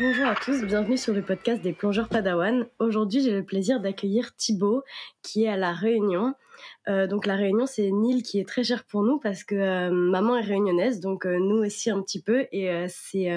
Bonjour 0.00 0.26
à 0.26 0.34
tous, 0.34 0.64
bienvenue 0.64 0.96
sur 0.96 1.12
le 1.12 1.22
podcast 1.22 1.62
des 1.62 1.72
plongeurs 1.72 2.08
Padawan. 2.08 2.66
Aujourd'hui, 2.78 3.22
j'ai 3.22 3.30
le 3.30 3.44
plaisir 3.44 3.80
d'accueillir 3.80 4.34
Thibaut 4.36 4.82
qui 5.22 5.44
est 5.44 5.48
à 5.48 5.56
La 5.56 5.72
Réunion. 5.72 6.34
Euh, 6.88 7.06
donc 7.06 7.26
La 7.26 7.36
Réunion, 7.36 7.66
c'est 7.66 7.86
une 7.86 8.04
île 8.04 8.22
qui 8.22 8.40
est 8.40 8.48
très 8.48 8.64
chère 8.64 8.84
pour 8.84 9.02
nous 9.04 9.20
parce 9.20 9.44
que 9.44 9.54
euh, 9.54 9.90
maman 9.90 10.36
est 10.36 10.42
réunionnaise, 10.42 11.00
donc 11.00 11.26
euh, 11.26 11.38
nous 11.38 11.58
aussi 11.58 11.90
un 11.90 12.02
petit 12.02 12.22
peu. 12.22 12.46
Et 12.52 12.70
c'est 12.88 13.30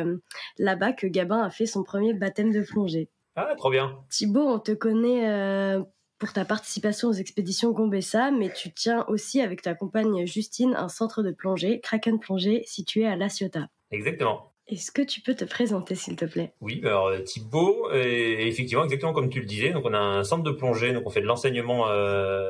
là-bas 0.57 0.93
que 0.93 1.07
Gabin 1.07 1.41
a 1.41 1.49
fait 1.49 1.65
son 1.65 1.83
premier 1.83 2.13
baptême 2.13 2.51
de 2.51 2.61
plongée. 2.61 3.09
Ah, 3.35 3.53
trop 3.57 3.69
bien. 3.69 3.99
Thibaut, 4.09 4.47
on 4.47 4.59
te 4.59 4.71
connaît 4.71 5.77
pour 6.17 6.33
ta 6.33 6.45
participation 6.45 7.09
aux 7.09 7.13
expéditions 7.13 7.71
Gombessa, 7.71 8.31
mais 8.31 8.51
tu 8.51 8.71
tiens 8.71 9.05
aussi 9.07 9.41
avec 9.41 9.61
ta 9.61 9.73
compagne 9.73 10.25
Justine 10.25 10.73
un 10.75 10.87
centre 10.87 11.23
de 11.23 11.31
plongée, 11.31 11.79
Kraken 11.81 12.19
Plongée, 12.19 12.63
situé 12.65 13.05
à 13.05 13.15
La 13.15 13.29
Ciotat. 13.29 13.67
Exactement. 13.91 14.51
Est-ce 14.67 14.91
que 14.91 15.03
tu 15.03 15.21
peux 15.21 15.35
te 15.35 15.45
présenter, 15.45 15.93
s'il 15.93 16.15
te 16.15 16.25
plaît? 16.25 16.53
Oui, 16.59 16.81
alors 16.83 17.11
Thibaut, 17.23 17.91
et 17.93 18.47
effectivement, 18.47 18.83
exactement 18.83 19.13
comme 19.13 19.29
tu 19.29 19.39
le 19.39 19.45
disais, 19.45 19.71
donc 19.71 19.83
on 19.85 19.93
a 19.93 19.99
un 19.99 20.23
centre 20.23 20.43
de 20.43 20.51
plongée, 20.51 20.91
donc 20.91 21.03
on 21.05 21.11
fait 21.11 21.21
de 21.21 21.27
l'enseignement 21.27 21.87
euh, 21.89 22.49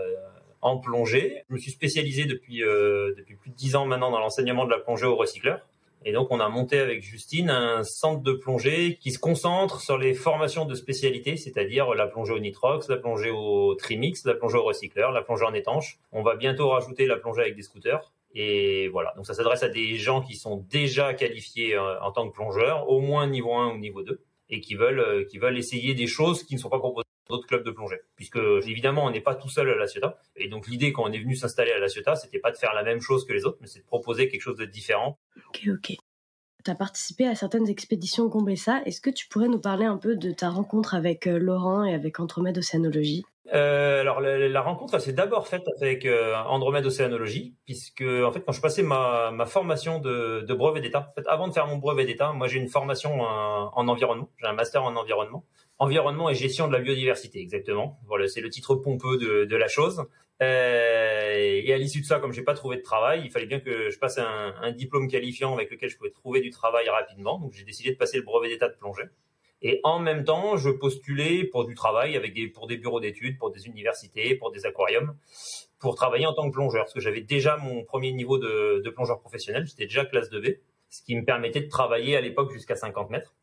en 0.61 0.77
plongée. 0.77 1.43
Je 1.49 1.53
me 1.53 1.59
suis 1.59 1.71
spécialisé 1.71 2.25
depuis 2.25 2.63
euh, 2.63 3.13
depuis 3.17 3.35
plus 3.35 3.49
de 3.49 3.55
dix 3.55 3.75
ans 3.75 3.85
maintenant 3.85 4.11
dans 4.11 4.19
l'enseignement 4.19 4.65
de 4.65 4.71
la 4.71 4.79
plongée 4.79 5.05
aux 5.05 5.15
recycleurs. 5.15 5.67
Et 6.07 6.11
donc, 6.11 6.27
on 6.29 6.39
a 6.39 6.47
monté 6.49 6.77
avec 6.77 7.01
Justine 7.01 7.49
un 7.49 7.83
centre 7.83 8.21
de 8.21 8.31
plongée 8.31 8.99
qui 9.01 9.11
se 9.11 9.17
concentre 9.17 9.81
sur 9.81 9.97
les 9.97 10.13
formations 10.13 10.65
de 10.65 10.75
spécialité, 10.75 11.35
c'est-à-dire 11.35 11.95
la 11.95 12.05
plongée 12.05 12.31
au 12.31 12.37
nitrox, 12.37 12.87
la 12.89 12.97
plongée 12.97 13.31
au 13.31 13.73
trimix, 13.73 14.23
la 14.23 14.35
plongée 14.35 14.59
au 14.59 14.63
recycleur, 14.63 15.11
la 15.11 15.23
plongée 15.23 15.45
en 15.45 15.53
étanche. 15.55 15.97
On 16.11 16.21
va 16.21 16.35
bientôt 16.35 16.69
rajouter 16.69 17.07
la 17.07 17.17
plongée 17.17 17.41
avec 17.41 17.55
des 17.55 17.63
scooters. 17.63 18.13
Et 18.35 18.87
voilà, 18.89 19.13
donc 19.15 19.25
ça 19.25 19.33
s'adresse 19.33 19.63
à 19.63 19.69
des 19.69 19.95
gens 19.95 20.21
qui 20.21 20.35
sont 20.35 20.63
déjà 20.69 21.15
qualifiés 21.15 21.75
euh, 21.75 21.99
en 22.01 22.11
tant 22.11 22.29
que 22.29 22.35
plongeurs, 22.35 22.87
au 22.87 22.99
moins 22.99 23.25
niveau 23.27 23.55
1 23.55 23.73
ou 23.73 23.77
niveau 23.79 24.03
2, 24.03 24.21
et 24.51 24.59
qui 24.59 24.75
veulent, 24.75 24.99
euh, 24.99 25.25
qui 25.25 25.39
veulent 25.39 25.57
essayer 25.57 25.95
des 25.95 26.05
choses 26.05 26.43
qui 26.43 26.53
ne 26.53 26.59
sont 26.59 26.69
pas 26.69 26.79
proposées 26.79 27.04
d'autres 27.27 27.47
clubs 27.47 27.63
de 27.63 27.71
plongée. 27.71 27.99
Puisque 28.15 28.39
évidemment, 28.65 29.05
on 29.05 29.11
n'est 29.11 29.21
pas 29.21 29.35
tout 29.35 29.49
seul 29.49 29.69
à 29.69 29.75
La 29.75 29.87
Ciotat. 29.87 30.17
Et 30.35 30.47
donc 30.47 30.67
l'idée 30.67 30.93
quand 30.93 31.03
on 31.03 31.11
est 31.11 31.19
venu 31.19 31.35
s'installer 31.35 31.71
à 31.71 31.79
La 31.79 31.87
Ciotat, 31.87 32.15
c'était 32.15 32.39
pas 32.39 32.51
de 32.51 32.57
faire 32.57 32.73
la 32.73 32.83
même 32.83 33.01
chose 33.01 33.25
que 33.25 33.33
les 33.33 33.45
autres, 33.45 33.57
mais 33.61 33.67
c'est 33.67 33.79
de 33.79 33.85
proposer 33.85 34.27
quelque 34.29 34.41
chose 34.41 34.57
de 34.57 34.65
différent. 34.65 35.19
Ok, 35.49 35.67
ok. 35.67 35.97
Tu 36.63 36.71
as 36.71 36.75
participé 36.75 37.27
à 37.27 37.35
certaines 37.35 37.69
expéditions 37.69 38.27
Gombessa. 38.27 38.81
Est-ce 38.85 38.99
que 38.99 39.11
tu 39.11 39.27
pourrais 39.27 39.47
nous 39.47 39.59
parler 39.59 39.85
un 39.85 39.97
peu 39.97 40.15
de 40.15 40.31
ta 40.31 40.49
rencontre 40.49 40.95
avec 40.95 41.27
euh, 41.27 41.37
Laurent 41.37 41.83
et 41.83 41.93
avec 41.93 42.19
Andromède 42.19 42.57
Océanologie 42.57 43.23
euh, 43.53 44.01
alors 44.01 44.21
la, 44.21 44.61
rencontre, 44.61 44.95
elle 44.95 45.01
s'est 45.01 45.13
d'abord 45.13 45.47
faite 45.47 45.65
avec 45.79 46.05
euh, 46.05 46.35
Andromède 46.35 46.85
Océanologie, 46.85 47.55
puisque 47.65 48.01
en 48.01 48.31
fait 48.31 48.41
quand 48.41 48.51
je 48.51 48.61
passais 48.61 48.81
ma, 48.81 49.31
ma 49.31 49.45
formation 49.45 49.99
de, 49.99 50.41
de 50.41 50.53
brevet 50.53 50.81
d'État, 50.81 51.09
en 51.11 51.13
fait 51.13 51.27
avant 51.27 51.47
de 51.47 51.53
faire 51.53 51.67
mon 51.67 51.77
brevet 51.77 52.05
d'État, 52.05 52.33
moi 52.33 52.47
j'ai 52.47 52.59
une 52.59 52.69
formation 52.69 53.21
en, 53.21 53.71
en 53.73 53.87
environnement, 53.87 54.29
j'ai 54.37 54.47
un 54.47 54.53
master 54.53 54.83
en 54.83 54.95
environnement, 54.95 55.45
environnement 55.77 56.29
et 56.29 56.35
gestion 56.35 56.67
de 56.67 56.73
la 56.73 56.79
biodiversité, 56.79 57.39
exactement. 57.39 57.99
Voilà, 58.07 58.27
c'est 58.27 58.41
le 58.41 58.49
titre 58.49 58.75
pompeux 58.75 59.17
de, 59.17 59.45
de 59.45 59.55
la 59.55 59.67
chose. 59.67 60.05
Euh, 60.41 61.61
et 61.63 61.71
à 61.71 61.77
l'issue 61.77 62.01
de 62.01 62.05
ça, 62.05 62.19
comme 62.19 62.33
j'ai 62.33 62.43
pas 62.43 62.55
trouvé 62.55 62.77
de 62.77 62.81
travail, 62.81 63.21
il 63.23 63.31
fallait 63.31 63.45
bien 63.45 63.59
que 63.59 63.89
je 63.89 63.99
passe 63.99 64.17
un, 64.17 64.53
un 64.61 64.71
diplôme 64.71 65.07
qualifiant 65.07 65.53
avec 65.53 65.71
lequel 65.71 65.89
je 65.89 65.97
pouvais 65.97 66.11
trouver 66.11 66.41
du 66.41 66.49
travail 66.49 66.89
rapidement. 66.89 67.39
Donc 67.39 67.53
j'ai 67.53 67.63
décidé 67.63 67.91
de 67.91 67.97
passer 67.97 68.17
le 68.17 68.23
brevet 68.23 68.49
d'État 68.49 68.67
de 68.67 68.75
plongée. 68.75 69.05
Et 69.61 69.79
en 69.83 69.99
même 69.99 70.23
temps, 70.23 70.57
je 70.57 70.69
postulais 70.69 71.45
pour 71.45 71.65
du 71.65 71.75
travail 71.75 72.15
avec 72.15 72.35
pour 72.53 72.67
des 72.67 72.77
bureaux 72.77 72.99
d'études, 72.99 73.37
pour 73.37 73.51
des 73.51 73.67
universités, 73.67 74.35
pour 74.35 74.51
des 74.51 74.65
aquariums, 74.65 75.15
pour 75.79 75.95
travailler 75.95 76.25
en 76.25 76.33
tant 76.33 76.49
que 76.49 76.53
plongeur. 76.53 76.83
Parce 76.83 76.93
que 76.93 76.99
j'avais 76.99 77.21
déjà 77.21 77.57
mon 77.57 77.83
premier 77.83 78.11
niveau 78.11 78.37
de, 78.37 78.81
de 78.83 78.89
plongeur 78.89 79.19
professionnel, 79.19 79.65
j'étais 79.65 79.85
déjà 79.85 80.05
classe 80.05 80.29
2B, 80.29 80.59
ce 80.89 81.03
qui 81.03 81.15
me 81.15 81.25
permettait 81.25 81.61
de 81.61 81.69
travailler 81.69 82.15
à 82.15 82.21
l'époque 82.21 82.51
jusqu'à 82.51 82.75
50 82.75 83.09
mètres. 83.09 83.33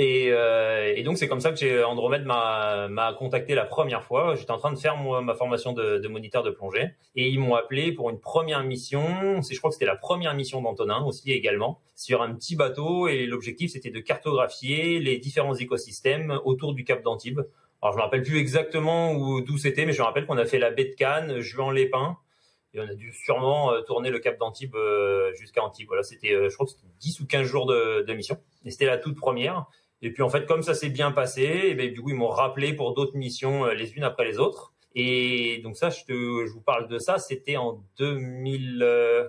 Et, 0.00 0.28
euh, 0.30 0.94
et, 0.94 1.02
donc 1.02 1.18
c'est 1.18 1.26
comme 1.26 1.40
ça 1.40 1.50
que 1.50 1.56
j'ai 1.56 1.82
Andromède 1.82 2.24
m'a 2.24 3.16
contacté 3.18 3.56
la 3.56 3.64
première 3.64 4.04
fois. 4.04 4.36
J'étais 4.36 4.52
en 4.52 4.56
train 4.56 4.72
de 4.72 4.78
faire 4.78 4.96
ma 4.96 5.34
formation 5.34 5.72
de, 5.72 6.06
moniteur 6.06 6.44
de 6.44 6.50
plongée 6.50 6.94
et 7.16 7.28
ils 7.28 7.40
m'ont 7.40 7.56
appelé 7.56 7.90
pour 7.90 8.08
une 8.08 8.20
première 8.20 8.62
mission. 8.62 9.42
Je 9.42 9.58
crois 9.58 9.70
que 9.70 9.74
c'était 9.74 9.86
la 9.86 9.96
première 9.96 10.34
mission 10.34 10.62
d'Antonin 10.62 11.02
aussi 11.04 11.32
également 11.32 11.80
sur 11.96 12.22
un 12.22 12.32
petit 12.32 12.54
bateau 12.54 13.08
et 13.08 13.26
l'objectif 13.26 13.72
c'était 13.72 13.90
de 13.90 13.98
cartographier 13.98 15.00
les 15.00 15.18
différents 15.18 15.56
écosystèmes 15.56 16.38
autour 16.44 16.74
du 16.74 16.84
Cap 16.84 17.02
d'Antibes. 17.02 17.40
Alors 17.82 17.92
je 17.92 17.98
me 17.98 18.02
rappelle 18.04 18.22
plus 18.22 18.38
exactement 18.38 19.40
d'où 19.40 19.58
c'était, 19.58 19.84
mais 19.84 19.92
je 19.92 20.00
me 20.00 20.06
rappelle 20.06 20.26
qu'on 20.26 20.38
a 20.38 20.46
fait 20.46 20.60
la 20.60 20.70
baie 20.70 20.84
de 20.84 20.94
Cannes, 20.94 21.40
Juan-les-Pins 21.40 22.16
et 22.72 22.78
on 22.78 22.84
a 22.84 22.94
dû 22.94 23.12
sûrement 23.12 23.72
euh, 23.72 23.80
tourner 23.80 24.10
le 24.10 24.20
Cap 24.20 24.38
d'Antibes 24.38 24.76
euh, 24.76 25.34
jusqu'à 25.34 25.64
Antibes. 25.64 25.88
Voilà, 25.88 26.04
c'était, 26.04 26.28
je 26.48 26.54
crois 26.54 26.66
que 26.66 26.72
c'était 26.72 26.86
10 27.00 27.20
ou 27.20 27.26
15 27.26 27.42
jours 27.42 27.66
de, 27.66 28.04
de 28.06 28.14
mission. 28.14 28.38
Et 28.64 28.70
c'était 28.70 28.86
la 28.86 28.98
toute 28.98 29.16
première. 29.16 29.66
Et 30.02 30.12
puis 30.12 30.22
en 30.22 30.28
fait, 30.28 30.46
comme 30.46 30.62
ça 30.62 30.74
s'est 30.74 30.90
bien 30.90 31.10
passé, 31.10 31.42
et 31.42 31.74
ben, 31.74 31.92
du 31.92 32.00
coup 32.00 32.10
ils 32.10 32.16
m'ont 32.16 32.28
rappelé 32.28 32.72
pour 32.72 32.94
d'autres 32.94 33.16
missions 33.16 33.66
euh, 33.66 33.74
les 33.74 33.94
unes 33.94 34.04
après 34.04 34.24
les 34.24 34.38
autres. 34.38 34.74
Et 34.94 35.60
donc 35.62 35.76
ça, 35.76 35.90
je, 35.90 36.04
te, 36.04 36.12
je 36.12 36.52
vous 36.52 36.60
parle 36.60 36.88
de 36.88 36.98
ça, 36.98 37.18
c'était 37.18 37.56
en 37.56 37.82
2000. 37.98 38.80
Euh, 38.82 39.28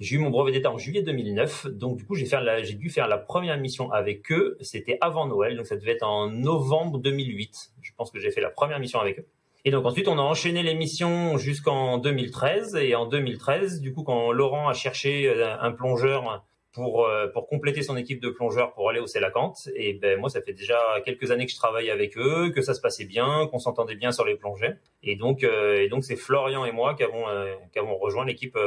j'ai 0.00 0.16
eu 0.16 0.18
mon 0.18 0.30
brevet 0.30 0.52
d'état 0.52 0.70
en 0.70 0.78
juillet 0.78 1.02
2009, 1.02 1.66
donc 1.68 1.96
du 1.96 2.04
coup 2.04 2.14
j'ai 2.14 2.26
j'ai 2.26 2.74
dû 2.74 2.90
faire 2.90 3.08
la 3.08 3.18
première 3.18 3.58
mission 3.58 3.90
avec 3.92 4.30
eux. 4.32 4.56
C'était 4.60 4.98
avant 5.00 5.26
Noël, 5.26 5.56
donc 5.56 5.66
ça 5.66 5.76
devait 5.76 5.92
être 5.92 6.02
en 6.02 6.28
novembre 6.28 6.98
2008. 6.98 7.72
Je 7.80 7.92
pense 7.96 8.10
que 8.10 8.18
j'ai 8.18 8.30
fait 8.30 8.40
la 8.40 8.50
première 8.50 8.80
mission 8.80 9.00
avec 9.00 9.20
eux. 9.20 9.26
Et 9.66 9.70
donc 9.70 9.86
ensuite, 9.86 10.08
on 10.08 10.18
a 10.18 10.22
enchaîné 10.22 10.62
les 10.62 10.74
missions 10.74 11.38
jusqu'en 11.38 11.96
2013. 11.98 12.76
Et 12.76 12.94
en 12.94 13.06
2013, 13.06 13.80
du 13.80 13.94
coup, 13.94 14.02
quand 14.02 14.30
Laurent 14.30 14.68
a 14.68 14.74
cherché 14.74 15.26
euh, 15.28 15.56
un 15.58 15.72
plongeur 15.72 16.44
pour 16.74 17.06
euh, 17.06 17.28
pour 17.28 17.46
compléter 17.46 17.82
son 17.82 17.96
équipe 17.96 18.20
de 18.20 18.28
plongeurs 18.28 18.74
pour 18.74 18.90
aller 18.90 19.00
au 19.00 19.06
Célacante. 19.06 19.68
Et 19.74 19.94
ben 19.94 20.18
moi, 20.20 20.28
ça 20.28 20.42
fait 20.42 20.52
déjà 20.52 20.78
quelques 21.04 21.30
années 21.30 21.46
que 21.46 21.52
je 21.52 21.56
travaille 21.56 21.90
avec 21.90 22.18
eux, 22.18 22.50
que 22.50 22.60
ça 22.60 22.74
se 22.74 22.80
passait 22.80 23.06
bien, 23.06 23.46
qu'on 23.50 23.58
s'entendait 23.58 23.94
bien 23.94 24.12
sur 24.12 24.24
les 24.24 24.34
plongées. 24.34 24.74
Et 25.02 25.16
donc 25.16 25.44
euh, 25.44 25.76
et 25.76 25.88
donc 25.88 26.04
c'est 26.04 26.16
Florian 26.16 26.64
et 26.64 26.72
moi 26.72 26.94
qui 26.94 27.04
avons 27.04 27.28
euh, 27.28 27.54
qui 27.72 27.78
avons 27.78 27.96
rejoint 27.96 28.26
l'équipe 28.26 28.58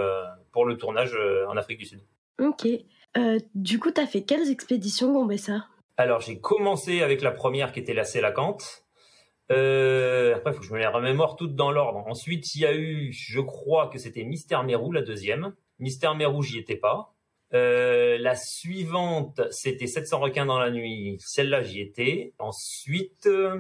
pour 0.52 0.66
le 0.66 0.78
tournage 0.78 1.16
en 1.48 1.56
Afrique 1.58 1.78
du 1.78 1.86
Sud. 1.86 2.00
Ok. 2.40 2.68
du 3.56 3.80
coup, 3.80 3.92
tu 3.92 4.02
as 4.02 4.08
fait 4.08 4.22
quelles 4.22 4.50
expéditions 4.50 5.12
Gombessa? 5.12 5.66
Alors 5.98 6.22
j'ai 6.22 6.40
commencé 6.40 7.02
avec 7.02 7.22
la 7.22 7.32
première 7.32 7.72
qui 7.72 7.80
était 7.80 7.94
la 7.94 8.04
Célacante. 8.04 8.88
Euh, 9.52 10.36
après, 10.36 10.52
il 10.52 10.54
faut 10.54 10.60
que 10.60 10.66
je 10.66 10.74
me 10.74 10.80
les 10.80 10.88
remémore 10.88 11.36
toutes 11.36 11.56
dans 11.56 11.72
l'ordre. 11.72 12.04
Ensuite, 12.08 12.54
il 12.56 12.62
y 12.62 12.66
a 12.66 12.76
eu, 12.76 13.12
je 13.12 13.40
crois 13.40 13.88
que 13.88 13.98
c'était 13.98 14.24
Mystère 14.24 14.64
Mérou, 14.64 14.92
la 14.92 15.02
deuxième. 15.02 15.54
Mystère 15.80 16.16
Mérou, 16.16 16.44
j'y 16.44 16.58
étais 16.58 16.76
pas. 16.76 17.14
Euh, 17.54 18.18
la 18.20 18.36
suivante, 18.36 19.42
c'était 19.52 19.88
700 19.88 20.20
requins 20.20 20.46
dans 20.46 20.60
la 20.60 20.70
nuit. 20.70 21.18
Celle-là, 21.20 21.64
j'y 21.64 21.82
étais. 21.82 22.34
Ensuite, 22.40 23.22
il 23.26 23.32
euh, 23.32 23.58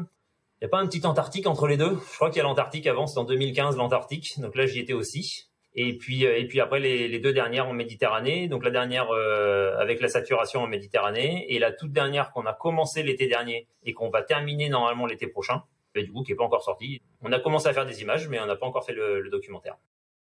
n'y 0.61 0.65
a 0.65 0.67
pas 0.67 0.79
un 0.79 0.87
petit 0.87 1.05
Antarctique 1.05 1.47
entre 1.47 1.67
les 1.67 1.77
deux? 1.77 1.97
Je 2.11 2.15
crois 2.15 2.29
qu'il 2.29 2.37
y 2.37 2.41
a 2.41 2.43
l'Antarctique 2.43 2.87
avant, 2.87 3.07
c'est 3.07 3.19
en 3.19 3.23
2015 3.23 3.77
l'Antarctique. 3.77 4.39
Donc 4.39 4.55
là, 4.55 4.65
j'y 4.65 4.79
étais 4.79 4.93
aussi. 4.93 5.49
Et 5.73 5.97
puis, 5.97 6.25
euh, 6.25 6.37
et 6.37 6.47
puis 6.47 6.59
après, 6.59 6.79
les, 6.79 7.19
deux 7.19 7.31
dernières 7.31 7.67
en 7.67 7.73
Méditerranée. 7.73 8.49
Donc 8.49 8.65
la 8.65 8.71
dernière 8.71 9.09
avec 9.79 10.01
la 10.01 10.09
saturation 10.09 10.61
en 10.61 10.67
Méditerranée 10.67 11.45
et 11.49 11.59
la 11.59 11.71
toute 11.71 11.91
dernière 11.91 12.31
qu'on 12.31 12.45
a 12.45 12.53
commencé 12.53 13.03
l'été 13.03 13.27
dernier 13.27 13.67
et 13.83 13.93
qu'on 13.93 14.09
va 14.09 14.21
terminer 14.21 14.69
normalement 14.69 15.05
l'été 15.05 15.27
prochain. 15.27 15.63
Mais 15.95 16.03
du 16.03 16.11
coup, 16.11 16.23
qui 16.23 16.33
est 16.33 16.35
pas 16.35 16.43
encore 16.43 16.63
sorti. 16.63 17.01
On 17.21 17.31
a 17.31 17.39
commencé 17.39 17.67
à 17.67 17.73
faire 17.73 17.85
des 17.85 18.01
images, 18.01 18.27
mais 18.27 18.39
on 18.39 18.45
n'a 18.45 18.55
pas 18.55 18.65
encore 18.65 18.85
fait 18.85 18.93
le, 18.93 19.21
le 19.21 19.29
documentaire. 19.29 19.77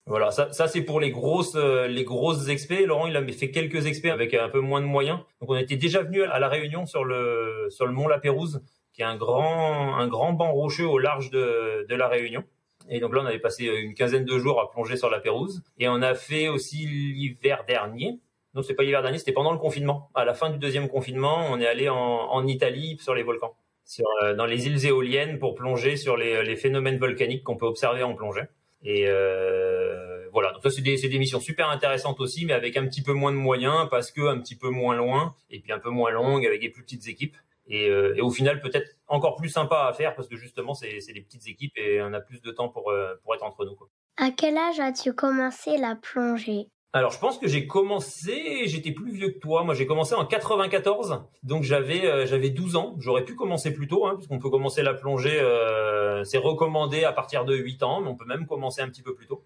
Voilà, 0.09 0.31
ça, 0.31 0.51
ça 0.53 0.69
c'est 0.69 0.83
pour 0.83 1.01
les 1.01 1.11
grosses 1.11 1.55
euh, 1.55 1.87
les 1.87 2.05
grosses 2.05 2.49
expés. 2.49 2.87
Laurent, 2.87 3.07
il 3.07 3.17
a 3.17 3.27
fait 3.27 3.51
quelques 3.51 3.87
expés 3.87 4.11
avec 4.11 4.33
un 4.33 4.49
peu 4.49 4.61
moins 4.61 4.81
de 4.81 4.87
moyens. 4.87 5.19
Donc 5.41 5.51
on 5.51 5.57
était 5.57 5.77
déjà 5.77 6.03
venu 6.03 6.23
à 6.23 6.39
la 6.39 6.49
Réunion 6.49 6.87
sur 6.87 7.05
le 7.05 7.67
sur 7.69 7.87
le 7.87 7.93
mont 7.93 8.09
La 8.09 8.19
Pérouse, 8.19 8.63
qui 8.95 9.03
est 9.03 9.05
un 9.05 9.17
grand 9.17 9.97
un 9.97 10.09
grand 10.09 10.33
banc 10.33 10.51
rocheux 10.53 10.87
au 10.87 10.99
large 10.99 11.31
de 11.31 11.87
de 11.87 11.95
la 11.95 12.09
Réunion. 12.09 12.43
Et 12.89 13.01
donc 13.01 13.15
là, 13.15 13.21
on 13.23 13.27
avait 13.27 13.39
passé 13.39 13.67
une 13.67 13.95
quinzaine 13.95 14.25
de 14.25 14.39
jours 14.39 14.63
à 14.63 14.71
plonger 14.71 14.97
sur 14.97 15.11
la 15.11 15.21
Pérouse. 15.21 15.63
Et 15.79 15.89
on 15.89 16.01
a 16.01 16.15
fait 16.15 16.49
aussi 16.49 16.87
l'hiver 16.87 17.65
dernier. 17.69 18.19
Non, 18.55 18.63
c'est 18.63 18.73
pas 18.75 18.83
l'hiver 18.83 19.03
dernier, 19.03 19.19
c'était 19.19 19.33
pendant 19.33 19.53
le 19.53 19.59
confinement. 19.59 20.11
À 20.15 20.25
la 20.25 20.33
fin 20.33 20.49
du 20.49 20.59
deuxième 20.59 20.89
confinement, 20.89 21.49
on 21.51 21.61
est 21.61 21.67
allé 21.67 21.91
en, 21.91 21.97
en 21.97 22.47
Italie 22.47 22.97
sur 22.99 23.15
les 23.15 23.23
volcans, 23.23 23.55
sur, 23.85 24.07
euh, 24.23 24.35
dans 24.35 24.47
les 24.47 24.67
îles 24.69 24.87
éoliennes 24.87 25.39
pour 25.39 25.55
plonger 25.55 25.97
sur 25.97 26.17
les, 26.17 26.43
les 26.45 26.57
phénomènes 26.57 26.99
volcaniques 26.99 27.45
qu'on 27.45 27.59
peut 27.59 27.67
observer 27.67 28.03
en 28.03 28.15
plongée. 28.15 28.45
Et 28.83 29.07
euh, 29.09 30.29
voilà, 30.33 30.53
donc 30.53 30.63
ça 30.63 30.71
c'est 30.71 30.83
des, 30.83 30.97
des 30.97 31.19
missions 31.19 31.41
super 31.41 31.69
intéressantes 31.69 32.21
aussi, 32.21 32.47
mais 32.47 32.53
avec 32.53 32.77
un 32.77 32.87
petit 32.87 33.03
peu 33.03 33.13
moins 33.13 33.33
de 33.33 33.37
moyens 33.37 33.89
parce 33.91 34.13
que 34.13 34.21
un 34.21 34.39
petit 34.39 34.57
peu 34.57 34.71
moins 34.71 34.95
loin 34.95 35.35
et 35.51 35.61
puis 35.61 35.73
un 35.73 35.79
peu 35.79 35.91
moins 35.91 36.11
longue 36.11 36.47
avec 36.47 36.61
des 36.61 36.71
plus 36.71 36.83
petites 36.83 37.09
équipes. 37.09 37.37
Et, 37.67 37.91
euh, 37.91 38.15
et 38.17 38.23
au 38.23 38.31
final 38.31 38.61
peut-être 38.61 38.97
encore 39.09 39.37
plus 39.37 39.51
sympa 39.51 39.87
à 39.89 39.93
faire 39.93 40.15
parce 40.15 40.29
que 40.29 40.37
justement 40.37 40.75
c'est 40.75 40.99
des 41.13 41.21
petites 41.21 41.47
équipes 41.49 41.77
et 41.77 42.01
on 42.01 42.13
a 42.15 42.21
plus 42.21 42.41
de 42.41 42.51
temps 42.51 42.69
pour 42.69 42.91
euh, 42.91 43.15
pour 43.23 43.35
être 43.35 43.45
entre 43.45 43.65
nous. 43.67 43.75
Quoi. 43.75 43.89
À 44.17 44.31
quel 44.31 44.57
âge 44.57 44.81
as-tu 44.81 45.13
commencé 45.13 45.77
la 45.77 45.95
plongée? 45.95 46.69
Alors 46.95 47.13
je 47.13 47.19
pense 47.19 47.39
que 47.39 47.47
j'ai 47.49 47.67
commencé, 47.67 48.63
j'étais 48.67 48.93
plus 48.93 49.13
vieux 49.13 49.29
que 49.29 49.39
toi. 49.39 49.63
Moi 49.63 49.75
j'ai 49.75 49.87
commencé 49.87 50.15
en 50.15 50.25
94, 50.25 51.23
donc 51.43 51.63
j'avais 51.63 52.07
euh, 52.07 52.25
j'avais 52.25 52.49
12 52.49 52.77
ans. 52.77 52.95
J'aurais 52.99 53.25
pu 53.25 53.35
commencer 53.35 53.75
plus 53.75 53.89
tôt, 53.89 54.07
hein, 54.07 54.15
puisqu'on 54.17 54.39
peut 54.39 54.49
commencer 54.49 54.83
la 54.83 54.95
plongée. 54.95 55.39
Euh, 55.39 56.25
c'est 56.25 56.39
recommandé 56.39 57.05
à 57.05 57.13
partir 57.13 57.45
de 57.45 57.55
8 57.55 57.83
ans, 57.83 58.01
mais 58.01 58.09
on 58.09 58.17
peut 58.17 58.25
même 58.25 58.47
commencer 58.47 58.81
un 58.81 58.89
petit 58.89 59.03
peu 59.03 59.15
plus 59.15 59.27
tôt. 59.27 59.45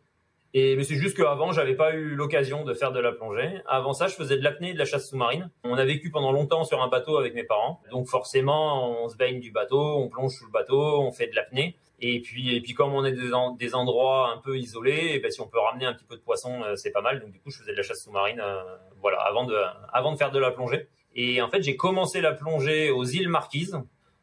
Et 0.54 0.76
mais 0.76 0.84
c'est 0.84 0.94
juste 0.94 1.16
qu'avant, 1.16 1.50
j'avais 1.50 1.74
pas 1.74 1.94
eu 1.94 2.14
l'occasion 2.14 2.62
de 2.64 2.74
faire 2.74 2.92
de 2.92 3.00
la 3.00 3.10
plongée. 3.10 3.60
Avant 3.66 3.92
ça, 3.92 4.06
je 4.06 4.14
faisais 4.14 4.36
de 4.36 4.44
l'apnée 4.44 4.70
et 4.70 4.74
de 4.74 4.78
la 4.78 4.84
chasse 4.84 5.08
sous-marine. 5.08 5.50
On 5.64 5.74
a 5.74 5.84
vécu 5.84 6.10
pendant 6.10 6.30
longtemps 6.30 6.62
sur 6.62 6.80
un 6.80 6.88
bateau 6.88 7.16
avec 7.16 7.34
mes 7.34 7.44
parents. 7.44 7.80
Donc 7.90 8.06
forcément, 8.06 9.02
on 9.02 9.08
se 9.08 9.16
baigne 9.16 9.40
du 9.40 9.50
bateau, 9.50 9.80
on 9.80 10.08
plonge 10.08 10.32
sous 10.32 10.46
le 10.46 10.52
bateau, 10.52 11.00
on 11.00 11.10
fait 11.10 11.26
de 11.26 11.34
l'apnée. 11.34 11.76
Et 12.04 12.20
puis, 12.20 12.54
et 12.54 12.60
puis 12.60 12.74
comme 12.74 12.92
on 12.92 13.04
est 13.04 13.12
des, 13.12 13.30
des 13.58 13.74
endroits 13.76 14.32
un 14.34 14.38
peu 14.38 14.58
isolés, 14.58 15.12
et 15.14 15.20
ben 15.20 15.30
si 15.30 15.40
on 15.40 15.46
peut 15.46 15.60
ramener 15.60 15.86
un 15.86 15.94
petit 15.94 16.04
peu 16.04 16.16
de 16.16 16.20
poisson, 16.20 16.62
euh, 16.64 16.74
c'est 16.74 16.90
pas 16.90 17.00
mal. 17.00 17.20
Donc 17.20 17.30
du 17.30 17.38
coup, 17.38 17.50
je 17.50 17.58
faisais 17.58 17.70
de 17.70 17.76
la 17.76 17.84
chasse 17.84 18.02
sous-marine, 18.02 18.40
euh, 18.40 18.60
voilà, 19.00 19.18
avant 19.20 19.44
de, 19.44 19.56
avant 19.92 20.10
de 20.10 20.16
faire 20.16 20.32
de 20.32 20.40
la 20.40 20.50
plongée. 20.50 20.88
Et 21.14 21.40
en 21.40 21.48
fait, 21.48 21.62
j'ai 21.62 21.76
commencé 21.76 22.20
la 22.20 22.32
plongée 22.32 22.90
aux 22.90 23.04
îles 23.04 23.28
Marquises 23.28 23.78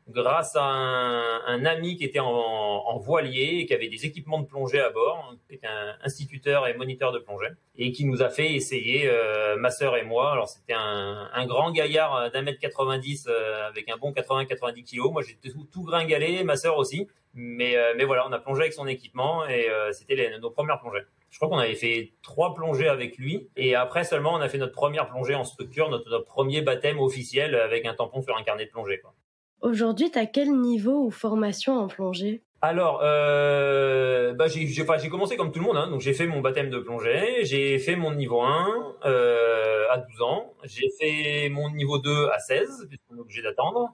grâce 0.10 0.56
à 0.56 0.64
un, 0.64 1.46
un 1.46 1.66
ami 1.66 1.96
qui 1.96 2.04
était 2.04 2.20
en, 2.20 2.28
en, 2.28 2.98
voilier 2.98 3.60
et 3.60 3.66
qui 3.66 3.74
avait 3.74 3.88
des 3.88 4.06
équipements 4.06 4.40
de 4.40 4.46
plongée 4.46 4.80
à 4.80 4.90
bord, 4.90 5.36
qui 5.48 5.56
était 5.56 5.68
un 5.68 5.96
instituteur 6.04 6.68
et 6.68 6.74
moniteur 6.74 7.12
de 7.12 7.20
plongée, 7.20 7.50
et 7.78 7.92
qui 7.92 8.06
nous 8.06 8.22
a 8.22 8.30
fait 8.30 8.54
essayer, 8.54 9.08
euh, 9.08 9.56
ma 9.58 9.70
sœur 9.70 9.96
et 9.98 10.04
moi. 10.04 10.32
Alors 10.32 10.50
c'était 10.50 10.74
un, 10.74 11.30
un, 11.34 11.46
grand 11.46 11.72
gaillard 11.72 12.32
d'un 12.32 12.42
mètre 12.42 12.60
90 12.60 13.28
euh, 13.30 13.68
avec 13.68 13.90
un 13.90 13.98
bon 13.98 14.12
80-90 14.12 14.84
kilos. 14.84 15.12
Moi 15.12 15.22
j'étais 15.22 15.50
tout, 15.50 15.68
tout, 15.72 15.84
gringalé, 15.84 16.44
ma 16.44 16.56
sœur 16.56 16.78
aussi. 16.78 17.08
Mais, 17.34 17.78
euh, 17.78 17.94
mais 17.96 18.06
voilà, 18.06 18.28
on 18.28 18.32
a 18.32 18.40
plongé 18.40 18.62
avec 18.62 18.74
son 18.74 18.88
équipement 18.88 19.48
et 19.48 19.70
euh, 19.70 19.92
c'était 19.92 20.38
nos 20.40 20.50
premières 20.50 20.80
plongées. 20.80 21.04
Je 21.30 21.38
crois 21.38 21.48
qu'on 21.48 21.60
avait 21.60 21.76
fait 21.76 22.14
trois 22.24 22.56
plongées 22.56 22.88
avec 22.88 23.18
lui 23.18 23.50
et 23.56 23.76
après 23.76 24.04
seulement 24.04 24.34
on 24.34 24.42
a 24.42 24.50
fait 24.50 24.58
notre 24.58 24.74
première 24.74 25.08
plongée 25.08 25.36
en 25.36 25.44
structure, 25.44 25.90
notre, 25.90 26.10
notre 26.10 26.26
premier 26.26 26.64
baptême 26.64 27.00
officiel 27.00 27.54
avec 27.54 27.86
un 27.86 27.94
tampon 27.94 28.24
sur 28.24 28.36
un 28.36 28.42
carnet 28.42 28.66
de 28.66 28.72
plongée. 28.72 29.00
Quoi. 29.00 29.14
Aujourd'hui, 29.62 30.10
tu 30.10 30.18
as 30.18 30.26
quel 30.26 30.52
niveau 30.52 31.06
ou 31.06 31.12
formation 31.12 31.78
en 31.78 31.88
plongée? 31.88 32.42
Alors, 32.62 33.00
euh, 33.04 34.34
bah 34.34 34.48
j'ai, 34.48 35.10
commencé 35.10 35.38
comme 35.38 35.52
tout 35.52 35.60
le 35.60 35.66
monde, 35.66 35.78
hein, 35.78 35.90
donc 35.90 36.02
j'ai 36.02 36.14
fait 36.14 36.28
mon 36.28 36.42
baptême 36.42 36.70
de 36.70 36.80
plongée, 36.80 37.46
j'ai 37.46 37.80
fait 37.80 37.96
mon 37.96 38.14
niveau 38.14 38.42
1 38.42 38.96
euh, 39.06 39.86
à 39.90 39.98
12 39.98 40.22
ans, 40.22 40.54
j'ai 40.64 40.90
fait 41.00 41.50
mon 41.50 41.70
niveau 41.70 42.00
2 42.00 42.28
à 42.28 42.40
16, 42.40 42.88
puisqu'on 42.90 43.16
est 43.16 43.22
obligé 43.22 43.42
d'attendre, 43.42 43.94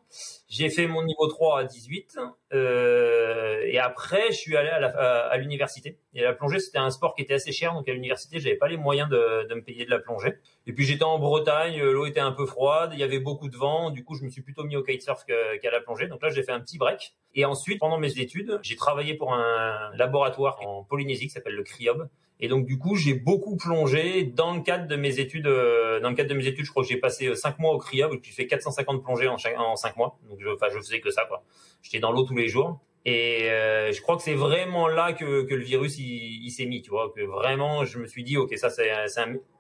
j'ai 0.49 0.69
fait 0.69 0.87
mon 0.87 1.03
niveau 1.03 1.27
3 1.27 1.59
à 1.59 1.63
18, 1.63 2.17
euh, 2.53 3.61
et 3.65 3.79
après 3.79 4.27
je 4.31 4.37
suis 4.37 4.55
allé 4.55 4.69
à, 4.69 5.37
l'université. 5.37 5.97
Et 6.13 6.21
la 6.21 6.33
plongée 6.33 6.59
c'était 6.59 6.77
un 6.77 6.89
sport 6.89 7.15
qui 7.15 7.21
était 7.21 7.33
assez 7.33 7.51
cher, 7.51 7.73
donc 7.73 7.87
à 7.89 7.93
l'université 7.93 8.39
j'avais 8.39 8.55
pas 8.55 8.67
les 8.67 8.77
moyens 8.77 9.09
de, 9.09 9.47
de 9.47 9.55
me 9.55 9.61
payer 9.61 9.85
de 9.85 9.89
la 9.89 9.99
plongée. 9.99 10.35
Et 10.67 10.73
puis 10.73 10.85
j'étais 10.85 11.03
en 11.03 11.19
Bretagne, 11.19 11.81
l'eau 11.81 12.05
était 12.05 12.19
un 12.19 12.31
peu 12.31 12.45
froide, 12.45 12.91
il 12.93 12.99
y 12.99 13.03
avait 13.03 13.19
beaucoup 13.19 13.49
de 13.49 13.57
vent, 13.57 13.89
du 13.89 14.03
coup 14.03 14.15
je 14.15 14.23
me 14.23 14.29
suis 14.29 14.41
plutôt 14.41 14.63
mis 14.63 14.75
au 14.75 14.83
kitesurf 14.83 15.25
qu'à 15.25 15.71
la 15.71 15.81
plongée, 15.81 16.07
donc 16.07 16.21
là 16.21 16.29
j'ai 16.29 16.43
fait 16.43 16.51
un 16.51 16.59
petit 16.61 16.77
break. 16.77 17.15
Et 17.35 17.43
ensuite, 17.43 17.79
pendant 17.79 17.97
mes 17.97 18.19
études, 18.19 18.59
j'ai 18.61 18.77
travaillé 18.77 19.13
pour 19.13 19.33
un 19.33 19.91
laboratoire 19.95 20.57
en 20.65 20.83
Polynésie 20.83 21.27
qui 21.27 21.31
s'appelle 21.31 21.55
le 21.55 21.63
CRIOB. 21.63 22.07
Et 22.39 22.47
donc 22.47 22.65
du 22.65 22.77
coup, 22.77 22.95
j'ai 22.95 23.13
beaucoup 23.13 23.55
plongé 23.55 24.23
dans 24.23 24.55
le 24.55 24.61
cadre 24.61 24.87
de 24.87 24.95
mes 24.95 25.19
études. 25.19 25.47
Euh, 25.47 25.99
dans 26.01 26.09
le 26.09 26.15
cadre 26.15 26.29
de 26.29 26.35
mes 26.35 26.47
études, 26.47 26.65
je 26.65 26.71
crois 26.71 26.83
que 26.83 26.89
j'ai 26.89 26.97
passé 26.97 27.27
euh, 27.27 27.35
cinq 27.35 27.59
mois 27.59 27.73
au 27.73 27.81
et 27.81 28.17
puis 28.17 28.31
j'ai 28.31 28.35
fait 28.35 28.47
450 28.47 29.03
plongées 29.03 29.27
en, 29.27 29.37
en 29.57 29.75
cinq 29.75 29.95
mois. 29.95 30.19
Donc 30.29 30.39
je, 30.39 30.49
enfin, 30.49 30.67
je 30.71 30.77
faisais 30.77 30.99
que 30.99 31.11
ça, 31.11 31.25
quoi. 31.25 31.43
J'étais 31.81 31.99
dans 31.99 32.11
l'eau 32.11 32.23
tous 32.23 32.35
les 32.35 32.47
jours. 32.47 32.79
Et 33.05 33.51
euh, 33.51 33.91
je 33.91 34.01
crois 34.01 34.17
que 34.17 34.23
c'est 34.23 34.33
vraiment 34.33 34.87
là 34.87 35.13
que, 35.13 35.43
que 35.43 35.53
le 35.53 35.63
virus 35.63 35.99
il, 35.99 36.43
il 36.43 36.49
s'est 36.49 36.65
mis, 36.65 36.81
tu 36.81 36.89
vois, 36.89 37.13
que 37.15 37.21
vraiment 37.21 37.85
je 37.85 37.99
me 37.99 38.07
suis 38.07 38.23
dit 38.23 38.35
ok 38.35 38.57
ça 38.57 38.71
c'est, 38.71 38.89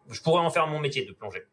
je 0.09 0.21
pourrais 0.21 0.41
en 0.41 0.49
faire 0.49 0.65
mon 0.65 0.79
métier 0.79 1.05
de 1.05 1.13
plonger. 1.13 1.43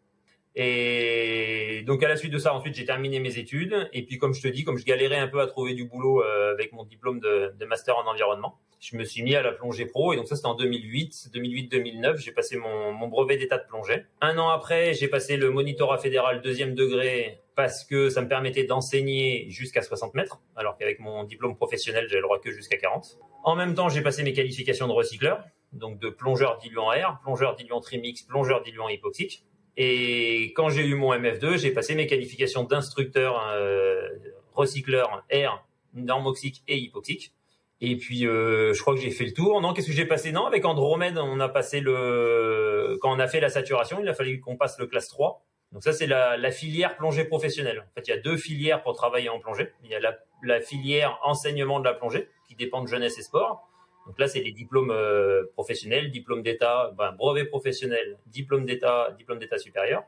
Et 0.55 1.83
donc 1.87 2.03
à 2.03 2.09
la 2.09 2.17
suite 2.17 2.33
de 2.33 2.39
ça, 2.39 2.55
ensuite 2.55 2.75
j'ai 2.75 2.85
terminé 2.85 3.21
mes 3.21 3.39
études. 3.39 3.89
Et 3.93 4.05
puis 4.05 4.19
comme 4.19 4.35
je 4.35 4.43
te 4.43 4.49
dis, 4.49 4.65
comme 4.65 4.77
je 4.77 4.85
galérais 4.85 5.19
un 5.19 5.29
peu 5.29 5.41
à 5.41 5.47
trouver 5.47 5.75
du 5.75 5.85
boulot 5.85 6.23
euh, 6.23 6.53
avec 6.53 6.73
mon 6.73 6.85
diplôme 6.85 7.21
de, 7.21 7.55
de, 7.59 7.65
master 7.65 7.97
en 7.97 8.07
environnement, 8.11 8.59
je 8.81 8.97
me 8.97 9.05
suis 9.05 9.23
mis 9.23 9.35
à 9.35 9.43
la 9.43 9.53
plongée 9.53 9.87
pro. 9.87 10.13
Et 10.13 10.17
donc 10.17 10.29
ça 10.29 10.37
c'était 10.37 10.49
en 10.49 10.55
2008, 10.55 11.31
2008-2009, 11.33 12.17
j'ai 12.19 12.33
passé 12.33 12.57
mon, 12.57 12.93
mon 12.93 13.09
brevet 13.09 13.37
d'état 13.37 13.59
de 13.59 13.67
plongée. 13.67 14.05
Un 14.21 14.37
an 14.39 14.49
après, 14.51 14.93
j'ai 14.95 15.09
passé 15.09 15.37
le 15.37 15.51
monitorat 15.51 15.99
fédéral 15.99 16.43
deuxième 16.43 16.75
degré 16.75 17.43
parce 17.55 17.85
que 17.85 18.09
ça 18.09 18.23
me 18.23 18.29
permettait 18.29 18.65
d'enseigner 18.65 19.47
jusqu'à 19.51 19.83
60 19.83 20.15
mètres, 20.15 20.41
alors 20.57 20.77
qu'avec 20.77 21.01
mon 21.01 21.25
diplôme 21.25 21.55
professionnel, 21.55 22.07
j'avais 22.09 22.21
le 22.21 22.27
droit 22.27 22.41
que 22.41 22.51
jusqu'à 22.51 22.77
40. 22.77 23.19
En 23.45 23.57
même 23.57 23.75
temps, 23.75 23.89
j'ai 23.89 24.03
passé 24.03 24.23
mes 24.23 24.33
qualifications 24.33 24.87
de 24.87 24.93
recycleur, 24.93 25.45
donc 25.73 25.99
de 25.99 26.09
plongeur 26.09 26.59
diluant 26.59 26.93
air, 26.93 27.19
plongeur 27.23 27.55
diluant 27.57 27.81
trimix, 27.81 28.23
plongeur 28.23 28.63
diluant 28.63 28.89
hypoxique. 28.89 29.45
Et 29.77 30.53
quand 30.55 30.69
j'ai 30.69 30.85
eu 30.85 30.95
mon 30.95 31.15
MF2, 31.15 31.59
j'ai 31.59 31.71
passé 31.71 31.95
mes 31.95 32.07
qualifications 32.07 32.65
d'instructeur 32.65 33.43
euh, 33.55 34.09
recycleur 34.55 35.25
air, 35.31 35.65
normoxique 35.95 36.63
et 36.69 36.79
hypoxique. 36.79 37.33
Et 37.81 37.97
puis 37.97 38.27
euh, 38.27 38.73
je 38.75 38.81
crois 38.81 38.95
que 38.95 39.01
j'ai 39.01 39.11
fait 39.11 39.25
le 39.25 39.33
tour. 39.33 39.61
Non, 39.61 39.73
qu'est-ce 39.73 39.89
que 39.89 39.93
j'ai 39.93 40.07
passé? 40.07 40.31
Non, 40.31 40.47
avec 40.47 40.65
Andromède, 40.65 41.19
on 41.19 41.41
a 41.41 41.49
passé 41.49 41.81
le 41.81 42.99
quand 43.01 43.15
on 43.15 43.19
a 43.19 43.27
fait 43.27 43.41
la 43.41 43.49
saturation, 43.49 43.99
il 44.01 44.09
a 44.09 44.15
fallu 44.15 44.41
qu'on 44.41 44.57
passe 44.57 44.79
le 44.79 44.87
classe 44.87 45.09
3. 45.09 45.45
Donc 45.73 45.83
ça 45.83 45.93
c'est 45.93 46.07
la, 46.07 46.51
filière 46.51 46.97
plongée 46.97 47.25
professionnelle. 47.25 47.81
En 47.81 47.95
fait, 47.95 48.07
il 48.07 48.11
y 48.11 48.15
a 48.15 48.21
deux 48.21 48.37
filières 48.37 48.83
pour 48.83 48.95
travailler 48.95 49.31
en 49.31 49.41
plongée. 49.41 49.73
Il 49.83 49.91
y 49.91 49.95
a 49.95 50.01
la 50.43 50.61
filière 50.61 51.19
enseignement 51.25 51.81
de 51.81 51.85
la 51.85 51.95
plongée 51.95 52.29
qui 52.47 52.55
dépend 52.55 52.83
de 52.83 52.89
jeunesse 52.89 53.19
et 53.19 53.23
sport 53.23 53.67
donc 54.07 54.19
là, 54.19 54.27
c'est 54.27 54.41
les 54.41 54.53
diplômes 54.53 54.91
euh, 54.91 55.45
professionnels, 55.55 56.11
diplôme 56.11 56.43
d'État, 56.43 56.93
ben, 56.97 57.13
brevet 57.13 57.45
professionnel, 57.45 58.19
diplôme 58.27 58.67
d'État, 58.67 59.15
diplôme 59.17 59.39
d'État 59.39 59.59
supérieur. 59.59 60.05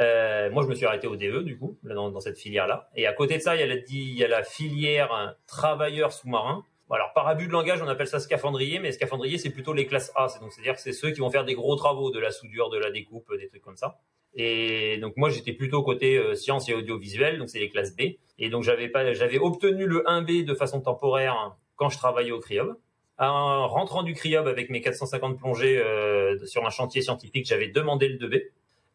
Euh, 0.00 0.50
moi, 0.50 0.62
je 0.62 0.68
me 0.68 0.74
suis 0.74 0.86
arrêté 0.86 1.06
au 1.06 1.16
DE, 1.16 1.42
du 1.42 1.58
coup, 1.58 1.78
dans, 1.82 2.20
cette 2.20 2.38
filière-là. 2.38 2.90
Et 2.96 3.06
à 3.06 3.12
côté 3.12 3.36
de 3.36 3.42
ça, 3.42 3.56
il 3.56 3.60
y 3.60 4.24
a 4.24 4.28
la, 4.28 4.42
filière 4.42 5.36
travailleur 5.46 6.12
sous-marin. 6.12 6.64
Alors, 6.90 7.12
par 7.14 7.26
abus 7.26 7.46
de 7.46 7.52
langage, 7.52 7.82
on 7.82 7.88
appelle 7.88 8.06
ça 8.06 8.20
scaphandrier, 8.20 8.78
mais 8.78 8.92
scaphandrier, 8.92 9.38
c'est 9.38 9.50
plutôt 9.50 9.72
les 9.72 9.86
classes 9.86 10.12
A. 10.14 10.28
Donc, 10.40 10.52
c'est-à-dire 10.52 10.74
que 10.74 10.80
c'est 10.80 10.92
ceux 10.92 11.10
qui 11.10 11.20
vont 11.20 11.30
faire 11.30 11.44
des 11.44 11.54
gros 11.54 11.76
travaux, 11.76 12.10
de 12.10 12.20
la 12.20 12.30
soudure, 12.30 12.70
de 12.70 12.78
la 12.78 12.90
découpe, 12.90 13.26
des 13.38 13.48
trucs 13.48 13.62
comme 13.62 13.76
ça. 13.76 13.98
Et 14.34 14.98
donc, 14.98 15.14
moi, 15.16 15.30
j'étais 15.30 15.54
plutôt 15.54 15.82
côté 15.82 16.16
euh, 16.18 16.34
sciences 16.34 16.68
et 16.68 16.74
audiovisuel, 16.74 17.38
donc 17.38 17.48
c'est 17.48 17.58
les 17.58 17.70
classes 17.70 17.96
B. 17.96 18.02
Et 18.38 18.50
donc, 18.50 18.62
j'avais 18.62 18.88
pas, 18.88 19.14
j'avais 19.14 19.38
obtenu 19.38 19.86
le 19.86 20.04
1B 20.06 20.44
de 20.44 20.54
façon 20.54 20.82
temporaire 20.82 21.56
quand 21.76 21.88
je 21.88 21.96
travaillais 21.96 22.32
au 22.32 22.40
CRIOB. 22.40 22.76
En 23.18 23.66
rentrant 23.68 24.02
du 24.02 24.12
CRIOB 24.12 24.46
avec 24.46 24.68
mes 24.68 24.82
450 24.82 25.38
plongées 25.38 25.78
euh, 25.78 26.44
sur 26.44 26.66
un 26.66 26.70
chantier 26.70 27.00
scientifique, 27.00 27.46
j'avais 27.46 27.68
demandé 27.68 28.08
le 28.08 28.18
2B 28.18 28.42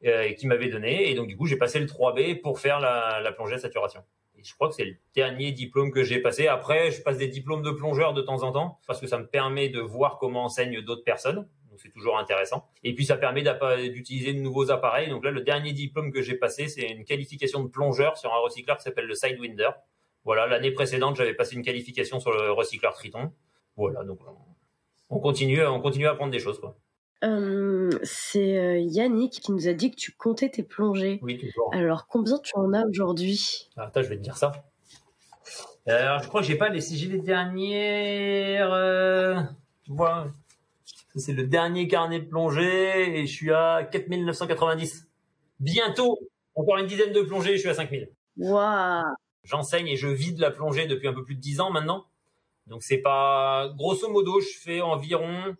euh, 0.05 0.33
qui 0.33 0.45
m'avait 0.45 0.69
donné. 0.69 1.09
Et 1.09 1.15
donc, 1.15 1.27
du 1.27 1.35
coup, 1.35 1.47
j'ai 1.47 1.57
passé 1.57 1.79
le 1.79 1.87
3B 1.87 2.39
pour 2.41 2.59
faire 2.59 2.79
la, 2.79 3.19
la 3.19 3.31
plongée 3.31 3.55
à 3.55 3.57
saturation. 3.57 4.01
Et 4.37 4.43
je 4.43 4.53
crois 4.53 4.69
que 4.69 4.75
c'est 4.75 4.85
le 4.85 4.95
dernier 5.15 5.51
diplôme 5.51 5.91
que 5.91 6.03
j'ai 6.03 6.19
passé. 6.19 6.47
Après, 6.47 6.91
je 6.91 7.01
passe 7.01 7.17
des 7.17 7.27
diplômes 7.27 7.63
de 7.63 7.71
plongeur 7.71 8.13
de 8.13 8.21
temps 8.21 8.43
en 8.43 8.51
temps 8.51 8.79
parce 8.85 8.99
que 8.99 9.07
ça 9.07 9.17
me 9.17 9.25
permet 9.25 9.69
de 9.69 9.79
voir 9.79 10.19
comment 10.19 10.43
enseignent 10.43 10.81
d'autres 10.81 11.03
personnes. 11.03 11.47
Donc, 11.71 11.79
c'est 11.81 11.91
toujours 11.91 12.19
intéressant. 12.19 12.67
Et 12.83 12.93
puis, 12.93 13.05
ça 13.05 13.17
permet 13.17 13.43
d'utiliser 13.89 14.33
de 14.33 14.39
nouveaux 14.39 14.69
appareils. 14.69 15.09
Donc 15.09 15.23
là, 15.23 15.31
le 15.31 15.41
dernier 15.41 15.73
diplôme 15.73 16.11
que 16.11 16.21
j'ai 16.21 16.35
passé, 16.35 16.67
c'est 16.67 16.87
une 16.89 17.05
qualification 17.05 17.63
de 17.63 17.69
plongeur 17.69 18.17
sur 18.17 18.31
un 18.31 18.37
recycleur 18.37 18.77
qui 18.77 18.83
s'appelle 18.83 19.07
le 19.07 19.15
Sidewinder. 19.15 19.71
Voilà, 20.25 20.45
l'année 20.45 20.71
précédente, 20.71 21.15
j'avais 21.15 21.33
passé 21.33 21.55
une 21.55 21.63
qualification 21.63 22.19
sur 22.19 22.31
le 22.31 22.51
recycleur 22.51 22.93
Triton. 22.93 23.31
Voilà, 23.77 24.03
donc 24.03 24.19
on 25.09 25.19
continue, 25.19 25.65
on 25.65 25.81
continue 25.81 26.07
à 26.07 26.11
apprendre 26.11 26.31
des 26.31 26.39
choses. 26.39 26.59
Quoi. 26.59 26.77
Euh, 27.23 27.91
c'est 28.03 28.57
euh, 28.57 28.79
Yannick 28.79 29.33
qui 29.41 29.51
nous 29.51 29.67
a 29.67 29.73
dit 29.73 29.91
que 29.91 29.95
tu 29.95 30.11
comptais 30.11 30.49
tes 30.49 30.63
plongées. 30.63 31.19
Oui, 31.21 31.37
toujours. 31.37 31.69
Alors, 31.73 32.07
combien 32.07 32.39
tu 32.39 32.51
en 32.55 32.73
as 32.73 32.85
aujourd'hui? 32.87 33.69
Ah, 33.77 33.83
Attends, 33.83 34.01
je 34.01 34.09
vais 34.09 34.17
te 34.17 34.21
dire 34.21 34.37
ça. 34.37 34.51
Alors, 35.85 36.21
je 36.21 36.27
crois 36.27 36.41
que 36.41 36.47
j'ai 36.47 36.55
pas 36.55 36.69
les, 36.69 36.81
j'ai 36.81 37.07
les 37.07 37.19
dernières, 37.19 38.71
euh, 38.71 39.35
tu 39.83 39.91
vois, 39.91 40.27
c'est 41.15 41.33
le 41.33 41.45
dernier 41.45 41.87
carnet 41.87 42.19
de 42.19 42.25
plongée 42.25 43.19
et 43.19 43.25
je 43.25 43.31
suis 43.31 43.51
à 43.51 43.87
4990. 43.91 45.07
Bientôt, 45.59 46.19
encore 46.55 46.77
une 46.77 46.87
dizaine 46.87 47.13
de 47.13 47.21
plongées, 47.21 47.53
je 47.55 47.61
suis 47.61 47.69
à 47.69 47.73
5000. 47.73 48.09
Waouh 48.37 49.03
J'enseigne 49.43 49.87
et 49.87 49.95
je 49.95 50.07
vis 50.07 50.33
de 50.33 50.41
la 50.41 50.51
plongée 50.51 50.85
depuis 50.85 51.07
un 51.07 51.13
peu 51.13 51.23
plus 51.23 51.35
de 51.35 51.41
10 51.41 51.61
ans 51.61 51.71
maintenant. 51.71 52.05
Donc 52.67 52.83
c'est 52.83 52.99
pas 52.99 53.69
grosso 53.75 54.09
modo, 54.09 54.39
je 54.39 54.57
fais 54.59 54.81
environ 54.81 55.55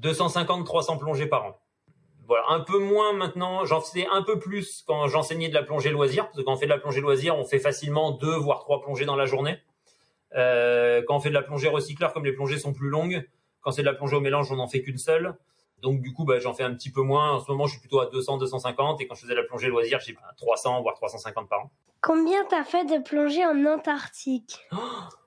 250-300 0.00 0.98
plongées 0.98 1.26
par 1.26 1.44
an. 1.44 1.60
Voilà, 2.26 2.44
un 2.48 2.60
peu 2.60 2.78
moins 2.78 3.12
maintenant, 3.12 3.64
j'en 3.66 3.80
faisais 3.82 4.06
un 4.10 4.22
peu 4.22 4.38
plus 4.38 4.82
quand 4.86 5.08
j'enseignais 5.08 5.48
de 5.48 5.54
la 5.54 5.62
plongée 5.62 5.90
loisir, 5.90 6.24
parce 6.24 6.38
que 6.38 6.42
quand 6.42 6.54
on 6.54 6.56
fait 6.56 6.64
de 6.64 6.70
la 6.70 6.78
plongée 6.78 7.02
loisir, 7.02 7.36
on 7.36 7.44
fait 7.44 7.58
facilement 7.58 8.12
deux 8.12 8.34
voire 8.34 8.60
trois 8.60 8.80
plongées 8.80 9.04
dans 9.04 9.16
la 9.16 9.26
journée. 9.26 9.58
Euh, 10.34 11.02
quand 11.06 11.16
on 11.16 11.20
fait 11.20 11.28
de 11.28 11.34
la 11.34 11.42
plongée 11.42 11.68
recycleur, 11.68 12.12
comme 12.12 12.24
les 12.24 12.32
plongées 12.32 12.58
sont 12.58 12.72
plus 12.72 12.88
longues, 12.88 13.28
quand 13.60 13.72
c'est 13.72 13.82
de 13.82 13.86
la 13.86 13.94
plongée 13.94 14.16
au 14.16 14.20
mélange, 14.20 14.50
on 14.50 14.56
n'en 14.56 14.66
fait 14.66 14.82
qu'une 14.82 14.98
seule. 14.98 15.34
Donc 15.84 16.00
du 16.00 16.12
coup, 16.14 16.24
bah, 16.24 16.40
j'en 16.40 16.54
fais 16.54 16.64
un 16.64 16.74
petit 16.74 16.90
peu 16.90 17.02
moins. 17.02 17.32
En 17.32 17.40
ce 17.40 17.50
moment, 17.50 17.66
je 17.66 17.72
suis 17.72 17.80
plutôt 17.80 18.00
à 18.00 18.06
200, 18.06 18.38
250. 18.38 19.00
Et 19.02 19.06
quand 19.06 19.14
je 19.14 19.20
faisais 19.20 19.34
la 19.34 19.42
plongée 19.42 19.68
loisir, 19.68 20.00
j'ai 20.00 20.16
300, 20.38 20.80
voire 20.82 20.94
350 20.94 21.48
par 21.48 21.60
an. 21.60 21.70
Combien 22.00 22.44
t'as 22.48 22.64
fait 22.64 22.84
de 22.84 23.02
plongée 23.02 23.44
en 23.44 23.64
Antarctique? 23.66 24.60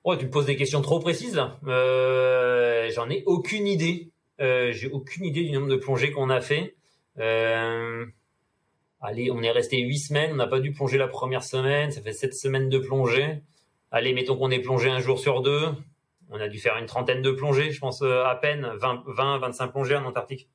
Oh, 0.03 0.15
tu 0.15 0.25
me 0.25 0.31
poses 0.31 0.47
des 0.47 0.55
questions 0.55 0.81
trop 0.81 0.99
précises. 0.99 1.41
Euh, 1.67 2.89
J'en 2.91 3.09
ai 3.09 3.23
aucune 3.27 3.67
idée. 3.67 4.11
Euh, 4.41 4.71
j'ai 4.71 4.89
aucune 4.89 5.25
idée 5.25 5.43
du 5.43 5.51
nombre 5.51 5.67
de 5.67 5.75
plongées 5.75 6.11
qu'on 6.11 6.29
a 6.29 6.41
fait. 6.41 6.75
Euh, 7.19 8.05
allez, 9.01 9.29
on 9.31 9.41
est 9.43 9.51
resté 9.51 9.79
huit 9.79 9.99
semaines. 9.99 10.31
On 10.33 10.35
n'a 10.37 10.47
pas 10.47 10.59
dû 10.59 10.71
plonger 10.71 10.97
la 10.97 11.07
première 11.07 11.43
semaine. 11.43 11.91
Ça 11.91 12.01
fait 12.01 12.13
sept 12.13 12.33
semaines 12.33 12.69
de 12.69 12.79
plongée. 12.79 13.41
Allez, 13.91 14.13
mettons 14.13 14.37
qu'on 14.37 14.51
est 14.51 14.59
plongé 14.59 14.89
un 14.89 14.99
jour 14.99 15.19
sur 15.19 15.41
deux. 15.41 15.69
On 16.29 16.39
a 16.39 16.47
dû 16.47 16.59
faire 16.59 16.77
une 16.77 16.85
trentaine 16.85 17.21
de 17.21 17.31
plongées, 17.31 17.71
je 17.71 17.79
pense 17.79 18.01
à 18.01 18.37
peine 18.41 18.69
20, 18.75 19.03
20 19.07 19.37
25 19.39 19.67
plongées 19.71 19.95
en 19.95 20.05
Antarctique. 20.05 20.49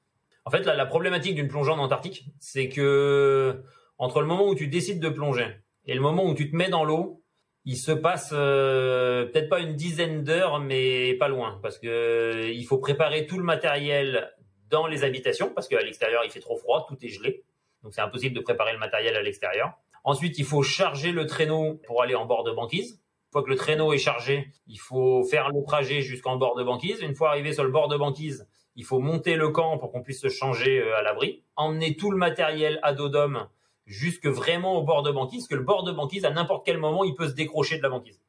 En 0.45 0.51
fait, 0.51 0.65
la, 0.65 0.75
la 0.75 0.87
problématique 0.87 1.35
d'une 1.35 1.49
plongée 1.49 1.71
en 1.71 1.79
Antarctique, 1.79 2.27
c'est 2.41 2.69
que 2.69 3.63
entre 3.99 4.21
le 4.21 4.27
moment 4.27 4.49
où 4.49 4.55
tu 4.55 4.67
décides 4.67 5.01
de 5.01 5.09
plonger 5.09 5.47
et 5.87 5.95
le 5.95 6.01
moment 6.01 6.25
où 6.27 6.35
tu 6.35 6.51
te 6.51 6.57
mets 6.57 6.69
dans 6.69 6.85
l'eau, 6.85 7.23
il 7.65 7.77
se 7.77 7.93
passe 7.93 8.31
euh, 8.33 9.27
peut-être 9.27 9.49
pas 9.49 9.61
une 9.61 9.75
dizaine 9.75 10.25
d'heures, 10.25 10.59
mais 10.59 11.15
pas 11.15 11.29
loin, 11.29 11.61
parce 11.63 11.79
que 11.79 11.87
euh, 11.87 12.51
il 12.51 12.65
faut 12.65 12.79
préparer 12.79 13.27
tout 13.27 13.39
le 13.39 13.45
matériel 13.45 14.33
dans 14.69 14.87
les 14.87 15.05
habitations, 15.05 15.53
parce 15.55 15.69
qu'à 15.69 15.81
l'extérieur 15.81 16.23
il 16.25 16.31
fait 16.31 16.41
trop 16.41 16.57
froid, 16.57 16.87
tout 16.89 16.97
est 17.05 17.09
gelé, 17.09 17.45
donc 17.83 17.95
c'est 17.95 18.01
impossible 18.01 18.35
de 18.35 18.41
préparer 18.41 18.73
le 18.73 18.79
matériel 18.79 19.17
à 19.17 19.23
l'extérieur. 19.23 19.75
Ensuite, 20.05 20.39
il 20.39 20.45
faut 20.45 20.63
charger 20.63 21.13
le 21.13 21.27
traîneau 21.27 21.81
pour 21.87 22.03
aller 22.03 22.17
en 22.17 22.27
bord 22.27 22.43
de 22.43 22.51
banquise. 22.51 23.01
Une 23.33 23.41
fois 23.41 23.45
que 23.45 23.51
le 23.51 23.57
traîneau 23.57 23.95
est 23.95 23.99
chargé, 23.99 24.53
il 24.67 24.79
faut 24.79 25.25
faire 25.25 25.49
le 25.49 25.65
trajet 25.65 26.03
jusqu'en 26.03 26.37
bord 26.37 26.55
de 26.55 26.63
banquise. 26.63 27.01
Une 27.01 27.15
fois 27.15 27.31
arrivé 27.31 27.55
sur 27.55 27.65
le 27.65 27.71
bord 27.71 27.89
de 27.89 27.97
banquise, 27.97 28.47
il 28.77 28.85
faut 28.85 28.99
monter 28.99 29.37
le 29.37 29.49
camp 29.49 29.79
pour 29.79 29.91
qu'on 29.91 30.03
puisse 30.03 30.21
se 30.21 30.29
changer 30.29 30.81
euh, 30.81 30.99
à 30.99 31.01
l'abri, 31.01 31.43
emmener 31.57 31.97
tout 31.97 32.11
le 32.11 32.19
matériel 32.19 32.79
à 32.83 32.93
dos 32.93 33.09
d'homme 33.09 33.49
jusque 33.87 34.27
vraiment 34.27 34.77
au 34.77 34.83
bord 34.83 35.03
de 35.03 35.11
banquise, 35.11 35.49
que 35.49 35.55
le 35.55 35.63
bord 35.63 35.83
de 35.83 35.93
banquise, 35.93 36.27
à 36.27 36.31
n'importe 36.31 36.67
quel 36.67 36.77
moment, 36.77 37.05
il 37.05 37.15
peut 37.15 37.27
se 37.27 37.33
décrocher 37.33 37.79
de 37.79 37.83
la 37.83 37.89
banquise. 37.89 38.21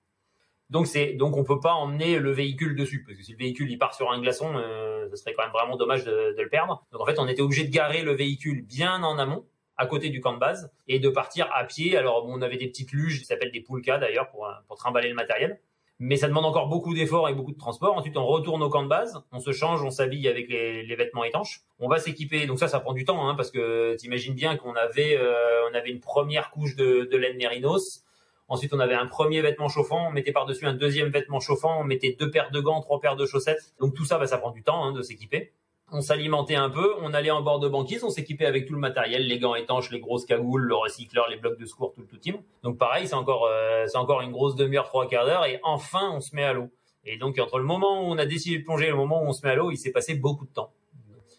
Donc 0.69 0.87
c'est 0.87 1.15
donc 1.15 1.35
on 1.35 1.43
peut 1.43 1.59
pas 1.59 1.73
emmener 1.73 2.17
le 2.17 2.31
véhicule 2.31 2.73
dessus 2.73 3.03
parce 3.03 3.17
que 3.17 3.23
si 3.25 3.33
le 3.33 3.37
véhicule 3.37 3.69
il 3.69 3.77
part 3.77 3.93
sur 3.93 4.09
un 4.09 4.21
glaçon, 4.21 4.55
euh, 4.55 5.09
ce 5.09 5.17
serait 5.17 5.33
quand 5.33 5.43
même 5.43 5.51
vraiment 5.51 5.75
dommage 5.75 6.05
de, 6.05 6.33
de, 6.37 6.41
le 6.41 6.47
perdre. 6.47 6.85
Donc 6.93 7.01
en 7.01 7.05
fait 7.05 7.19
on 7.19 7.27
était 7.27 7.41
obligé 7.41 7.65
de 7.65 7.71
garer 7.71 8.03
le 8.03 8.13
véhicule 8.13 8.65
bien 8.65 9.03
en 9.03 9.19
amont, 9.19 9.45
à 9.77 9.85
côté 9.87 10.09
du 10.09 10.21
camp 10.21 10.33
de 10.33 10.39
base, 10.39 10.71
et 10.87 10.99
de 10.99 11.09
partir 11.09 11.49
à 11.53 11.63
pied. 11.63 11.97
Alors 11.97 12.25
on 12.27 12.41
avait 12.41 12.57
des 12.57 12.67
petites 12.67 12.91
luges 12.91 13.19
qui 13.19 13.25
s'appellent 13.25 13.51
des 13.51 13.61
poulkas 13.61 13.97
d'ailleurs 13.97 14.29
pour 14.29 14.47
pour 14.67 14.77
trimballer 14.77 15.09
le 15.09 15.15
matériel 15.15 15.59
mais 15.99 16.17
ça 16.17 16.27
demande 16.27 16.45
encore 16.45 16.67
beaucoup 16.67 16.93
d'efforts 16.93 17.29
et 17.29 17.33
beaucoup 17.33 17.53
de 17.53 17.57
transport. 17.57 17.95
Ensuite, 17.95 18.17
on 18.17 18.25
retourne 18.25 18.61
au 18.61 18.69
camp 18.69 18.83
de 18.83 18.89
base, 18.89 19.21
on 19.31 19.39
se 19.39 19.51
change, 19.51 19.83
on 19.83 19.89
s'habille 19.89 20.27
avec 20.27 20.49
les, 20.49 20.95
vêtements 20.95 21.23
étanches. 21.23 21.61
On 21.79 21.87
va 21.87 21.97
s'équiper. 21.99 22.45
Donc 22.45 22.59
ça, 22.59 22.67
ça 22.67 22.79
prend 22.79 22.93
du 22.93 23.05
temps, 23.05 23.27
hein, 23.27 23.35
parce 23.35 23.51
que 23.51 23.95
t'imagines 23.95 24.33
bien 24.33 24.57
qu'on 24.57 24.73
avait, 24.73 25.17
euh, 25.17 25.69
on 25.71 25.73
avait 25.73 25.91
une 25.91 26.01
première 26.01 26.51
couche 26.51 26.75
de, 26.75 27.07
de 27.09 27.17
laine 27.17 27.37
mérinos. 27.37 28.03
Ensuite, 28.49 28.73
on 28.73 28.79
avait 28.79 28.95
un 28.95 29.05
premier 29.05 29.41
vêtement 29.41 29.69
chauffant, 29.69 30.09
on 30.09 30.11
mettait 30.11 30.33
par-dessus 30.33 30.65
un 30.65 30.73
deuxième 30.73 31.09
vêtement 31.09 31.39
chauffant, 31.39 31.79
on 31.79 31.83
mettait 31.85 32.17
deux 32.19 32.29
paires 32.29 32.51
de 32.51 32.59
gants, 32.59 32.81
trois 32.81 32.99
paires 32.99 33.15
de 33.15 33.25
chaussettes. 33.25 33.73
Donc 33.79 33.93
tout 33.93 34.03
ça, 34.03 34.17
bah, 34.17 34.27
ça 34.27 34.37
prend 34.37 34.51
du 34.51 34.61
temps 34.61 34.83
hein, 34.83 34.91
de 34.91 35.01
s'équiper 35.01 35.53
on 35.93 36.01
s'alimentait 36.01 36.55
un 36.55 36.69
peu, 36.69 36.95
on 37.01 37.13
allait 37.13 37.31
en 37.31 37.41
bord 37.41 37.59
de 37.59 37.69
banquise, 37.69 38.03
on 38.03 38.09
s'équipait 38.09 38.47
avec 38.47 38.65
tout 38.65 38.73
le 38.73 38.79
matériel, 38.79 39.27
les 39.27 39.37
gants 39.37 39.55
étanches, 39.55 39.91
les 39.91 39.99
grosses 39.99 40.25
cagoules, 40.25 40.63
le 40.63 40.75
recycleur, 40.75 41.29
les 41.29 41.37
blocs 41.37 41.57
de 41.59 41.65
secours, 41.65 41.93
tout 41.93 42.01
le 42.01 42.07
tout 42.07 42.17
team. 42.17 42.37
Donc 42.63 42.77
pareil, 42.77 43.07
c'est 43.07 43.13
encore 43.13 43.45
euh, 43.45 43.85
c'est 43.87 43.97
encore 43.97 44.21
une 44.21 44.31
grosse 44.31 44.55
demi-heure, 44.55 44.85
trois 44.85 45.07
quarts 45.07 45.25
d'heure, 45.25 45.45
et 45.45 45.59
enfin 45.63 46.11
on 46.13 46.19
se 46.19 46.35
met 46.35 46.43
à 46.43 46.53
l'eau. 46.53 46.69
Et 47.05 47.17
donc 47.17 47.37
entre 47.37 47.59
le 47.59 47.65
moment 47.65 48.01
où 48.01 48.11
on 48.11 48.17
a 48.17 48.25
décidé 48.25 48.57
de 48.57 48.63
plonger 48.63 48.85
et 48.85 48.89
le 48.89 48.95
moment 48.95 49.21
où 49.23 49.27
on 49.27 49.33
se 49.33 49.45
met 49.45 49.51
à 49.51 49.55
l'eau, 49.55 49.71
il 49.71 49.77
s'est 49.77 49.91
passé 49.91 50.15
beaucoup 50.15 50.45
de 50.45 50.51
temps. 50.51 50.71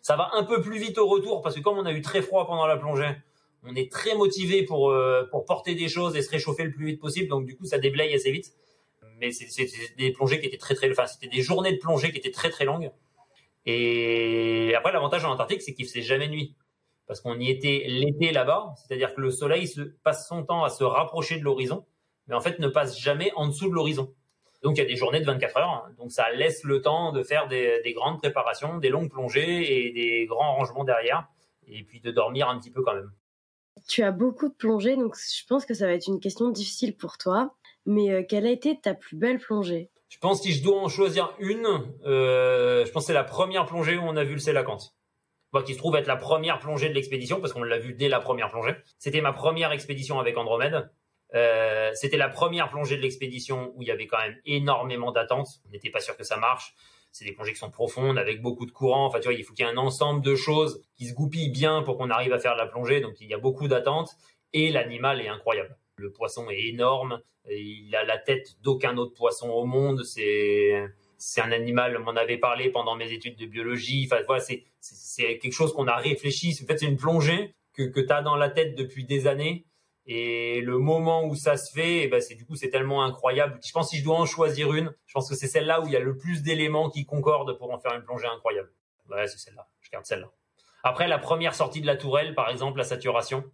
Ça 0.02 0.16
va 0.16 0.30
un 0.34 0.44
peu 0.44 0.61
plus 0.61 0.78
vite 0.78 0.99
au 0.99 1.08
retour 1.08 1.42
parce 1.42 1.56
que 1.56 1.61
comme 1.61 1.78
on 1.78 1.87
a 1.87 1.92
eu 1.92 2.00
très 2.00 2.23
froid 2.23 2.46
pendant 2.46 2.66
la 2.66 2.76
plongée, 2.76 3.11
on 3.64 3.75
est 3.75 3.90
très 3.90 4.14
motivé 4.14 4.62
pour 4.62 4.90
euh, 4.90 5.25
pour 5.30 5.44
porter 5.46 5.75
des 5.75 5.88
choses 5.88 6.14
et 6.16 6.23
se 6.23 6.30
réchauffer 6.30 6.64
le 6.64 6.70
plus 6.70 6.87
vite 6.87 7.00
possible. 7.00 7.28
Donc 7.28 7.44
du 7.44 7.56
coup, 7.56 7.64
ça 7.64 7.78
déblaye 7.78 8.14
assez 8.14 8.30
vite. 8.30 8.52
Mais 9.20 9.30
c'est 9.32 9.66
des 9.96 10.12
plongées 10.12 10.40
qui 10.40 10.46
étaient 10.46 10.58
très 10.58 10.75
très, 10.75 10.90
enfin 10.90 11.06
c'était 11.06 11.28
des 11.28 11.42
journées 11.42 11.73
de 11.73 11.78
plongée 11.78 12.11
qui 12.11 12.18
étaient 12.18 12.32
très 12.32 12.50
très 12.50 12.64
longues. 12.64 12.90
Et 13.66 14.75
après, 14.76 14.92
l'avantage 14.92 15.25
en 15.25 15.30
Antarctique, 15.30 15.62
c'est 15.62 15.75
qu'il 15.75 15.87
faisait 15.87 16.02
jamais 16.02 16.28
nuit. 16.28 16.54
Parce 17.06 17.21
qu'on 17.21 17.38
y 17.38 17.50
était 17.50 17.85
l'été 17.87 18.33
là-bas, 18.33 18.75
c'est-à-dire 18.76 19.14
que 19.14 19.21
le 19.21 19.30
soleil 19.30 19.66
se 19.66 19.83
passe 19.83 20.26
son 20.26 20.44
temps 20.44 20.64
à 20.64 20.71
se 20.71 20.85
rapprocher 20.85 21.38
de 21.38 21.44
l'horizon, 21.44 21.85
mais 22.26 22.35
en 22.35 22.40
fait 22.40 22.59
ne 22.59 22.68
passe 22.68 22.99
jamais 22.99 23.30
en 23.37 23.47
dessous 23.49 23.68
de 23.68 23.75
l'horizon. 23.75 24.14
Donc 24.62 24.78
il 24.78 24.80
y 24.80 24.85
a 24.85 24.87
des 24.87 24.97
journées 24.97 25.21
de 25.21 25.26
24 25.26 25.56
heures, 25.59 25.68
hein. 25.68 25.92
donc 25.99 26.12
ça 26.12 26.30
laisse 26.33 26.64
le 26.64 26.80
temps 26.80 27.12
de 27.12 27.23
faire 27.23 27.47
des, 27.47 27.83
des, 27.85 27.92
grandes 27.92 28.23
préparations, 28.23 28.78
des 28.78 28.88
longues 28.88 29.11
plongées 29.11 29.87
et 29.87 29.92
des 29.92 30.25
grands 30.25 30.54
rangements 30.54 30.85
derrière, 30.85 31.28
et 31.66 31.83
puis 31.83 32.00
de 32.00 32.11
dormir 32.11 32.49
un 32.49 32.59
petit 32.59 32.71
peu 32.71 32.83
quand 32.83 32.94
même. 32.94 33.12
Tu 33.87 34.02
as 34.02 34.11
beaucoup 34.11 34.49
de 34.49 34.54
plongées, 34.54 34.97
donc 34.97 35.16
je 35.16 35.44
pense 35.47 35.66
que 35.66 35.75
ça 35.75 35.87
va 35.87 35.92
être 35.92 36.09
une 36.09 36.21
question 36.21 36.49
difficile 36.49 36.97
pour 36.97 37.18
toi. 37.18 37.54
Mais 37.87 38.11
euh, 38.11 38.23
quelle 38.26 38.47
a 38.47 38.50
été 38.50 38.78
ta 38.80 38.94
plus 38.94 39.16
belle 39.16 39.38
plongée? 39.38 39.90
Je 40.14 40.21
pense 40.21 40.38
que 40.38 40.44
si 40.44 40.52
je 40.52 40.62
dois 40.62 40.80
en 40.80 40.88
choisir 40.88 41.35
une, 41.40 41.66
euh, 42.06 42.87
je 42.87 42.90
pense 42.92 43.02
que 43.02 43.06
c'est 43.09 43.12
la 43.12 43.25
première 43.25 43.66
plongée 43.66 43.97
où 43.97 44.02
on 44.04 44.14
a 44.14 44.23
vu 44.23 44.35
le 44.35 44.38
Sélacanthe. 44.38 44.94
Bon, 45.52 45.61
qui 45.61 45.73
se 45.73 45.78
trouve 45.78 45.97
être 45.97 46.06
la 46.06 46.14
première 46.14 46.61
plongée 46.61 46.88
de 46.88 46.94
l'expédition, 46.94 47.40
parce 47.40 47.52
qu'on 47.52 47.64
l'a 47.64 47.80
vu 47.80 47.94
dès 47.94 48.09
la 48.09 48.21
première 48.21 48.49
plongée. 48.49 48.76
C'était 48.97 49.21
ma 49.21 49.33
première 49.33 49.73
expédition 49.73 50.21
avec 50.21 50.38
Andromède. 50.38 50.88
Euh, 51.35 51.90
c'était 51.94 52.16
la 52.16 52.28
première 52.28 52.68
plongée 52.68 52.97
de 52.97 53.02
l'expédition 53.02 53.73
où 53.75 53.83
il 53.83 53.88
y 53.88 53.90
avait 53.90 54.06
quand 54.06 54.18
même 54.18 54.37
énormément 54.47 55.11
d'attentes. 55.11 55.49
On 55.66 55.71
n'était 55.71 55.90
pas 55.90 56.00
sûr 56.00 56.16
que 56.16 56.23
ça 56.23 56.37
marche. 56.37 56.75
C'est 57.11 57.25
des 57.25 57.33
plongées 57.33 57.52
qui 57.52 57.59
sont 57.59 57.73
profondes, 57.73 58.16
avec 58.16 58.40
beaucoup 58.40 58.66
de 58.66 58.71
courant. 58.71 59.06
Enfin, 59.06 59.18
tu 59.18 59.25
vois, 59.25 59.35
il 59.35 59.42
faut 59.42 59.52
qu'il 59.52 59.66
y 59.66 59.68
ait 59.68 59.73
un 59.73 59.78
ensemble 59.78 60.23
de 60.23 60.37
choses 60.37 60.80
qui 60.97 61.06
se 61.06 61.14
goupillent 61.14 61.50
bien 61.50 61.83
pour 61.83 61.99
qu'on 61.99 62.11
arrive 62.11 62.33
à 62.33 62.38
faire 62.38 62.54
la 62.54 62.66
plongée. 62.66 63.00
Donc, 63.00 63.14
il 63.21 63.28
y 63.28 63.35
a 63.35 63.38
beaucoup 63.38 63.66
d'attentes. 63.66 64.11
Et 64.52 64.71
l'animal 64.71 65.21
est 65.21 65.28
incroyable. 65.28 65.76
Le 65.96 66.10
poisson 66.12 66.50
est 66.50 66.68
énorme. 66.68 67.20
Il 67.50 67.94
a 67.94 68.04
la 68.04 68.18
tête 68.18 68.56
d'aucun 68.62 68.96
autre 68.96 69.14
poisson 69.14 69.50
au 69.50 69.64
monde. 69.64 70.02
C'est 70.04 70.90
un 71.38 71.52
animal. 71.52 71.96
On 71.96 72.04
m'en 72.04 72.16
avait 72.16 72.38
parlé 72.38 72.70
pendant 72.70 72.96
mes 72.96 73.12
études 73.12 73.36
de 73.38 73.46
biologie. 73.46 74.08
Enfin 74.10 74.22
voilà, 74.26 74.42
c'est 74.42 74.64
c'est 74.80 75.38
quelque 75.38 75.52
chose 75.52 75.72
qu'on 75.72 75.86
a 75.86 75.96
réfléchi. 75.96 76.56
En 76.62 76.66
fait, 76.66 76.78
c'est 76.78 76.86
une 76.86 76.96
plongée 76.96 77.54
que 77.72 77.82
que 77.82 78.00
tu 78.00 78.12
as 78.12 78.22
dans 78.22 78.36
la 78.36 78.50
tête 78.50 78.74
depuis 78.74 79.04
des 79.04 79.26
années. 79.26 79.66
Et 80.06 80.60
le 80.60 80.78
moment 80.78 81.24
où 81.24 81.34
ça 81.34 81.56
se 81.56 81.72
fait, 81.72 82.02
eh 82.02 82.08
ben 82.08 82.20
c'est 82.20 82.34
du 82.34 82.44
coup 82.44 82.56
c'est 82.56 82.68
tellement 82.68 83.04
incroyable. 83.04 83.58
Je 83.64 83.72
pense 83.72 83.86
que 83.86 83.96
si 83.96 83.98
je 83.98 84.04
dois 84.04 84.18
en 84.18 84.26
choisir 84.26 84.74
une, 84.74 84.94
je 85.06 85.14
pense 85.14 85.28
que 85.28 85.34
c'est 85.34 85.46
celle-là 85.46 85.80
où 85.80 85.86
il 85.86 85.92
y 85.92 85.96
a 85.96 86.00
le 86.00 86.16
plus 86.16 86.42
d'éléments 86.42 86.90
qui 86.90 87.06
concordent 87.06 87.56
pour 87.56 87.72
en 87.72 87.78
faire 87.78 87.94
une 87.94 88.02
plongée 88.02 88.26
incroyable. 88.26 88.70
Ouais, 89.08 89.26
c'est 89.26 89.38
celle-là. 89.38 89.66
Je 89.80 89.90
garde 89.90 90.04
celle-là. 90.04 90.30
Après 90.82 91.08
la 91.08 91.18
première 91.18 91.54
sortie 91.54 91.80
de 91.80 91.86
la 91.86 91.96
tourelle, 91.96 92.34
par 92.34 92.50
exemple, 92.50 92.76
la 92.76 92.84
saturation, 92.84 93.44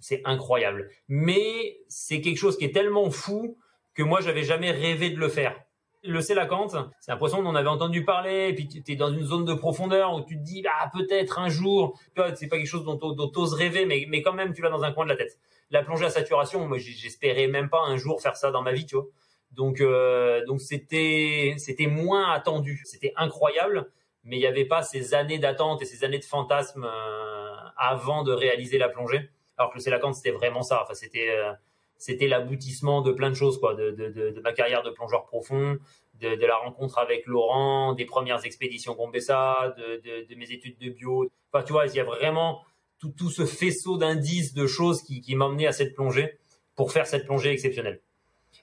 c'est 0.00 0.22
incroyable. 0.24 0.90
Mais 1.08 1.78
c'est 1.88 2.20
quelque 2.20 2.38
chose 2.38 2.56
qui 2.58 2.64
est 2.64 2.74
tellement 2.74 3.10
fou 3.10 3.56
que 3.94 4.02
moi, 4.02 4.20
j'avais 4.20 4.42
jamais 4.42 4.70
rêvé 4.70 5.10
de 5.10 5.18
le 5.18 5.28
faire. 5.28 5.54
Le 6.02 6.22
sélacanthe, 6.22 6.74
c'est 7.00 7.12
un 7.12 7.18
poisson 7.18 7.42
dont 7.42 7.50
on 7.50 7.54
avait 7.54 7.68
entendu 7.68 8.04
parler, 8.04 8.48
et 8.48 8.54
puis 8.54 8.66
tu 8.66 8.82
es 8.90 8.96
dans 8.96 9.12
une 9.12 9.22
zone 9.22 9.44
de 9.44 9.52
profondeur 9.52 10.14
où 10.14 10.22
tu 10.22 10.38
te 10.38 10.42
dis, 10.42 10.64
ah, 10.66 10.90
peut-être 10.90 11.38
un 11.38 11.50
jour, 11.50 11.98
c'est 12.34 12.48
pas 12.48 12.56
quelque 12.56 12.66
chose 12.66 12.84
dont 12.84 12.96
tu 12.96 13.38
oses 13.38 13.52
rêver, 13.52 13.84
mais, 13.84 14.06
mais 14.08 14.22
quand 14.22 14.32
même, 14.32 14.54
tu 14.54 14.62
l'as 14.62 14.70
dans 14.70 14.82
un 14.82 14.92
coin 14.92 15.04
de 15.04 15.10
la 15.10 15.16
tête. 15.16 15.38
La 15.70 15.82
plongée 15.82 16.06
à 16.06 16.10
saturation, 16.10 16.66
moi, 16.66 16.78
j'espérais 16.78 17.48
même 17.48 17.68
pas 17.68 17.82
un 17.86 17.96
jour 17.98 18.22
faire 18.22 18.36
ça 18.36 18.50
dans 18.50 18.62
ma 18.62 18.72
vie, 18.72 18.86
tu 18.86 18.96
vois. 18.96 19.06
Donc, 19.52 19.80
euh, 19.80 20.44
donc 20.46 20.60
c'était, 20.60 21.54
c'était 21.58 21.86
moins 21.86 22.32
attendu. 22.32 22.82
C'était 22.84 23.12
incroyable, 23.16 23.90
mais 24.24 24.36
il 24.36 24.40
n'y 24.40 24.46
avait 24.46 24.64
pas 24.64 24.82
ces 24.82 25.12
années 25.14 25.38
d'attente 25.38 25.82
et 25.82 25.84
ces 25.84 26.04
années 26.04 26.18
de 26.18 26.24
fantasme 26.24 26.84
euh, 26.84 27.54
avant 27.76 28.22
de 28.22 28.32
réaliser 28.32 28.78
la 28.78 28.88
plongée. 28.88 29.28
Alors 29.60 29.70
que 29.72 29.76
le 29.76 29.82
Sélacanthe, 29.82 30.14
c'était 30.14 30.30
vraiment 30.30 30.62
ça. 30.62 30.82
Enfin, 30.82 30.94
c'était 30.94 31.28
euh, 31.28 31.52
c'était 31.98 32.28
l'aboutissement 32.28 33.02
de 33.02 33.12
plein 33.12 33.28
de 33.28 33.34
choses, 33.34 33.60
quoi, 33.60 33.74
de, 33.74 34.40
ma 34.42 34.54
carrière 34.54 34.82
de 34.82 34.88
plongeur 34.88 35.26
profond, 35.26 35.78
de, 36.18 36.46
la 36.46 36.56
rencontre 36.56 36.96
avec 36.96 37.26
Laurent, 37.26 37.92
des 37.92 38.06
premières 38.06 38.46
expéditions 38.46 38.94
Gombessa, 38.94 39.74
de, 39.76 40.34
mes 40.34 40.50
études 40.50 40.78
de 40.78 40.88
bio. 40.88 41.30
Enfin, 41.52 41.62
tu 41.62 41.72
vois, 41.72 41.86
il 41.86 41.94
y 41.94 42.00
a 42.00 42.04
vraiment 42.04 42.62
tout, 42.98 43.10
tout 43.10 43.28
ce 43.28 43.44
faisceau 43.44 43.98
d'indices, 43.98 44.54
de 44.54 44.66
choses 44.66 45.02
qui, 45.02 45.20
qui 45.20 45.34
m'emmenaient 45.34 45.66
à 45.66 45.72
cette 45.72 45.94
plongée 45.94 46.38
pour 46.74 46.90
faire 46.90 47.06
cette 47.06 47.26
plongée 47.26 47.50
exceptionnelle. 47.50 48.00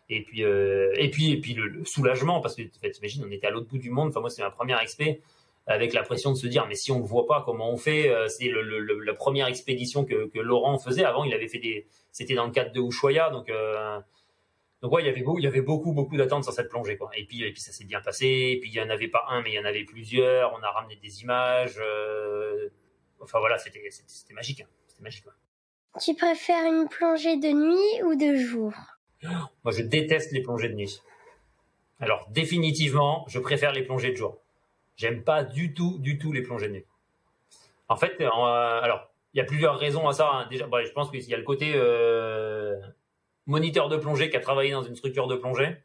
Et 0.10 0.24
puis, 0.24 0.44
euh, 0.44 0.92
et 0.98 1.12
puis, 1.12 1.32
et 1.32 1.40
puis 1.40 1.54
le, 1.54 1.86
soulagement, 1.86 2.42
parce 2.42 2.56
que 2.56 2.64
t'imagines, 2.64 3.24
on 3.24 3.30
était 3.30 3.46
à 3.46 3.52
l'autre 3.52 3.68
bout 3.68 3.78
du 3.78 3.92
monde. 3.92 4.10
Enfin, 4.10 4.22
moi, 4.22 4.32
c'est 4.32 4.42
ma 4.42 4.50
première 4.50 4.82
expé 4.82 5.22
avec 5.68 5.94
la 5.94 6.02
pression 6.02 6.32
de 6.32 6.38
se 6.38 6.48
dire 6.48 6.66
mais 6.68 6.76
si 6.76 6.92
on 6.92 7.00
ne 7.00 7.06
voit 7.06 7.28
pas 7.28 7.44
comment 7.46 7.70
on 7.70 7.78
fait 7.78 8.10
euh, 8.10 8.28
c'est 8.30 8.48
le, 8.48 8.62
le, 8.62 9.00
la 9.00 9.14
première 9.14 9.48
expédition 9.48 10.06
que, 10.06 10.28
que, 10.30 10.40
Laurent 10.40 10.80
faisait. 10.80 11.04
Avant 11.04 11.26
il 11.26 11.34
avait 11.34 11.50
fait 11.50 11.60
des 11.60 11.88
c'était 12.12 12.36
dans 12.36 12.46
le 12.46 12.52
cadre 12.52 12.72
de 12.72 12.80
Ushuaia 12.80 13.30
donc 13.30 13.50
euh, 13.50 14.00
donc 14.82 14.94
ouais 14.94 15.04
il 15.04 15.06
y 15.06 15.10
avait 15.10 15.22
beaucoup 15.22 15.40
il 15.40 15.44
y 15.44 15.48
avait 15.48 15.62
beaucoup 15.62 15.92
beaucoup 15.92 16.16
d'attentes 16.16 16.46
sur 16.46 16.54
cette 16.54 16.70
plongée 16.70 16.98
quoi. 16.98 17.10
Et 17.16 17.26
puis 17.26 17.44
et 17.44 17.52
puis 17.52 17.62
ça 17.62 17.74
s'est 17.74 17.84
bien 17.84 18.00
passé. 18.00 18.26
Et 18.26 18.60
puis 18.60 18.70
il 18.70 18.76
y 18.76 18.82
en 18.82 18.90
avait 18.90 19.10
pas 19.10 19.26
un 19.28 19.42
mais 19.42 19.52
il 19.52 19.56
y 19.56 19.60
en 19.60 19.66
avait 19.66 19.84
plusieurs. 19.84 20.54
On 20.54 20.64
a 20.64 20.72
ramené 20.72 20.96
des 20.96 21.22
images 21.22 21.78
euh, 21.80 22.70
enfin 23.20 23.40
voilà 23.40 23.58
c'était 23.58 23.84
c'était 23.90 24.34
magique 24.34 24.62
hein. 24.62 24.68
c'était 24.88 25.04
magique 25.04 25.26
quoi. 25.26 25.34
tu 26.02 26.16
préfères 26.16 26.64
une 26.64 26.88
plongée 26.88 27.36
de 27.38 27.50
nuit 27.50 28.04
ou 28.06 28.16
de 28.16 28.38
jour? 28.38 28.72
Moi 29.66 29.74
je 29.74 29.82
déteste 29.82 30.32
les 30.32 30.42
plongées 30.42 30.70
de 30.70 30.76
nuit. 30.76 31.02
Alors 32.00 32.26
définitivement 32.30 33.26
je 33.28 33.40
préfère 33.40 33.74
les 33.74 33.84
plongées 33.84 34.12
de 34.12 34.16
jour 34.16 34.40
J'aime 34.98 35.24
pas 35.24 35.44
du 35.44 35.74
tout, 35.74 36.00
du 36.00 36.18
tout 36.18 36.34
les 36.34 36.42
plongées 36.42 36.68
de 36.68 36.74
nuit. 36.74 36.86
En 37.88 37.96
fait, 37.96 38.20
euh, 38.20 38.28
alors, 38.82 39.10
il 39.34 39.38
y 39.38 39.42
a 39.42 39.46
plusieurs 39.46 39.78
raisons 39.78 40.08
à 40.08 40.14
ça. 40.14 40.30
Hein. 40.34 40.48
Déjà, 40.50 40.68
bah, 40.68 40.84
je 40.84 40.92
pense 40.92 41.12
qu'il 41.12 41.22
y 41.22 41.34
a 41.34 41.38
le 41.38 41.44
côté 41.44 41.74
euh, 41.76 42.76
moniteur 43.46 43.90
de 43.90 43.98
plongée 43.98 44.30
qui 44.30 44.38
a 44.38 44.40
travaillé 44.40 44.72
dans 44.72 44.82
une 44.82 44.96
structure 44.96 45.28
de 45.28 45.36
plongée. 45.36 45.78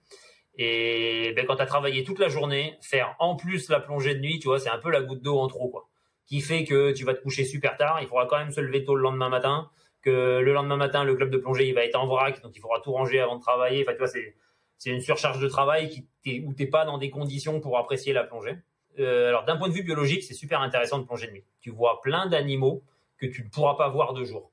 Et 0.56 1.32
ben, 1.36 1.46
quand 1.46 1.56
tu 1.56 1.62
as 1.62 1.66
travaillé 1.66 2.04
toute 2.04 2.18
la 2.18 2.28
journée, 2.28 2.76
faire 2.80 3.14
en 3.18 3.36
plus 3.36 3.68
la 3.68 3.80
plongée 3.80 4.14
de 4.14 4.20
nuit, 4.20 4.38
tu 4.38 4.48
vois, 4.48 4.58
c'est 4.58 4.70
un 4.70 4.78
peu 4.78 4.90
la 4.90 5.02
goutte 5.02 5.22
d'eau 5.22 5.38
en 5.38 5.46
trop, 5.46 5.68
quoi. 5.68 5.88
Qui 6.26 6.40
fait 6.40 6.64
que 6.64 6.92
tu 6.92 7.04
vas 7.04 7.14
te 7.14 7.22
coucher 7.22 7.44
super 7.44 7.76
tard, 7.76 7.98
il 8.00 8.08
faudra 8.08 8.26
quand 8.26 8.38
même 8.38 8.52
se 8.52 8.60
lever 8.60 8.84
tôt 8.84 8.94
le 8.94 9.02
lendemain 9.02 9.28
matin, 9.28 9.70
que 10.02 10.40
le 10.40 10.52
lendemain 10.52 10.76
matin, 10.76 11.04
le 11.04 11.14
club 11.14 11.30
de 11.30 11.36
plongée, 11.36 11.68
il 11.68 11.74
va 11.74 11.84
être 11.84 11.96
en 11.96 12.06
vrac, 12.06 12.42
donc 12.42 12.52
il 12.54 12.60
faudra 12.60 12.80
tout 12.80 12.92
ranger 12.92 13.20
avant 13.20 13.36
de 13.36 13.40
travailler. 13.40 13.82
Enfin, 13.82 13.92
tu 13.92 13.98
vois, 13.98 14.08
c'est, 14.08 14.34
c'est 14.78 14.90
une 14.90 15.00
surcharge 15.00 15.40
de 15.40 15.48
travail 15.48 15.88
qui 15.88 16.06
t'es, 16.22 16.42
où 16.46 16.54
t'es 16.54 16.66
pas 16.66 16.84
dans 16.84 16.98
des 16.98 17.10
conditions 17.10 17.60
pour 17.60 17.78
apprécier 17.78 18.12
la 18.12 18.24
plongée. 18.24 18.56
Euh, 18.98 19.28
alors 19.28 19.44
d'un 19.44 19.56
point 19.56 19.68
de 19.68 19.74
vue 19.74 19.82
biologique, 19.82 20.22
c'est 20.22 20.34
super 20.34 20.60
intéressant 20.60 20.98
de 20.98 21.04
plonger 21.04 21.26
de 21.26 21.32
nuit. 21.32 21.44
Tu 21.60 21.70
vois 21.70 22.00
plein 22.02 22.26
d'animaux 22.26 22.82
que 23.18 23.26
tu 23.26 23.44
ne 23.44 23.48
pourras 23.48 23.74
pas 23.74 23.88
voir 23.88 24.12
de 24.12 24.24
jour. 24.24 24.50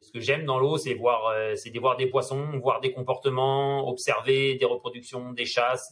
Ce 0.00 0.12
que 0.12 0.20
j'aime 0.20 0.44
dans 0.44 0.58
l'eau, 0.58 0.76
c'est 0.76 0.94
voir, 0.94 1.28
euh, 1.28 1.54
c'est 1.54 1.70
de 1.70 1.80
voir 1.80 1.96
des 1.96 2.06
poissons, 2.06 2.58
voir 2.58 2.80
des 2.80 2.92
comportements, 2.92 3.88
observer 3.88 4.54
des 4.56 4.64
reproductions, 4.64 5.32
des 5.32 5.46
chasses, 5.46 5.90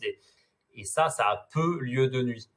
et 0.75 0.85
ça, 0.85 1.09
ça 1.09 1.25
a 1.25 1.49
peu 1.53 1.79
lieu 1.81 2.09
de 2.09 2.23
nuit. 2.23 2.49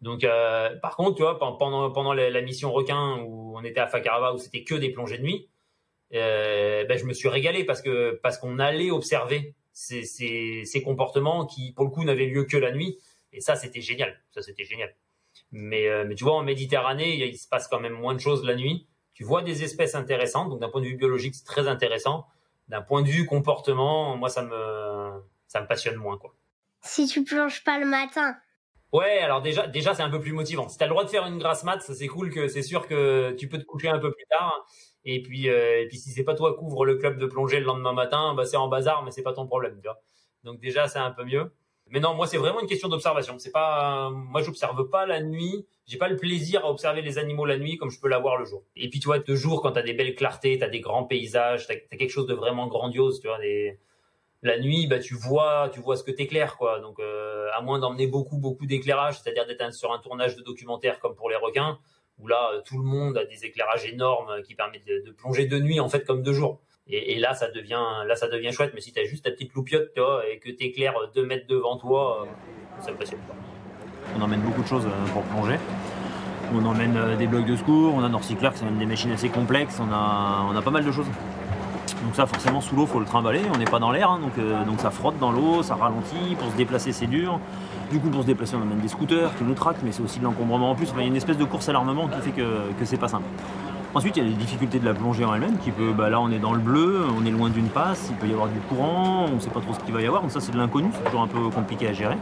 Donc, 0.00 0.24
euh, 0.24 0.74
par 0.80 0.96
contre, 0.96 1.16
tu 1.16 1.22
vois, 1.22 1.38
pendant 1.38 2.12
la, 2.12 2.40
mission 2.42 2.72
requin 2.72 3.18
où 3.22 3.56
on 3.56 3.62
était 3.62 3.80
à 3.80 3.86
Fakarava 3.86 4.34
où 4.34 4.38
c'était 4.38 4.64
que 4.64 4.74
des 4.74 4.90
plongées 4.90 5.18
de 5.18 5.22
nuit, 5.22 5.48
ben, 6.10 6.98
je 6.98 7.04
me 7.04 7.12
suis 7.12 7.28
régalé 7.28 7.64
parce 7.64 7.80
que 7.80 8.18
parce 8.22 8.36
qu'on 8.36 8.58
allait 8.58 8.90
observer 8.90 9.54
ces, 9.72 10.04
ces 10.04 10.82
comportements 10.82 11.46
qui, 11.46 11.72
pour 11.72 11.84
le 11.84 11.90
coup, 11.90 12.04
n'avaient 12.04 12.26
lieu 12.26 12.44
que 12.44 12.56
la 12.56 12.72
nuit. 12.72 12.98
Et 13.32 13.40
ça, 13.40 13.56
c'était 13.56 13.80
génial. 13.80 14.20
Ça, 14.30 14.42
c'était 14.42 14.64
génial. 14.64 14.94
Mais, 15.50 15.88
euh, 15.88 16.04
mais 16.06 16.14
tu 16.14 16.24
vois, 16.24 16.34
en 16.34 16.42
Méditerranée, 16.42 17.14
il, 17.26 17.38
se 17.38 17.48
passe 17.48 17.68
quand 17.68 17.80
même 17.80 17.94
moins 17.94 18.14
de 18.14 18.20
choses 18.20 18.44
la 18.44 18.54
nuit. 18.54 18.86
Tu 19.14 19.24
vois 19.24 19.42
des 19.42 19.62
espèces 19.62 19.94
intéressantes. 19.94 20.50
Donc, 20.50 20.60
d'un 20.60 20.68
point 20.68 20.80
de 20.80 20.86
vue 20.86 20.96
biologique, 20.96 21.34
c'est 21.34 21.44
très 21.44 21.68
intéressant. 21.68 22.26
D'un 22.68 22.82
point 22.82 23.02
de 23.02 23.08
vue 23.08 23.26
comportement, 23.26 24.16
moi, 24.16 24.28
ça 24.28 24.42
me, 24.42 25.22
ça 25.46 25.60
me 25.60 25.66
passionne 25.66 25.96
moins, 25.96 26.18
quoi. 26.18 26.34
Si 26.82 27.06
tu 27.06 27.22
plonges 27.24 27.62
pas 27.64 27.78
le 27.78 27.86
matin. 27.86 28.36
Ouais, 28.92 29.20
alors 29.20 29.40
déjà, 29.40 29.66
déjà, 29.66 29.94
c'est 29.94 30.02
un 30.02 30.10
peu 30.10 30.20
plus 30.20 30.32
motivant. 30.32 30.68
Si 30.68 30.76
tu 30.76 30.84
as 30.84 30.86
le 30.86 30.90
droit 30.90 31.04
de 31.04 31.08
faire 31.08 31.24
une 31.26 31.38
grasse 31.38 31.64
mat, 31.64 31.80
ça 31.80 31.94
c'est 31.94 32.08
cool 32.08 32.30
que 32.30 32.46
c'est 32.48 32.62
sûr 32.62 32.86
que 32.86 33.34
tu 33.38 33.48
peux 33.48 33.58
te 33.58 33.64
coucher 33.64 33.88
un 33.88 33.98
peu 33.98 34.12
plus 34.12 34.26
tard. 34.28 34.66
Et 35.04 35.22
puis, 35.22 35.48
euh, 35.48 35.82
et 35.82 35.88
puis 35.88 35.96
si 35.96 36.10
c'est 36.10 36.24
pas 36.24 36.34
toi 36.34 36.52
qui 36.52 36.58
couvre 36.58 36.84
le 36.84 36.96
club 36.96 37.18
de 37.18 37.26
plongée 37.26 37.58
le 37.58 37.64
lendemain 37.64 37.94
matin, 37.94 38.34
bah 38.34 38.44
c'est 38.44 38.58
en 38.58 38.68
bazar, 38.68 39.02
mais 39.02 39.10
c'est 39.10 39.22
pas 39.22 39.32
ton 39.32 39.46
problème, 39.46 39.76
tu 39.80 39.88
vois. 39.88 40.02
Donc 40.44 40.60
déjà, 40.60 40.88
c'est 40.88 40.98
un 40.98 41.10
peu 41.10 41.24
mieux. 41.24 41.52
Mais 41.92 42.00
non, 42.00 42.14
moi, 42.14 42.26
c'est 42.26 42.38
vraiment 42.38 42.60
une 42.60 42.66
question 42.66 42.88
d'observation. 42.88 43.38
C'est 43.38 43.50
pas, 43.50 44.08
moi, 44.10 44.40
j'observe 44.40 44.88
pas 44.88 45.04
la 45.04 45.20
nuit. 45.20 45.66
J'ai 45.86 45.98
pas 45.98 46.08
le 46.08 46.16
plaisir 46.16 46.64
à 46.64 46.70
observer 46.70 47.02
les 47.02 47.18
animaux 47.18 47.44
la 47.44 47.58
nuit 47.58 47.76
comme 47.76 47.90
je 47.90 48.00
peux 48.00 48.08
l'avoir 48.08 48.38
le 48.38 48.46
jour. 48.46 48.64
Et 48.76 48.88
puis, 48.88 48.98
tu 48.98 49.08
vois, 49.08 49.18
de 49.18 49.34
jour, 49.34 49.60
quand 49.60 49.72
t'as 49.72 49.82
des 49.82 49.92
belles 49.92 50.14
clartés, 50.14 50.56
t'as 50.58 50.70
des 50.70 50.80
grands 50.80 51.04
paysages, 51.04 51.66
t'as 51.66 51.74
as 51.74 51.96
quelque 51.98 52.10
chose 52.10 52.26
de 52.26 52.32
vraiment 52.32 52.66
grandiose, 52.66 53.20
tu 53.20 53.26
vois. 53.26 53.38
Des... 53.40 53.78
La 54.40 54.58
nuit, 54.58 54.86
bah, 54.86 55.00
tu 55.00 55.14
vois, 55.14 55.70
tu 55.74 55.80
vois 55.80 55.96
ce 55.96 56.02
que 56.02 56.10
t'éclaires, 56.10 56.56
quoi. 56.56 56.80
Donc, 56.80 56.98
euh, 56.98 57.48
à 57.54 57.60
moins 57.60 57.78
d'emmener 57.78 58.06
beaucoup, 58.06 58.38
beaucoup 58.38 58.64
d'éclairage, 58.64 59.20
c'est-à-dire 59.20 59.46
d'être 59.46 59.74
sur 59.74 59.92
un 59.92 59.98
tournage 59.98 60.34
de 60.34 60.42
documentaire 60.42 60.98
comme 60.98 61.14
pour 61.14 61.28
les 61.28 61.36
requins, 61.36 61.78
où 62.18 62.26
là, 62.26 62.62
tout 62.64 62.78
le 62.78 62.84
monde 62.84 63.18
a 63.18 63.26
des 63.26 63.44
éclairages 63.44 63.84
énormes 63.84 64.40
qui 64.44 64.54
permettent 64.54 64.86
de, 64.86 65.02
de 65.04 65.10
plonger 65.10 65.44
de 65.44 65.58
nuit, 65.58 65.78
en 65.78 65.90
fait, 65.90 66.06
comme 66.06 66.22
de 66.22 66.32
jour. 66.32 66.62
Et, 66.92 67.18
là, 67.18 67.34
ça 67.34 67.50
devient, 67.50 67.80
là, 68.06 68.14
ça 68.16 68.28
devient 68.28 68.52
chouette. 68.52 68.72
Mais 68.74 68.80
si 68.80 68.92
tu 68.92 69.00
as 69.00 69.04
juste 69.04 69.24
ta 69.24 69.30
petite 69.30 69.54
loupiote, 69.54 69.90
et 70.30 70.38
que 70.38 70.50
tu 70.50 70.64
éclaires 70.64 70.94
deux 71.14 71.24
mètres 71.24 71.46
devant 71.48 71.76
toi, 71.76 72.22
euh, 72.22 72.82
ça 72.82 72.90
impressionne 72.90 73.20
pas. 73.20 73.34
On 74.16 74.20
emmène 74.20 74.40
beaucoup 74.40 74.62
de 74.62 74.66
choses 74.66 74.86
euh, 74.86 75.12
pour 75.12 75.22
plonger. 75.22 75.58
On 76.54 76.64
emmène 76.66 76.96
euh, 76.96 77.16
des 77.16 77.26
blocs 77.26 77.46
de 77.46 77.56
secours, 77.56 77.94
on 77.94 78.04
a 78.04 78.08
Norcycler 78.08 78.50
qui 78.54 78.64
même 78.64 78.76
des 78.76 78.86
machines 78.86 79.12
assez 79.12 79.30
complexes, 79.30 79.78
on 79.80 79.90
a, 79.90 80.46
on 80.50 80.54
a 80.54 80.60
pas 80.60 80.70
mal 80.70 80.84
de 80.84 80.92
choses. 80.92 81.06
Donc 82.04 82.14
ça, 82.14 82.26
forcément, 82.26 82.60
sous 82.60 82.76
l'eau, 82.76 82.86
faut 82.86 82.98
le 82.98 83.06
trimballer. 83.06 83.40
On 83.54 83.58
n'est 83.58 83.64
pas 83.64 83.78
dans 83.78 83.90
l'air, 83.90 84.10
hein, 84.10 84.20
donc, 84.20 84.32
euh, 84.38 84.64
donc 84.64 84.80
ça 84.80 84.90
frotte 84.90 85.18
dans 85.18 85.32
l'eau, 85.32 85.62
ça 85.62 85.76
ralentit. 85.76 86.34
Pour 86.38 86.50
se 86.50 86.56
déplacer, 86.56 86.92
c'est 86.92 87.06
dur. 87.06 87.40
Du 87.90 88.00
coup, 88.00 88.10
pour 88.10 88.22
se 88.22 88.26
déplacer, 88.26 88.56
on 88.56 88.62
emmène 88.62 88.80
des 88.80 88.88
scooters 88.88 89.34
qui 89.36 89.44
nous 89.44 89.54
traquent, 89.54 89.82
mais 89.82 89.92
c'est 89.92 90.02
aussi 90.02 90.18
de 90.18 90.24
l'encombrement 90.24 90.70
en 90.70 90.74
plus. 90.74 90.92
Il 90.94 91.00
y 91.00 91.04
a 91.04 91.06
une 91.06 91.16
espèce 91.16 91.38
de 91.38 91.44
course 91.44 91.68
à 91.68 91.72
l'armement 91.72 92.08
qui 92.08 92.20
fait 92.20 92.30
que, 92.32 92.72
que 92.78 92.84
c'est 92.84 92.96
pas 92.96 93.08
simple. 93.08 93.26
Ensuite, 93.94 94.16
il 94.16 94.22
y 94.22 94.26
a 94.26 94.28
les 94.28 94.34
difficultés 94.34 94.78
de 94.78 94.86
la 94.86 94.94
plongée 94.94 95.22
en 95.22 95.34
elle-même, 95.34 95.58
qui 95.58 95.70
peut, 95.70 95.92
bah 95.92 96.08
là 96.08 96.18
on 96.18 96.30
est 96.30 96.38
dans 96.38 96.54
le 96.54 96.60
bleu, 96.60 97.02
on 97.14 97.26
est 97.26 97.30
loin 97.30 97.50
d'une 97.50 97.68
passe, 97.68 98.06
il 98.08 98.16
peut 98.16 98.26
y 98.26 98.32
avoir 98.32 98.48
du 98.48 98.58
courant, 98.60 99.26
on 99.30 99.34
ne 99.34 99.40
sait 99.40 99.50
pas 99.50 99.60
trop 99.60 99.74
ce 99.74 99.80
qu'il 99.80 99.92
va 99.92 100.00
y 100.00 100.06
avoir, 100.06 100.22
donc 100.22 100.30
ça 100.30 100.40
c'est 100.40 100.50
de 100.50 100.56
l'inconnu, 100.56 100.88
c'est 100.94 101.04
toujours 101.04 101.20
un 101.20 101.26
peu 101.26 101.50
compliqué 101.50 101.88
à 101.88 101.92
gérer. 101.92 102.16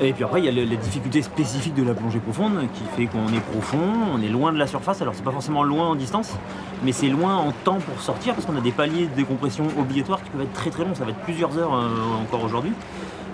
Et 0.00 0.12
puis 0.12 0.22
après, 0.22 0.40
il 0.40 0.44
y 0.44 0.48
a 0.48 0.52
les 0.52 0.76
difficultés 0.76 1.22
spécifiques 1.22 1.74
de 1.74 1.82
la 1.82 1.92
plongée 1.92 2.20
profonde, 2.20 2.68
qui 2.72 2.84
fait 2.96 3.06
qu'on 3.06 3.26
est 3.34 3.40
profond, 3.50 3.82
on 4.14 4.22
est 4.22 4.28
loin 4.28 4.52
de 4.52 4.58
la 4.58 4.68
surface, 4.68 5.02
alors 5.02 5.16
c'est 5.16 5.24
pas 5.24 5.32
forcément 5.32 5.64
loin 5.64 5.88
en 5.88 5.96
distance, 5.96 6.34
mais 6.84 6.92
c'est 6.92 7.08
loin 7.08 7.34
en 7.34 7.50
temps 7.50 7.78
pour 7.78 8.00
sortir, 8.00 8.34
parce 8.34 8.46
qu'on 8.46 8.56
a 8.56 8.60
des 8.60 8.70
paliers 8.70 9.08
de 9.08 9.14
décompression 9.16 9.64
obligatoires 9.76 10.22
qui 10.22 10.30
peuvent 10.30 10.42
être 10.42 10.52
très 10.52 10.70
très 10.70 10.84
longs, 10.84 10.94
ça 10.94 11.04
va 11.04 11.10
être 11.10 11.18
plusieurs 11.18 11.58
heures 11.58 11.74
euh, 11.74 12.22
encore 12.22 12.44
aujourd'hui. 12.44 12.72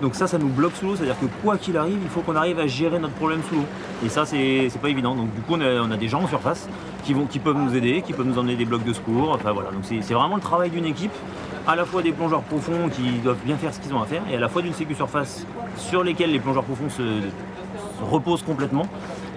Donc 0.03 0.15
ça, 0.15 0.27
ça 0.27 0.39
nous 0.39 0.49
bloque 0.49 0.75
sous 0.75 0.87
l'eau, 0.87 0.97
c'est-à-dire 0.97 1.19
que 1.19 1.27
quoi 1.43 1.57
qu'il 1.57 1.77
arrive, 1.77 1.99
il 2.03 2.09
faut 2.09 2.21
qu'on 2.21 2.37
arrive 2.37 2.59
à 2.59 2.67
gérer 2.67 2.99
notre 2.99 3.15
problème 3.15 3.43
sous 3.49 3.55
l'eau. 3.55 3.65
Et 4.05 4.09
ça, 4.09 4.27
c'est 4.27 4.71
pas 4.81 4.91
évident. 4.91 5.15
Donc 5.15 5.35
du 5.35 5.41
coup, 5.41 5.55
on 5.55 5.61
a, 5.61 5.81
on 5.81 5.91
a, 5.91 5.97
des 5.97 6.09
gens 6.09 6.23
en 6.23 6.29
surface 6.29 6.69
qui, 7.05 7.15
vont, 7.15 7.27
qui 7.27 7.39
peuvent 7.39 7.57
nous 7.57 7.75
aider, 7.75 8.03
qui 8.03 8.13
peuvent 8.13 8.27
nous 8.27 8.39
emmener 8.39 8.57
des 8.57 8.67
blocs 8.67 8.85
de 8.85 8.93
secours. 8.93 9.31
Enfin 9.31 9.53
voilà, 9.53 9.71
donc 9.71 9.85
c'est 9.85 10.15
vraiment 10.15 10.37
le 10.37 10.43
travail 10.43 10.71
d'une 10.71 10.85
équipe, 10.85 11.13
à 11.67 11.77
la 11.77 11.85
fois 11.85 12.03
des 12.03 12.13
plongeurs 12.13 12.43
profonds 12.43 12.89
qui 12.91 13.19
doivent 13.21 13.43
bien 13.45 13.57
faire 13.57 13.73
ce 13.73 13.81
qu'ils 13.81 13.95
ont 13.95 14.03
à 14.03 14.07
faire, 14.07 14.23
et 14.31 14.37
à 14.37 14.41
la 14.41 14.49
fois 14.49 14.63
d'une 14.63 14.75
sécu 14.75 14.95
surface 14.95 15.47
sur 15.77 16.05
lesquels 16.05 16.31
les 16.31 16.41
plongeurs 16.41 16.65
profonds 16.65 16.91
se, 16.91 17.03
se 17.03 18.05
reposent 18.05 18.43
complètement, 18.43 18.87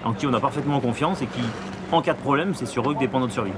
en 0.04 0.12
qui 0.12 0.26
on 0.26 0.34
a 0.34 0.40
parfaitement 0.40 0.80
confiance 0.80 1.22
et 1.22 1.26
qui, 1.26 1.42
en 1.90 2.02
cas 2.02 2.14
de 2.14 2.20
problème, 2.20 2.54
c'est 2.54 2.66
sur 2.66 2.88
eux 2.90 2.94
que 2.94 3.00
dépend 3.00 3.20
notre 3.20 3.32
survie. 3.32 3.52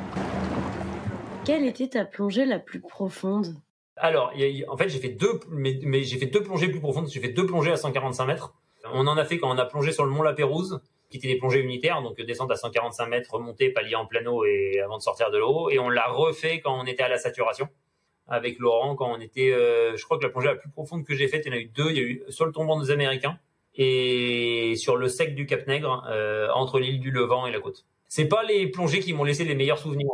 Quelle 1.45 1.65
était 1.65 1.89
ta 1.89 2.05
plongée 2.05 2.45
la 2.45 2.61
plus 2.61 2.81
profonde? 2.81 3.57
Alors, 3.97 4.33
y 4.35 4.65
a, 4.65 4.71
en 4.73 4.77
fait, 4.77 4.89
j'ai 4.89 4.99
fait 4.99 5.11
deux, 5.11 5.39
mais, 5.51 5.79
mais 5.83 6.03
j'ai 6.03 6.19
fait 6.19 6.27
deux 6.27 6.43
plongées 6.43 6.69
plus 6.69 6.81
profondes. 6.81 7.09
J'ai 7.09 7.21
fait 7.21 7.29
deux 7.29 7.47
plongées 7.47 7.73
à 7.73 7.77
145 7.77 8.27
mètres. 8.27 8.55
On 8.93 9.07
en 9.07 9.17
a 9.17 9.25
fait 9.25 9.39
quand 9.39 9.55
on 9.55 9.59
a 9.59 9.65
plongé 9.65 9.93
sur 9.93 10.05
le 10.05 10.11
mont 10.11 10.23
La 10.23 10.33
Pérouse, 10.33 10.81
qui 11.11 11.19
était 11.19 11.29
des 11.29 11.37
plongées 11.37 11.61
unitaires, 11.61 12.03
donc 12.03 12.21
descendre 12.21 12.53
à 12.53 12.57
145 12.57 13.07
mètres, 13.07 13.33
remonter, 13.33 13.71
palier 13.71 13.95
en 13.95 14.09
eau 14.27 14.45
et 14.45 14.81
avant 14.81 14.97
de 14.97 15.03
sortir 15.03 15.31
de 15.31 15.39
l'eau. 15.39 15.71
Et 15.71 15.79
on 15.79 15.89
l'a 15.89 16.09
refait 16.09 16.61
quand 16.61 16.81
on 16.81 16.85
était 16.85 17.03
à 17.03 17.09
la 17.09 17.19
saturation 17.19 17.69
avec 18.29 18.59
Laurent, 18.59 18.95
quand 18.95 19.13
on 19.13 19.21
était, 19.21 19.53
euh, 19.53 19.97
je 19.97 20.05
crois 20.05 20.17
que 20.17 20.23
la 20.23 20.31
plongée 20.31 20.49
la 20.49 20.55
plus 20.55 20.71
profonde 20.71 21.05
que 21.05 21.15
j'ai 21.15 21.29
faite, 21.29 21.43
il 21.45 21.53
y 21.53 21.55
en 21.55 21.59
a 21.59 21.61
eu 21.61 21.67
deux. 21.67 21.91
Il 21.91 21.97
y 21.97 22.01
a 22.01 22.03
eu 22.03 22.23
sur 22.29 22.47
le 22.47 22.53
tombant 22.53 22.81
des 22.81 22.91
Américains 22.91 23.39
et 23.75 24.75
sur 24.77 24.97
le 24.97 25.09
sec 25.09 25.35
du 25.35 25.47
Cap 25.47 25.67
Nègre, 25.67 26.05
euh, 26.09 26.49
entre 26.55 26.79
l'île 26.79 27.01
du 27.01 27.11
Levant 27.11 27.47
et 27.47 27.53
la 27.53 27.61
côte. 27.61 27.85
C'est 28.09 28.29
pas 28.29 28.43
les 28.43 28.67
plongées 28.69 29.01
qui 29.01 29.13
m'ont 29.13 29.25
laissé 29.25 29.45
les 29.45 29.55
meilleurs 29.55 29.79
souvenirs. 29.79 30.09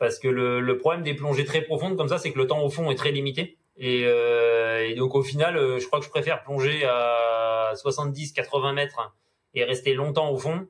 Parce 0.00 0.18
que 0.18 0.28
le, 0.28 0.78
problème 0.78 1.02
des 1.02 1.12
plongées 1.12 1.44
très 1.44 1.60
profondes 1.60 1.98
comme 1.98 2.08
ça, 2.08 2.16
c'est 2.16 2.32
que 2.32 2.38
le 2.38 2.46
temps 2.46 2.62
au 2.64 2.70
fond 2.70 2.90
est 2.90 2.94
très 2.94 3.12
limité. 3.12 3.58
Et, 3.76 4.04
euh, 4.06 4.94
donc 4.96 5.14
au 5.14 5.22
final, 5.22 5.58
euh, 5.58 5.78
je 5.78 5.86
crois 5.86 5.98
que 5.98 6.06
je 6.06 6.10
préfère 6.10 6.42
plonger 6.42 6.86
à 6.86 7.74
70-80 7.74 8.72
mètres 8.72 9.14
et 9.52 9.62
rester 9.62 9.92
longtemps 9.92 10.30
au 10.30 10.38
fond 10.38 10.66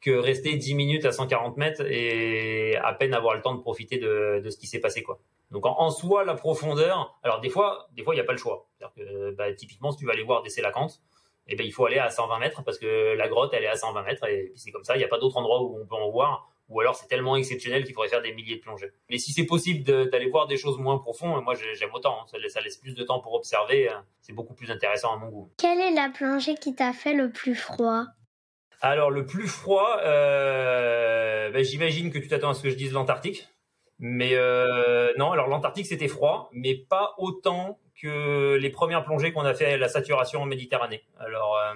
que 0.00 0.10
rester 0.10 0.56
10 0.56 0.74
minutes 0.74 1.04
à 1.04 1.12
140 1.12 1.56
mètres 1.58 1.82
et 1.88 2.76
à 2.76 2.92
peine 2.92 3.14
avoir 3.14 3.36
le 3.36 3.40
temps 3.40 3.54
de 3.54 3.60
profiter 3.60 3.98
de, 3.98 4.42
ce 4.50 4.56
qui 4.56 4.66
s'est 4.66 4.80
passé 4.80 5.04
quoi. 5.04 5.20
Donc 5.52 5.64
en, 5.64 5.90
soi, 5.90 6.24
la 6.24 6.34
profondeur. 6.34 7.16
Alors 7.22 7.40
des 7.40 7.50
fois, 7.50 7.88
des 7.92 8.02
fois 8.02 8.14
il 8.14 8.16
n'y 8.16 8.22
a 8.22 8.24
pas 8.24 8.32
le 8.32 8.38
choix. 8.38 8.66
Bah, 9.38 9.52
typiquement, 9.54 9.92
si 9.92 9.98
tu 9.98 10.06
vas 10.06 10.12
aller 10.12 10.24
voir 10.24 10.42
des 10.42 10.50
Sélacantes, 10.50 11.00
eh 11.46 11.54
ben 11.54 11.64
il 11.64 11.72
faut 11.72 11.86
aller 11.86 11.98
à 11.98 12.10
120 12.10 12.40
mètres 12.40 12.64
parce 12.64 12.78
que 12.78 13.14
la 13.14 13.28
grotte 13.28 13.54
elle 13.54 13.62
est 13.62 13.68
à 13.68 13.76
120 13.76 14.02
mètres 14.02 14.28
et 14.28 14.48
puis 14.52 14.58
c'est 14.58 14.72
comme 14.72 14.82
ça. 14.82 14.96
Il 14.96 14.98
n'y 14.98 15.04
a 15.04 15.08
pas 15.08 15.18
d'autre 15.18 15.36
endroit 15.36 15.62
où 15.62 15.78
on 15.80 15.86
peut 15.86 15.94
en 15.94 16.10
voir 16.10 16.51
ou 16.72 16.80
alors 16.80 16.96
c'est 16.96 17.06
tellement 17.06 17.36
exceptionnel 17.36 17.84
qu'il 17.84 17.94
faudrait 17.94 18.08
faire 18.08 18.22
des 18.22 18.32
milliers 18.32 18.56
de 18.56 18.60
plongées. 18.60 18.90
Mais 19.10 19.18
si 19.18 19.32
c'est 19.32 19.44
possible 19.44 19.84
d'aller 20.10 20.28
voir 20.28 20.46
des 20.46 20.56
choses 20.56 20.78
moins 20.78 20.98
profondes, 20.98 21.44
moi 21.44 21.54
j'aime 21.54 21.90
autant. 21.92 22.22
Hein. 22.22 22.26
Ça, 22.30 22.38
laisse, 22.38 22.52
ça, 22.52 22.60
laisse, 22.60 22.78
plus 22.78 22.94
de 22.94 23.02
temps 23.04 23.20
pour 23.20 23.34
observer. 23.34 23.88
Hein. 23.88 24.04
C'est 24.20 24.32
beaucoup 24.32 24.54
plus 24.54 24.70
intéressant 24.70 25.14
à 25.14 25.18
mon 25.18 25.28
goût. 25.28 25.52
Quelle 25.58 25.80
est 25.80 25.94
la 25.94 26.08
plongée 26.08 26.54
qui 26.54 26.74
t'a 26.74 26.92
fait 26.92 27.14
le 27.14 27.30
plus 27.30 27.54
froid? 27.54 28.06
Alors 28.80 29.10
le 29.10 29.26
plus 29.26 29.46
froid, 29.46 29.98
euh, 30.02 31.50
ben, 31.50 31.62
j'imagine 31.62 32.10
que 32.10 32.18
tu 32.18 32.26
t'attends 32.26 32.50
à 32.50 32.54
ce 32.54 32.62
que 32.62 32.70
je 32.70 32.74
dise 32.74 32.92
l'Antarctique. 32.92 33.48
Mais 34.00 34.34
euh, 34.34 35.12
non, 35.16 35.30
alors 35.30 35.46
l'Antarctique 35.46 35.86
c'était 35.86 36.08
froid, 36.08 36.50
mais 36.52 36.74
pas 36.74 37.14
autant 37.18 37.78
que 38.00 38.56
les 38.56 38.70
premières 38.70 39.04
plongées 39.04 39.32
qu'on 39.32 39.44
a 39.44 39.54
fait 39.54 39.74
à 39.74 39.76
la 39.76 39.88
saturation 39.88 40.42
en 40.42 40.46
Méditerranée. 40.46 41.04
Alors 41.20 41.56
euh, 41.56 41.74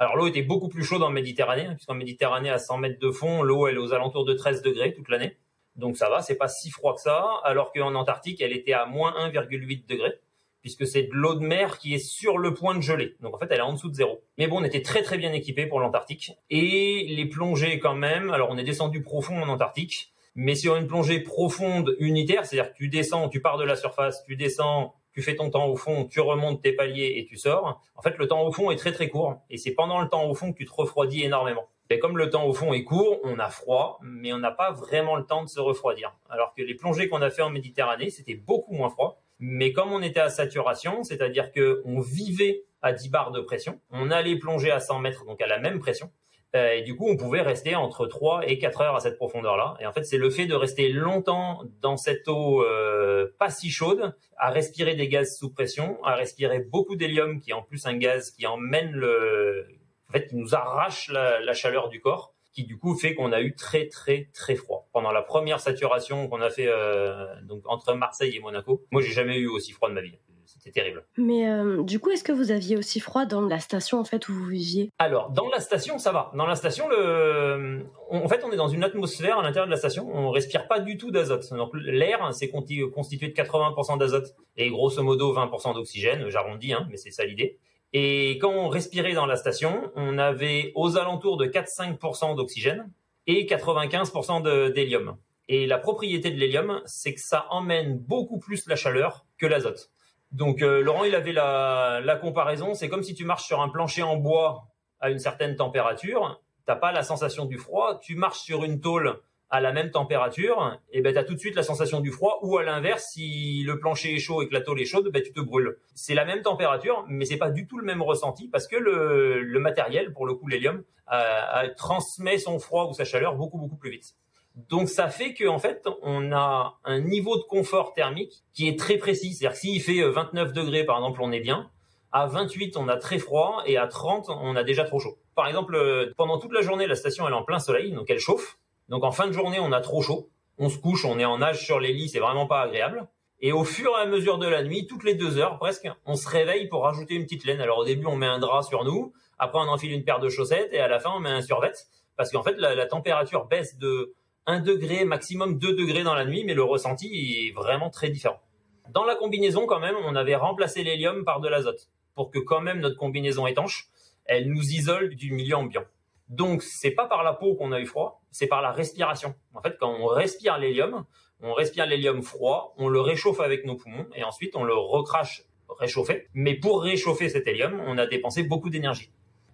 alors 0.00 0.16
l'eau 0.16 0.26
était 0.26 0.42
beaucoup 0.42 0.68
plus 0.68 0.82
chaude 0.82 1.02
en 1.02 1.10
Méditerranée, 1.10 1.66
hein, 1.66 1.74
puisqu'en 1.74 1.94
Méditerranée, 1.94 2.48
à 2.48 2.58
100 2.58 2.78
mètres 2.78 2.98
de 2.98 3.10
fond, 3.10 3.42
l'eau 3.42 3.68
elle 3.68 3.74
est 3.74 3.78
aux 3.78 3.92
alentours 3.92 4.24
de 4.24 4.32
13 4.32 4.62
degrés 4.62 4.94
toute 4.94 5.10
l'année. 5.10 5.36
Donc 5.76 5.98
ça 5.98 6.08
va, 6.08 6.22
c'est 6.22 6.36
pas 6.36 6.48
si 6.48 6.70
froid 6.70 6.94
que 6.94 7.02
ça, 7.02 7.26
alors 7.44 7.70
qu'en 7.70 7.94
Antarctique, 7.94 8.40
elle 8.40 8.54
était 8.54 8.72
à 8.72 8.86
moins 8.86 9.12
1,8 9.28 9.86
degrés, 9.86 10.14
puisque 10.62 10.86
c'est 10.86 11.02
de 11.02 11.12
l'eau 11.12 11.34
de 11.34 11.44
mer 11.44 11.76
qui 11.76 11.94
est 11.94 11.98
sur 11.98 12.38
le 12.38 12.54
point 12.54 12.74
de 12.74 12.80
geler. 12.80 13.16
Donc 13.20 13.34
en 13.34 13.38
fait, 13.38 13.48
elle 13.50 13.58
est 13.58 13.62
en 13.62 13.74
dessous 13.74 13.90
de 13.90 13.94
zéro. 13.94 14.22
Mais 14.38 14.46
bon, 14.46 14.62
on 14.62 14.64
était 14.64 14.80
très 14.80 15.02
très 15.02 15.18
bien 15.18 15.34
équipés 15.34 15.66
pour 15.66 15.80
l'Antarctique. 15.80 16.32
Et 16.48 17.06
les 17.10 17.26
plongées 17.26 17.78
quand 17.78 17.94
même, 17.94 18.30
alors 18.30 18.48
on 18.50 18.56
est 18.56 18.64
descendu 18.64 19.02
profond 19.02 19.42
en 19.42 19.48
Antarctique, 19.48 20.14
mais 20.34 20.54
sur 20.54 20.76
une 20.76 20.86
plongée 20.86 21.20
profonde 21.20 21.94
unitaire, 21.98 22.46
c'est-à-dire 22.46 22.72
que 22.72 22.78
tu 22.78 22.88
descends, 22.88 23.28
tu 23.28 23.42
pars 23.42 23.58
de 23.58 23.64
la 23.64 23.76
surface, 23.76 24.24
tu 24.24 24.36
descends 24.36 24.94
tu 25.12 25.22
fais 25.22 25.34
ton 25.34 25.50
temps 25.50 25.66
au 25.66 25.76
fond, 25.76 26.04
tu 26.04 26.20
remontes 26.20 26.62
tes 26.62 26.72
paliers 26.72 27.14
et 27.16 27.24
tu 27.26 27.36
sors. 27.36 27.80
En 27.94 28.02
fait, 28.02 28.16
le 28.18 28.28
temps 28.28 28.42
au 28.42 28.52
fond 28.52 28.70
est 28.70 28.76
très 28.76 28.92
très 28.92 29.08
court 29.08 29.36
et 29.50 29.56
c'est 29.56 29.72
pendant 29.72 30.00
le 30.00 30.08
temps 30.08 30.24
au 30.28 30.34
fond 30.34 30.52
que 30.52 30.58
tu 30.58 30.66
te 30.66 30.72
refroidis 30.72 31.24
énormément. 31.24 31.68
Et 31.92 31.98
comme 31.98 32.16
le 32.16 32.30
temps 32.30 32.46
au 32.46 32.52
fond 32.52 32.72
est 32.72 32.84
court, 32.84 33.18
on 33.24 33.40
a 33.40 33.48
froid, 33.48 33.98
mais 34.00 34.32
on 34.32 34.38
n'a 34.38 34.52
pas 34.52 34.70
vraiment 34.70 35.16
le 35.16 35.26
temps 35.26 35.42
de 35.42 35.48
se 35.48 35.58
refroidir. 35.58 36.14
Alors 36.28 36.54
que 36.54 36.62
les 36.62 36.76
plongées 36.76 37.08
qu'on 37.08 37.20
a 37.20 37.30
fait 37.30 37.42
en 37.42 37.50
Méditerranée, 37.50 38.10
c'était 38.10 38.36
beaucoup 38.36 38.72
moins 38.72 38.90
froid. 38.90 39.20
Mais 39.40 39.72
comme 39.72 39.92
on 39.92 40.00
était 40.00 40.20
à 40.20 40.28
saturation, 40.28 41.02
c'est-à-dire 41.02 41.50
que 41.50 41.82
on 41.84 42.00
vivait 42.00 42.62
à 42.80 42.92
10 42.92 43.08
bars 43.10 43.32
de 43.32 43.40
pression, 43.40 43.80
on 43.90 44.10
allait 44.12 44.36
plonger 44.36 44.70
à 44.70 44.78
100 44.78 45.00
mètres, 45.00 45.24
donc 45.24 45.42
à 45.42 45.48
la 45.48 45.58
même 45.58 45.80
pression. 45.80 46.10
Euh, 46.56 46.72
et 46.72 46.82
du 46.82 46.96
coup, 46.96 47.08
on 47.08 47.16
pouvait 47.16 47.42
rester 47.42 47.76
entre 47.76 48.06
3 48.06 48.48
et 48.48 48.58
4 48.58 48.80
heures 48.80 48.96
à 48.96 49.00
cette 49.00 49.16
profondeur-là. 49.16 49.76
Et 49.80 49.86
en 49.86 49.92
fait, 49.92 50.04
c'est 50.04 50.18
le 50.18 50.30
fait 50.30 50.46
de 50.46 50.54
rester 50.54 50.88
longtemps 50.88 51.62
dans 51.80 51.96
cette 51.96 52.26
eau 52.28 52.64
euh, 52.64 53.28
pas 53.38 53.50
si 53.50 53.70
chaude, 53.70 54.14
à 54.36 54.50
respirer 54.50 54.96
des 54.96 55.08
gaz 55.08 55.36
sous 55.36 55.52
pression, 55.52 56.02
à 56.04 56.14
respirer 56.14 56.60
beaucoup 56.60 56.96
d'hélium, 56.96 57.40
qui 57.40 57.50
est 57.50 57.54
en 57.54 57.62
plus 57.62 57.86
un 57.86 57.96
gaz 57.96 58.32
qui 58.32 58.46
emmène 58.46 58.92
le, 58.92 59.66
en 60.08 60.12
fait, 60.12 60.26
qui 60.26 60.36
nous 60.36 60.54
arrache 60.54 61.08
la, 61.08 61.40
la 61.40 61.52
chaleur 61.52 61.88
du 61.88 62.00
corps, 62.00 62.34
qui 62.52 62.64
du 62.64 62.78
coup 62.78 62.96
fait 62.96 63.14
qu'on 63.14 63.32
a 63.32 63.40
eu 63.40 63.54
très 63.54 63.86
très 63.86 64.28
très 64.34 64.56
froid 64.56 64.88
pendant 64.92 65.12
la 65.12 65.22
première 65.22 65.60
saturation 65.60 66.28
qu'on 66.28 66.40
a 66.40 66.50
fait 66.50 66.66
euh, 66.66 67.26
donc 67.42 67.62
entre 67.66 67.94
Marseille 67.94 68.36
et 68.36 68.40
Monaco. 68.40 68.84
Moi, 68.90 69.02
j'ai 69.02 69.12
jamais 69.12 69.38
eu 69.38 69.46
aussi 69.46 69.70
froid 69.72 69.88
de 69.88 69.94
ma 69.94 70.00
vie. 70.00 70.18
C'était 70.52 70.80
terrible. 70.80 71.04
Mais 71.16 71.48
euh, 71.48 71.82
du 71.82 72.00
coup, 72.00 72.10
est-ce 72.10 72.24
que 72.24 72.32
vous 72.32 72.50
aviez 72.50 72.76
aussi 72.76 72.98
froid 72.98 73.24
dans 73.24 73.42
la 73.42 73.60
station 73.60 74.00
en 74.00 74.04
fait 74.04 74.28
où 74.28 74.32
vous 74.32 74.46
viviez? 74.46 74.90
Alors, 74.98 75.30
dans 75.30 75.48
la 75.48 75.60
station, 75.60 75.98
ça 75.98 76.10
va. 76.12 76.32
Dans 76.34 76.46
la 76.46 76.56
station, 76.56 76.88
le... 76.88 77.86
en 78.10 78.28
fait, 78.28 78.42
on 78.44 78.50
est 78.50 78.56
dans 78.56 78.68
une 78.68 78.82
atmosphère 78.82 79.38
à 79.38 79.42
l'intérieur 79.42 79.66
de 79.66 79.70
la 79.70 79.76
station. 79.76 80.08
On 80.12 80.30
respire 80.30 80.66
pas 80.66 80.80
du 80.80 80.96
tout 80.96 81.10
d'azote. 81.10 81.48
Donc, 81.50 81.70
l'air, 81.74 82.28
c'est 82.32 82.48
constitué 82.48 83.28
de 83.28 83.34
80% 83.34 83.98
d'azote 83.98 84.34
et 84.56 84.70
grosso 84.70 85.02
modo 85.02 85.34
20% 85.34 85.74
d'oxygène. 85.74 86.28
J'arrondis, 86.28 86.72
hein, 86.72 86.86
mais 86.90 86.96
c'est 86.96 87.10
ça 87.10 87.24
l'idée. 87.24 87.58
Et 87.92 88.38
quand 88.38 88.50
on 88.50 88.68
respirait 88.68 89.14
dans 89.14 89.26
la 89.26 89.36
station, 89.36 89.90
on 89.96 90.18
avait 90.18 90.72
aux 90.74 90.96
alentours 90.96 91.36
de 91.36 91.46
4-5% 91.46 92.36
d'oxygène 92.36 92.90
et 93.26 93.46
95% 93.46 94.72
d'hélium. 94.72 95.16
Et 95.48 95.66
la 95.66 95.78
propriété 95.78 96.30
de 96.30 96.36
l'hélium, 96.36 96.80
c'est 96.86 97.12
que 97.14 97.20
ça 97.20 97.46
emmène 97.50 97.98
beaucoup 97.98 98.38
plus 98.38 98.66
la 98.68 98.76
chaleur 98.76 99.26
que 99.36 99.46
l'azote. 99.46 99.90
Donc 100.32 100.62
euh, 100.62 100.80
Laurent, 100.80 101.04
il 101.04 101.14
avait 101.14 101.32
la, 101.32 102.18
comparaison, 102.20 102.74
c'est 102.74 102.88
comme 102.88 103.02
si 103.02 103.14
tu 103.14 103.24
marches 103.24 103.46
sur 103.46 103.60
un 103.60 103.68
plancher 103.68 104.02
en 104.02 104.16
bois 104.16 104.64
à 105.00 105.10
une 105.10 105.18
certaine 105.18 105.56
température, 105.56 106.40
t'as 106.66 106.76
pas 106.76 106.92
la 106.92 107.02
sensation 107.02 107.46
du 107.46 107.58
froid, 107.58 107.98
tu 108.00 108.14
marches 108.14 108.40
sur 108.40 108.64
une 108.64 108.80
tôle 108.80 109.20
à 109.52 109.60
la 109.60 109.72
même 109.72 109.90
température, 109.90 110.78
et 110.92 111.00
ben 111.00 111.12
t'as 111.12 111.24
tout 111.24 111.34
de 111.34 111.40
suite 111.40 111.56
la 111.56 111.64
sensation 111.64 112.00
du 112.00 112.12
froid. 112.12 112.38
Ou 112.42 112.58
à 112.58 112.62
l'inverse, 112.62 113.08
si 113.12 113.64
le 113.64 113.80
plancher 113.80 114.14
est 114.14 114.20
chaud 114.20 114.42
et 114.42 114.48
que 114.48 114.54
la 114.54 114.60
tôle 114.60 114.80
est 114.80 114.84
chaude, 114.84 115.10
ben 115.12 115.20
tu 115.20 115.32
te 115.32 115.40
brûles. 115.40 115.76
C'est 115.96 116.14
la 116.14 116.24
même 116.24 116.42
température, 116.42 117.04
mais 117.08 117.24
c'est 117.24 117.36
pas 117.36 117.50
du 117.50 117.66
tout 117.66 117.78
le 117.78 117.84
même 117.84 118.00
ressenti 118.00 118.48
parce 118.48 118.68
que 118.68 118.76
le, 118.76 119.58
matériel, 119.58 120.12
pour 120.12 120.26
le 120.26 120.34
coup 120.34 120.46
l'hélium, 120.46 120.84
euh, 121.12 121.68
transmet 121.76 122.38
son 122.38 122.60
froid 122.60 122.86
ou 122.88 122.92
sa 122.92 123.04
chaleur 123.04 123.34
beaucoup 123.34 123.58
beaucoup 123.58 123.76
plus 123.76 123.90
vite. 123.90 124.14
Donc 124.56 124.88
ça 124.88 125.08
fait 125.08 125.34
qu'en 125.34 125.58
fait, 125.58 125.86
on 126.02 126.32
a 126.32 126.78
un 126.84 127.00
niveau 127.00 127.36
de 127.36 127.42
confort 127.42 127.94
thermique 127.94 128.42
qui 128.52 128.68
est 128.68 128.78
très 128.78 128.96
précis. 128.96 129.34
C'est-à-dire 129.34 129.54
que 129.54 129.60
s'il 129.60 129.80
fait 129.80 130.02
29 130.02 130.52
degrés, 130.52 130.84
par 130.84 130.96
exemple, 130.96 131.20
on 131.22 131.32
est 131.32 131.40
bien. 131.40 131.70
À 132.12 132.26
28, 132.26 132.76
on 132.76 132.88
a 132.88 132.96
très 132.96 133.18
froid 133.18 133.62
et 133.66 133.76
à 133.76 133.86
30, 133.86 134.28
on 134.28 134.56
a 134.56 134.64
déjà 134.64 134.84
trop 134.84 134.98
chaud. 134.98 135.16
Par 135.36 135.46
exemple, 135.46 135.76
euh, 135.76 136.12
pendant 136.16 136.38
toute 136.38 136.52
la 136.52 136.60
journée, 136.60 136.86
la 136.86 136.96
station 136.96 137.26
elle 137.26 137.32
est 137.32 137.36
en 137.36 137.44
plein 137.44 137.60
soleil, 137.60 137.92
donc 137.92 138.10
elle 138.10 138.18
chauffe. 138.18 138.58
Donc 138.88 139.04
en 139.04 139.12
fin 139.12 139.28
de 139.28 139.32
journée, 139.32 139.60
on 139.60 139.70
a 139.70 139.80
trop 139.80 140.02
chaud. 140.02 140.28
On 140.58 140.68
se 140.68 140.76
couche, 140.76 141.04
on 141.04 141.18
est 141.18 141.24
en 141.24 141.38
nage 141.38 141.64
sur 141.64 141.78
les 141.78 141.92
lits, 141.92 142.08
c'est 142.08 142.18
vraiment 142.18 142.46
pas 142.46 142.62
agréable. 142.62 143.06
Et 143.40 143.52
au 143.52 143.64
fur 143.64 143.92
et 143.96 144.02
à 144.02 144.06
mesure 144.06 144.38
de 144.38 144.46
la 144.46 144.62
nuit, 144.62 144.86
toutes 144.86 145.04
les 145.04 145.14
deux 145.14 145.38
heures 145.38 145.58
presque, 145.58 145.88
on 146.04 146.14
se 146.14 146.28
réveille 146.28 146.68
pour 146.68 146.82
rajouter 146.82 147.14
une 147.14 147.22
petite 147.22 147.44
laine. 147.44 147.60
Alors 147.60 147.78
au 147.78 147.84
début, 147.84 148.06
on 148.06 148.16
met 148.16 148.26
un 148.26 148.40
drap 148.40 148.62
sur 148.62 148.84
nous, 148.84 149.14
après 149.38 149.58
on 149.60 149.68
enfile 149.68 149.92
une 149.92 150.04
paire 150.04 150.18
de 150.18 150.28
chaussettes 150.28 150.72
et 150.72 150.80
à 150.80 150.88
la 150.88 150.98
fin, 150.98 151.12
on 151.14 151.20
met 151.20 151.30
un 151.30 151.40
survêt 151.40 151.72
parce 152.16 152.30
qu'en 152.32 152.42
fait, 152.42 152.56
la, 152.58 152.74
la 152.74 152.86
température 152.86 153.46
baisse 153.46 153.78
de 153.78 154.12
1 154.50 154.60
degré, 154.60 155.04
maximum 155.04 155.58
2 155.58 155.74
degrés 155.74 156.02
dans 156.02 156.14
la 156.14 156.24
nuit, 156.24 156.44
mais 156.44 156.54
le 156.54 156.64
ressenti 156.64 157.06
est 157.46 157.54
vraiment 157.54 157.88
très 157.88 158.10
différent. 158.10 158.40
Dans 158.88 159.04
la 159.04 159.14
combinaison, 159.14 159.66
quand 159.66 159.78
même, 159.78 159.94
on 160.04 160.16
avait 160.16 160.34
remplacé 160.34 160.82
l'hélium 160.82 161.24
par 161.24 161.40
de 161.40 161.48
l'azote 161.48 161.88
pour 162.16 162.30
que 162.32 162.40
quand 162.40 162.60
même 162.60 162.80
notre 162.80 162.96
combinaison 162.96 163.46
étanche, 163.46 163.88
elle 164.24 164.50
nous 164.50 164.72
isole 164.72 165.14
du 165.14 165.32
milieu 165.32 165.56
ambiant. 165.56 165.84
Donc, 166.28 166.62
c'est 166.62 166.90
pas 166.90 167.06
par 167.06 167.22
la 167.22 167.32
peau 167.32 167.54
qu'on 167.54 167.70
a 167.70 167.80
eu 167.80 167.86
froid, 167.86 168.22
c'est 168.30 168.48
par 168.48 168.62
la 168.62 168.72
respiration. 168.72 169.34
En 169.54 169.62
fait, 169.62 169.76
quand 169.78 169.90
on 169.90 170.06
respire 170.06 170.58
l'hélium, 170.58 171.04
on 171.40 171.54
respire 171.54 171.86
l'hélium 171.86 172.22
froid, 172.22 172.74
on 172.76 172.88
le 172.88 173.00
réchauffe 173.00 173.40
avec 173.40 173.64
nos 173.64 173.76
poumons 173.76 174.06
et 174.14 174.24
ensuite 174.24 174.56
on 174.56 174.64
le 174.64 174.74
recrache 174.74 175.44
réchauffé. 175.78 176.26
Mais 176.34 176.54
pour 176.54 176.82
réchauffer 176.82 177.28
cet 177.28 177.46
hélium, 177.46 177.80
on 177.86 177.96
a 177.98 178.06
dépensé 178.06 178.42
beaucoup 178.42 178.70
d'énergie. 178.70 179.10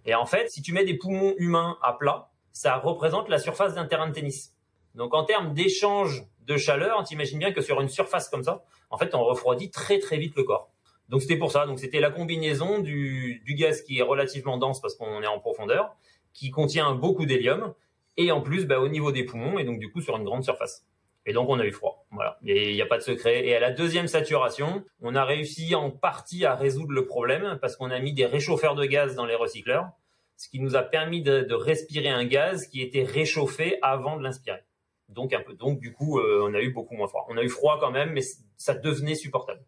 Et 0.06 0.14
en 0.14 0.26
fait, 0.26 0.50
si 0.50 0.62
tu 0.62 0.72
mets 0.72 0.84
des 0.84 0.94
poumons 0.94 1.34
humains 1.38 1.76
à 1.82 1.92
plat, 1.92 2.30
ça 2.52 2.76
représente 2.76 3.28
la 3.28 3.38
surface 3.38 3.74
d'un 3.74 3.84
terrain 3.84 4.08
de 4.08 4.14
tennis. 4.14 4.55
Donc 4.96 5.14
en 5.14 5.24
termes 5.24 5.52
d'échange 5.52 6.24
de 6.46 6.56
chaleur, 6.56 7.04
t'imagines 7.04 7.38
bien 7.38 7.52
que 7.52 7.60
sur 7.60 7.80
une 7.80 7.88
surface 7.88 8.28
comme 8.28 8.42
ça, 8.42 8.64
en 8.90 8.96
fait, 8.96 9.14
on 9.14 9.22
refroidit 9.22 9.70
très 9.70 9.98
très 9.98 10.16
vite 10.16 10.34
le 10.36 10.44
corps. 10.44 10.70
Donc 11.08 11.22
c'était 11.22 11.36
pour 11.36 11.52
ça. 11.52 11.66
Donc 11.66 11.78
c'était 11.78 12.00
la 12.00 12.10
combinaison 12.10 12.78
du, 12.78 13.42
gaz 13.46 13.82
qui 13.82 13.98
est 13.98 14.02
relativement 14.02 14.56
dense 14.56 14.80
parce 14.80 14.94
qu'on 14.94 15.22
est 15.22 15.26
en 15.26 15.38
profondeur, 15.38 15.94
qui 16.32 16.50
contient 16.50 16.94
beaucoup 16.94 17.26
d'hélium, 17.26 17.74
et 18.16 18.32
en 18.32 18.40
plus 18.40 18.66
bah, 18.66 18.80
au 18.80 18.88
niveau 18.88 19.12
des 19.12 19.24
poumons, 19.24 19.58
et 19.58 19.64
donc 19.64 19.78
du 19.78 19.92
coup 19.92 20.00
sur 20.00 20.16
une 20.16 20.24
grande 20.24 20.42
surface. 20.42 20.86
Et 21.26 21.32
donc 21.32 21.48
on 21.48 21.58
a 21.58 21.64
eu 21.66 21.72
froid. 21.72 22.06
Voilà. 22.10 22.38
Et 22.46 22.70
il 22.70 22.74
n'y 22.74 22.82
a 22.82 22.86
pas 22.86 22.96
de 22.96 23.02
secret. 23.02 23.46
Et 23.46 23.54
à 23.54 23.60
la 23.60 23.72
deuxième 23.72 24.06
saturation, 24.06 24.84
on 25.02 25.14
a 25.14 25.24
réussi 25.24 25.74
en 25.74 25.90
partie 25.90 26.44
à 26.46 26.54
résoudre 26.54 26.92
le 26.92 27.04
problème 27.04 27.58
parce 27.60 27.76
qu'on 27.76 27.90
a 27.90 27.98
mis 27.98 28.14
des 28.14 28.26
réchauffeurs 28.26 28.76
de 28.76 28.86
gaz 28.86 29.14
dans 29.16 29.26
les 29.26 29.34
recycleurs, 29.34 29.90
ce 30.36 30.48
qui 30.48 30.60
nous 30.60 30.76
a 30.76 30.82
permis 30.82 31.22
de 31.22 31.52
respirer 31.54 32.08
un 32.08 32.24
gaz 32.24 32.68
qui 32.68 32.80
était 32.80 33.02
réchauffé 33.02 33.78
avant 33.82 34.16
de 34.16 34.22
l'inspirer. 34.22 34.62
Donc 35.08 35.32
un 35.32 35.40
peu, 35.40 35.54
donc 35.54 35.80
du 35.80 35.92
coup, 35.92 36.18
euh, 36.18 36.46
on 36.48 36.54
a 36.54 36.60
eu 36.60 36.70
beaucoup 36.70 36.94
moins 36.94 37.06
froid. 37.06 37.26
On 37.28 37.36
a 37.36 37.42
eu 37.42 37.48
froid 37.48 37.78
quand 37.80 37.90
même, 37.90 38.12
mais 38.12 38.22
ça 38.56 38.74
devenait 38.74 39.14
supportable. 39.14 39.64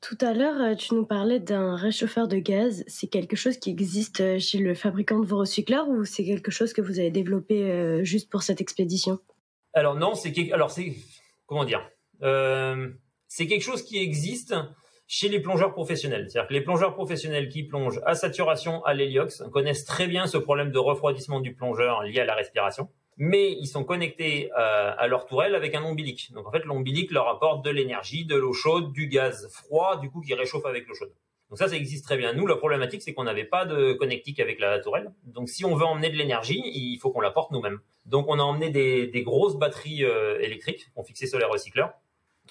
Tout 0.00 0.16
à 0.22 0.32
l'heure, 0.32 0.58
euh, 0.62 0.74
tu 0.74 0.94
nous 0.94 1.04
parlais 1.04 1.40
d'un 1.40 1.76
réchauffeur 1.76 2.26
de 2.26 2.38
gaz. 2.38 2.84
C'est 2.86 3.08
quelque 3.08 3.36
chose 3.36 3.58
qui 3.58 3.68
existe 3.68 4.20
euh, 4.20 4.38
chez 4.38 4.58
le 4.58 4.74
fabricant 4.74 5.18
de 5.18 5.26
vos 5.26 5.38
recycleurs 5.38 5.88
ou 5.88 6.06
c'est 6.06 6.24
quelque 6.24 6.50
chose 6.50 6.72
que 6.72 6.80
vous 6.80 6.98
avez 6.98 7.10
développé 7.10 8.00
juste 8.02 8.30
pour 8.30 8.42
cette 8.42 8.62
expédition? 8.62 9.18
Alors 9.72 9.94
non, 9.94 10.14
c'est 10.14 10.52
alors 10.52 10.70
c'est 10.70 10.94
comment 11.46 11.64
dire 11.64 11.86
euh, 12.22 12.88
C'est 13.28 13.46
quelque 13.46 13.62
chose 13.62 13.82
qui 13.82 13.98
existe 13.98 14.54
chez 15.06 15.28
les 15.28 15.40
plongeurs 15.40 15.72
professionnels. 15.72 16.28
C'est-à-dire 16.28 16.48
que 16.48 16.54
les 16.54 16.60
plongeurs 16.60 16.94
professionnels 16.94 17.48
qui 17.48 17.64
plongent 17.64 18.00
à 18.06 18.14
saturation 18.14 18.82
à 18.84 18.94
l'héliox 18.94 19.42
connaissent 19.52 19.84
très 19.84 20.06
bien 20.06 20.26
ce 20.26 20.38
problème 20.38 20.70
de 20.70 20.78
refroidissement 20.78 21.40
du 21.40 21.54
plongeur 21.54 22.02
lié 22.02 22.20
à 22.20 22.24
la 22.24 22.34
respiration 22.34 22.88
mais 23.22 23.52
ils 23.52 23.66
sont 23.66 23.84
connectés 23.84 24.50
euh, 24.58 24.94
à 24.96 25.06
leur 25.06 25.26
tourelle 25.26 25.54
avec 25.54 25.74
un 25.74 25.84
ombilic. 25.84 26.32
Donc 26.32 26.48
en 26.48 26.50
fait, 26.50 26.64
l'ombilic 26.64 27.10
leur 27.10 27.28
apporte 27.28 27.62
de 27.62 27.68
l'énergie, 27.70 28.24
de 28.24 28.34
l'eau 28.34 28.54
chaude, 28.54 28.94
du 28.94 29.08
gaz 29.08 29.46
froid, 29.52 30.00
du 30.00 30.10
coup 30.10 30.22
qui 30.22 30.32
réchauffe 30.32 30.64
avec 30.64 30.88
l'eau 30.88 30.94
chaude. 30.94 31.12
Donc 31.50 31.58
ça, 31.58 31.68
ça 31.68 31.76
existe 31.76 32.06
très 32.06 32.16
bien. 32.16 32.32
Nous, 32.32 32.46
la 32.46 32.56
problématique, 32.56 33.02
c'est 33.02 33.12
qu'on 33.12 33.24
n'avait 33.24 33.44
pas 33.44 33.66
de 33.66 33.92
connectique 33.92 34.40
avec 34.40 34.58
la 34.58 34.78
tourelle. 34.78 35.12
Donc 35.24 35.50
si 35.50 35.66
on 35.66 35.74
veut 35.76 35.84
emmener 35.84 36.08
de 36.08 36.16
l'énergie, 36.16 36.62
il 36.64 36.96
faut 36.96 37.10
qu'on 37.10 37.20
l'apporte 37.20 37.50
nous-mêmes. 37.50 37.80
Donc 38.06 38.24
on 38.28 38.38
a 38.38 38.42
emmené 38.42 38.70
des, 38.70 39.22
grosses 39.22 39.58
batteries 39.58 40.02
euh, 40.02 40.40
électriques 40.40 40.88
qu'on 40.94 41.04
fixait 41.04 41.26
sur 41.26 41.38
les 41.38 41.44
recycleurs. 41.44 41.92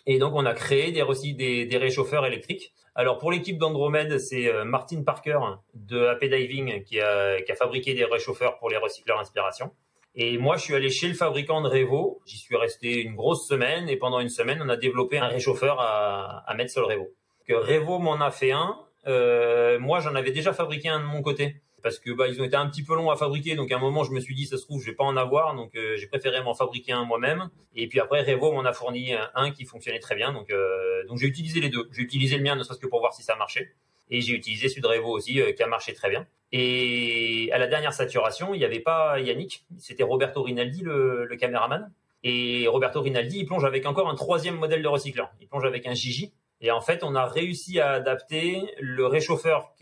Et 0.06 0.20
donc 0.20 0.36
on 0.36 0.46
a 0.46 0.54
créé 0.54 0.92
des, 0.92 1.04
des, 1.34 1.66
des 1.66 1.78
réchauffeurs 1.78 2.28
électriques. 2.28 2.74
Alors 2.94 3.18
pour 3.18 3.32
l'équipe 3.32 3.58
d'Andromède, 3.58 4.20
c'est 4.20 4.48
euh, 4.48 4.66
Martin 4.66 5.02
Parker 5.02 5.40
de 5.74 6.06
AP 6.06 6.26
Diving 6.26 6.84
qui 6.84 7.02
a, 7.02 7.42
qui 7.42 7.52
a 7.52 7.56
fabriqué 7.56 7.96
des 7.96 8.06
réchauffeurs 8.06 8.60
pour 8.60 8.70
les 8.70 8.78
recycleurs 8.78 9.20
Inspiration. 9.20 9.72
Et 10.16 10.38
moi, 10.38 10.58
je 10.58 10.64
suis 10.64 10.76
allé 10.76 10.90
chez 10.90 11.08
le 11.08 11.14
fabricant 11.14 11.62
de 11.62 11.70
Revo. 11.70 12.22
J'y 12.26 12.38
suis 12.38 12.56
resté 12.56 13.02
une 13.02 13.16
grosse 13.16 13.48
semaine 13.48 13.88
et 13.90 13.96
pendant 13.96 14.20
une 14.20 14.30
semaine, 14.30 14.62
on 14.64 14.70
a 14.70 14.76
développé 14.78 15.18
un 15.18 15.28
réchauffeur 15.28 15.80
à, 15.80 16.44
à 16.50 16.54
mettre 16.56 16.72
sur 16.72 16.82
le 16.82 16.88
Revo. 16.94 17.10
Que 17.48 17.54
Revo 17.54 18.00
m'en 18.00 18.20
a 18.20 18.32
fait 18.32 18.52
un. 18.52 18.78
Euh, 19.08 19.80
moi, 19.80 20.00
j'en 20.00 20.16
avais 20.16 20.32
déjà 20.32 20.54
fabriqué 20.54 20.90
un 20.90 21.00
de 21.00 21.06
mon 21.06 21.22
côté 21.22 21.62
parce 21.82 22.00
que 22.00 22.12
bah 22.12 22.28
ils 22.28 22.42
ont 22.42 22.44
été 22.44 22.56
un 22.56 22.68
petit 22.70 22.84
peu 22.84 22.96
longs 22.96 23.10
à 23.10 23.16
fabriquer. 23.16 23.56
Donc 23.56 23.72
à 23.72 23.78
un 23.78 23.80
moment, 23.80 24.04
je 24.04 24.12
me 24.12 24.20
suis 24.20 24.36
dit 24.36 24.46
ça 24.46 24.58
se 24.58 24.64
trouve, 24.64 24.82
je 24.82 24.88
vais 24.88 24.96
pas 24.96 25.04
en 25.04 25.18
avoir. 25.18 25.56
Donc 25.56 25.76
euh, 25.76 25.96
j'ai 25.98 26.08
préféré 26.08 26.42
m'en 26.44 26.54
fabriquer 26.54 26.92
un 26.92 27.06
moi-même. 27.06 27.50
Et 27.76 27.88
puis 27.88 28.00
après, 28.00 28.22
Revo 28.22 28.52
m'en 28.52 28.66
a 28.66 28.74
fourni 28.74 29.14
un, 29.14 29.52
qui 29.52 29.66
fonctionnait 29.66 30.00
très 30.00 30.16
bien. 30.16 30.34
Donc 30.34 30.50
euh, 30.52 31.06
donc 31.08 31.18
j'ai 31.18 31.28
utilisé 31.28 31.60
les 31.60 31.70
deux. 31.70 31.88
J'ai 31.92 32.02
utilisé 32.02 32.38
le 32.38 32.44
mien 32.44 32.56
ne 32.56 32.64
serait-ce 32.64 32.80
que 32.80 32.88
pour 32.88 33.00
voir 33.00 33.14
si 33.14 33.24
ça 33.24 33.36
marchait. 33.36 33.74
Et 34.10 34.22
j'ai 34.22 34.34
utilisé 34.34 34.70
celui 34.70 34.82
de 34.82 34.88
Revo 34.88 35.10
aussi, 35.10 35.42
euh, 35.42 35.52
qui 35.52 35.64
a 35.64 35.68
marché 35.68 35.94
très 35.94 36.10
bien. 36.10 36.26
Et 36.52 37.50
à 37.52 37.58
la 37.58 37.68
dernière 37.68 37.94
saturation, 37.94 38.54
il 38.54 38.60
n'y 38.60 38.66
avait 38.66 38.80
pas 38.80 39.20
Yannick, 39.20 39.66
c'était 39.78 40.04
Roberto 40.04 40.42
Rinaldi, 40.42 40.82
le, 40.82 41.26
le, 41.26 41.36
caméraman. 41.36 41.92
Et 42.24 42.68
Roberto 42.68 43.02
Rinaldi, 43.02 43.40
il 43.40 43.46
plonge 43.46 43.66
avec 43.66 43.86
encore 43.86 44.10
un 44.10 44.16
troisième 44.16 44.56
modèle 44.56 44.82
de 44.82 44.88
recycleur. 44.88 45.32
Il 45.40 45.48
plonge 45.48 45.66
avec 45.66 45.86
un 45.86 45.94
Gigi. 45.94 46.34
Et 46.62 46.72
en 46.72 46.82
fait, 46.82 47.04
on 47.04 47.16
a 47.16 47.26
réussi 47.26 47.80
à 47.80 47.92
adapter 47.92 48.64
le 48.80 49.06
réchauffeur 49.06 49.74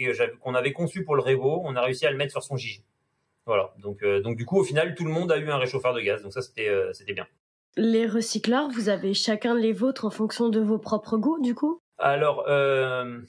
qu'on 0.41 0.53
avait 0.53 0.73
conçu 0.73 1.03
pour 1.03 1.15
le 1.15 1.21
Revo, 1.21 1.61
on 1.63 1.75
a 1.75 1.81
réussi 1.81 2.05
à 2.05 2.11
le 2.11 2.17
mettre 2.17 2.33
sur 2.33 2.43
son 2.43 2.55
Gigi. 2.55 2.83
Voilà. 3.47 3.73
Donc, 3.79 4.03
euh, 4.03 4.21
donc 4.21 4.37
du 4.37 4.45
coup, 4.45 4.59
au 4.59 4.63
final, 4.63 4.93
tout 4.93 5.05
le 5.05 5.11
monde 5.11 5.31
a 5.31 5.37
eu 5.37 5.49
un 5.49 5.57
réchauffeur 5.57 5.93
de 5.93 6.01
gaz. 6.01 6.21
Donc 6.21 6.33
ça, 6.33 6.41
c'était 6.41 6.67
euh, 6.67 6.91
c'était 6.93 7.13
bien. 7.13 7.25
Les 7.77 8.05
recycleurs, 8.05 8.69
vous 8.69 8.89
avez 8.89 9.13
chacun 9.13 9.55
les 9.55 9.71
vôtres 9.71 10.05
en 10.05 10.09
fonction 10.09 10.49
de 10.49 10.59
vos 10.59 10.77
propres 10.77 11.17
goûts, 11.17 11.39
du 11.41 11.55
coup? 11.55 11.79
Alors, 11.97 12.43
euh, 12.47 13.19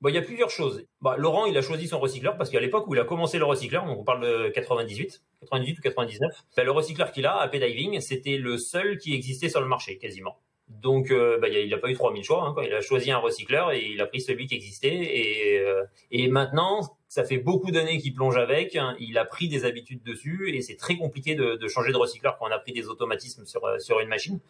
Bon, 0.00 0.10
il 0.10 0.14
y 0.14 0.18
a 0.18 0.22
plusieurs 0.22 0.50
choses. 0.50 0.84
Bah, 1.00 1.16
Laurent, 1.18 1.46
il 1.46 1.58
a 1.58 1.62
choisi 1.62 1.88
son 1.88 1.98
recycleur 1.98 2.36
parce 2.36 2.50
qu'à 2.50 2.60
l'époque 2.60 2.86
où 2.86 2.94
il 2.94 3.00
a 3.00 3.04
commencé 3.04 3.36
le 3.38 3.44
recycleur, 3.44 3.84
donc 3.84 3.98
on 3.98 4.04
parle 4.04 4.20
de 4.22 4.48
98, 4.50 5.22
98 5.40 5.78
ou 5.78 5.82
99, 5.82 6.44
bah, 6.56 6.62
le 6.62 6.70
recycleur 6.70 7.10
qu'il 7.10 7.26
a, 7.26 7.36
AP 7.38 7.56
Diving, 7.56 8.00
c'était 8.00 8.36
le 8.36 8.58
seul 8.58 8.98
qui 8.98 9.14
existait 9.14 9.48
sur 9.48 9.60
le 9.60 9.66
marché, 9.66 9.98
quasiment. 9.98 10.38
Donc, 10.68 11.10
euh, 11.10 11.38
bah, 11.38 11.48
il 11.48 11.68
n'a 11.70 11.78
pas 11.78 11.90
eu 11.90 11.94
3000 11.94 12.22
choix. 12.22 12.44
Hein, 12.44 12.52
quoi. 12.54 12.64
Il 12.64 12.72
a 12.74 12.80
choisi 12.80 13.10
un 13.10 13.18
recycleur 13.18 13.72
et 13.72 13.86
il 13.86 14.00
a 14.00 14.06
pris 14.06 14.20
celui 14.20 14.46
qui 14.46 14.54
existait. 14.54 14.94
Et, 14.94 15.58
euh, 15.58 15.82
et 16.10 16.28
maintenant, 16.28 16.80
Ça 17.10 17.24
fait 17.24 17.38
beaucoup 17.38 17.70
d'années 17.70 17.96
qu'il 17.98 18.12
plonge 18.12 18.36
avec. 18.36 18.78
Il 19.00 19.16
a 19.16 19.24
pris 19.24 19.48
des 19.48 19.64
habitudes 19.64 20.02
dessus 20.02 20.54
et 20.54 20.60
c'est 20.60 20.76
très 20.76 20.96
compliqué 20.96 21.34
de, 21.34 21.56
de, 21.56 21.68
changer 21.68 21.90
de 21.90 21.96
recycleur 21.96 22.36
quand 22.36 22.46
on 22.46 22.50
a 22.50 22.58
pris 22.58 22.72
des 22.74 22.86
automatismes 22.88 23.46
sur, 23.46 23.62
sur 23.80 24.00
une 24.00 24.08
machine. 24.08 24.40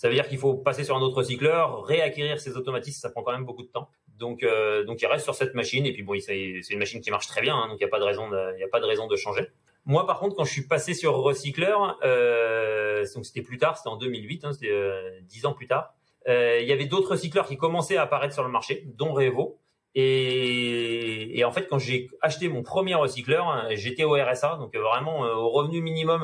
Ça 0.00 0.08
veut 0.08 0.14
dire 0.14 0.26
qu'il 0.26 0.38
faut 0.38 0.54
passer 0.54 0.82
sur 0.82 0.96
un 0.96 1.00
autre 1.02 1.18
recycleur, 1.18 1.84
réacquérir 1.84 2.40
ces 2.40 2.56
automatismes, 2.56 3.00
ça 3.00 3.10
prend 3.10 3.22
quand 3.22 3.32
même 3.32 3.44
beaucoup 3.44 3.64
de 3.64 3.68
temps. 3.68 3.90
Donc, 4.16 4.42
euh, 4.42 4.82
donc 4.84 5.02
il 5.02 5.06
reste 5.06 5.24
sur 5.24 5.34
cette 5.34 5.54
machine 5.54 5.84
et 5.84 5.92
puis 5.92 6.02
bon, 6.02 6.18
c'est 6.18 6.62
une 6.70 6.78
machine 6.78 7.02
qui 7.02 7.10
marche 7.10 7.26
très 7.26 7.42
bien, 7.42 7.54
hein, 7.54 7.68
donc 7.68 7.76
il 7.80 7.84
n'y 7.84 7.88
a 7.88 7.90
pas 7.90 8.00
de 8.00 8.04
raison, 8.04 8.30
il 8.56 8.60
y 8.60 8.64
a 8.64 8.68
pas 8.68 8.80
de 8.80 8.86
raison 8.86 9.08
de 9.08 9.16
changer. 9.16 9.48
Moi, 9.84 10.06
par 10.06 10.18
contre, 10.18 10.36
quand 10.36 10.44
je 10.44 10.52
suis 10.52 10.66
passé 10.66 10.94
sur 10.94 11.16
recycleur, 11.16 11.98
euh, 12.02 13.04
donc 13.14 13.26
c'était 13.26 13.42
plus 13.42 13.58
tard, 13.58 13.76
c'était 13.76 13.90
en 13.90 13.96
2008, 13.96 14.44
hein, 14.44 14.52
c'était 14.52 14.70
euh, 14.70 15.20
dix 15.24 15.44
ans 15.44 15.52
plus 15.52 15.66
tard. 15.66 15.94
Euh, 16.28 16.60
il 16.62 16.66
y 16.68 16.72
avait 16.72 16.86
d'autres 16.86 17.10
recycleurs 17.10 17.46
qui 17.46 17.58
commençaient 17.58 17.98
à 17.98 18.02
apparaître 18.02 18.32
sur 18.32 18.44
le 18.44 18.50
marché, 18.50 18.84
dont 18.96 19.12
Revo. 19.12 19.58
Et, 19.94 21.38
et 21.38 21.44
en 21.44 21.50
fait, 21.50 21.66
quand 21.66 21.78
j'ai 21.78 22.08
acheté 22.22 22.48
mon 22.48 22.62
premier 22.62 22.94
recycleur, 22.94 23.66
j'étais 23.72 24.04
au 24.04 24.12
RSA, 24.12 24.56
donc 24.56 24.76
vraiment 24.76 25.22
au 25.22 25.50
revenu 25.50 25.82
minimum 25.82 26.22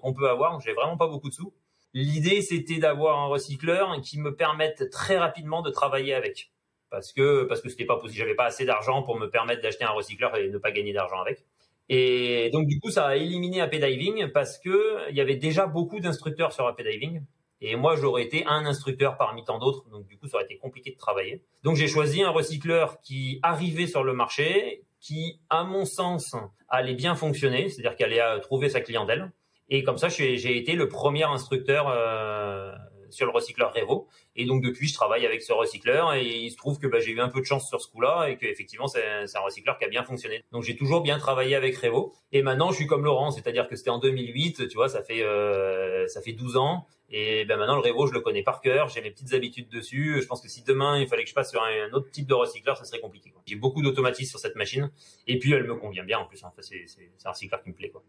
qu'on 0.00 0.14
peut 0.14 0.30
avoir. 0.30 0.60
J'ai 0.60 0.72
vraiment 0.72 0.96
pas 0.96 1.08
beaucoup 1.08 1.28
de 1.28 1.34
sous. 1.34 1.52
L'idée, 1.92 2.40
c'était 2.42 2.78
d'avoir 2.78 3.18
un 3.18 3.26
recycleur 3.26 4.00
qui 4.00 4.20
me 4.20 4.34
permette 4.34 4.90
très 4.90 5.18
rapidement 5.18 5.62
de 5.62 5.70
travailler 5.70 6.14
avec, 6.14 6.52
parce 6.88 7.12
que 7.12 7.44
parce 7.44 7.60
que 7.60 7.68
c'était 7.68 7.84
pas 7.84 7.96
possible. 7.96 8.18
J'avais 8.18 8.34
pas 8.34 8.46
assez 8.46 8.64
d'argent 8.64 9.02
pour 9.02 9.18
me 9.18 9.28
permettre 9.28 9.62
d'acheter 9.62 9.84
un 9.84 9.90
recycleur 9.90 10.36
et 10.36 10.48
ne 10.48 10.58
pas 10.58 10.70
gagner 10.70 10.92
d'argent 10.92 11.20
avec. 11.20 11.44
Et 11.88 12.50
donc 12.52 12.68
du 12.68 12.78
coup, 12.78 12.90
ça 12.90 13.06
a 13.06 13.16
éliminé 13.16 13.60
AP 13.60 13.76
Diving 13.76 14.28
parce 14.28 14.58
que 14.58 15.10
il 15.10 15.16
y 15.16 15.20
avait 15.20 15.36
déjà 15.36 15.66
beaucoup 15.66 15.98
d'instructeurs 15.98 16.52
sur 16.52 16.66
AP 16.66 16.82
Diving. 16.82 17.24
Et 17.62 17.76
moi, 17.76 17.94
j'aurais 17.96 18.22
été 18.22 18.46
un 18.46 18.64
instructeur 18.64 19.18
parmi 19.18 19.44
tant 19.44 19.58
d'autres, 19.58 19.84
donc 19.90 20.06
du 20.06 20.16
coup, 20.16 20.26
ça 20.28 20.36
aurait 20.36 20.46
été 20.46 20.56
compliqué 20.56 20.92
de 20.92 20.96
travailler. 20.96 21.42
Donc 21.62 21.76
j'ai 21.76 21.88
choisi 21.88 22.22
un 22.22 22.30
recycleur 22.30 23.00
qui 23.02 23.38
arrivait 23.42 23.86
sur 23.86 24.02
le 24.02 24.14
marché, 24.14 24.82
qui, 24.98 25.40
à 25.50 25.64
mon 25.64 25.84
sens, 25.84 26.34
allait 26.68 26.94
bien 26.94 27.14
fonctionner, 27.14 27.68
c'est-à-dire 27.68 27.96
qu'elle 27.96 28.18
allait 28.18 28.40
trouver 28.40 28.70
sa 28.70 28.80
clientèle. 28.80 29.30
Et 29.70 29.84
comme 29.84 29.98
ça, 29.98 30.08
j'ai 30.08 30.56
été 30.56 30.74
le 30.74 30.88
premier 30.88 31.22
instructeur 31.22 31.88
euh, 31.88 32.72
sur 33.10 33.26
le 33.26 33.32
recycleur 33.32 33.72
Revo. 33.72 34.08
Et 34.34 34.44
donc 34.44 34.62
depuis, 34.62 34.88
je 34.88 34.94
travaille 34.94 35.24
avec 35.24 35.42
ce 35.42 35.52
recycleur 35.52 36.14
et 36.14 36.24
il 36.24 36.50
se 36.50 36.56
trouve 36.56 36.78
que 36.78 36.88
bah, 36.88 36.98
j'ai 36.98 37.12
eu 37.12 37.20
un 37.20 37.28
peu 37.28 37.40
de 37.40 37.46
chance 37.46 37.68
sur 37.68 37.80
ce 37.80 37.88
coup-là 37.88 38.28
et 38.28 38.36
qu'effectivement, 38.36 38.88
c'est 38.88 39.02
un 39.02 39.40
recycleur 39.40 39.78
qui 39.78 39.84
a 39.84 39.88
bien 39.88 40.02
fonctionné. 40.02 40.42
Donc 40.50 40.64
j'ai 40.64 40.76
toujours 40.76 41.02
bien 41.02 41.18
travaillé 41.18 41.54
avec 41.54 41.76
Revo. 41.76 42.12
Et 42.32 42.42
maintenant, 42.42 42.70
je 42.70 42.76
suis 42.76 42.86
comme 42.86 43.04
Laurent, 43.04 43.30
c'est-à-dire 43.30 43.68
que 43.68 43.76
c'était 43.76 43.90
en 43.90 43.98
2008, 43.98 44.68
tu 44.68 44.74
vois, 44.74 44.88
ça 44.88 45.02
fait 45.02 45.22
euh, 45.22 46.06
ça 46.08 46.20
fait 46.20 46.32
12 46.32 46.56
ans. 46.56 46.86
Et 47.12 47.44
ben 47.44 47.56
maintenant, 47.56 47.74
le 47.74 47.82
Revo, 47.82 48.06
je 48.06 48.12
le 48.12 48.20
connais 48.20 48.42
par 48.42 48.60
cœur. 48.60 48.88
J'ai 48.88 49.00
mes 49.02 49.10
petites 49.10 49.34
habitudes 49.34 49.68
dessus. 49.68 50.20
Je 50.20 50.26
pense 50.26 50.40
que 50.40 50.48
si 50.48 50.62
demain 50.62 50.98
il 50.98 51.08
fallait 51.08 51.24
que 51.24 51.30
je 51.30 51.34
passe 51.34 51.50
sur 51.50 51.62
un, 51.62 51.92
autre 51.92 52.10
type 52.10 52.26
de 52.26 52.34
recycleur, 52.34 52.76
ça 52.76 52.84
serait 52.84 53.00
compliqué. 53.00 53.32
J'ai 53.46 53.56
beaucoup 53.56 53.82
d'automatisme 53.82 54.30
sur 54.30 54.38
cette 54.38 54.56
machine. 54.56 54.90
Et 55.26 55.38
puis 55.38 55.52
elle 55.52 55.64
me 55.64 55.74
convient 55.76 56.04
bien 56.04 56.18
en 56.18 56.26
plus. 56.26 56.42
Hein. 56.44 56.52
c'est 56.58 56.86
un 57.24 57.30
recycleur 57.30 57.62
qui 57.62 57.70
me 57.70 57.74
plaît. 57.74 57.90
Quoi. 57.90 58.02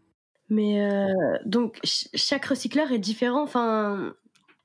Mais 0.48 0.80
euh, 0.80 1.38
donc 1.44 1.78
chaque 1.82 2.44
recycleur 2.44 2.92
est 2.92 2.98
différent. 2.98 3.42
Enfin, 3.42 4.14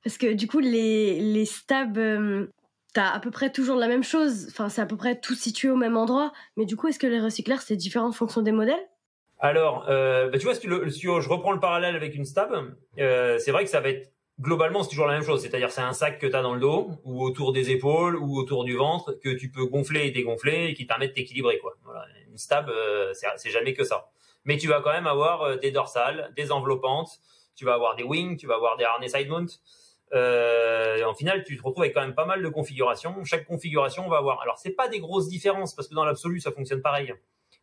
parce 0.04 0.18
que 0.18 0.32
du 0.32 0.46
coup 0.46 0.58
les 0.58 1.20
les 1.20 1.44
stabs, 1.44 1.96
euh, 1.96 2.46
t'as 2.92 3.10
à 3.10 3.20
peu 3.20 3.30
près 3.30 3.50
toujours 3.50 3.76
la 3.76 3.88
même 3.88 4.04
chose. 4.04 4.46
Enfin, 4.50 4.68
c'est 4.68 4.82
à 4.82 4.86
peu 4.86 4.96
près 4.96 5.18
tout 5.18 5.34
situé 5.34 5.70
au 5.70 5.76
même 5.76 5.96
endroit. 5.96 6.32
Mais 6.56 6.66
du 6.66 6.76
coup, 6.76 6.88
est-ce 6.88 6.98
que 6.98 7.06
les 7.06 7.20
recycleurs 7.20 7.62
c'est 7.62 7.76
différent 7.76 8.08
en 8.08 8.12
fonction 8.12 8.42
des 8.42 8.52
modèles? 8.52 8.86
Alors, 9.40 9.86
euh, 9.88 10.28
bah, 10.30 10.38
tu 10.38 10.44
vois, 10.44 10.54
si, 10.56 10.66
je 10.66 11.28
reprends 11.28 11.52
le 11.52 11.60
parallèle 11.60 11.94
avec 11.94 12.16
une 12.16 12.24
stab, 12.24 12.52
c'est 12.96 13.50
vrai 13.50 13.64
que 13.64 13.70
ça 13.70 13.80
va 13.80 13.90
être 13.90 14.12
globalement 14.40 14.82
c'est 14.82 14.90
toujours 14.90 15.06
la 15.06 15.14
même 15.14 15.22
chose. 15.22 15.40
C'est-à-dire 15.40 15.70
c'est 15.70 15.80
un 15.80 15.92
sac 15.92 16.18
que 16.18 16.26
tu 16.26 16.36
as 16.36 16.42
dans 16.42 16.54
le 16.54 16.60
dos 16.60 16.90
ou 17.04 17.22
autour 17.22 17.52
des 17.52 17.70
épaules 17.70 18.16
ou 18.16 18.36
autour 18.36 18.64
du 18.64 18.76
ventre 18.76 19.12
que 19.12 19.30
tu 19.30 19.50
peux 19.50 19.64
gonfler 19.64 20.06
et 20.06 20.10
dégonfler 20.10 20.66
et 20.66 20.74
qui 20.74 20.84
permet 20.84 21.08
de 21.08 21.12
t'équilibrer 21.12 21.58
quoi. 21.58 21.76
Une 22.30 22.36
stab, 22.36 22.70
c'est 23.14 23.50
jamais 23.50 23.74
que 23.74 23.84
ça 23.84 24.10
mais 24.48 24.56
tu 24.56 24.66
vas 24.66 24.80
quand 24.80 24.92
même 24.92 25.06
avoir 25.06 25.42
euh, 25.42 25.56
des 25.56 25.70
dorsales, 25.70 26.32
des 26.34 26.50
enveloppantes, 26.50 27.20
tu 27.54 27.66
vas 27.66 27.74
avoir 27.74 27.94
des 27.96 28.02
wings, 28.02 28.38
tu 28.38 28.46
vas 28.46 28.54
avoir 28.54 28.78
des 28.78 28.84
harnais 28.84 29.08
side 29.08 29.28
mount. 29.28 29.46
Euh, 30.14 31.04
en 31.04 31.12
final, 31.12 31.44
tu 31.44 31.58
te 31.58 31.62
retrouves 31.62 31.82
avec 31.82 31.94
quand 31.94 32.00
même 32.00 32.14
pas 32.14 32.24
mal 32.24 32.42
de 32.42 32.48
configurations. 32.48 33.22
Chaque 33.24 33.44
configuration 33.44 34.08
va 34.08 34.16
avoir. 34.16 34.40
Alors, 34.40 34.56
c'est 34.58 34.70
pas 34.70 34.88
des 34.88 35.00
grosses 35.00 35.28
différences 35.28 35.74
parce 35.74 35.86
que 35.86 35.94
dans 35.94 36.04
l'absolu, 36.06 36.40
ça 36.40 36.50
fonctionne 36.50 36.80
pareil. 36.80 37.12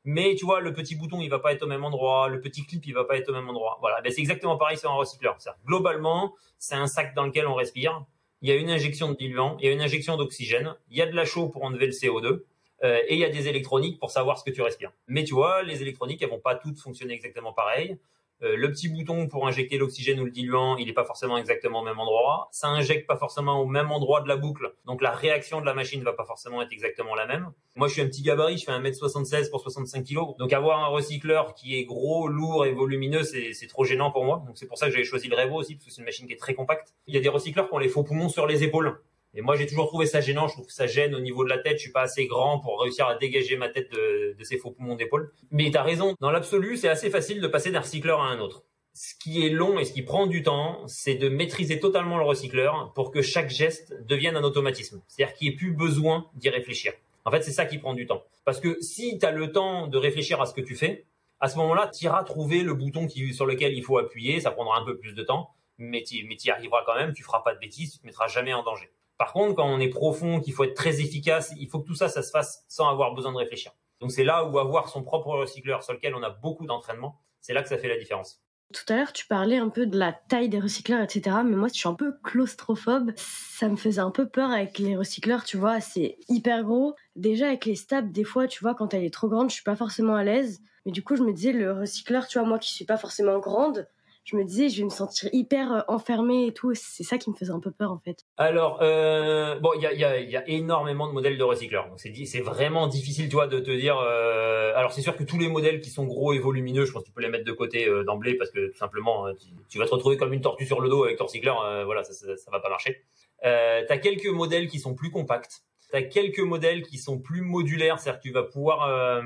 Mais 0.04 0.36
tu 0.36 0.46
vois, 0.46 0.62
le 0.62 0.74
petit 0.74 0.96
bouton, 0.96 1.22
il 1.22 1.30
va 1.30 1.40
pas 1.40 1.54
être 1.54 1.64
au 1.64 1.68
même 1.68 1.84
endroit, 1.84 2.28
le 2.28 2.40
petit 2.40 2.64
clip, 2.68 2.86
il 2.86 2.94
va 2.94 3.04
pas 3.04 3.18
être 3.18 3.30
au 3.30 3.34
même 3.34 3.50
endroit. 3.50 3.80
Voilà, 3.82 4.00
ben, 4.02 4.12
c'est 4.14 4.22
exactement 4.22 4.56
pareil 4.56 4.78
sur 4.78 4.92
un 4.92 4.96
recycleur. 4.96 5.38
Globalement, 5.66 6.36
c'est 6.60 6.76
un 6.76 6.86
sac 6.86 7.16
dans 7.16 7.26
lequel 7.26 7.48
on 7.48 7.56
respire. 7.56 8.06
Il 8.44 8.50
y 8.50 8.52
a 8.52 8.56
une 8.56 8.70
injection 8.70 9.10
de 9.10 9.16
diluant, 9.16 9.58
il 9.60 9.66
y 9.66 9.70
a 9.70 9.72
une 9.72 9.82
injection 9.82 10.18
d'oxygène, 10.18 10.76
il 10.92 10.98
y 10.98 11.02
a 11.02 11.08
de 11.08 11.16
la 11.16 11.26
chaux 11.26 11.50
pour 11.50 11.64
enlever 11.64 11.88
le 11.88 11.94
CO2. 11.94 12.44
Euh, 12.84 13.02
et 13.08 13.14
il 13.14 13.20
y 13.20 13.26
a 13.26 13.30
des 13.30 13.48
électroniques 13.48 14.00
pour 14.00 14.12
savoir 14.12 14.38
ce 14.38 14.44
que 14.44 14.52
tu 14.52 14.62
respires. 14.62 14.92
Mais 15.08 15.24
tu 15.24 15.34
vois, 15.34 15.64
les 15.64 15.82
électroniques, 15.82 16.22
elles 16.22 16.30
vont 16.30 16.40
pas 16.40 16.56
toutes 16.56 16.80
fonctionner 16.80 17.14
exactement 17.14 17.54
pareil. 17.54 17.98
Euh, 18.44 18.58
le 18.58 18.70
petit 18.70 18.90
bouton 18.90 19.28
pour 19.28 19.48
injecter 19.48 19.78
l'oxygène 19.78 20.20
ou 20.20 20.26
le 20.26 20.32
diluant, 20.32 20.76
il 20.76 20.88
n'est 20.88 20.94
pas 20.94 21.06
forcément 21.06 21.38
exactement 21.38 21.80
au 21.80 21.84
même 21.84 22.00
endroit. 22.00 22.50
Ça 22.52 22.68
injecte 22.68 23.08
pas 23.08 23.16
forcément 23.16 23.62
au 23.62 23.66
même 23.66 23.92
endroit 23.92 24.22
de 24.22 24.28
la 24.28 24.36
boucle, 24.36 24.74
donc 24.86 25.02
la 25.02 25.12
réaction 25.12 25.62
de 25.62 25.66
la 25.66 25.74
machine 25.74 26.04
va 26.04 26.12
pas 26.12 26.26
forcément 26.26 26.62
être 26.62 26.72
exactement 26.74 27.16
la 27.16 27.26
même. 27.26 27.52
Moi, 27.76 27.88
je 27.88 27.94
suis 27.94 28.02
un 28.02 28.08
petit 28.08 28.24
gabarit, 28.24 28.58
je 28.58 28.66
fais 28.66 28.74
1m76 28.74 29.50
pour 29.50 29.62
65 29.62 30.04
kg, 30.04 30.38
donc 30.38 30.52
avoir 30.52 30.84
un 30.84 30.88
recycleur 30.88 31.56
qui 31.56 31.80
est 31.80 31.86
gros, 31.86 32.28
lourd 32.28 32.66
et 32.66 32.74
volumineux, 32.74 33.24
c'est 33.24 33.68
trop 33.68 33.86
gênant 33.86 34.12
pour 34.12 34.26
moi. 34.26 34.44
Donc 34.46 34.58
c'est 34.58 34.68
pour 34.68 34.78
ça 34.78 34.88
que 34.88 34.92
j'avais 34.92 35.06
choisi 35.06 35.30
le 35.30 35.38
Revo 35.38 35.56
aussi, 35.56 35.76
parce 35.76 35.86
que 35.86 35.92
c'est 35.92 36.02
une 36.02 36.06
machine 36.06 36.28
qui 36.28 36.34
est 36.34 36.38
très 36.38 36.56
compacte. 36.56 36.94
Il 37.08 37.16
y 37.16 37.18
a 37.18 37.22
des 37.22 37.30
recycleurs 37.30 37.70
qui 37.70 37.74
ont 37.74 37.80
les 37.80 37.90
faux 37.90 38.04
poumons 38.04 38.30
sur 38.30 38.48
les 38.48 38.64
épaules. 38.64 39.00
Et 39.36 39.42
moi, 39.42 39.56
j'ai 39.58 39.68
toujours 39.68 39.88
trouvé 39.88 40.06
ça 40.06 40.22
gênant. 40.22 40.48
Je 40.48 40.54
trouve 40.54 40.66
que 40.66 40.74
ça 40.74 40.88
gêne 40.88 41.14
au 41.14 41.20
niveau 41.20 41.44
de 41.44 41.50
la 41.50 41.58
tête. 41.58 41.78
Je 41.78 41.84
suis 41.84 41.92
pas 41.92 42.02
assez 42.02 42.26
grand 42.26 42.60
pour 42.60 42.82
réussir 42.82 43.06
à 43.08 43.16
dégager 43.16 43.58
ma 43.58 43.68
tête 43.68 43.92
de, 43.92 44.36
de 44.38 44.44
ces 44.44 44.58
faux 44.58 44.72
poumons 44.72 44.96
d'épaule. 44.96 45.32
Mais 45.52 45.70
tu 45.70 45.78
as 45.78 45.84
raison. 45.84 46.16
Dans 46.22 46.32
l'absolu, 46.32 46.78
c'est 46.78 46.88
assez 46.88 47.10
facile 47.10 47.42
de 47.42 47.48
passer 47.48 47.70
d'un 47.70 47.82
recycleur 47.82 48.22
à 48.22 48.28
un 48.28 48.40
autre. 48.40 48.64
Ce 48.94 49.14
qui 49.22 49.46
est 49.46 49.50
long 49.50 49.78
et 49.78 49.84
ce 49.84 49.92
qui 49.92 50.04
prend 50.04 50.26
du 50.26 50.42
temps, 50.42 50.88
c'est 50.88 51.16
de 51.16 51.28
maîtriser 51.28 51.82
totalement 51.82 52.18
le 52.18 52.24
recycleur 52.24 52.94
pour 52.96 53.12
que 53.12 53.22
chaque 53.22 53.50
geste 53.50 53.94
devienne 54.06 54.38
un 54.38 54.44
automatisme. 54.44 55.02
C'est-à-dire 55.08 55.36
qu'il 55.36 55.50
n'y 55.50 55.54
ait 55.54 55.58
plus 55.58 55.74
besoin 55.74 56.30
d'y 56.36 56.48
réfléchir. 56.48 56.94
En 57.26 57.32
fait, 57.32 57.42
c'est 57.42 57.52
ça 57.52 57.66
qui 57.66 57.78
prend 57.78 57.94
du 57.94 58.08
temps. 58.08 58.24
Parce 58.46 58.62
que 58.62 58.80
si 58.82 59.18
tu 59.20 59.26
as 59.26 59.32
le 59.32 59.52
temps 59.52 59.88
de 59.88 59.98
réfléchir 59.98 60.40
à 60.42 60.46
ce 60.46 60.54
que 60.54 60.62
tu 60.62 60.76
fais, 60.76 61.06
à 61.42 61.50
ce 61.50 61.58
moment-là, 61.58 61.92
tu 61.94 62.06
iras 62.06 62.24
trouver 62.24 62.62
le 62.62 62.74
bouton 62.74 63.08
qui, 63.08 63.34
sur 63.34 63.46
lequel 63.46 63.74
il 63.74 63.84
faut 63.84 63.98
appuyer. 63.98 64.40
Ça 64.40 64.52
prendra 64.52 64.80
un 64.80 64.86
peu 64.86 64.98
plus 64.98 65.14
de 65.14 65.24
temps, 65.24 65.50
mais 65.78 66.04
tu 66.04 66.16
y 66.24 66.50
arriveras 66.50 66.84
quand 66.86 66.96
même. 66.96 67.14
Tu 67.14 67.24
feras 67.24 67.42
pas 67.42 67.54
de 67.54 67.60
bêtises, 67.60 67.92
tu 67.92 68.00
te 68.00 68.06
mettras 68.06 68.28
jamais 68.28 68.54
en 68.54 68.64
danger. 68.64 68.90
Par 69.18 69.34
contre, 69.34 69.56
quand 69.56 69.68
on 69.68 69.80
est 69.80 69.90
profond, 69.90 70.42
qu'il 70.42 70.54
faut 70.54 70.64
être 70.64 70.76
très 70.76 71.00
efficace, 71.00 71.54
il 71.58 71.70
faut 71.70 71.80
que 71.80 71.88
tout 71.88 71.96
ça, 71.96 72.10
ça 72.10 72.22
se 72.22 72.32
fasse 72.32 72.66
sans 72.68 72.90
avoir 72.90 73.14
besoin 73.14 73.32
de 73.32 73.38
réfléchir. 73.38 73.72
Donc 74.02 74.12
c'est 74.12 74.24
là 74.24 74.46
où 74.46 74.60
avoir 74.60 74.90
son 74.90 75.04
propre 75.04 75.30
recycleur 75.30 75.84
sur 75.84 75.94
lequel 75.94 76.16
on 76.16 76.24
a 76.24 76.30
beaucoup 76.30 76.66
d'entraînement, 76.66 77.22
c'est 77.40 77.54
là 77.54 77.64
que 77.64 77.70
ça 77.70 77.78
fait 77.78 77.88
la 77.88 77.98
différence. 77.98 78.42
Tout 78.74 78.82
à 78.92 78.98
l'heure, 78.98 79.14
tu 79.14 79.28
parlais 79.28 79.58
un 79.58 79.70
peu 79.70 79.86
de 79.86 79.98
la 79.98 80.12
taille 80.12 80.50
des 80.50 80.60
recycleurs, 80.60 81.02
etc. 81.02 81.38
Mais 81.46 81.56
moi, 81.56 81.68
je 81.68 81.76
suis 81.76 81.88
un 81.88 81.94
peu 81.94 82.14
claustrophobe. 82.24 83.12
Ça 83.16 83.70
me 83.70 83.76
faisait 83.76 84.02
un 84.02 84.10
peu 84.10 84.28
peur 84.28 84.50
avec 84.50 84.80
les 84.80 84.98
recycleurs, 84.98 85.44
tu 85.44 85.56
vois. 85.56 85.80
C'est 85.80 86.18
hyper 86.30 86.64
gros. 86.64 86.96
Déjà, 87.16 87.48
avec 87.48 87.66
les 87.66 87.76
stabs, 87.76 88.12
des 88.12 88.24
fois, 88.24 88.48
tu 88.48 88.62
vois, 88.62 88.74
quand 88.74 88.94
elle 88.94 89.04
est 89.04 89.14
trop 89.14 89.30
grande, 89.30 89.50
je 89.50 89.56
suis 89.56 89.64
pas 89.64 89.76
forcément 89.76 90.16
à 90.16 90.24
l'aise. 90.24 90.62
Mais 90.86 90.92
du 90.92 91.04
coup, 91.04 91.16
je 91.16 91.22
me 91.22 91.32
disais, 91.32 91.52
le 91.52 91.72
recycleur, 91.74 92.28
tu 92.28 92.40
vois, 92.40 92.48
moi 92.48 92.58
qui 92.58 92.74
suis 92.74 92.86
pas 92.86 92.98
forcément 92.98 93.38
grande, 93.38 93.88
je 94.26 94.36
me 94.36 94.44
disais, 94.44 94.70
je 94.70 94.80
vais 94.80 94.86
me 94.86 94.90
sentir 94.90 95.30
hyper 95.34 95.72
euh, 95.72 95.82
enfermée 95.88 96.48
et 96.48 96.54
tout. 96.54 96.74
C'est 96.74 97.04
ça 97.04 97.20
qui 97.20 97.30
me 97.30 97.36
faisait 97.36 97.52
un 97.52 97.60
peu 97.60 97.70
peur, 97.70 97.92
en 97.92 98.00
fait. 98.00 98.26
Alors, 98.38 98.80
euh, 98.82 99.60
bon, 99.60 99.70
il 99.76 99.82
y 99.82 99.86
a, 99.86 100.50
énormément 100.50 101.08
de 101.08 101.14
modèles 101.14 101.38
de 101.38 101.44
recycleurs. 101.44 101.88
C'est, 101.96 102.42
vraiment 102.42 102.88
difficile, 102.88 103.30
tu 103.30 103.36
vois, 103.36 103.46
de 103.46 103.60
te 103.60 103.70
dire. 103.70 104.00
Euh, 104.00 104.74
alors, 104.76 104.92
c'est 104.94 105.04
sûr 105.04 105.16
que 105.16 105.24
tous 105.24 105.38
les 105.38 105.48
modèles 105.48 105.80
qui 105.80 105.92
sont 105.92 106.06
gros 106.06 106.34
et 106.34 106.40
volumineux, 106.40 106.86
je 106.86 106.92
pense 106.92 107.04
que 107.04 107.08
tu 107.08 107.14
peux 107.14 107.22
les 107.22 107.30
mettre 107.30 107.46
de 107.46 107.52
côté 107.52 107.88
d'emblée 108.04 108.34
parce 108.34 108.50
que 108.50 108.72
tout 108.72 108.78
simplement, 108.78 109.28
tu, 109.70 109.78
vas 109.78 109.86
te 109.86 109.92
retrouver 109.92 110.18
comme 110.18 110.34
une 110.34 110.42
tortue 110.42 110.66
sur 110.66 110.82
le 110.82 110.90
dos 110.90 111.04
avec 111.04 111.18
ton 111.18 111.26
recycleur. 111.26 111.86
voilà, 111.86 112.04
ça, 112.04 112.14
ça, 112.14 112.36
ça, 112.36 112.52
va 112.52 112.60
pas 112.60 112.70
marcher. 112.70 113.04
Euh, 113.46 113.84
tu 113.86 113.94
as 113.94 113.98
quelques 114.00 114.28
modèles 114.28 114.68
qui 114.68 114.80
sont 114.80 114.96
plus 114.96 115.12
compacts. 115.12 115.62
Tu 115.92 115.96
as 115.96 116.02
quelques 116.02 116.40
modèles 116.40 116.82
qui 116.82 116.98
sont 116.98 117.20
plus 117.20 117.42
modulaires, 117.42 118.00
c'est-à-dire 118.00 118.20
que 118.20 118.28
tu 118.28 118.34
vas 118.34 118.44
pouvoir 118.44 119.22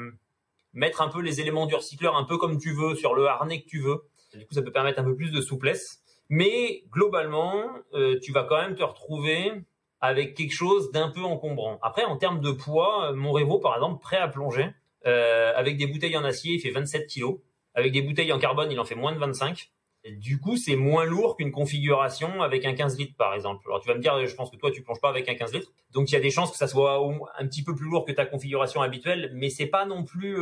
mettre 0.73 1.01
un 1.01 1.07
peu 1.07 1.21
les 1.21 1.39
éléments 1.39 1.67
du 1.67 1.75
recycleur 1.75 2.17
un 2.17 2.25
peu 2.25 2.37
comme 2.37 2.59
tu 2.59 2.73
veux 2.73 2.95
sur 2.95 3.15
le 3.15 3.27
harnais 3.27 3.61
que 3.61 3.67
tu 3.67 3.79
veux. 3.79 4.03
Du 4.33 4.45
coup, 4.45 4.53
ça 4.53 4.61
peut 4.61 4.71
permettre 4.71 4.99
un 4.99 5.03
peu 5.03 5.15
plus 5.15 5.31
de 5.31 5.41
souplesse. 5.41 6.03
Mais 6.29 6.83
globalement, 6.91 7.63
euh, 7.93 8.19
tu 8.21 8.31
vas 8.31 8.43
quand 8.43 8.61
même 8.61 8.75
te 8.75 8.83
retrouver 8.83 9.51
avec 9.99 10.35
quelque 10.35 10.53
chose 10.53 10.91
d'un 10.91 11.09
peu 11.09 11.23
encombrant. 11.23 11.79
Après, 11.81 12.05
en 12.05 12.17
termes 12.17 12.39
de 12.39 12.51
poids, 12.51 13.09
euh, 13.09 13.15
mon 13.15 13.31
Revo, 13.31 13.59
par 13.59 13.75
exemple, 13.75 13.99
prêt 13.99 14.17
à 14.17 14.27
plonger, 14.27 14.69
euh, 15.07 15.51
avec 15.55 15.77
des 15.77 15.87
bouteilles 15.87 16.15
en 16.15 16.23
acier, 16.23 16.53
il 16.53 16.59
fait 16.59 16.69
27 16.69 17.07
kg. 17.07 17.39
Avec 17.73 17.91
des 17.91 18.01
bouteilles 18.01 18.31
en 18.31 18.39
carbone, 18.39 18.71
il 18.71 18.79
en 18.79 18.85
fait 18.85 18.95
moins 18.95 19.13
de 19.13 19.19
25. 19.19 19.71
du 20.11 20.39
coup, 20.39 20.55
c'est 20.55 20.77
moins 20.77 21.03
lourd 21.03 21.35
qu'une 21.35 21.51
configuration 21.51 22.41
avec 22.41 22.63
un 22.63 22.73
15 22.73 22.97
litres, 22.97 23.17
par 23.17 23.33
exemple. 23.33 23.65
Alors, 23.67 23.81
tu 23.81 23.89
vas 23.89 23.95
me 23.95 23.99
dire, 23.99 24.25
je 24.25 24.33
pense 24.33 24.49
que 24.49 24.55
toi, 24.55 24.71
tu 24.71 24.81
plonges 24.81 25.01
pas 25.01 25.09
avec 25.09 25.27
un 25.27 25.35
15 25.35 25.53
litres. 25.53 25.71
Donc, 25.91 26.09
il 26.09 26.13
y 26.13 26.17
a 26.17 26.21
des 26.21 26.29
chances 26.29 26.51
que 26.51 26.57
ça 26.57 26.67
soit 26.67 26.97
un 27.37 27.47
petit 27.47 27.63
peu 27.63 27.75
plus 27.75 27.85
lourd 27.85 28.05
que 28.05 28.13
ta 28.13 28.25
configuration 28.25 28.81
habituelle, 28.81 29.29
mais 29.33 29.49
c'est 29.49 29.67
pas 29.67 29.85
non 29.85 30.05
plus, 30.05 30.37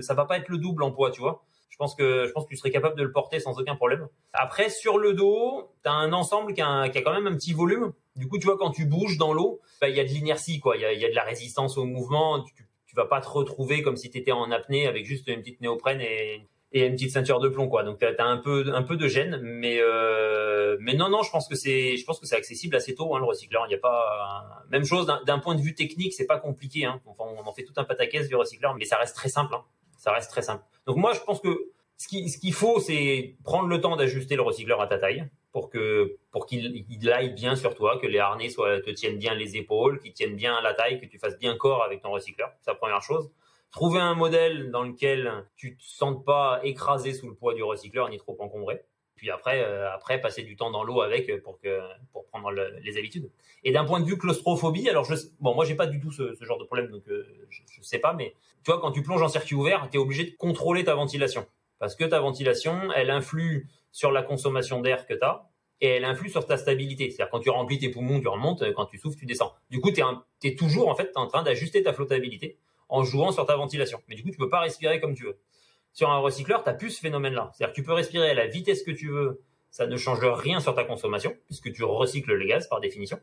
ça 0.00 0.14
va 0.14 0.26
pas 0.26 0.38
être 0.38 0.48
le 0.48 0.58
double 0.58 0.84
en 0.84 0.92
poids, 0.92 1.10
tu 1.10 1.20
vois. 1.20 1.44
Je 1.70 1.76
pense 1.76 1.94
que 1.94 2.26
je 2.26 2.32
pense 2.32 2.44
que 2.44 2.50
tu 2.50 2.56
serais 2.56 2.70
capable 2.70 2.96
de 2.96 3.02
le 3.02 3.12
porter 3.12 3.40
sans 3.40 3.58
aucun 3.58 3.76
problème. 3.76 4.06
Après, 4.34 4.68
sur 4.68 4.98
le 4.98 5.14
dos, 5.14 5.72
tu 5.82 5.88
as 5.88 5.94
un 5.94 6.12
ensemble 6.12 6.52
qui 6.52 6.60
a, 6.60 6.88
qui 6.90 6.98
a, 6.98 7.02
quand 7.02 7.14
même 7.14 7.26
un 7.26 7.34
petit 7.34 7.54
volume. 7.54 7.92
Du 8.16 8.28
coup, 8.28 8.38
tu 8.38 8.46
vois, 8.46 8.58
quand 8.58 8.70
tu 8.70 8.84
bouges 8.84 9.16
dans 9.16 9.32
l'eau, 9.32 9.60
bah, 9.80 9.88
il 9.88 9.96
y 9.96 10.00
a 10.00 10.04
de 10.04 10.10
l'inertie, 10.10 10.60
quoi. 10.60 10.76
Il 10.76 10.82
y 10.82 10.84
a, 10.84 10.92
y 10.92 11.04
a, 11.04 11.08
de 11.08 11.14
la 11.14 11.24
résistance 11.24 11.78
au 11.78 11.84
mouvement. 11.84 12.42
Tu, 12.42 12.52
tu 12.86 12.96
vas 12.96 13.06
pas 13.06 13.20
te 13.20 13.28
retrouver 13.28 13.82
comme 13.82 13.96
si 13.96 14.10
tu 14.10 14.18
étais 14.18 14.32
en 14.32 14.50
apnée 14.50 14.88
avec 14.88 15.06
juste 15.06 15.28
une 15.28 15.40
petite 15.40 15.60
néoprène 15.60 16.00
et, 16.00 16.48
et 16.72 16.86
une 16.86 16.94
petite 16.94 17.12
ceinture 17.12 17.40
de 17.40 17.48
plomb 17.48 17.68
quoi. 17.68 17.82
Donc 17.82 17.98
tu 17.98 18.06
as, 18.06 18.26
un 18.26 18.36
peu 18.36 18.64
un 18.72 18.82
peu 18.82 18.96
de 18.96 19.08
gêne 19.08 19.38
mais 19.42 19.78
euh, 19.80 20.76
mais 20.80 20.94
non 20.94 21.08
non, 21.08 21.22
je 21.22 21.30
pense 21.30 21.48
que 21.48 21.54
c'est 21.54 21.96
je 21.96 22.04
pense 22.04 22.20
que 22.20 22.26
c'est 22.26 22.36
accessible 22.36 22.76
assez 22.76 22.94
tôt 22.94 23.14
hein, 23.14 23.18
le 23.18 23.26
recycleur, 23.26 23.64
il 23.68 23.72
y 23.72 23.74
a 23.74 23.78
pas 23.78 24.64
même 24.70 24.84
chose 24.84 25.06
d'un 25.26 25.38
point 25.38 25.54
de 25.54 25.60
vue 25.60 25.74
technique, 25.74 26.12
c'est 26.14 26.26
pas 26.26 26.38
compliqué 26.38 26.84
hein. 26.84 27.00
Enfin, 27.06 27.24
on 27.36 27.46
en 27.46 27.52
fait 27.52 27.64
tout 27.64 27.72
un 27.76 27.84
pataquès 27.84 28.28
du 28.28 28.36
recycleur 28.36 28.74
mais 28.74 28.84
ça 28.84 28.96
reste 28.96 29.16
très 29.16 29.28
simple 29.28 29.54
hein. 29.54 29.64
Ça 30.00 30.12
reste 30.12 30.30
très 30.30 30.40
simple. 30.40 30.64
Donc 30.86 30.96
moi 30.96 31.12
je 31.12 31.20
pense 31.20 31.40
que 31.40 31.70
ce 31.98 32.08
qu'il 32.08 32.30
ce 32.30 32.50
faut 32.52 32.80
c'est 32.80 33.36
prendre 33.44 33.68
le 33.68 33.80
temps 33.82 33.96
d'ajuster 33.96 34.34
le 34.34 34.42
recycleur 34.42 34.80
à 34.80 34.86
ta 34.86 34.98
taille 34.98 35.28
pour 35.52 35.68
que 35.68 36.16
pour 36.30 36.46
qu'il 36.46 36.86
il 36.88 37.12
aille 37.12 37.34
bien 37.34 37.54
sur 37.54 37.74
toi, 37.74 37.98
que 38.00 38.06
les 38.06 38.18
harnais 38.18 38.48
soient, 38.48 38.80
te 38.80 38.90
tiennent 38.90 39.18
bien 39.18 39.34
les 39.34 39.58
épaules, 39.58 40.00
qu'ils 40.00 40.14
tiennent 40.14 40.36
bien 40.36 40.58
la 40.62 40.72
taille, 40.72 40.98
que 41.00 41.06
tu 41.06 41.18
fasses 41.18 41.38
bien 41.38 41.54
corps 41.54 41.84
avec 41.84 42.00
ton 42.00 42.12
recycleur. 42.12 42.50
C'est 42.62 42.70
la 42.70 42.76
première 42.76 43.02
chose. 43.02 43.30
Trouver 43.72 44.00
un 44.00 44.14
modèle 44.14 44.70
dans 44.70 44.84
lequel 44.84 45.46
tu 45.56 45.76
te 45.76 45.82
sentes 45.82 46.24
pas 46.24 46.60
écrasé 46.64 47.12
sous 47.12 47.28
le 47.28 47.34
poids 47.34 47.52
du 47.52 47.62
recycleur 47.62 48.08
ni 48.08 48.16
trop 48.16 48.36
encombré. 48.40 48.80
Puis 49.20 49.30
après, 49.30 49.62
euh, 49.62 49.92
après 49.92 50.18
passer 50.18 50.42
du 50.42 50.56
temps 50.56 50.70
dans 50.70 50.82
l'eau 50.82 51.02
avec 51.02 51.42
pour 51.42 51.60
que 51.60 51.78
pour 52.10 52.24
prendre 52.24 52.50
les 52.50 52.96
habitudes. 52.96 53.30
Et 53.64 53.70
d'un 53.70 53.84
point 53.84 54.00
de 54.00 54.06
vue 54.06 54.16
claustrophobie, 54.16 54.88
alors 54.88 55.04
je 55.04 55.14
bon 55.40 55.54
moi 55.54 55.66
j'ai 55.66 55.74
pas 55.74 55.86
du 55.86 56.00
tout 56.00 56.10
ce, 56.10 56.34
genre 56.40 56.58
de 56.58 56.64
problème 56.64 56.88
donc 56.88 57.02
euh, 57.08 57.26
je, 57.50 57.60
je 57.70 57.82
sais 57.82 57.98
pas, 57.98 58.14
mais 58.14 58.34
tu 58.64 58.70
vois 58.70 58.80
quand 58.80 58.92
tu 58.92 59.02
plonges 59.02 59.20
en 59.20 59.28
circuit 59.28 59.54
ouvert, 59.54 59.86
tu 59.90 59.98
es 59.98 60.00
obligé 60.00 60.24
de 60.24 60.34
contrôler 60.36 60.84
ta 60.84 60.94
ventilation 60.94 61.46
parce 61.78 61.96
que 61.96 62.04
ta 62.04 62.18
ventilation, 62.18 62.90
elle 62.96 63.10
influe 63.10 63.68
sur 63.92 64.10
la 64.10 64.22
consommation 64.22 64.80
d'air 64.80 65.06
que 65.06 65.12
tu 65.12 65.22
as 65.22 65.50
et 65.82 65.88
elle 65.88 66.06
influe 66.06 66.30
sur 66.30 66.46
ta 66.46 66.56
stabilité. 66.56 67.10
C'est-à-dire 67.10 67.30
quand 67.30 67.40
tu 67.40 67.50
remplis 67.50 67.78
tes 67.78 67.90
poumons, 67.90 68.20
tu 68.20 68.28
remontes, 68.28 68.64
quand 68.72 68.86
tu 68.86 68.96
souffles, 68.96 69.18
tu 69.18 69.26
descends. 69.26 69.52
Du 69.68 69.80
coup, 69.80 69.90
tu 69.90 70.02
es, 70.44 70.54
toujours 70.56 70.88
en 70.88 70.94
fait 70.94 71.10
en 71.14 71.26
train 71.26 71.42
d'ajuster 71.42 71.82
ta 71.82 71.92
flottabilité 71.92 72.56
en 72.88 73.04
jouant 73.04 73.32
sur 73.32 73.44
ta 73.44 73.56
ventilation. 73.56 74.00
Mais 74.08 74.14
du 74.14 74.22
coup, 74.22 74.30
tu 74.30 74.38
peux 74.38 74.48
pas 74.48 74.60
respirer 74.60 74.98
comme 74.98 75.14
tu 75.14 75.24
veux. 75.24 75.38
Sur 75.92 76.10
un 76.10 76.18
recycleur, 76.18 76.64
tu 76.64 76.76
plus 76.76 76.90
ce 76.90 77.00
phénomène-là. 77.00 77.50
C'est-à-dire 77.52 77.72
que 77.72 77.80
tu 77.80 77.82
peux 77.82 77.92
respirer 77.92 78.30
à 78.30 78.34
la 78.34 78.46
vitesse 78.46 78.82
que 78.82 78.90
tu 78.90 79.08
veux, 79.08 79.42
ça 79.70 79.86
ne 79.86 79.96
change 79.96 80.24
rien 80.24 80.60
sur 80.60 80.74
ta 80.74 80.84
consommation 80.84 81.34
puisque 81.46 81.72
tu 81.72 81.84
recycles 81.84 82.34
les 82.34 82.46
gaz 82.46 82.68
par 82.68 82.80
définition. 82.80 83.18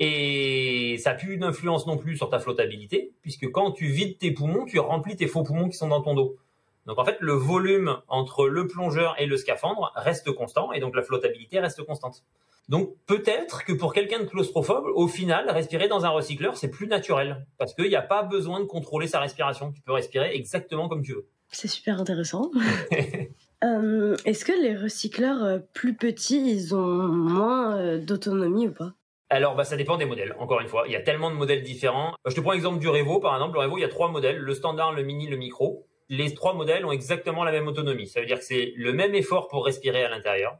Et 0.00 0.96
ça 0.98 1.10
n'a 1.10 1.16
plus 1.16 1.38
d'influence 1.38 1.86
non 1.86 1.96
plus 1.96 2.16
sur 2.16 2.28
ta 2.30 2.38
flottabilité 2.38 3.12
puisque 3.22 3.50
quand 3.50 3.72
tu 3.72 3.86
vides 3.86 4.18
tes 4.18 4.30
poumons, 4.30 4.64
tu 4.64 4.78
remplis 4.78 5.16
tes 5.16 5.26
faux 5.26 5.42
poumons 5.42 5.68
qui 5.68 5.76
sont 5.76 5.88
dans 5.88 6.02
ton 6.02 6.14
dos. 6.14 6.36
Donc 6.86 6.98
en 6.98 7.04
fait, 7.04 7.18
le 7.20 7.32
volume 7.32 7.98
entre 8.08 8.48
le 8.48 8.66
plongeur 8.66 9.14
et 9.18 9.26
le 9.26 9.36
scaphandre 9.36 9.92
reste 9.94 10.32
constant 10.32 10.72
et 10.72 10.80
donc 10.80 10.96
la 10.96 11.02
flottabilité 11.02 11.60
reste 11.60 11.82
constante. 11.84 12.24
Donc 12.68 12.94
peut-être 13.06 13.64
que 13.64 13.72
pour 13.72 13.92
quelqu'un 13.92 14.20
de 14.20 14.24
claustrophobe, 14.24 14.86
au 14.94 15.08
final, 15.08 15.50
respirer 15.50 15.88
dans 15.88 16.04
un 16.04 16.10
recycleur, 16.10 16.56
c'est 16.56 16.70
plus 16.70 16.86
naturel 16.86 17.46
parce 17.58 17.74
qu'il 17.74 17.88
n'y 17.88 17.96
a 17.96 18.02
pas 18.02 18.22
besoin 18.22 18.60
de 18.60 18.66
contrôler 18.66 19.06
sa 19.06 19.20
respiration. 19.20 19.72
Tu 19.72 19.80
peux 19.80 19.92
respirer 19.92 20.34
exactement 20.34 20.88
comme 20.88 21.02
tu 21.02 21.12
veux. 21.12 21.26
C'est 21.50 21.68
super 21.68 22.00
intéressant. 22.00 22.50
euh, 23.64 24.16
Est-ce 24.24 24.44
que 24.44 24.52
les 24.52 24.76
recycleurs 24.76 25.42
euh, 25.42 25.58
plus 25.72 25.94
petits, 25.94 26.50
ils 26.50 26.74
ont 26.74 27.08
moins 27.08 27.76
euh, 27.76 27.98
d'autonomie 27.98 28.68
ou 28.68 28.72
pas? 28.72 28.92
Alors, 29.30 29.56
bah, 29.56 29.64
ça 29.64 29.76
dépend 29.76 29.96
des 29.96 30.06
modèles. 30.06 30.34
Encore 30.38 30.60
une 30.60 30.68
fois, 30.68 30.84
il 30.86 30.92
y 30.92 30.96
a 30.96 31.00
tellement 31.00 31.30
de 31.30 31.36
modèles 31.36 31.62
différents. 31.62 32.14
Je 32.26 32.34
te 32.34 32.40
prends 32.40 32.52
l'exemple 32.52 32.78
du 32.78 32.88
Revo, 32.88 33.20
par 33.20 33.34
exemple. 33.34 33.54
Le 33.54 33.64
Revo, 33.64 33.78
il 33.78 33.82
y 33.82 33.84
a 33.84 33.88
trois 33.88 34.10
modèles 34.10 34.38
le 34.38 34.54
standard, 34.54 34.92
le 34.92 35.02
mini, 35.02 35.26
le 35.26 35.36
micro 35.36 35.88
les 36.08 36.34
trois 36.34 36.54
modèles 36.54 36.84
ont 36.84 36.92
exactement 36.92 37.44
la 37.44 37.52
même 37.52 37.68
autonomie. 37.68 38.06
Ça 38.06 38.20
veut 38.20 38.26
dire 38.26 38.38
que 38.38 38.44
c'est 38.44 38.72
le 38.76 38.92
même 38.92 39.14
effort 39.14 39.48
pour 39.48 39.64
respirer 39.64 40.04
à 40.04 40.08
l'intérieur. 40.08 40.58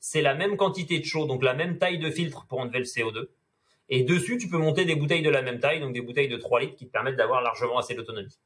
C'est 0.00 0.22
la 0.22 0.34
même 0.34 0.56
quantité 0.56 0.98
de 0.98 1.04
chaud, 1.04 1.26
donc 1.26 1.42
la 1.42 1.54
même 1.54 1.78
taille 1.78 1.98
de 1.98 2.10
filtre 2.10 2.46
pour 2.48 2.58
enlever 2.58 2.78
le 2.78 2.84
CO2. 2.84 3.28
Et 3.88 4.04
dessus, 4.04 4.38
tu 4.38 4.48
peux 4.48 4.58
monter 4.58 4.84
des 4.84 4.96
bouteilles 4.96 5.22
de 5.22 5.30
la 5.30 5.42
même 5.42 5.60
taille, 5.60 5.80
donc 5.80 5.92
des 5.92 6.00
bouteilles 6.00 6.28
de 6.28 6.36
3 6.36 6.60
litres 6.60 6.76
qui 6.76 6.86
te 6.86 6.92
permettent 6.92 7.16
d'avoir 7.16 7.42
largement 7.42 7.78
assez 7.78 7.94
d'autonomie. 7.94 8.38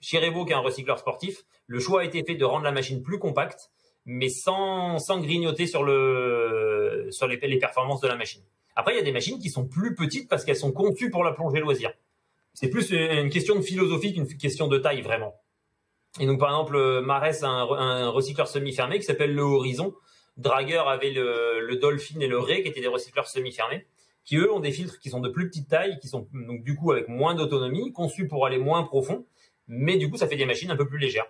Chez 0.00 0.18
Revo, 0.18 0.44
qui 0.44 0.52
est 0.52 0.54
un 0.54 0.60
recycleur 0.60 0.98
sportif, 0.98 1.44
le 1.66 1.80
choix 1.80 2.02
a 2.02 2.04
été 2.04 2.22
fait 2.24 2.36
de 2.36 2.44
rendre 2.44 2.64
la 2.64 2.72
machine 2.72 3.02
plus 3.02 3.18
compacte, 3.18 3.70
mais 4.04 4.28
sans, 4.28 4.98
sans 4.98 5.20
grignoter 5.20 5.66
sur, 5.66 5.82
le, 5.82 7.08
sur 7.10 7.26
les, 7.26 7.58
performances 7.58 8.00
de 8.00 8.08
la 8.08 8.16
machine. 8.16 8.42
Après, 8.76 8.94
il 8.94 8.96
y 8.96 9.00
a 9.00 9.04
des 9.04 9.12
machines 9.12 9.38
qui 9.38 9.50
sont 9.50 9.66
plus 9.66 9.94
petites 9.94 10.28
parce 10.28 10.44
qu'elles 10.44 10.56
sont 10.56 10.72
conçues 10.72 11.10
pour 11.10 11.24
la 11.24 11.32
plongée 11.32 11.60
loisir. 11.60 11.92
C'est 12.54 12.70
plus 12.70 12.90
une 12.90 13.28
question 13.28 13.56
de 13.56 13.60
philosophie 13.60 14.14
qu'une 14.14 14.26
question 14.26 14.68
de 14.68 14.78
taille, 14.78 15.02
vraiment. 15.02 15.34
Et 16.20 16.26
donc, 16.26 16.40
par 16.40 16.48
exemple, 16.48 17.00
Marès 17.00 17.42
a 17.42 17.48
un, 17.48 18.08
recycleur 18.08 18.48
semi-fermé 18.48 18.98
qui 18.98 19.04
s'appelle 19.04 19.34
le 19.34 19.42
Horizon. 19.42 19.94
Dragueur 20.36 20.88
avait 20.88 21.10
le, 21.10 21.60
le, 21.60 21.76
Dolphin 21.76 22.20
et 22.20 22.28
le 22.28 22.38
Ray 22.38 22.62
qui 22.62 22.68
étaient 22.68 22.80
des 22.80 22.88
recycleurs 22.88 23.26
semi-fermés, 23.26 23.86
qui 24.24 24.36
eux 24.36 24.52
ont 24.52 24.60
des 24.60 24.70
filtres 24.70 24.98
qui 25.00 25.10
sont 25.10 25.20
de 25.20 25.28
plus 25.28 25.48
petite 25.48 25.68
taille, 25.68 25.98
qui 26.00 26.08
sont 26.08 26.28
donc 26.32 26.62
du 26.62 26.76
coup 26.76 26.92
avec 26.92 27.08
moins 27.08 27.34
d'autonomie, 27.34 27.92
conçus 27.92 28.28
pour 28.28 28.46
aller 28.46 28.58
moins 28.58 28.84
profond, 28.84 29.26
mais 29.68 29.96
du 29.96 30.10
coup 30.10 30.16
ça 30.16 30.26
fait 30.26 30.36
des 30.36 30.46
machines 30.46 30.70
un 30.70 30.76
peu 30.76 30.86
plus 30.86 30.98
légères. 30.98 31.26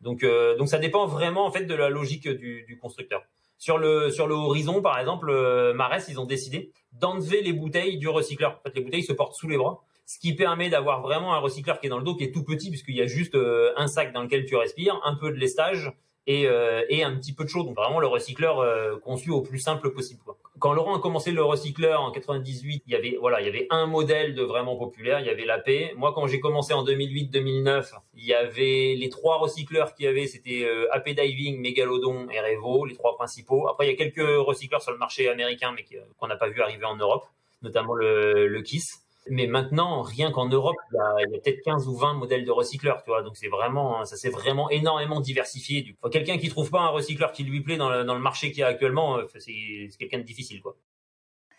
Donc, 0.00 0.22
euh, 0.22 0.56
donc 0.56 0.68
ça 0.68 0.78
dépend 0.78 1.06
vraiment 1.06 1.44
en 1.44 1.50
fait 1.50 1.64
de 1.64 1.74
la 1.74 1.90
logique 1.90 2.26
du, 2.26 2.64
du 2.66 2.78
constructeur. 2.78 3.22
Sur 3.58 3.76
le 3.76 4.10
sur 4.10 4.26
le 4.26 4.34
Horizon 4.34 4.80
par 4.80 4.98
exemple, 4.98 5.28
euh, 5.28 5.74
Marès 5.74 6.08
ils 6.08 6.18
ont 6.18 6.24
décidé 6.24 6.72
d'enlever 6.92 7.42
les 7.42 7.52
bouteilles 7.52 7.98
du 7.98 8.08
recycleur. 8.08 8.58
En 8.60 8.62
fait, 8.62 8.76
les 8.76 8.82
bouteilles 8.82 9.02
se 9.02 9.12
portent 9.12 9.34
sous 9.34 9.48
les 9.48 9.58
bras 9.58 9.82
ce 10.10 10.18
qui 10.18 10.34
permet 10.34 10.68
d'avoir 10.68 11.02
vraiment 11.02 11.34
un 11.34 11.38
recycleur 11.38 11.78
qui 11.78 11.86
est 11.86 11.88
dans 11.88 11.98
le 11.98 12.02
dos, 12.02 12.16
qui 12.16 12.24
est 12.24 12.32
tout 12.32 12.42
petit, 12.42 12.68
puisqu'il 12.68 12.96
y 12.96 13.00
a 13.00 13.06
juste 13.06 13.36
euh, 13.36 13.72
un 13.76 13.86
sac 13.86 14.12
dans 14.12 14.24
lequel 14.24 14.44
tu 14.44 14.56
respires, 14.56 15.00
un 15.04 15.14
peu 15.14 15.30
de 15.30 15.36
lestage 15.36 15.92
et, 16.26 16.46
euh, 16.46 16.84
et 16.88 17.02
un 17.02 17.14
petit 17.16 17.32
peu 17.32 17.44
de 17.44 17.48
chaud. 17.48 17.62
Donc 17.62 17.76
vraiment 17.76 18.00
le 18.00 18.06
recycleur 18.06 18.60
euh, 18.60 18.98
conçu 18.98 19.30
au 19.30 19.40
plus 19.40 19.58
simple 19.58 19.90
possible. 19.90 20.20
Quand 20.58 20.72
Laurent 20.72 20.96
a 20.96 21.00
commencé 21.00 21.32
le 21.32 21.42
recycleur 21.42 22.02
en 22.02 22.10
98, 22.10 22.82
il 22.86 22.92
y 22.92 22.96
avait 22.96 23.16
voilà, 23.18 23.40
il 23.40 23.46
y 23.46 23.48
avait 23.48 23.66
un 23.70 23.86
modèle 23.86 24.34
de 24.34 24.42
vraiment 24.42 24.76
populaire, 24.76 25.20
il 25.20 25.26
y 25.26 25.30
avait 25.30 25.44
l'AP. 25.44 25.94
Moi 25.96 26.12
quand 26.14 26.26
j'ai 26.26 26.40
commencé 26.40 26.74
en 26.74 26.84
2008-2009, 26.84 27.92
il 28.14 28.24
y 28.24 28.34
avait 28.34 28.94
les 28.96 29.08
trois 29.08 29.38
recycleurs 29.38 29.94
qu'il 29.94 30.04
y 30.04 30.08
avait, 30.08 30.26
c'était 30.26 30.68
AP 30.92 31.10
Diving, 31.10 31.60
Megalodon 31.60 32.28
et 32.28 32.40
Revo, 32.40 32.84
les 32.84 32.94
trois 32.94 33.16
principaux. 33.16 33.68
Après 33.68 33.86
il 33.86 33.90
y 33.90 33.94
a 33.94 33.96
quelques 33.96 34.46
recycleurs 34.46 34.82
sur 34.82 34.92
le 34.92 34.98
marché 34.98 35.28
américain 35.28 35.72
mais 35.74 35.84
qu'on 36.18 36.26
n'a 36.26 36.36
pas 36.36 36.48
vu 36.48 36.60
arriver 36.60 36.84
en 36.84 36.96
Europe, 36.96 37.24
notamment 37.62 37.94
le 37.94 38.60
KISS. 38.60 39.09
Mais 39.28 39.46
maintenant, 39.46 40.02
rien 40.02 40.30
qu'en 40.30 40.48
Europe, 40.48 40.76
il 40.92 40.96
y 40.96 41.36
a, 41.36 41.40
peut-être 41.40 41.60
15 41.62 41.88
ou 41.88 41.96
20 41.96 42.14
modèles 42.14 42.44
de 42.44 42.50
recycleurs, 42.50 43.02
tu 43.04 43.10
vois. 43.10 43.22
Donc 43.22 43.36
c'est 43.36 43.48
vraiment, 43.48 44.04
ça 44.04 44.16
s'est 44.16 44.30
vraiment 44.30 44.70
énormément 44.70 45.20
diversifié. 45.20 45.94
Quelqu'un 46.10 46.38
qui 46.38 46.48
trouve 46.48 46.70
pas 46.70 46.80
un 46.80 46.88
recycleur 46.88 47.32
qui 47.32 47.44
lui 47.44 47.60
plaît 47.60 47.76
dans 47.76 47.90
le, 47.90 48.18
marché 48.18 48.50
qu'il 48.50 48.60
y 48.60 48.62
a 48.62 48.68
actuellement, 48.68 49.18
euh, 49.18 49.26
c'est 49.38 49.88
quelqu'un 49.98 50.18
de 50.18 50.24
difficile, 50.24 50.60
quoi. 50.62 50.76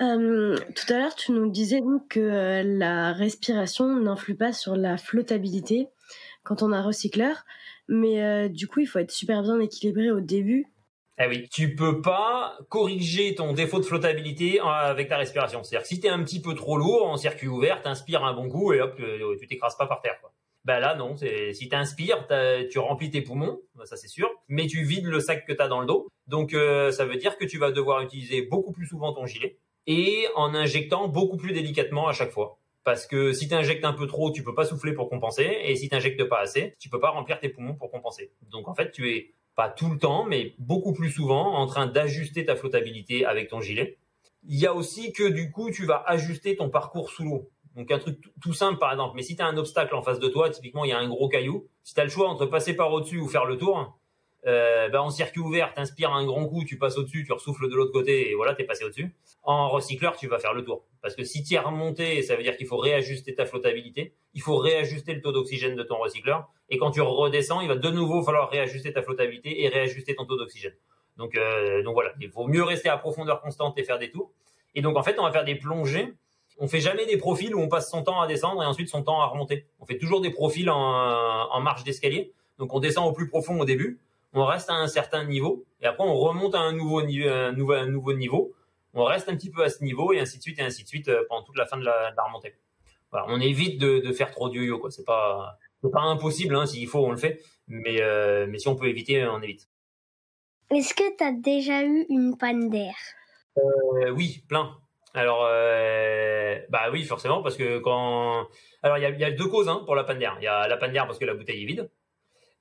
Euh, 0.02 0.58
tout 0.76 0.92
à 0.92 0.98
l'heure, 0.98 1.14
tu 1.14 1.32
nous 1.32 1.52
disais 1.52 1.80
donc 1.80 2.08
que 2.08 2.20
euh, 2.20 2.64
la 2.64 3.14
respiration 3.14 3.96
n'influe 3.96 4.36
pas 4.36 4.52
sur 4.52 4.76
la 4.76 4.98
flottabilité 4.98 5.90
quand 6.44 6.64
on 6.64 6.72
a 6.72 6.78
un 6.78 6.82
recycleur, 6.82 7.46
mais 7.88 8.50
du 8.50 8.68
coup, 8.68 8.80
il 8.80 8.88
faut 8.88 8.98
être 8.98 9.12
super 9.12 9.44
bien 9.44 9.60
équilibré 9.60 10.10
au 10.10 10.22
début 10.22 10.71
eh 11.24 11.28
oui, 11.28 11.48
tu 11.50 11.76
peux 11.76 12.02
pas 12.02 12.58
corriger 12.70 13.36
ton 13.36 13.54
défaut 13.54 13.80
de 13.80 13.86
flottabilité 13.86 14.60
avec 14.60 15.10
ta 15.10 15.18
respiration. 15.18 15.64
C'est-à-dire 15.64 15.84
que 15.84 15.88
si 15.88 16.00
tu 16.00 16.08
es 16.08 16.10
un 16.10 16.24
petit 16.24 16.42
peu 16.42 16.54
trop 16.54 16.78
lourd 16.78 17.08
en 17.08 17.18
circuit 17.18 17.48
ouvert, 17.48 17.82
t'inspires 17.82 18.24
un 18.24 18.34
bon 18.34 18.50
coup 18.50 18.74
et 18.74 18.82
hop, 18.82 19.00
tu 19.40 19.48
t'écrases 19.48 19.78
pas 19.78 19.88
par 19.88 20.02
terre. 20.02 20.20
Quoi. 20.22 20.32
Ben 20.64 20.80
là 20.80 20.96
non, 20.96 21.16
si 21.18 21.70
t'inspires, 21.70 22.28
tu 22.70 22.78
remplis 22.78 23.10
tes 23.10 23.22
poumons, 23.22 23.60
ça 23.84 23.98
c'est 23.98 24.08
sûr, 24.08 24.30
mais 24.48 24.68
tu 24.68 24.84
vides 24.84 25.08
le 25.08 25.20
sac 25.20 25.46
que 25.46 25.54
tu 25.54 25.62
as 25.62 25.68
dans 25.68 25.80
le 25.80 25.88
dos. 25.88 26.08
Donc 26.28 26.54
euh, 26.54 26.92
ça 26.92 27.06
veut 27.06 27.18
dire 27.18 27.38
que 27.38 27.46
tu 27.46 27.58
vas 27.58 27.72
devoir 27.72 28.02
utiliser 28.02 28.44
beaucoup 28.44 28.72
plus 28.72 28.86
souvent 28.86 29.12
ton 29.12 29.26
gilet 29.26 29.58
et 29.88 30.28
en 30.36 30.54
injectant 30.54 31.08
beaucoup 31.08 31.38
plus 31.38 31.52
délicatement 31.52 32.08
à 32.08 32.14
chaque 32.14 32.30
fois. 32.30 32.60
Parce 32.84 33.06
que 33.06 33.34
si 33.34 33.48
tu 33.48 33.54
injectes 33.54 33.86
un 33.86 33.94
peu 33.94 34.08
trop, 34.08 34.32
tu 34.32 34.44
peux 34.44 34.56
pas 34.56 34.66
souffler 34.66 34.94
pour 34.94 35.10
compenser, 35.10 35.48
et 35.64 35.76
si 35.76 35.88
tu 35.88 35.96
injectes 35.96 36.24
pas 36.24 36.40
assez, 36.40 36.76
tu 36.80 36.90
peux 36.90 37.00
pas 37.00 37.10
remplir 37.10 37.40
tes 37.40 37.50
poumons 37.50 37.76
pour 37.76 37.92
compenser. 37.92 38.32
Donc 38.50 38.68
en 38.68 38.74
fait, 38.74 38.92
tu 38.92 39.12
es 39.12 39.34
pas 39.56 39.70
tout 39.70 39.90
le 39.90 39.98
temps, 39.98 40.26
mais 40.26 40.56
beaucoup 40.60 40.94
plus 40.94 41.12
souvent, 41.12 41.56
en 41.56 41.66
train 41.66 41.88
d'ajuster 41.88 42.46
ta 42.46 42.56
flottabilité 42.56 43.26
avec 43.26 43.50
ton 43.50 43.62
gilet. 43.62 43.98
Il 44.44 44.60
y 44.60 44.66
a 44.66 44.74
aussi 44.74 45.14
que 45.14 45.28
du 45.28 45.52
coup, 45.52 45.70
tu 45.72 45.86
vas 45.86 46.04
ajuster 46.08 46.56
ton 46.56 46.70
parcours 46.70 47.12
sous 47.12 47.24
l'eau. 47.24 47.50
Donc 47.76 47.92
un 47.92 48.00
truc 48.00 48.18
tout 48.42 48.54
simple 48.54 48.80
par 48.80 48.92
exemple, 48.92 49.14
mais 49.16 49.22
si 49.22 49.36
tu 49.36 49.42
as 49.42 49.46
un 49.46 49.56
obstacle 49.58 49.96
en 49.96 50.02
face 50.02 50.20
de 50.20 50.28
toi, 50.28 50.50
typiquement 50.50 50.84
il 50.84 50.90
y 50.90 50.94
a 50.94 50.98
un 50.98 51.08
gros 51.08 51.30
caillou, 51.30 51.68
si 51.84 51.94
tu 51.94 52.02
as 52.02 52.04
le 52.04 52.10
choix 52.10 52.28
entre 52.28 52.46
passer 52.46 52.76
par 52.76 52.92
au-dessus 52.92 53.20
ou 53.20 53.28
faire 53.30 53.46
le 53.46 53.58
tour, 53.58 53.98
euh, 54.48 54.90
ben, 54.90 55.00
en 55.00 55.10
circuit 55.12 55.40
ouvert, 55.40 55.74
t'inspires 55.74 56.14
un 56.14 56.26
grand 56.26 56.48
coup, 56.48 56.64
tu 56.64 56.78
passes 56.78 56.98
au-dessus, 56.98 57.24
tu 57.26 57.32
ressouffles 57.32 57.70
de 57.70 57.76
l'autre 57.76 57.92
côté 57.92 58.32
et 58.32 58.36
voilà, 58.36 58.56
t'es 58.56 58.64
passé 58.64 58.84
au-dessus. 58.84 59.14
En 59.44 59.70
recycleur, 59.70 60.18
tu 60.18 60.28
vas 60.28 60.40
faire 60.40 60.54
le 60.54 60.64
tour. 60.64 60.84
Parce 61.02 61.16
que 61.16 61.24
si 61.24 61.44
tu 61.44 61.54
es 61.54 61.60
remonté, 61.60 62.22
ça 62.24 62.36
veut 62.36 62.44
dire 62.44 62.58
qu'il 62.58 62.68
faut 62.68 62.78
réajuster 62.78 63.36
ta 63.36 63.46
flottabilité, 63.46 64.14
il 64.34 64.42
faut 64.42 64.58
réajuster 64.58 65.14
le 65.14 65.22
taux 65.22 65.32
d'oxygène 65.32 65.76
de 65.76 65.84
ton 65.84 65.98
recycleur, 65.98 66.50
et 66.70 66.78
quand 66.78 66.92
tu 66.92 67.02
redescends, 67.02 67.62
il 67.62 67.68
va 67.68 67.76
de 67.76 67.90
nouveau 67.90 68.24
falloir 68.24 68.50
réajuster 68.50 68.94
ta 68.94 69.04
flottabilité 69.04 69.64
et 69.64 69.68
réajuster 69.68 70.16
ton 70.16 70.26
taux 70.26 70.38
d'oxygène. 70.38 70.74
Donc, 71.18 71.36
euh, 71.36 71.84
donc 71.84 71.94
voilà, 71.94 72.14
il 72.20 72.30
vaut 72.30 72.48
mieux 72.48 72.64
rester 72.64 72.90
à 72.90 72.98
profondeur 72.98 73.42
constante 73.42 73.78
et 73.78 73.84
faire 73.84 74.00
des 74.00 74.10
tours. 74.10 74.32
Et 74.74 74.82
donc 74.82 74.98
en 74.98 75.04
fait, 75.04 75.20
on 75.20 75.24
va 75.24 75.32
faire 75.32 75.44
des 75.44 75.56
plongées. 75.56 76.14
On 76.58 76.68
fait 76.68 76.80
jamais 76.80 77.06
des 77.06 77.18
profils 77.18 77.54
où 77.54 77.60
on 77.60 77.68
passe 77.68 77.90
son 77.90 78.04
temps 78.04 78.22
à 78.22 78.28
descendre 78.28 78.64
et 78.64 78.66
ensuite 78.66 78.90
son 78.90 79.04
temps 79.04 79.22
à 79.22 79.26
remonter. 79.26 79.66
On 79.80 79.86
fait 79.86 79.98
toujours 79.98 80.22
des 80.22 80.30
profils 80.30 80.70
en, 80.70 80.76
en 80.78 81.62
marche 81.62 81.84
d'escalier. 81.84 82.32
Donc 82.58 82.74
on 82.74 82.80
descend 82.80 83.08
au 83.08 83.12
plus 83.14 83.28
profond 83.28 83.60
au 83.60 83.66
début 83.66 84.00
on 84.34 84.46
reste 84.46 84.70
à 84.70 84.74
un 84.74 84.88
certain 84.88 85.26
niveau, 85.26 85.66
et 85.82 85.86
après 85.86 86.04
on 86.04 86.16
remonte 86.16 86.56
à 86.56 86.60
un 86.60 86.74
nouveau, 86.74 87.02
niveau, 87.04 87.30
un 87.30 87.52
nouveau, 87.52 87.86
nouveau 87.86 88.14
niveau, 88.14 88.54
on 88.94 89.04
reste 89.04 89.30
un 89.30 89.36
petit 89.36 89.52
peu 89.52 89.64
à 89.64 89.70
ce 89.70 89.84
niveau, 89.84 90.14
et 90.14 90.20
ainsi 90.20 90.38
de 90.38 90.44
suite, 90.44 90.60
et 90.60 90.64
ainsi 90.64 90.84
de 90.84 90.88
suite 90.88 91.08
euh, 91.08 91.24
pendant 91.30 91.44
toute 91.44 91.58
la 91.58 91.66
fin 91.66 91.78
de 91.78 91.86
la, 91.86 92.14
remontée. 92.26 92.56
Voilà, 93.12 93.26
on 93.30 93.40
évite 93.40 93.80
de, 93.80 94.00
de 94.00 94.14
faire 94.14 94.32
trop 94.32 94.50
de 94.50 94.56
yo-yo, 94.56 94.80
quoi. 94.80 94.92
C'est 94.92 95.06
pas, 95.06 95.58
c'est 95.84 95.92
pas 95.92 96.02
impossible, 96.02 96.56
hein, 96.56 96.66
s'il 96.66 96.88
faut, 96.88 97.06
on 97.06 97.12
le 97.12 97.18
fait. 97.18 97.42
Mais, 97.68 98.02
euh, 98.02 98.48
mais 98.48 98.58
si 98.58 98.68
on 98.68 98.76
peut 98.76 98.88
éviter, 98.88 99.26
on 99.26 99.42
évite. 99.42 99.68
Est-ce 100.70 100.94
que 100.94 101.18
tu 101.18 101.24
as 101.24 101.34
déjà 101.34 101.84
eu 101.84 102.06
une 102.10 102.38
panne 102.38 102.70
d'air? 102.70 102.94
Euh, 103.58 104.12
oui, 104.12 104.44
plein. 104.48 104.78
Alors, 105.14 105.46
euh, 105.46 106.58
bah 106.70 106.90
oui, 106.92 107.04
forcément, 107.04 107.42
parce 107.42 107.58
que 107.58 107.80
quand, 107.80 108.48
alors 108.82 108.98
il 108.98 109.02
y 109.02 109.06
a, 109.06 109.10
il 109.10 109.20
y 109.20 109.26
a 109.26 109.32
deux 109.32 109.48
causes 109.48 109.68
hein, 109.68 109.84
pour 109.86 109.96
la 109.96 110.06
panne 110.06 110.20
d'air. 110.20 110.38
Il 110.40 110.44
y 110.44 110.48
a 110.48 110.68
la 110.70 110.78
panne 110.78 110.94
d'air 110.94 111.06
parce 111.06 111.20
que 111.20 111.26
la 111.26 111.34
bouteille 111.34 111.64
est 111.64 111.66
vide, 111.66 111.90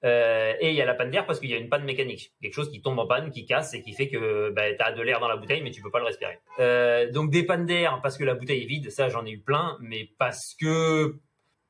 euh, 0.04 0.54
et 0.60 0.70
il 0.70 0.74
y 0.76 0.82
a 0.82 0.86
la 0.86 0.94
panne 0.94 1.10
d'air 1.10 1.26
parce 1.26 1.40
qu'il 1.40 1.50
y 1.50 1.54
a 1.54 1.58
une 1.58 1.68
panne 1.68 1.84
mécanique, 1.84 2.32
quelque 2.40 2.54
chose 2.54 2.70
qui 2.70 2.80
tombe 2.80 2.98
en 2.98 3.06
panne, 3.06 3.30
qui 3.30 3.44
casse 3.44 3.74
et 3.74 3.82
qui 3.82 3.92
fait 3.92 4.08
que 4.08 4.50
bah, 4.50 4.72
tu 4.72 4.82
as 4.82 4.92
de 4.92 5.02
l'air 5.02 5.20
dans 5.20 5.28
la 5.28 5.36
bouteille, 5.36 5.62
mais 5.62 5.70
tu 5.70 5.82
peux 5.82 5.90
pas 5.90 5.98
le 5.98 6.06
respirer. 6.06 6.38
Euh, 6.58 7.10
donc 7.10 7.30
des 7.30 7.44
pannes 7.44 7.66
d'air 7.66 8.00
parce 8.02 8.16
que 8.16 8.24
la 8.24 8.34
bouteille 8.34 8.62
est 8.62 8.66
vide, 8.66 8.90
ça 8.90 9.08
j'en 9.08 9.24
ai 9.26 9.30
eu 9.30 9.40
plein, 9.40 9.76
mais 9.80 10.08
parce 10.18 10.54
que 10.58 11.16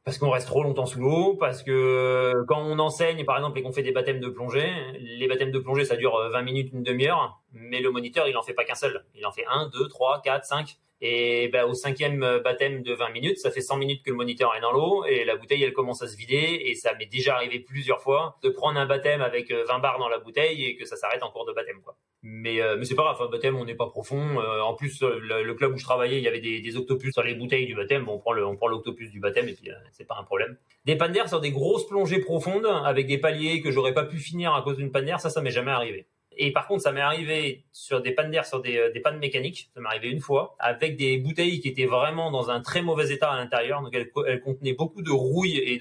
parce 0.05 0.17
qu'on 0.17 0.31
reste 0.31 0.47
trop 0.47 0.63
longtemps 0.63 0.87
sous 0.87 0.99
l'eau, 0.99 1.35
parce 1.35 1.63
que 1.63 2.33
quand 2.49 2.61
on 2.63 2.79
enseigne, 2.79 3.25
par 3.25 3.37
exemple, 3.37 3.59
et 3.59 3.63
qu'on 3.63 3.73
fait 3.73 3.83
des 3.83 3.93
baptêmes 3.93 4.19
de 4.19 4.29
plongée, 4.29 4.69
les 4.99 5.29
baptêmes 5.29 5.51
de 5.51 5.59
plongée, 5.59 5.85
ça 5.85 5.97
dure 5.97 6.19
20 6.33 6.43
minutes, 6.43 6.73
une 6.73 6.83
demi-heure, 6.83 7.43
mais 7.53 7.81
le 7.81 7.91
moniteur, 7.91 8.27
il 8.27 8.37
en 8.37 8.43
fait 8.43 8.55
pas 8.55 8.65
qu'un 8.65 8.75
seul. 8.75 9.05
Il 9.15 9.27
en 9.27 9.31
fait 9.31 9.45
un, 9.49 9.69
deux, 9.69 9.89
trois, 9.89 10.23
quatre, 10.23 10.47
cinq. 10.47 10.79
Et 11.01 11.49
ben, 11.49 11.65
au 11.65 11.75
cinquième 11.75 12.21
baptême 12.45 12.83
de 12.83 12.93
20 12.93 13.11
minutes, 13.11 13.39
ça 13.39 13.51
fait 13.51 13.61
100 13.61 13.79
minutes 13.79 14.03
que 14.05 14.11
le 14.11 14.17
moniteur 14.17 14.55
est 14.55 14.61
dans 14.61 14.73
l'eau 14.73 15.05
et 15.07 15.25
la 15.25 15.37
bouteille, 15.37 15.63
elle 15.63 15.73
commence 15.73 16.03
à 16.03 16.09
se 16.09 16.17
vider. 16.17 16.63
Et 16.67 16.75
ça 16.75 16.95
m'est 16.95 17.07
déjà 17.07 17.37
arrivé 17.37 17.61
plusieurs 17.61 18.01
fois 18.01 18.37
de 18.43 18.51
prendre 18.51 18.79
un 18.79 18.87
baptême 18.87 19.23
avec 19.23 19.51
20 19.51 19.79
bars 19.79 19.99
dans 19.99 20.09
la 20.09 20.19
bouteille 20.19 20.65
et 20.65 20.77
que 20.77 20.85
ça 20.85 20.97
s'arrête 20.97 21.23
en 21.23 21.31
cours 21.31 21.47
de 21.47 21.53
baptême. 21.53 21.81
Quoi. 21.83 21.97
Mais, 22.23 22.61
euh, 22.61 22.77
mais 22.77 22.85
c'est 22.85 22.95
pas 22.95 23.03
grave, 23.03 23.17
un 23.23 23.31
baptême, 23.31 23.57
on 23.57 23.65
n'est 23.65 23.75
pas 23.75 23.87
profond. 23.87 24.41
Euh, 24.41 24.61
en 24.61 24.75
plus, 24.75 25.01
le, 25.01 25.43
le, 25.43 25.55
club 25.55 25.73
où 25.73 25.79
je 25.79 25.85
travaillais, 25.85 26.19
il 26.19 26.23
y 26.23 26.29
avait 26.29 26.41
des, 26.41 26.61
des, 26.61 26.77
octopus 26.77 27.13
sur 27.13 27.23
les 27.23 27.35
bouteilles 27.35 27.67
du 27.67 27.75
baptême. 27.75 28.05
Bon, 28.05 28.15
on 28.15 28.19
prend 28.19 28.33
le, 28.33 28.45
on 28.47 28.57
prend 28.57 28.67
l'octopus 28.67 29.11
du 29.11 29.21
baptême 29.21 29.49
et 29.49 29.55
puis 29.55 29.71
euh, 29.71 29.75
c'est 29.93 30.07
pas 30.07 30.17
un 30.21 30.25
problème. 30.25 30.59
Des 30.85 30.97
pannes 30.97 31.13
d'air 31.13 31.29
sur 31.31 31.41
des 31.41 31.51
grosses 31.51 31.87
plongées 31.87 32.21
profondes 32.21 32.67
avec 32.85 33.07
des 33.07 33.17
paliers 33.17 33.63
que 33.63 33.71
j'aurais 33.71 33.95
pas 33.95 34.05
pu 34.05 34.19
finir 34.19 34.55
à 34.55 34.61
cause 34.63 34.77
d'une 34.77 34.93
panne 34.93 35.07
d'air, 35.07 35.19
ça, 35.19 35.31
ça 35.31 35.41
m'est 35.41 35.51
jamais 35.51 35.71
arrivé. 35.71 36.09
Et 36.37 36.53
par 36.53 36.67
contre, 36.67 36.83
ça 36.83 36.93
m'est 36.93 37.01
arrivé 37.01 37.65
sur 37.73 38.01
des 38.01 38.13
pannes 38.13 38.31
d'air, 38.31 38.47
sur 38.47 38.63
des, 38.63 38.91
des, 38.93 39.01
pannes 39.01 39.19
mécaniques. 39.19 39.71
Ça 39.75 39.81
m'est 39.81 39.89
arrivé 39.89 40.09
une 40.11 40.21
fois 40.21 40.57
avec 40.59 40.97
des 40.97 41.19
bouteilles 41.19 41.61
qui 41.61 41.69
étaient 41.69 41.87
vraiment 41.87 42.31
dans 42.31 42.51
un 42.51 42.61
très 42.61 42.83
mauvais 42.83 43.11
état 43.11 43.31
à 43.31 43.37
l'intérieur. 43.37 43.83
Donc, 43.83 43.95
elles, 43.95 44.41
contenaient 44.41 44.75
beaucoup 44.75 45.03
de 45.03 45.11
rouille 45.11 45.57
et 45.57 45.81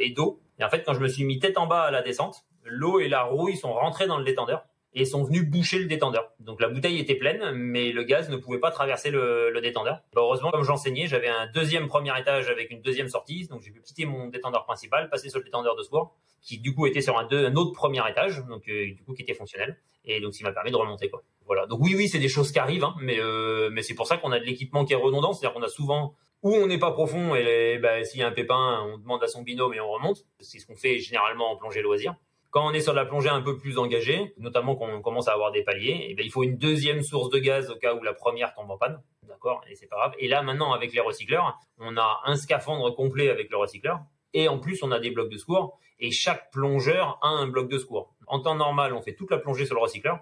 et 0.00 0.10
d'eau. 0.10 0.40
Et 0.58 0.64
en 0.64 0.70
fait, 0.70 0.84
quand 0.84 0.94
je 0.94 1.00
me 1.00 1.08
suis 1.08 1.24
mis 1.24 1.38
tête 1.38 1.58
en 1.58 1.66
bas 1.66 1.82
à 1.82 1.90
la 1.90 2.02
descente, 2.02 2.44
l'eau 2.64 3.00
et 3.00 3.08
la 3.08 3.22
rouille 3.22 3.56
sont 3.56 3.72
rentrées 3.72 4.06
dans 4.06 4.18
le 4.18 4.24
détendeur 4.24 4.64
et 4.94 5.04
sont 5.04 5.24
venus 5.24 5.44
boucher 5.44 5.78
le 5.78 5.86
détendeur. 5.86 6.32
Donc 6.40 6.60
la 6.60 6.68
bouteille 6.68 6.98
était 6.98 7.14
pleine, 7.14 7.52
mais 7.52 7.92
le 7.92 8.02
gaz 8.02 8.30
ne 8.30 8.36
pouvait 8.36 8.58
pas 8.58 8.70
traverser 8.70 9.10
le, 9.10 9.50
le 9.50 9.60
détendeur. 9.60 10.02
Bah, 10.14 10.22
heureusement, 10.22 10.50
comme 10.50 10.62
j'enseignais, 10.62 11.06
j'avais 11.06 11.28
un 11.28 11.46
deuxième 11.48 11.86
premier 11.86 12.18
étage 12.18 12.48
avec 12.48 12.70
une 12.70 12.80
deuxième 12.80 13.08
sortie, 13.08 13.46
donc 13.48 13.60
j'ai 13.62 13.70
pu 13.70 13.82
quitter 13.82 14.06
mon 14.06 14.28
détendeur 14.28 14.64
principal, 14.64 15.10
passer 15.10 15.28
sur 15.28 15.38
le 15.38 15.44
détendeur 15.44 15.76
de 15.76 15.82
secours, 15.82 16.14
qui 16.40 16.58
du 16.58 16.74
coup 16.74 16.86
était 16.86 17.02
sur 17.02 17.18
un, 17.18 17.26
deux, 17.26 17.46
un 17.46 17.54
autre 17.56 17.72
premier 17.72 18.08
étage, 18.08 18.44
donc 18.46 18.68
euh, 18.68 18.94
du 18.94 19.02
coup 19.04 19.12
qui 19.12 19.22
était 19.22 19.34
fonctionnel, 19.34 19.76
et 20.04 20.20
donc 20.20 20.34
ça 20.34 20.44
m'a 20.44 20.52
permis 20.52 20.70
de 20.70 20.76
remonter 20.76 21.10
quoi. 21.10 21.22
Voilà. 21.44 21.66
Donc 21.66 21.80
oui, 21.82 21.94
oui, 21.94 22.08
c'est 22.08 22.18
des 22.18 22.28
choses 22.28 22.50
qui 22.50 22.58
arrivent, 22.58 22.84
hein, 22.84 22.94
mais 23.00 23.20
euh, 23.20 23.68
mais 23.70 23.82
c'est 23.82 23.94
pour 23.94 24.06
ça 24.06 24.16
qu'on 24.16 24.32
a 24.32 24.38
de 24.38 24.44
l'équipement 24.44 24.84
qui 24.84 24.94
est 24.94 24.96
redondant, 24.96 25.32
c'est-à-dire 25.32 25.54
qu'on 25.54 25.64
a 25.64 25.68
souvent 25.68 26.14
où 26.42 26.54
on 26.54 26.66
n'est 26.66 26.78
pas 26.78 26.92
profond 26.92 27.34
et 27.34 27.78
bah, 27.78 28.04
s'il 28.04 28.20
y 28.20 28.22
a 28.22 28.28
un 28.28 28.32
pépin, 28.32 28.84
on 28.92 28.98
demande 28.98 29.22
à 29.22 29.26
son 29.26 29.42
binôme 29.42 29.74
et 29.74 29.80
on 29.80 29.90
remonte. 29.90 30.24
C'est 30.40 30.58
ce 30.58 30.66
qu'on 30.66 30.76
fait 30.76 30.98
généralement 30.98 31.50
en 31.50 31.56
plongée 31.56 31.82
loisir. 31.82 32.14
Quand 32.56 32.66
on 32.66 32.72
est 32.72 32.80
sur 32.80 32.94
la 32.94 33.04
plongée 33.04 33.28
un 33.28 33.42
peu 33.42 33.58
plus 33.58 33.76
engagée, 33.76 34.32
notamment 34.38 34.76
quand 34.76 34.88
on 34.88 35.02
commence 35.02 35.28
à 35.28 35.34
avoir 35.34 35.52
des 35.52 35.62
paliers, 35.62 36.06
et 36.08 36.14
ben 36.14 36.24
il 36.24 36.30
faut 36.30 36.42
une 36.42 36.56
deuxième 36.56 37.02
source 37.02 37.28
de 37.28 37.38
gaz 37.38 37.70
au 37.70 37.76
cas 37.76 37.94
où 37.94 38.02
la 38.02 38.14
première 38.14 38.54
tombe 38.54 38.70
en 38.70 38.78
panne. 38.78 38.98
D'accord? 39.24 39.62
Et 39.68 39.74
c'est 39.74 39.86
pas 39.86 39.96
grave. 39.96 40.14
Et 40.18 40.26
là, 40.26 40.40
maintenant, 40.40 40.72
avec 40.72 40.94
les 40.94 41.00
recycleurs, 41.00 41.58
on 41.78 41.98
a 41.98 42.22
un 42.24 42.34
scaphandre 42.34 42.96
complet 42.96 43.28
avec 43.28 43.50
le 43.50 43.58
recycleur. 43.58 44.00
Et 44.32 44.48
en 44.48 44.58
plus, 44.58 44.82
on 44.82 44.90
a 44.90 44.98
des 44.98 45.10
blocs 45.10 45.28
de 45.28 45.36
secours. 45.36 45.78
Et 45.98 46.10
chaque 46.10 46.50
plongeur 46.50 47.18
a 47.20 47.28
un 47.28 47.46
bloc 47.46 47.68
de 47.68 47.76
secours. 47.76 48.14
En 48.26 48.40
temps 48.40 48.54
normal, 48.54 48.94
on 48.94 49.02
fait 49.02 49.14
toute 49.14 49.30
la 49.30 49.36
plongée 49.36 49.66
sur 49.66 49.74
le 49.74 49.82
recycleur. 49.82 50.20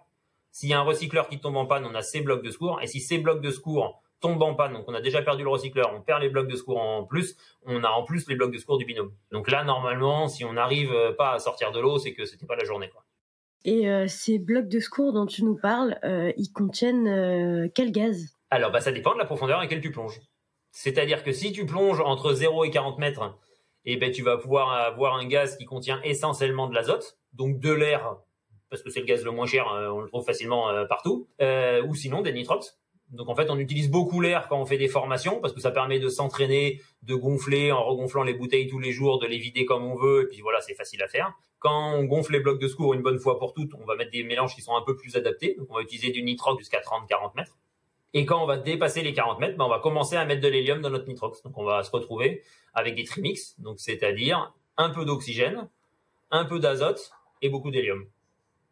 S'il 0.50 0.70
y 0.70 0.74
a 0.74 0.80
un 0.80 0.82
recycleur 0.82 1.28
qui 1.28 1.38
tombe 1.38 1.56
en 1.56 1.66
panne, 1.66 1.86
on 1.86 1.94
a 1.94 2.02
ces 2.02 2.20
blocs 2.20 2.42
de 2.42 2.50
secours. 2.50 2.80
Et 2.82 2.88
si 2.88 2.98
ces 2.98 3.18
blocs 3.18 3.42
de 3.42 3.52
secours 3.52 4.02
tombe 4.24 4.42
en 4.42 4.54
panne, 4.54 4.72
donc 4.72 4.84
on 4.88 4.94
a 4.94 5.00
déjà 5.00 5.22
perdu 5.22 5.44
le 5.44 5.50
recycleur, 5.50 5.92
on 5.94 6.00
perd 6.00 6.22
les 6.22 6.30
blocs 6.30 6.48
de 6.48 6.56
secours 6.56 6.80
en 6.80 7.04
plus, 7.04 7.36
on 7.66 7.84
a 7.84 7.88
en 7.88 8.04
plus 8.04 8.26
les 8.28 8.34
blocs 8.34 8.52
de 8.52 8.58
secours 8.58 8.78
du 8.78 8.84
binôme. 8.84 9.12
Donc 9.32 9.50
là, 9.50 9.64
normalement, 9.64 10.28
si 10.28 10.44
on 10.44 10.54
n'arrive 10.54 10.92
pas 11.18 11.32
à 11.32 11.38
sortir 11.38 11.72
de 11.72 11.80
l'eau, 11.80 11.98
c'est 11.98 12.14
que 12.14 12.24
c'était 12.24 12.46
pas 12.46 12.56
la 12.56 12.64
journée. 12.64 12.88
Quoi. 12.88 13.04
Et 13.64 13.88
euh, 13.88 14.06
ces 14.08 14.38
blocs 14.38 14.68
de 14.68 14.78
secours 14.78 15.12
dont 15.12 15.26
tu 15.26 15.42
nous 15.42 15.56
parles, 15.56 15.98
euh, 16.04 16.32
ils 16.36 16.52
contiennent 16.52 17.08
euh, 17.08 17.68
quel 17.74 17.92
gaz? 17.92 18.36
Alors, 18.50 18.70
bah, 18.70 18.80
ça 18.80 18.92
dépend 18.92 19.14
de 19.14 19.18
la 19.18 19.24
profondeur 19.24 19.58
à 19.58 19.62
laquelle 19.62 19.80
tu 19.80 19.90
plonges. 19.90 20.20
C'est-à-dire 20.70 21.24
que 21.24 21.32
si 21.32 21.52
tu 21.52 21.64
plonges 21.64 22.00
entre 22.00 22.32
0 22.34 22.64
et 22.64 22.70
40 22.70 22.98
mètres, 22.98 23.38
eh 23.86 23.96
ben, 23.96 24.10
tu 24.10 24.22
vas 24.22 24.36
pouvoir 24.36 24.72
avoir 24.72 25.14
un 25.14 25.26
gaz 25.26 25.56
qui 25.56 25.64
contient 25.64 26.00
essentiellement 26.02 26.68
de 26.68 26.74
l'azote, 26.74 27.18
donc 27.32 27.58
de 27.58 27.72
l'air, 27.72 28.16
parce 28.68 28.82
que 28.82 28.90
c'est 28.90 29.00
le 29.00 29.06
gaz 29.06 29.24
le 29.24 29.30
moins 29.30 29.46
cher, 29.46 29.66
on 29.68 30.00
le 30.00 30.08
trouve 30.08 30.24
facilement 30.24 30.68
partout, 30.88 31.28
ou 31.40 31.94
sinon 31.94 32.22
des 32.22 32.32
nitrox. 32.32 32.78
Donc 33.10 33.28
en 33.28 33.34
fait, 33.34 33.50
on 33.50 33.58
utilise 33.58 33.90
beaucoup 33.90 34.20
l'air 34.20 34.48
quand 34.48 34.60
on 34.60 34.66
fait 34.66 34.78
des 34.78 34.88
formations 34.88 35.40
parce 35.40 35.52
que 35.52 35.60
ça 35.60 35.70
permet 35.70 35.98
de 35.98 36.08
s'entraîner, 36.08 36.80
de 37.02 37.14
gonfler 37.14 37.70
en 37.70 37.84
regonflant 37.84 38.22
les 38.22 38.34
bouteilles 38.34 38.66
tous 38.66 38.78
les 38.78 38.92
jours, 38.92 39.18
de 39.18 39.26
les 39.26 39.38
vider 39.38 39.64
comme 39.64 39.84
on 39.84 39.94
veut 39.94 40.24
et 40.24 40.26
puis 40.26 40.40
voilà, 40.40 40.60
c'est 40.60 40.74
facile 40.74 41.02
à 41.02 41.08
faire. 41.08 41.32
Quand 41.58 41.94
on 41.94 42.04
gonfle 42.04 42.32
les 42.32 42.40
blocs 42.40 42.60
de 42.60 42.68
secours 42.68 42.94
une 42.94 43.02
bonne 43.02 43.18
fois 43.18 43.38
pour 43.38 43.54
toutes, 43.54 43.72
on 43.74 43.84
va 43.84 43.94
mettre 43.94 44.10
des 44.10 44.22
mélanges 44.22 44.54
qui 44.54 44.62
sont 44.62 44.76
un 44.76 44.82
peu 44.82 44.96
plus 44.96 45.16
adaptés. 45.16 45.54
Donc 45.58 45.68
on 45.70 45.74
va 45.74 45.82
utiliser 45.82 46.10
du 46.10 46.22
nitrox 46.22 46.58
jusqu'à 46.58 46.80
30-40 46.80 47.36
mètres. 47.36 47.56
Et 48.14 48.26
quand 48.26 48.42
on 48.42 48.46
va 48.46 48.56
dépasser 48.56 49.02
les 49.02 49.12
40 49.12 49.40
mètres, 49.40 49.56
ben 49.56 49.64
on 49.64 49.68
va 49.68 49.80
commencer 49.80 50.16
à 50.16 50.24
mettre 50.24 50.40
de 50.40 50.48
l'hélium 50.48 50.80
dans 50.80 50.90
notre 50.90 51.08
nitrox. 51.08 51.42
Donc 51.42 51.58
on 51.58 51.64
va 51.64 51.82
se 51.82 51.90
retrouver 51.90 52.42
avec 52.72 52.94
des 52.94 53.04
trimix, 53.04 53.58
donc 53.60 53.80
c'est-à-dire 53.80 54.54
un 54.76 54.90
peu 54.90 55.04
d'oxygène, 55.04 55.68
un 56.30 56.44
peu 56.44 56.58
d'azote 56.58 57.12
et 57.42 57.48
beaucoup 57.48 57.70
d'hélium. 57.70 58.06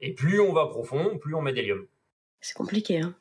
Et 0.01 0.13
plus 0.13 0.41
on 0.41 0.53
va 0.53 0.67
profond, 0.67 1.19
plus 1.19 1.35
on 1.35 1.43
met 1.43 1.53
d'hélium. 1.53 1.87
C'est 2.41 2.57
compliqué, 2.57 2.99
hein 2.99 3.15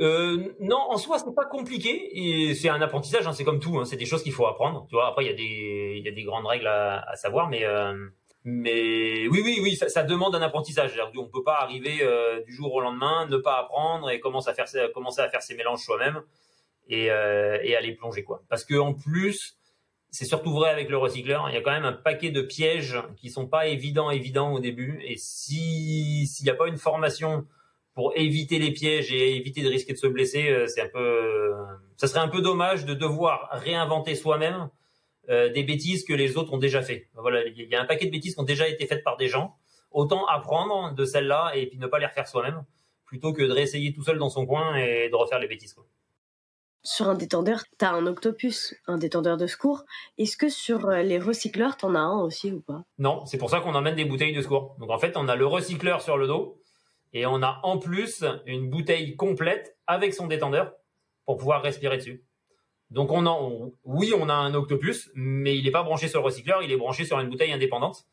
euh, 0.00 0.54
non, 0.60 0.78
en 0.90 0.96
soi, 0.96 1.18
c'est 1.18 1.34
pas 1.34 1.44
compliqué 1.44 2.10
et 2.12 2.54
c'est 2.54 2.68
un 2.68 2.80
apprentissage. 2.80 3.26
Hein, 3.26 3.32
c'est 3.32 3.44
comme 3.44 3.60
tout, 3.60 3.78
hein, 3.78 3.84
c'est 3.84 3.96
des 3.96 4.06
choses 4.06 4.22
qu'il 4.22 4.32
faut 4.32 4.46
apprendre. 4.46 4.86
Tu 4.88 4.96
vois, 4.96 5.08
après 5.08 5.24
il 5.24 5.28
y 5.28 5.30
a 5.30 5.34
des 5.34 5.94
il 5.98 6.04
y 6.04 6.08
a 6.08 6.12
des 6.12 6.24
grandes 6.24 6.46
règles 6.46 6.66
à, 6.66 7.00
à 7.08 7.16
savoir, 7.16 7.48
mais 7.48 7.64
euh, 7.64 7.94
mais 8.44 9.26
oui, 9.28 9.40
oui, 9.42 9.58
oui, 9.62 9.76
ça, 9.76 9.88
ça 9.88 10.02
demande 10.02 10.34
un 10.34 10.42
apprentissage. 10.42 11.00
On 11.16 11.28
peut 11.28 11.44
pas 11.44 11.60
arriver 11.60 11.98
euh, 12.02 12.42
du 12.42 12.52
jour 12.52 12.74
au 12.74 12.80
lendemain, 12.80 13.26
ne 13.26 13.36
pas 13.36 13.58
apprendre 13.58 14.10
et 14.10 14.20
commencer 14.20 14.50
à 14.50 14.54
faire 14.54 14.66
commencer 14.92 15.20
à 15.20 15.28
faire 15.28 15.42
ses 15.42 15.54
mélanges 15.54 15.80
soi-même 15.80 16.22
et 16.88 17.10
euh, 17.10 17.58
et 17.62 17.76
aller 17.76 17.92
plonger 17.94 18.24
quoi. 18.24 18.42
Parce 18.48 18.64
que 18.64 18.74
en 18.74 18.94
plus, 18.94 19.56
c'est 20.10 20.24
surtout 20.26 20.52
vrai 20.52 20.70
avec 20.70 20.90
le 20.90 20.98
recycleur. 20.98 21.48
Il 21.48 21.54
y 21.54 21.56
a 21.56 21.62
quand 21.62 21.72
même 21.72 21.84
un 21.84 21.92
paquet 21.92 22.30
de 22.30 22.42
pièges 22.42 22.98
qui 23.16 23.30
sont 23.30 23.46
pas 23.46 23.68
évidents 23.68 24.10
évidents 24.10 24.52
au 24.52 24.60
début 24.60 25.00
et 25.04 25.16
si 25.16 26.26
s'il 26.26 26.44
n'y 26.44 26.50
a 26.50 26.54
pas 26.56 26.66
une 26.66 26.78
formation 26.78 27.46
pour 27.94 28.12
éviter 28.16 28.58
les 28.58 28.72
pièges 28.72 29.12
et 29.12 29.36
éviter 29.36 29.62
de 29.62 29.68
risquer 29.68 29.92
de 29.92 29.98
se 29.98 30.06
blesser, 30.06 30.50
euh, 30.50 30.66
c'est 30.66 30.82
un 30.82 30.88
peu, 30.88 31.54
ça 31.96 32.06
serait 32.08 32.20
un 32.20 32.28
peu 32.28 32.42
dommage 32.42 32.84
de 32.84 32.94
devoir 32.94 33.48
réinventer 33.52 34.14
soi-même 34.14 34.68
euh, 35.30 35.50
des 35.50 35.62
bêtises 35.62 36.04
que 36.04 36.12
les 36.12 36.36
autres 36.36 36.52
ont 36.52 36.58
déjà 36.58 36.82
fait. 36.82 37.08
Voilà, 37.14 37.46
il 37.46 37.68
y 37.68 37.74
a 37.74 37.80
un 37.80 37.86
paquet 37.86 38.06
de 38.06 38.10
bêtises 38.10 38.34
qui 38.34 38.40
ont 38.40 38.44
déjà 38.44 38.68
été 38.68 38.86
faites 38.86 39.04
par 39.04 39.16
des 39.16 39.28
gens. 39.28 39.56
Autant 39.90 40.26
apprendre 40.26 40.92
de 40.94 41.04
celles-là 41.04 41.52
et 41.54 41.66
puis 41.66 41.78
ne 41.78 41.86
pas 41.86 42.00
les 42.00 42.06
refaire 42.06 42.26
soi-même, 42.26 42.64
plutôt 43.04 43.32
que 43.32 43.42
de 43.42 43.52
réessayer 43.52 43.92
tout 43.92 44.02
seul 44.02 44.18
dans 44.18 44.28
son 44.28 44.44
coin 44.44 44.74
et 44.74 45.08
de 45.08 45.14
refaire 45.14 45.38
les 45.38 45.46
bêtises. 45.46 45.72
Quoi. 45.72 45.86
Sur 46.82 47.08
un 47.08 47.14
détendeur, 47.14 47.62
tu 47.78 47.84
as 47.84 47.92
un 47.92 48.06
octopus, 48.06 48.74
un 48.86 48.98
détendeur 48.98 49.38
de 49.38 49.46
secours. 49.46 49.84
Est-ce 50.18 50.36
que 50.36 50.50
sur 50.50 50.88
euh, 50.88 51.02
les 51.02 51.18
recycleurs, 51.18 51.76
tu 51.76 51.86
en 51.86 51.94
as 51.94 52.00
un 52.00 52.20
aussi 52.20 52.52
ou 52.52 52.60
pas? 52.60 52.82
Non, 52.98 53.24
c'est 53.24 53.38
pour 53.38 53.48
ça 53.48 53.60
qu'on 53.60 53.74
emmène 53.74 53.94
des 53.94 54.04
bouteilles 54.04 54.34
de 54.34 54.42
secours. 54.42 54.76
Donc 54.80 54.90
en 54.90 54.98
fait, 54.98 55.16
on 55.16 55.28
a 55.28 55.36
le 55.36 55.46
recycleur 55.46 56.02
sur 56.02 56.18
le 56.18 56.26
dos 56.26 56.60
et 57.14 57.26
on 57.26 57.42
a 57.42 57.60
en 57.62 57.78
plus 57.78 58.24
une 58.44 58.68
bouteille 58.68 59.16
complète 59.16 59.78
avec 59.86 60.12
son 60.12 60.26
détendeur 60.26 60.74
pour 61.24 61.38
pouvoir 61.38 61.62
respirer 61.62 61.96
dessus. 61.96 62.24
Donc 62.90 63.10
oui, 63.84 64.12
on 64.18 64.28
a 64.28 64.34
un 64.34 64.52
octopus, 64.54 65.10
mais 65.14 65.56
il 65.56 65.64
n'est 65.64 65.70
pas 65.70 65.82
branché 65.82 66.08
sur 66.08 66.20
le 66.20 66.26
recycleur, 66.26 66.62
il 66.62 66.70
est 66.70 66.76
branché 66.76 67.04
sur 67.04 67.18
une 67.20 67.30
bouteille 67.30 67.52
indépendante. 67.52 68.04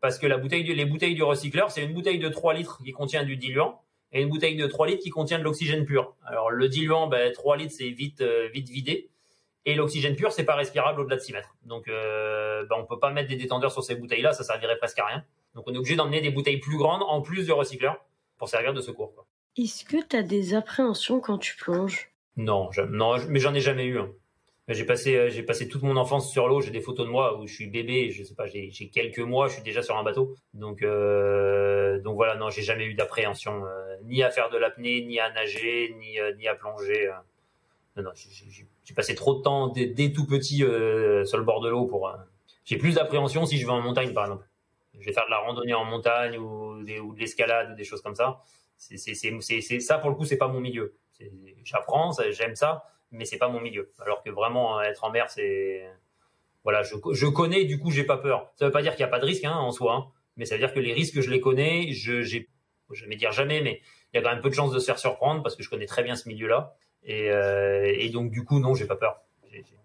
Parce 0.00 0.18
que 0.18 0.26
les 0.26 0.84
bouteilles 0.86 1.14
du 1.14 1.22
recycleur, 1.22 1.70
c'est 1.70 1.82
une 1.82 1.92
bouteille 1.92 2.18
de 2.18 2.28
3 2.28 2.54
litres 2.54 2.80
qui 2.82 2.92
contient 2.92 3.24
du 3.24 3.36
diluant 3.36 3.82
et 4.12 4.22
une 4.22 4.28
bouteille 4.28 4.56
de 4.56 4.66
3 4.66 4.86
litres 4.86 5.02
qui 5.02 5.10
contient 5.10 5.38
de 5.38 5.44
l'oxygène 5.44 5.84
pur. 5.84 6.14
Alors 6.24 6.50
le 6.50 6.68
diluant, 6.68 7.06
ben, 7.06 7.32
3 7.32 7.56
litres, 7.56 7.74
c'est 7.76 7.90
vite, 7.90 8.22
euh, 8.22 8.48
vite 8.48 8.68
vidé. 8.68 9.10
Et 9.66 9.74
l'oxygène 9.74 10.16
pur, 10.16 10.32
c'est 10.32 10.44
pas 10.44 10.54
respirable 10.54 11.02
au-delà 11.02 11.16
de 11.16 11.20
6 11.20 11.34
mètres. 11.34 11.54
Donc 11.64 11.88
euh, 11.88 12.64
ben, 12.64 12.76
on 12.78 12.86
peut 12.86 12.98
pas 12.98 13.10
mettre 13.10 13.28
des 13.28 13.36
détendeurs 13.36 13.72
sur 13.72 13.84
ces 13.84 13.94
bouteilles-là, 13.94 14.32
ça 14.32 14.42
servirait 14.42 14.78
presque 14.78 14.98
à 14.98 15.06
rien. 15.06 15.24
Donc 15.54 15.64
on 15.66 15.74
est 15.74 15.78
obligé 15.78 15.96
d'emmener 15.96 16.22
des 16.22 16.30
bouteilles 16.30 16.60
plus 16.60 16.78
grandes 16.78 17.02
en 17.06 17.20
plus 17.20 17.44
du 17.44 17.52
recycleur 17.52 18.02
pour 18.40 18.48
servir 18.48 18.72
de 18.72 18.80
secours. 18.80 19.14
Quoi. 19.14 19.26
Est-ce 19.56 19.84
que 19.84 19.98
tu 20.02 20.16
as 20.16 20.22
des 20.22 20.54
appréhensions 20.54 21.20
quand 21.20 21.36
tu 21.36 21.56
plonges? 21.56 22.10
Non, 22.36 22.72
je, 22.72 22.80
non, 22.80 23.16
mais 23.28 23.38
j'en 23.38 23.54
ai 23.54 23.60
jamais 23.60 23.84
eu. 23.84 23.98
Hein. 23.98 24.10
J'ai 24.66 24.86
passé, 24.86 25.16
euh, 25.16 25.28
j'ai 25.28 25.42
passé 25.42 25.68
toute 25.68 25.82
mon 25.82 25.96
enfance 25.96 26.32
sur 26.32 26.48
l'eau. 26.48 26.62
J'ai 26.62 26.70
des 26.70 26.80
photos 26.80 27.04
de 27.04 27.10
moi 27.10 27.38
où 27.38 27.46
je 27.46 27.52
suis 27.52 27.66
bébé. 27.66 28.10
Je 28.10 28.24
sais 28.24 28.34
pas, 28.34 28.46
j'ai, 28.46 28.70
quelques 28.88 29.18
mois. 29.18 29.48
Je 29.48 29.54
suis 29.54 29.62
déjà 29.62 29.82
sur 29.82 29.98
un 29.98 30.02
bateau. 30.02 30.36
Donc, 30.54 30.82
euh, 30.82 32.00
donc 32.00 32.14
voilà. 32.14 32.36
Non, 32.36 32.48
j'ai 32.48 32.62
jamais 32.62 32.86
eu 32.86 32.94
d'appréhension, 32.94 33.66
euh, 33.66 33.96
ni 34.04 34.22
à 34.22 34.30
faire 34.30 34.48
de 34.48 34.56
l'apnée, 34.56 35.04
ni 35.04 35.20
à 35.20 35.30
nager, 35.32 35.94
ni, 35.98 36.18
euh, 36.18 36.34
ni 36.36 36.48
à 36.48 36.54
plonger. 36.54 37.10
Non, 37.96 38.04
non, 38.04 38.10
j'ai 38.14 38.94
passé 38.94 39.14
trop 39.14 39.34
de 39.34 39.42
temps 39.42 39.68
dès, 39.68 40.12
tout 40.12 40.26
petit 40.26 40.58
sur 40.58 41.38
le 41.38 41.42
bord 41.42 41.60
de 41.60 41.68
l'eau 41.68 41.84
pour. 41.84 42.10
j'ai 42.64 42.78
plus 42.78 42.94
d'appréhension 42.94 43.44
si 43.44 43.58
je 43.58 43.66
vais 43.66 43.72
en 43.72 43.82
montagne, 43.82 44.14
par 44.14 44.24
exemple. 44.24 44.46
Je 45.00 45.06
vais 45.06 45.12
faire 45.12 45.24
de 45.26 45.30
la 45.30 45.38
randonnée 45.38 45.74
en 45.74 45.84
montagne 45.84 46.38
ou, 46.38 46.82
de 46.84 47.18
l'escalade 47.18 47.72
ou 47.72 47.74
des 47.74 47.84
choses 47.84 48.02
comme 48.02 48.14
ça. 48.14 48.40
Ça 48.78 49.98
pour 49.98 50.10
le 50.10 50.16
coup, 50.16 50.24
c'est 50.24 50.38
pas 50.38 50.48
mon 50.48 50.60
milieu. 50.60 50.94
J'apprends, 51.64 52.12
j'aime 52.30 52.54
ça, 52.54 52.84
mais 53.10 53.24
c'est 53.24 53.38
pas 53.38 53.48
mon 53.48 53.60
milieu. 53.60 53.92
Alors 53.98 54.22
que 54.22 54.30
vraiment 54.30 54.80
être 54.80 55.04
en 55.04 55.10
mer, 55.10 55.28
c'est 55.28 55.86
voilà, 56.62 56.82
je, 56.82 57.26
connais, 57.26 57.64
du 57.64 57.78
coup, 57.78 57.90
j'ai 57.90 58.04
pas 58.04 58.18
peur. 58.18 58.52
Ça 58.56 58.66
veut 58.66 58.70
pas 58.70 58.82
dire 58.82 58.92
qu'il 58.92 59.04
n'y 59.04 59.08
a 59.08 59.10
pas 59.10 59.18
de 59.18 59.24
risque 59.24 59.44
hein, 59.44 59.54
en 59.54 59.72
soi, 59.72 59.94
hein, 59.94 60.06
mais 60.36 60.44
ça 60.44 60.56
veut 60.56 60.58
dire 60.60 60.74
que 60.74 60.80
les 60.80 60.92
risques, 60.92 61.20
je 61.20 61.30
les 61.30 61.40
connais. 61.40 61.92
Je 61.92 62.22
j'ai, 62.22 62.48
je 62.92 63.06
vais 63.06 63.16
dire 63.16 63.32
jamais, 63.32 63.62
mais 63.62 63.80
il 64.12 64.16
y 64.16 64.20
a 64.20 64.22
quand 64.22 64.30
même 64.30 64.42
peu 64.42 64.50
de 64.50 64.54
chances 64.54 64.72
de 64.72 64.78
se 64.78 64.84
faire 64.84 64.98
surprendre 64.98 65.42
parce 65.42 65.56
que 65.56 65.62
je 65.62 65.70
connais 65.70 65.86
très 65.86 66.02
bien 66.02 66.16
ce 66.16 66.28
milieu-là. 66.28 66.74
Et, 67.02 67.30
euh, 67.30 68.08
donc, 68.10 68.30
du 68.30 68.44
coup, 68.44 68.60
non, 68.60 68.74
j'ai 68.74 68.86
pas 68.86 68.96
peur. 68.96 69.22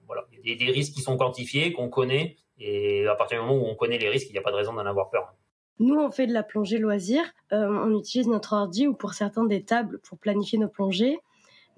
voilà, 0.05 0.27
il 0.31 0.49
y 0.49 0.53
a 0.53 0.57
des, 0.57 0.71
risques 0.71 0.93
qui 0.93 1.01
sont 1.01 1.15
quantifiés, 1.15 1.71
qu'on 1.71 1.89
connaît, 1.89 2.35
et 2.59 3.05
à 3.07 3.15
partir 3.15 3.39
du 3.41 3.47
moment 3.47 3.61
où 3.61 3.67
on 3.67 3.75
connaît 3.75 3.97
les 3.97 4.09
risques, 4.09 4.27
il 4.29 4.33
n'y 4.33 4.39
a 4.39 4.41
pas 4.41 4.51
de 4.51 4.57
raison 4.57 4.73
d'en 4.73 4.85
avoir 4.85 5.09
peur. 5.09 5.33
Nous, 5.79 5.95
on 5.95 6.09
fait 6.09 6.27
de 6.27 6.33
la 6.33 6.43
plongée 6.43 6.77
loisir. 6.77 7.23
Euh, 7.51 7.67
on 7.67 7.97
utilise 7.97 8.27
notre 8.27 8.53
ordi 8.53 8.87
ou 8.87 8.93
pour 8.93 9.13
certains 9.13 9.43
des 9.43 9.63
tables 9.63 9.99
pour 9.99 10.17
planifier 10.17 10.57
nos 10.57 10.69
plongées. 10.69 11.19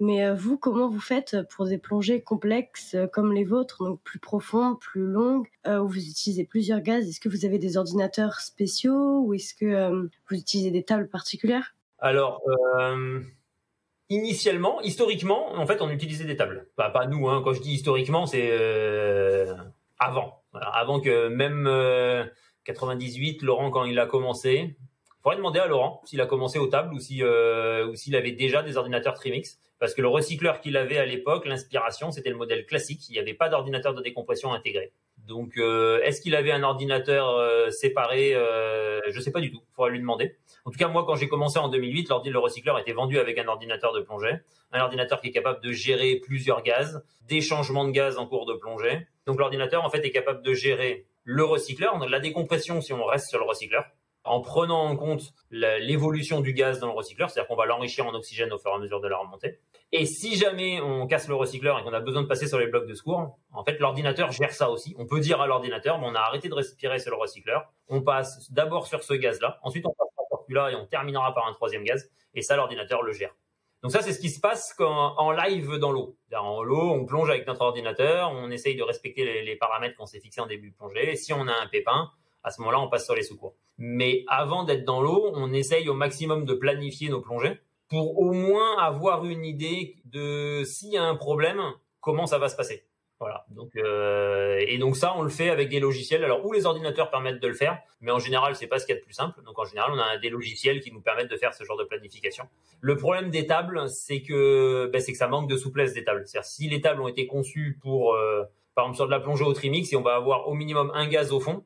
Mais 0.00 0.24
euh, 0.24 0.34
vous, 0.34 0.56
comment 0.56 0.88
vous 0.88 1.00
faites 1.00 1.36
pour 1.50 1.66
des 1.66 1.78
plongées 1.78 2.22
complexes 2.22 2.94
euh, 2.94 3.06
comme 3.06 3.32
les 3.32 3.44
vôtres, 3.44 3.82
donc 3.82 4.00
plus 4.02 4.20
profondes, 4.20 4.78
plus 4.78 5.06
longues, 5.06 5.48
euh, 5.66 5.78
où 5.78 5.88
vous 5.88 6.08
utilisez 6.08 6.44
plusieurs 6.44 6.80
gaz 6.80 7.08
Est-ce 7.08 7.20
que 7.20 7.28
vous 7.28 7.44
avez 7.44 7.58
des 7.58 7.76
ordinateurs 7.76 8.40
spéciaux 8.40 9.22
ou 9.22 9.34
est-ce 9.34 9.54
que 9.54 9.90
vous 10.30 10.36
utilisez 10.36 10.70
des 10.70 10.84
tables 10.84 11.08
particulières? 11.08 11.74
Alors, 11.98 12.42
initialement, 14.08 14.80
historiquement, 14.82 15.52
en 15.54 15.66
fait, 15.66 15.82
on 15.82 15.90
utilisait 15.90 16.24
des 16.24 16.36
tables. 16.36 16.68
Pas, 16.76 16.90
pas 16.90 17.06
nous, 17.06 17.28
hein. 17.28 17.42
quand 17.44 17.54
je 17.54 17.60
dis 17.60 17.72
historiquement, 17.72 18.26
c'est 18.26 19.48
avant. 19.98 20.37
Avant 20.54 21.00
que 21.00 21.28
même 21.28 21.68
98, 22.64 23.42
Laurent, 23.42 23.70
quand 23.70 23.84
il 23.84 23.98
a 23.98 24.06
commencé, 24.06 24.76
il 24.76 25.22
faudrait 25.22 25.36
demander 25.36 25.58
à 25.58 25.66
Laurent 25.66 26.02
s'il 26.04 26.20
a 26.20 26.26
commencé 26.26 26.58
aux 26.58 26.68
tables 26.68 26.94
ou 26.94 27.00
si 27.00 27.22
ou 27.22 27.94
s'il 27.94 28.16
avait 28.16 28.32
déjà 28.32 28.62
des 28.62 28.76
ordinateurs 28.76 29.14
Trimix 29.14 29.58
parce 29.78 29.94
que 29.94 30.02
le 30.02 30.08
recycleur 30.08 30.60
qu'il 30.60 30.76
avait 30.76 30.98
à 30.98 31.06
l'époque, 31.06 31.46
l'inspiration, 31.46 32.10
c'était 32.10 32.30
le 32.30 32.36
modèle 32.36 32.66
classique. 32.66 33.08
Il 33.08 33.12
n'y 33.12 33.18
avait 33.18 33.34
pas 33.34 33.48
d'ordinateur 33.48 33.94
de 33.94 34.02
décompression 34.02 34.52
intégré. 34.52 34.92
Donc, 35.18 35.56
euh, 35.56 36.00
est-ce 36.02 36.20
qu'il 36.20 36.34
avait 36.34 36.50
un 36.50 36.62
ordinateur 36.62 37.28
euh, 37.30 37.70
séparé 37.70 38.34
euh, 38.34 39.00
Je 39.08 39.16
ne 39.16 39.22
sais 39.22 39.30
pas 39.30 39.40
du 39.40 39.52
tout. 39.52 39.60
Il 39.62 39.74
faudra 39.74 39.90
lui 39.90 40.00
demander. 40.00 40.36
En 40.64 40.70
tout 40.70 40.78
cas, 40.78 40.88
moi, 40.88 41.04
quand 41.06 41.14
j'ai 41.14 41.28
commencé 41.28 41.58
en 41.58 41.68
2008, 41.68 42.10
le 42.26 42.38
recycleur 42.38 42.78
était 42.78 42.92
vendu 42.92 43.18
avec 43.18 43.38
un 43.38 43.46
ordinateur 43.46 43.92
de 43.92 44.00
plongée, 44.00 44.34
un 44.72 44.80
ordinateur 44.80 45.20
qui 45.20 45.28
est 45.28 45.32
capable 45.32 45.62
de 45.62 45.72
gérer 45.72 46.16
plusieurs 46.16 46.62
gaz, 46.62 47.04
des 47.28 47.40
changements 47.40 47.84
de 47.84 47.92
gaz 47.92 48.18
en 48.18 48.26
cours 48.26 48.46
de 48.46 48.54
plongée. 48.54 49.06
Donc, 49.28 49.40
l'ordinateur, 49.40 49.84
en 49.84 49.90
fait, 49.90 50.02
est 50.06 50.10
capable 50.10 50.42
de 50.42 50.54
gérer 50.54 51.04
le 51.22 51.44
recycleur, 51.44 51.98
la 52.08 52.18
décompression 52.18 52.80
si 52.80 52.94
on 52.94 53.04
reste 53.04 53.28
sur 53.28 53.38
le 53.38 53.44
recycleur, 53.44 53.84
en 54.24 54.40
prenant 54.40 54.86
en 54.86 54.96
compte 54.96 55.34
l'évolution 55.50 56.40
du 56.40 56.54
gaz 56.54 56.80
dans 56.80 56.86
le 56.86 56.94
recycleur, 56.94 57.28
c'est-à-dire 57.28 57.46
qu'on 57.46 57.54
va 57.54 57.66
l'enrichir 57.66 58.06
en 58.06 58.14
oxygène 58.14 58.50
au 58.54 58.58
fur 58.58 58.70
et 58.70 58.74
à 58.74 58.78
mesure 58.78 59.02
de 59.02 59.08
la 59.08 59.18
remontée. 59.18 59.58
Et 59.92 60.06
si 60.06 60.36
jamais 60.36 60.80
on 60.80 61.06
casse 61.06 61.28
le 61.28 61.34
recycleur 61.34 61.78
et 61.78 61.82
qu'on 61.82 61.92
a 61.92 62.00
besoin 62.00 62.22
de 62.22 62.26
passer 62.26 62.46
sur 62.46 62.58
les 62.58 62.68
blocs 62.68 62.86
de 62.86 62.94
secours, 62.94 63.38
en 63.52 63.64
fait, 63.64 63.78
l'ordinateur 63.80 64.30
gère 64.30 64.52
ça 64.52 64.70
aussi. 64.70 64.96
On 64.98 65.04
peut 65.04 65.20
dire 65.20 65.42
à 65.42 65.46
l'ordinateur, 65.46 66.00
on 66.02 66.14
a 66.14 66.20
arrêté 66.20 66.48
de 66.48 66.54
respirer 66.54 66.98
sur 66.98 67.10
le 67.10 67.18
recycleur, 67.18 67.70
on 67.88 68.00
passe 68.00 68.50
d'abord 68.50 68.86
sur 68.86 69.02
ce 69.02 69.12
gaz-là, 69.12 69.58
ensuite 69.62 69.84
on 69.84 69.92
passe 69.92 70.08
par 70.30 70.40
celui-là 70.40 70.70
et 70.70 70.74
on 70.74 70.86
terminera 70.86 71.34
par 71.34 71.46
un 71.46 71.52
troisième 71.52 71.84
gaz, 71.84 72.10
et 72.32 72.40
ça, 72.40 72.56
l'ordinateur 72.56 73.02
le 73.02 73.12
gère. 73.12 73.34
Donc 73.82 73.92
ça, 73.92 74.02
c'est 74.02 74.12
ce 74.12 74.18
qui 74.18 74.30
se 74.30 74.40
passe 74.40 74.74
quand, 74.76 75.14
en 75.18 75.30
live 75.30 75.76
dans 75.76 75.92
l'eau. 75.92 76.16
En 76.36 76.62
l'eau, 76.62 76.90
on 76.90 77.04
plonge 77.04 77.30
avec 77.30 77.46
notre 77.46 77.60
ordinateur, 77.60 78.32
on 78.32 78.50
essaye 78.50 78.74
de 78.74 78.82
respecter 78.82 79.42
les, 79.42 79.56
paramètres 79.56 79.96
qu'on 79.96 80.06
s'est 80.06 80.20
fixés 80.20 80.40
en 80.40 80.46
début 80.46 80.70
de 80.70 80.74
plongée. 80.74 81.14
Si 81.14 81.32
on 81.32 81.46
a 81.46 81.52
un 81.52 81.66
pépin, 81.68 82.10
à 82.42 82.50
ce 82.50 82.60
moment-là, 82.60 82.80
on 82.80 82.88
passe 82.88 83.04
sur 83.04 83.14
les 83.14 83.22
secours. 83.22 83.54
Mais 83.76 84.24
avant 84.26 84.64
d'être 84.64 84.84
dans 84.84 85.00
l'eau, 85.00 85.30
on 85.34 85.52
essaye 85.52 85.88
au 85.88 85.94
maximum 85.94 86.44
de 86.44 86.54
planifier 86.54 87.08
nos 87.08 87.20
plongées 87.20 87.60
pour 87.88 88.18
au 88.18 88.32
moins 88.32 88.76
avoir 88.78 89.24
une 89.24 89.44
idée 89.44 89.96
de 90.04 90.64
s'il 90.64 90.92
y 90.92 90.98
a 90.98 91.04
un 91.04 91.14
problème, 91.14 91.62
comment 92.00 92.26
ça 92.26 92.38
va 92.38 92.48
se 92.48 92.56
passer. 92.56 92.87
Voilà. 93.20 93.44
Donc 93.50 93.70
euh, 93.76 94.64
et 94.66 94.78
donc 94.78 94.96
ça, 94.96 95.14
on 95.16 95.22
le 95.22 95.28
fait 95.28 95.50
avec 95.50 95.68
des 95.68 95.80
logiciels. 95.80 96.22
Alors 96.22 96.44
où 96.46 96.52
les 96.52 96.66
ordinateurs 96.66 97.10
permettent 97.10 97.40
de 97.40 97.48
le 97.48 97.54
faire, 97.54 97.78
mais 98.00 98.12
en 98.12 98.20
général, 98.20 98.54
c'est 98.54 98.68
pas 98.68 98.78
ce 98.78 98.86
qu'il 98.86 98.94
y 98.94 98.98
a 98.98 99.00
de 99.00 99.04
plus 99.04 99.14
simple. 99.14 99.42
Donc 99.44 99.58
en 99.58 99.64
général, 99.64 99.90
on 99.92 99.98
a 99.98 100.18
des 100.18 100.30
logiciels 100.30 100.80
qui 100.80 100.92
nous 100.92 101.00
permettent 101.00 101.30
de 101.30 101.36
faire 101.36 101.52
ce 101.52 101.64
genre 101.64 101.76
de 101.76 101.84
planification. 101.84 102.44
Le 102.80 102.96
problème 102.96 103.30
des 103.30 103.46
tables, 103.46 103.88
c'est 103.88 104.22
que 104.22 104.88
ben, 104.92 105.00
c'est 105.00 105.12
que 105.12 105.18
ça 105.18 105.26
manque 105.26 105.48
de 105.48 105.56
souplesse 105.56 105.94
des 105.94 106.04
tables. 106.04 106.22
C'est-à-dire 106.26 106.48
si 106.48 106.68
les 106.68 106.80
tables 106.80 107.00
ont 107.00 107.08
été 107.08 107.26
conçues 107.26 107.76
pour, 107.82 108.14
euh, 108.14 108.44
par 108.76 108.84
exemple 108.84 108.96
sur 108.96 109.06
de 109.06 109.10
la 109.10 109.20
plongée 109.20 109.44
au 109.44 109.52
trimix, 109.52 109.92
et 109.92 109.96
on 109.96 110.02
va 110.02 110.14
avoir 110.14 110.46
au 110.48 110.54
minimum 110.54 110.92
un 110.94 111.08
gaz 111.08 111.32
au 111.32 111.40
fond, 111.40 111.64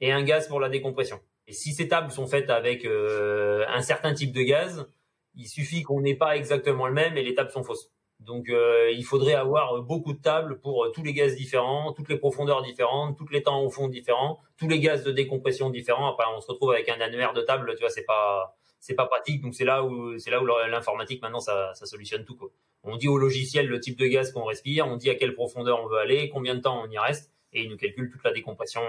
et 0.00 0.12
un 0.12 0.22
gaz 0.22 0.46
pour 0.46 0.60
la 0.60 0.68
décompression. 0.68 1.18
Et 1.48 1.52
si 1.52 1.72
ces 1.72 1.88
tables 1.88 2.12
sont 2.12 2.26
faites 2.28 2.50
avec 2.50 2.84
euh, 2.84 3.64
un 3.68 3.82
certain 3.82 4.14
type 4.14 4.32
de 4.32 4.42
gaz, 4.42 4.86
il 5.34 5.48
suffit 5.48 5.82
qu'on 5.82 6.00
n'ait 6.00 6.14
pas 6.14 6.36
exactement 6.36 6.86
le 6.86 6.92
même 6.92 7.16
et 7.16 7.22
les 7.22 7.34
tables 7.34 7.50
sont 7.50 7.64
fausses. 7.64 7.90
Donc 8.24 8.48
euh, 8.48 8.90
il 8.92 9.04
faudrait 9.04 9.34
avoir 9.34 9.82
beaucoup 9.82 10.12
de 10.12 10.20
tables 10.20 10.58
pour 10.60 10.84
euh, 10.84 10.90
tous 10.90 11.02
les 11.02 11.12
gaz 11.12 11.34
différents, 11.34 11.92
toutes 11.92 12.08
les 12.08 12.16
profondeurs 12.16 12.62
différentes, 12.62 13.16
tous 13.16 13.28
les 13.28 13.42
temps 13.42 13.62
au 13.62 13.70
fond 13.70 13.88
différents, 13.88 14.40
tous 14.56 14.68
les 14.68 14.80
gaz 14.80 15.04
de 15.04 15.12
décompression 15.12 15.70
différents. 15.70 16.08
Après 16.08 16.24
on 16.36 16.40
se 16.40 16.48
retrouve 16.48 16.72
avec 16.72 16.88
un 16.88 17.00
annuaire 17.00 17.32
de 17.32 17.42
table, 17.42 17.74
tu 17.74 17.80
vois, 17.80 17.90
c'est 17.90 18.04
pas 18.04 18.56
c'est 18.80 18.94
pas 18.94 19.06
pratique. 19.06 19.42
Donc 19.42 19.54
c'est 19.54 19.64
là 19.64 19.84
où 19.84 20.18
c'est 20.18 20.30
là 20.30 20.42
où 20.42 20.46
l'informatique 20.46 21.22
maintenant 21.22 21.40
ça, 21.40 21.72
ça 21.74 21.86
solutionne 21.86 22.24
tout 22.24 22.36
quoi. 22.36 22.50
On 22.84 22.96
dit 22.96 23.08
au 23.08 23.18
logiciel 23.18 23.66
le 23.66 23.80
type 23.80 23.98
de 23.98 24.06
gaz 24.06 24.32
qu'on 24.32 24.44
respire, 24.44 24.86
on 24.86 24.96
dit 24.96 25.10
à 25.10 25.14
quelle 25.14 25.34
profondeur 25.34 25.80
on 25.82 25.86
veut 25.86 25.98
aller, 25.98 26.28
combien 26.28 26.54
de 26.54 26.60
temps 26.60 26.82
on 26.84 26.90
y 26.90 26.98
reste 26.98 27.32
et 27.52 27.62
il 27.62 27.70
nous 27.70 27.76
calcule 27.76 28.10
toute 28.10 28.24
la 28.24 28.32
décompression 28.32 28.80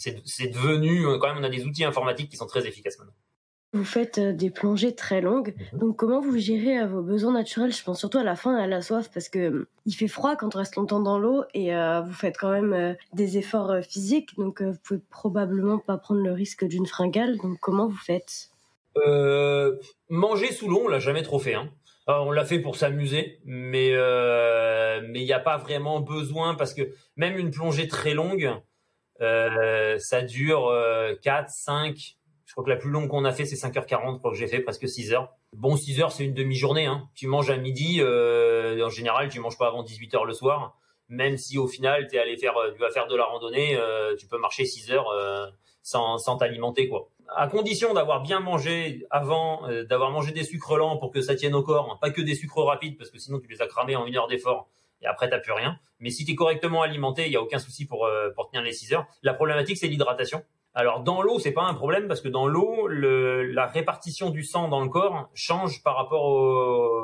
c'est 0.00 0.48
devenu 0.48 1.06
euh, 1.06 1.18
quand 1.18 1.28
même 1.28 1.38
on 1.38 1.44
a 1.44 1.50
des 1.50 1.64
outils 1.66 1.84
informatiques 1.84 2.30
qui 2.30 2.36
sont 2.36 2.46
très 2.46 2.66
efficaces 2.66 2.98
maintenant. 2.98 3.12
Vous 3.72 3.84
faites 3.84 4.18
euh, 4.18 4.32
des 4.32 4.50
plongées 4.50 4.96
très 4.96 5.20
longues, 5.20 5.54
mhm. 5.72 5.78
donc 5.78 5.96
comment 5.96 6.20
vous 6.20 6.36
gérez 6.36 6.80
euh, 6.80 6.86
vos 6.86 7.02
besoins 7.02 7.32
naturels? 7.32 7.72
Je 7.72 7.84
pense 7.84 8.00
surtout 8.00 8.18
à 8.18 8.24
la 8.24 8.34
faim 8.34 8.58
et 8.58 8.62
à 8.62 8.66
la 8.66 8.82
soif 8.82 9.10
parce 9.14 9.28
que 9.28 9.68
il 9.86 9.94
fait 9.94 10.08
froid 10.08 10.34
quand 10.34 10.56
on 10.56 10.58
reste 10.58 10.74
longtemps 10.74 11.00
dans 11.00 11.18
l'eau 11.18 11.44
et 11.54 11.72
vous 12.04 12.12
faites 12.12 12.36
quand 12.36 12.50
même 12.50 12.96
des 13.12 13.38
efforts 13.38 13.80
physiques, 13.82 14.36
donc 14.36 14.62
vous 14.62 14.76
pouvez 14.84 15.00
probablement 15.10 15.78
pas 15.78 15.96
prendre 15.96 16.20
le 16.20 16.32
risque 16.32 16.64
d'une 16.64 16.86
fringale. 16.86 17.38
Donc 17.38 17.58
comment 17.60 17.88
vous 17.88 17.96
faites? 17.96 18.50
Manger 20.08 20.52
sous 20.52 20.68
l'eau, 20.68 20.82
on 20.84 20.88
l'a 20.88 21.00
jamais 21.00 21.22
trop 21.22 21.38
fait. 21.38 21.54
Hein. 21.54 21.70
on 22.06 22.30
l'a 22.30 22.44
fait 22.44 22.58
pour 22.58 22.76
s'amuser, 22.76 23.40
mais 23.44 23.90
mais 25.08 25.20
il 25.20 25.24
n'y 25.24 25.32
a 25.32 25.40
pas 25.40 25.56
vraiment 25.56 26.00
besoin 26.00 26.54
parce 26.54 26.74
que 26.74 26.82
même 27.16 27.36
une 27.36 27.50
plongée 27.50 27.88
très 27.88 28.14
longue, 28.14 28.52
euh, 29.20 29.98
ça 29.98 30.22
dure 30.22 30.72
4, 31.22 31.44
euh, 31.44 31.48
5, 31.48 32.16
je 32.50 32.54
crois 32.54 32.64
que 32.64 32.70
la 32.70 32.76
plus 32.76 32.90
longue 32.90 33.06
qu'on 33.06 33.24
a 33.24 33.30
fait, 33.30 33.44
c'est 33.44 33.54
5h40, 33.54 34.14
je 34.14 34.18
crois 34.18 34.32
que 34.32 34.36
j'ai 34.36 34.48
fait 34.48 34.58
presque 34.58 34.88
6 34.88 35.12
heures. 35.12 35.32
Bon, 35.52 35.76
6 35.76 36.00
heures, 36.00 36.10
c'est 36.10 36.24
une 36.24 36.34
demi-journée. 36.34 36.86
Hein. 36.86 37.08
Tu 37.14 37.28
manges 37.28 37.48
à 37.48 37.56
midi, 37.56 37.98
euh, 38.00 38.84
en 38.84 38.88
général, 38.88 39.28
tu 39.28 39.38
manges 39.38 39.56
pas 39.56 39.68
avant 39.68 39.84
18 39.84 40.16
heures 40.16 40.24
le 40.24 40.32
soir. 40.32 40.76
Même 41.08 41.36
si 41.36 41.58
au 41.58 41.68
final, 41.68 42.08
es 42.12 42.18
allé 42.18 42.36
faire, 42.36 42.54
tu 42.74 42.80
vas 42.80 42.90
faire 42.90 43.06
de 43.06 43.14
la 43.14 43.24
randonnée, 43.24 43.78
tu 44.18 44.26
peux 44.26 44.36
marcher 44.36 44.64
6 44.64 44.90
heures 44.90 45.06
sans, 45.82 46.18
sans 46.18 46.38
t'alimenter, 46.38 46.88
quoi. 46.88 47.08
À 47.36 47.46
condition 47.46 47.94
d'avoir 47.94 48.20
bien 48.20 48.40
mangé 48.40 49.06
avant, 49.10 49.68
d'avoir 49.88 50.10
mangé 50.10 50.32
des 50.32 50.42
sucres 50.42 50.76
lents 50.76 50.96
pour 50.96 51.12
que 51.12 51.20
ça 51.20 51.36
tienne 51.36 51.54
au 51.54 51.62
corps, 51.62 52.00
pas 52.00 52.10
que 52.10 52.20
des 52.20 52.34
sucres 52.34 52.64
rapides, 52.64 52.98
parce 52.98 53.10
que 53.10 53.18
sinon 53.20 53.38
tu 53.38 53.46
les 53.46 53.62
as 53.62 53.68
cramés 53.68 53.94
en 53.94 54.06
une 54.06 54.16
heure 54.16 54.26
d'effort 54.26 54.68
et 55.02 55.06
après 55.06 55.30
t'as 55.30 55.38
plus 55.38 55.52
rien. 55.52 55.78
Mais 56.00 56.10
si 56.10 56.24
tu 56.24 56.32
es 56.32 56.34
correctement 56.34 56.82
alimenté, 56.82 57.26
il 57.26 57.32
y 57.32 57.36
a 57.36 57.42
aucun 57.42 57.60
souci 57.60 57.86
pour 57.86 58.06
euh, 58.06 58.30
pour 58.34 58.48
tenir 58.50 58.62
les 58.62 58.72
6 58.72 58.92
heures. 58.92 59.06
La 59.22 59.34
problématique 59.34 59.76
c'est 59.76 59.86
l'hydratation. 59.86 60.42
Alors 60.74 61.02
dans 61.02 61.20
l'eau, 61.22 61.38
c'est 61.38 61.52
pas 61.52 61.64
un 61.64 61.74
problème 61.74 62.06
parce 62.06 62.20
que 62.20 62.28
dans 62.28 62.46
l'eau, 62.46 62.86
la 62.86 63.66
répartition 63.66 64.30
du 64.30 64.44
sang 64.44 64.68
dans 64.68 64.80
le 64.80 64.88
corps 64.88 65.28
change 65.34 65.82
par 65.82 65.96
rapport 65.96 66.24
au, 66.24 67.02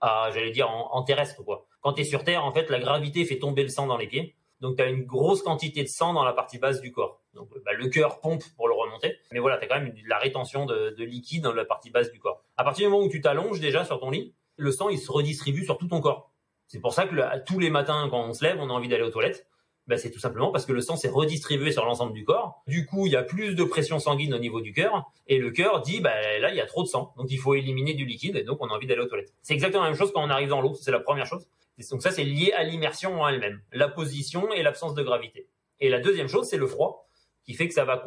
à, 0.00 0.30
j'allais 0.32 0.50
dire, 0.50 0.68
en, 0.68 1.02
terrestre 1.02 1.44
quoi. 1.44 1.66
Quand 1.80 1.92
tu 1.92 2.00
es 2.00 2.04
sur 2.04 2.24
Terre, 2.24 2.44
en 2.44 2.52
fait, 2.52 2.70
la 2.70 2.80
gravité 2.80 3.24
fait 3.24 3.38
tomber 3.38 3.62
le 3.62 3.68
sang 3.68 3.86
dans 3.86 3.96
les 3.96 4.06
pieds. 4.06 4.34
Donc 4.60 4.76
tu 4.76 4.82
as 4.82 4.86
une 4.86 5.04
grosse 5.04 5.42
quantité 5.42 5.82
de 5.82 5.88
sang 5.88 6.12
dans 6.12 6.24
la 6.24 6.32
partie 6.32 6.58
basse 6.58 6.80
du 6.80 6.90
corps. 6.90 7.20
Donc 7.34 7.48
bah, 7.64 7.72
le 7.72 7.88
cœur 7.88 8.20
pompe 8.20 8.42
pour 8.56 8.68
le 8.68 8.74
remonter, 8.74 9.18
mais 9.32 9.38
voilà, 9.38 9.58
tu 9.58 9.64
as 9.64 9.68
quand 9.68 9.80
même 9.80 9.92
la 10.06 10.18
rétention 10.18 10.64
de, 10.64 10.94
de, 10.96 11.04
liquide 11.04 11.42
dans 11.42 11.52
la 11.52 11.64
partie 11.64 11.90
basse 11.90 12.10
du 12.10 12.18
corps. 12.18 12.42
À 12.56 12.64
partir 12.64 12.86
du 12.86 12.92
moment 12.92 13.04
où 13.04 13.10
tu 13.10 13.20
t'allonges 13.20 13.60
déjà 13.60 13.84
sur 13.84 14.00
ton 14.00 14.10
lit, 14.10 14.34
le 14.56 14.70
sang 14.70 14.88
il 14.88 14.98
se 14.98 15.10
redistribue 15.10 15.64
sur 15.64 15.76
tout 15.76 15.88
ton 15.88 16.00
corps. 16.00 16.32
C'est 16.66 16.80
pour 16.80 16.94
ça 16.94 17.06
que 17.06 17.44
tous 17.44 17.58
les 17.58 17.70
matins, 17.70 18.08
quand 18.10 18.20
on 18.20 18.32
se 18.32 18.42
lève, 18.42 18.58
on 18.60 18.70
a 18.70 18.72
envie 18.72 18.88
d'aller 18.88 19.02
aux 19.02 19.10
toilettes. 19.10 19.46
Ben, 19.86 19.98
c'est 19.98 20.10
tout 20.10 20.18
simplement 20.18 20.50
parce 20.50 20.64
que 20.64 20.72
le 20.72 20.80
sang 20.80 20.96
s'est 20.96 21.08
redistribué 21.08 21.70
sur 21.70 21.84
l'ensemble 21.84 22.14
du 22.14 22.24
corps. 22.24 22.62
Du 22.66 22.86
coup, 22.86 23.06
il 23.06 23.12
y 23.12 23.16
a 23.16 23.22
plus 23.22 23.54
de 23.54 23.64
pression 23.64 23.98
sanguine 23.98 24.32
au 24.32 24.38
niveau 24.38 24.62
du 24.62 24.72
cœur. 24.72 25.10
Et 25.26 25.38
le 25.38 25.50
cœur 25.50 25.82
dit, 25.82 26.00
ben, 26.00 26.40
là, 26.40 26.50
il 26.50 26.56
y 26.56 26.60
a 26.60 26.66
trop 26.66 26.82
de 26.82 26.88
sang. 26.88 27.12
Donc, 27.18 27.30
il 27.30 27.38
faut 27.38 27.54
éliminer 27.54 27.92
du 27.92 28.06
liquide. 28.06 28.36
Et 28.36 28.44
donc, 28.44 28.58
on 28.62 28.68
a 28.68 28.72
envie 28.72 28.86
d'aller 28.86 29.02
aux 29.02 29.06
toilettes. 29.06 29.34
C'est 29.42 29.54
exactement 29.54 29.82
la 29.82 29.90
même 29.90 29.98
chose 29.98 30.10
quand 30.12 30.22
on 30.22 30.30
arrive 30.30 30.48
dans 30.48 30.62
l'eau. 30.62 30.74
C'est 30.74 30.90
la 30.90 31.00
première 31.00 31.26
chose. 31.26 31.46
Donc, 31.90 32.02
ça, 32.02 32.10
c'est 32.10 32.24
lié 32.24 32.52
à 32.52 32.64
l'immersion 32.64 33.20
en 33.20 33.28
elle-même. 33.28 33.60
La 33.72 33.88
position 33.88 34.52
et 34.52 34.62
l'absence 34.62 34.94
de 34.94 35.02
gravité. 35.02 35.48
Et 35.80 35.90
la 35.90 36.00
deuxième 36.00 36.28
chose, 36.28 36.48
c'est 36.48 36.56
le 36.56 36.66
froid, 36.66 37.08
qui 37.44 37.52
fait 37.54 37.68
que 37.68 37.74
ça 37.74 37.84
va 37.84 38.02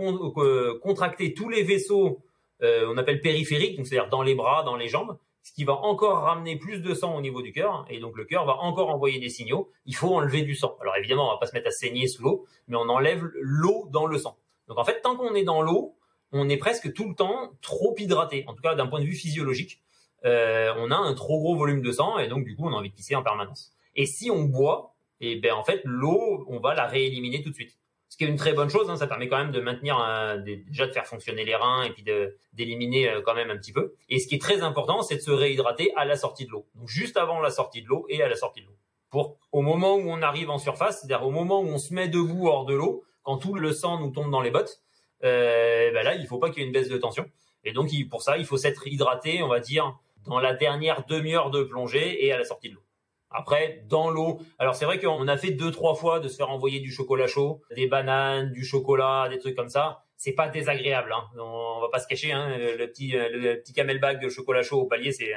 contracter 0.82 1.34
tous 1.34 1.50
les 1.50 1.64
vaisseaux, 1.64 2.24
euh, 2.64 2.88
on 2.92 2.98
appelle 2.98 3.22
périphériques, 3.22 3.78
donc 3.78 3.86
c'est-à-dire 3.86 4.10
dans 4.10 4.24
les 4.24 4.34
bras, 4.34 4.64
dans 4.64 4.76
les 4.76 4.88
jambes, 4.88 5.18
ce 5.48 5.54
qui 5.54 5.64
va 5.64 5.78
encore 5.78 6.24
ramener 6.24 6.58
plus 6.58 6.82
de 6.82 6.94
sang 6.94 7.16
au 7.16 7.22
niveau 7.22 7.42
du 7.42 7.54
cœur, 7.54 7.86
et 7.90 8.00
donc 8.00 8.18
le 8.18 8.26
cœur 8.26 8.46
va 8.46 8.58
encore 8.58 8.90
envoyer 8.90 9.18
des 9.18 9.30
signaux. 9.30 9.72
Il 9.86 9.96
faut 9.96 10.14
enlever 10.14 10.42
du 10.42 10.56
sang. 10.56 10.76
Alors 10.82 10.98
évidemment, 10.98 11.30
on 11.30 11.32
va 11.32 11.38
pas 11.38 11.46
se 11.46 11.54
mettre 11.54 11.68
à 11.68 11.72
saigner 11.72 12.08
sous 12.08 12.22
l'eau, 12.22 12.46
mais 12.68 12.76
on 12.76 12.90
enlève 12.90 13.24
l'eau 13.40 13.88
dans 13.90 14.08
le 14.08 14.18
sang. 14.18 14.38
Donc 14.68 14.78
en 14.78 14.84
fait, 14.84 15.00
tant 15.00 15.16
qu'on 15.16 15.34
est 15.36 15.46
dans 15.46 15.62
l'eau, 15.62 15.96
on 16.34 16.50
est 16.50 16.58
presque 16.58 16.92
tout 16.92 17.08
le 17.08 17.16
temps 17.16 17.54
trop 17.62 17.96
hydraté. 17.98 18.44
En 18.48 18.56
tout 18.56 18.62
cas, 18.62 18.76
d'un 18.76 18.88
point 18.88 19.00
de 19.00 19.06
vue 19.06 19.16
physiologique, 19.16 19.80
euh, 20.26 20.74
on 20.80 20.92
a 20.92 20.98
un 20.98 21.14
trop 21.14 21.40
gros 21.40 21.56
volume 21.56 21.82
de 21.82 21.94
sang, 21.94 22.18
et 22.20 22.28
donc 22.28 22.44
du 22.44 22.54
coup, 22.58 22.68
on 22.68 22.74
a 22.74 22.76
envie 22.76 22.90
de 22.90 22.96
pisser 22.96 23.16
en 23.16 23.24
permanence. 23.24 23.72
Et 23.96 24.06
si 24.06 24.30
on 24.30 24.44
boit, 24.44 24.96
et 25.22 25.38
ben 25.38 25.54
en 25.54 25.64
fait, 25.64 25.80
l'eau, 25.86 26.44
on 26.50 26.60
va 26.60 26.74
la 26.74 26.88
rééliminer 26.88 27.42
tout 27.42 27.52
de 27.52 27.56
suite 27.56 27.78
ce 28.18 28.26
qui 28.26 28.28
est 28.28 28.34
une 28.34 28.40
très 28.40 28.54
bonne 28.54 28.70
chose. 28.70 28.90
Hein, 28.90 28.96
ça 28.96 29.06
permet 29.06 29.28
quand 29.28 29.38
même 29.38 29.52
de 29.52 29.62
maintenir 29.62 29.96
déjà 30.44 30.88
de 30.88 30.92
faire 30.92 31.06
fonctionner 31.06 31.46
les 31.46 31.54
reins 31.54 31.84
et 31.84 31.92
puis 31.92 32.04
d'éliminer 32.52 33.10
euh, 33.10 33.22
quand 33.22 33.36
même 33.36 33.52
un 33.52 33.58
petit 33.58 33.72
peu. 33.72 33.94
Et 34.10 34.18
ce 34.18 34.28
qui 34.28 34.34
est 34.34 34.42
très 34.42 34.64
important, 34.64 35.04
c'est 35.04 35.18
de 35.18 35.22
se 35.22 35.30
réhydrater 35.30 35.94
à 35.96 36.04
la 36.04 36.16
sortie 36.16 36.48
de 36.48 36.50
l'eau. 36.50 36.66
Donc 36.74 36.88
juste 36.88 37.16
avant 37.16 37.40
la 37.40 37.52
sortie 37.52 37.84
de 37.84 37.88
l'eau 37.88 38.08
et 38.10 38.24
à 38.24 38.28
la 38.28 38.36
sortie 38.36 38.62
de 38.62 38.66
l'eau. 38.66 38.76
Pour 39.12 39.38
au 39.52 39.62
moment 39.62 39.98
où 39.98 40.10
on 40.10 40.24
arrive 40.24 40.50
en 40.50 40.58
surface, 40.58 41.02
c'est-à-dire 41.02 41.28
au 41.28 41.30
moment 41.30 41.62
où 41.62 41.68
on 41.68 41.78
se 41.78 41.94
met 41.94 42.08
debout 42.08 42.48
hors 42.48 42.66
de 42.66 42.74
l'eau, 42.74 43.04
quand 43.22 43.38
tout 43.38 43.54
le 43.54 43.72
sang 43.72 44.00
nous 44.00 44.10
tombe 44.10 44.32
dans 44.32 44.42
les 44.42 44.50
bottes, 44.50 44.82
euh, 45.24 45.92
ben 45.92 46.04
là, 46.04 46.16
il 46.16 46.26
faut 46.26 46.40
pas 46.40 46.50
qu'il 46.50 46.64
y 46.64 46.64
ait 46.64 46.68
une 46.68 46.74
baisse 46.74 46.90
de 46.90 46.98
tension. 46.98 47.30
Et 47.64 47.72
donc 47.72 47.92
pour 48.10 48.24
ça, 48.24 48.40
il 48.40 48.48
faut 48.48 48.58
s'être 48.58 48.88
hydraté, 48.88 49.44
on 49.44 49.48
va 49.48 49.60
dire, 49.60 49.96
dans 50.26 50.40
la 50.40 50.56
dernière 50.56 51.06
demi-heure 51.06 51.52
de 51.52 51.62
plongée 51.62 52.26
et 52.26 52.34
à 52.34 52.38
la 52.40 52.46
sortie 52.46 52.70
de 52.70 52.74
l'eau. 52.74 52.82
Après, 53.30 53.84
dans 53.88 54.10
l'eau. 54.10 54.40
Alors 54.58 54.76
c'est 54.76 54.86
vrai 54.86 55.00
qu'on 55.00 55.28
a 55.28 55.38
fait 55.38 55.52
deux 55.52 55.72
trois 55.72 55.96
fois 55.96 56.20
de 56.20 56.28
se 56.28 56.38
faire 56.38 56.50
envoyer 56.50 56.80
du 56.80 56.92
chocolat 56.92 57.28
chaud, 57.28 57.62
des 57.76 57.88
bananes, 57.88 58.52
du 58.52 58.64
chocolat, 58.64 59.28
des 59.30 59.38
trucs 59.38 59.56
comme 59.56 59.70
ça. 59.70 60.04
C'est 60.16 60.32
pas 60.32 60.48
désagréable. 60.48 61.12
Hein. 61.14 61.26
On, 61.38 61.82
va 61.82 61.90
pas 61.90 62.00
se 62.00 62.08
cacher. 62.08 62.32
Hein. 62.32 62.58
Le 62.58 62.88
petit 62.88 63.12
le 63.12 63.60
petit 63.60 63.74
camelback 63.74 64.20
de 64.20 64.30
chocolat 64.30 64.64
chaud 64.64 64.82
au 64.82 64.86
palier, 64.86 65.12
c'est 65.12 65.34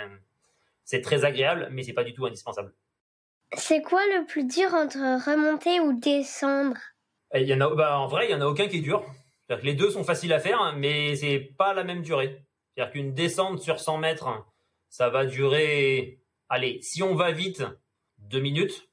c'est 0.85 1.03
très 1.03 1.25
agréable, 1.25 1.69
mais 1.71 1.83
c'est 1.83 1.93
pas 1.93 2.05
du 2.05 2.15
tout 2.15 2.27
indispensable. 2.27 2.73
C'est 3.55 3.83
quoi 3.83 4.01
le 4.07 4.27
plus 4.27 4.45
dur 4.45 4.73
entre 4.75 4.99
remonter 4.99 5.81
ou 5.81 5.99
descendre? 5.99 6.79
Il 7.35 7.43
y 7.43 7.55
en 7.55 7.61
a, 7.61 7.75
bah, 7.75 7.99
en 7.99 8.07
vrai, 8.07 8.27
il 8.29 8.31
y 8.31 8.35
en 8.35 8.41
a 8.41 8.47
aucun 8.47 8.69
qui 8.69 8.79
est 8.79 8.83
dur. 8.83 9.05
Que 9.49 9.55
les 9.63 9.75
deux 9.75 9.91
sont 9.91 10.05
faciles 10.05 10.33
à 10.33 10.39
faire, 10.39 10.75
mais 10.77 11.17
c'est 11.17 11.41
pas 11.59 11.75
la 11.75 11.83
même 11.83 12.03
durée. 12.03 12.45
C'est-à-dire 12.75 12.93
qu'une 12.93 13.15
descente 13.15 13.61
sur 13.61 13.81
100 13.81 13.99
mètres, 13.99 14.29
ça 14.89 15.09
va 15.11 15.27
durer 15.27 16.21
allez, 16.51 16.81
si 16.83 17.03
on 17.03 17.15
va 17.15 17.31
vite, 17.31 17.65
deux 18.31 18.41
minutes, 18.41 18.89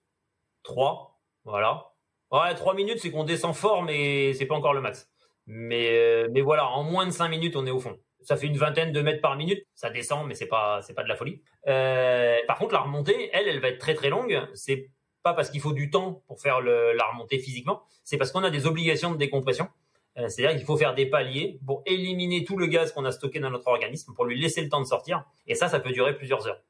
trois, 0.64 1.22
voilà. 1.46 1.92
Ouais, 2.32 2.54
trois 2.56 2.74
minutes, 2.74 3.00
c'est 3.00 3.12
qu'on 3.12 3.24
descend 3.24 3.56
fort, 3.56 3.84
mais 3.84 4.34
c'est 4.34 4.48
pas 4.48 4.56
encore 4.56 4.74
le 4.74 4.82
max. 4.82 5.10
Mais, 5.46 5.90
euh, 5.92 6.28
mais 6.32 6.42
voilà, 6.42 6.68
en 6.68 6.84
moins 6.84 7.06
de 7.06 7.12
cinq 7.12 7.30
minutes, 7.30 7.56
on 7.56 7.66
est 7.66 7.72
au 7.72 7.80
fond. 7.80 7.98
Ça 8.22 8.36
fait 8.36 8.48
une 8.48 8.58
vingtaine 8.58 8.92
de 8.92 9.02
mètres 9.02 9.22
par 9.22 9.38
minute, 9.38 9.66
ça 9.76 9.90
descend, 9.90 10.28
mais 10.28 10.34
c'est 10.34 10.48
pas, 10.48 10.82
c'est 10.82 10.94
pas 10.94 11.04
de 11.04 11.08
la 11.08 11.16
folie. 11.16 11.42
Euh, 11.68 12.38
par 12.48 12.58
contre, 12.58 12.74
la 12.74 12.82
remontée, 12.82 13.30
elle, 13.32 13.48
elle 13.48 13.60
va 13.60 13.70
être 13.70 13.78
très 13.78 13.94
très 13.94 14.10
longue. 14.10 14.42
C'est 14.56 14.90
pas 15.24 15.34
parce 15.34 15.50
qu'il 15.50 15.62
faut 15.62 15.74
du 15.74 15.90
temps 15.90 16.24
pour 16.28 16.42
faire 16.42 16.60
la 16.62 17.06
remontée 17.12 17.38
physiquement, 17.40 17.84
c'est 18.04 18.18
parce 18.18 18.32
qu'on 18.32 18.44
a 18.44 18.50
des 18.50 18.66
obligations 18.66 19.12
de 19.12 19.18
décompression. 19.18 19.70
Euh, 20.18 20.30
c'est-à-dire 20.30 20.58
qu'il 20.58 20.66
faut 20.66 20.78
faire 20.78 20.96
des 20.96 21.06
paliers 21.06 21.60
pour 21.66 21.84
éliminer 21.86 22.44
tout 22.44 22.58
le 22.58 22.66
gaz 22.66 22.92
qu'on 22.92 23.06
a 23.06 23.12
stocké 23.12 23.40
dans 23.40 23.52
notre 23.52 23.68
organisme, 23.68 24.14
pour 24.16 24.26
lui 24.26 24.40
laisser 24.40 24.62
le 24.62 24.70
temps 24.70 24.82
de 24.82 24.86
sortir. 24.88 25.24
Et 25.46 25.54
ça, 25.54 25.68
ça 25.68 25.80
peut 25.80 25.92
durer 25.92 26.16
plusieurs 26.18 26.48
heures. 26.48 26.62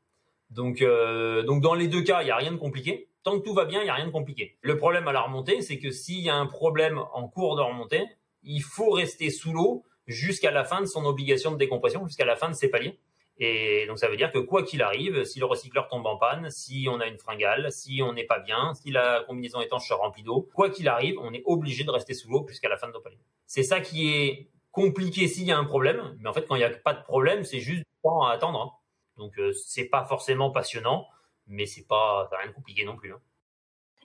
Donc, 0.49 0.81
euh, 0.81 1.43
donc 1.43 1.61
dans 1.61 1.73
les 1.73 1.87
deux 1.87 2.01
cas, 2.01 2.21
il 2.21 2.25
n'y 2.25 2.31
a 2.31 2.37
rien 2.37 2.51
de 2.51 2.57
compliqué. 2.57 3.09
Tant 3.23 3.39
que 3.39 3.43
tout 3.43 3.53
va 3.53 3.65
bien, 3.65 3.81
il 3.81 3.85
n'y 3.85 3.89
a 3.89 3.95
rien 3.95 4.07
de 4.07 4.11
compliqué. 4.11 4.57
Le 4.61 4.77
problème 4.77 5.07
à 5.07 5.11
la 5.11 5.21
remontée, 5.21 5.61
c'est 5.61 5.79
que 5.79 5.91
s'il 5.91 6.19
y 6.19 6.29
a 6.29 6.35
un 6.35 6.45
problème 6.45 6.99
en 7.13 7.27
cours 7.27 7.55
de 7.57 7.61
remontée, 7.61 8.05
il 8.43 8.61
faut 8.61 8.91
rester 8.91 9.29
sous 9.29 9.51
l'eau 9.51 9.83
jusqu'à 10.05 10.51
la 10.51 10.63
fin 10.63 10.79
de 10.81 10.85
son 10.85 11.05
obligation 11.05 11.51
de 11.51 11.57
décompression, 11.57 12.07
jusqu'à 12.07 12.25
la 12.25 12.35
fin 12.35 12.49
de 12.49 12.55
ses 12.55 12.69
paliers. 12.69 12.97
Et 13.39 13.85
donc 13.87 13.99
ça 13.99 14.07
veut 14.07 14.17
dire 14.17 14.31
que 14.31 14.39
quoi 14.39 14.63
qu'il 14.63 14.81
arrive, 14.81 15.23
si 15.23 15.39
le 15.39 15.45
recycleur 15.45 15.87
tombe 15.89 16.05
en 16.07 16.17
panne, 16.17 16.49
si 16.49 16.87
on 16.89 16.99
a 16.99 17.05
une 17.05 17.19
fringale, 17.19 17.71
si 17.71 18.01
on 18.01 18.13
n'est 18.13 18.23
pas 18.23 18.39
bien, 18.39 18.73
si 18.73 18.89
la 18.89 19.23
combinaison 19.27 19.61
étanche 19.61 19.87
se 19.87 19.93
remplit 19.93 20.23
d'eau, 20.23 20.49
quoi 20.55 20.69
qu'il 20.69 20.87
arrive, 20.87 21.19
on 21.19 21.33
est 21.33 21.43
obligé 21.45 21.83
de 21.83 21.91
rester 21.91 22.15
sous 22.15 22.29
l'eau 22.29 22.45
jusqu'à 22.47 22.69
la 22.69 22.77
fin 22.77 22.87
de 22.87 22.93
nos 22.93 22.99
paliers. 22.99 23.19
C'est 23.45 23.63
ça 23.63 23.79
qui 23.79 24.09
est 24.09 24.47
compliqué 24.71 25.27
s'il 25.27 25.43
y 25.43 25.51
a 25.51 25.57
un 25.57 25.65
problème, 25.65 26.17
mais 26.19 26.29
en 26.29 26.33
fait 26.33 26.47
quand 26.47 26.55
il 26.55 26.59
n'y 26.59 26.63
a 26.63 26.69
pas 26.69 26.93
de 26.93 27.03
problème, 27.03 27.43
c'est 27.43 27.59
juste 27.59 27.79
du 27.79 28.01
temps 28.01 28.23
à 28.23 28.31
attendre. 28.31 28.81
Hein. 29.17 29.23
Donc 29.23 29.37
euh, 29.39 29.51
c'est 29.53 29.85
pas 29.85 30.03
forcément 30.05 30.51
passionnant, 30.51 31.07
mais 31.47 31.65
c'est 31.65 31.87
pas 31.87 32.29
rien 32.39 32.49
de 32.49 32.55
compliqué 32.55 32.85
non 32.85 32.95
plus. 32.95 33.11
Hein. 33.11 33.19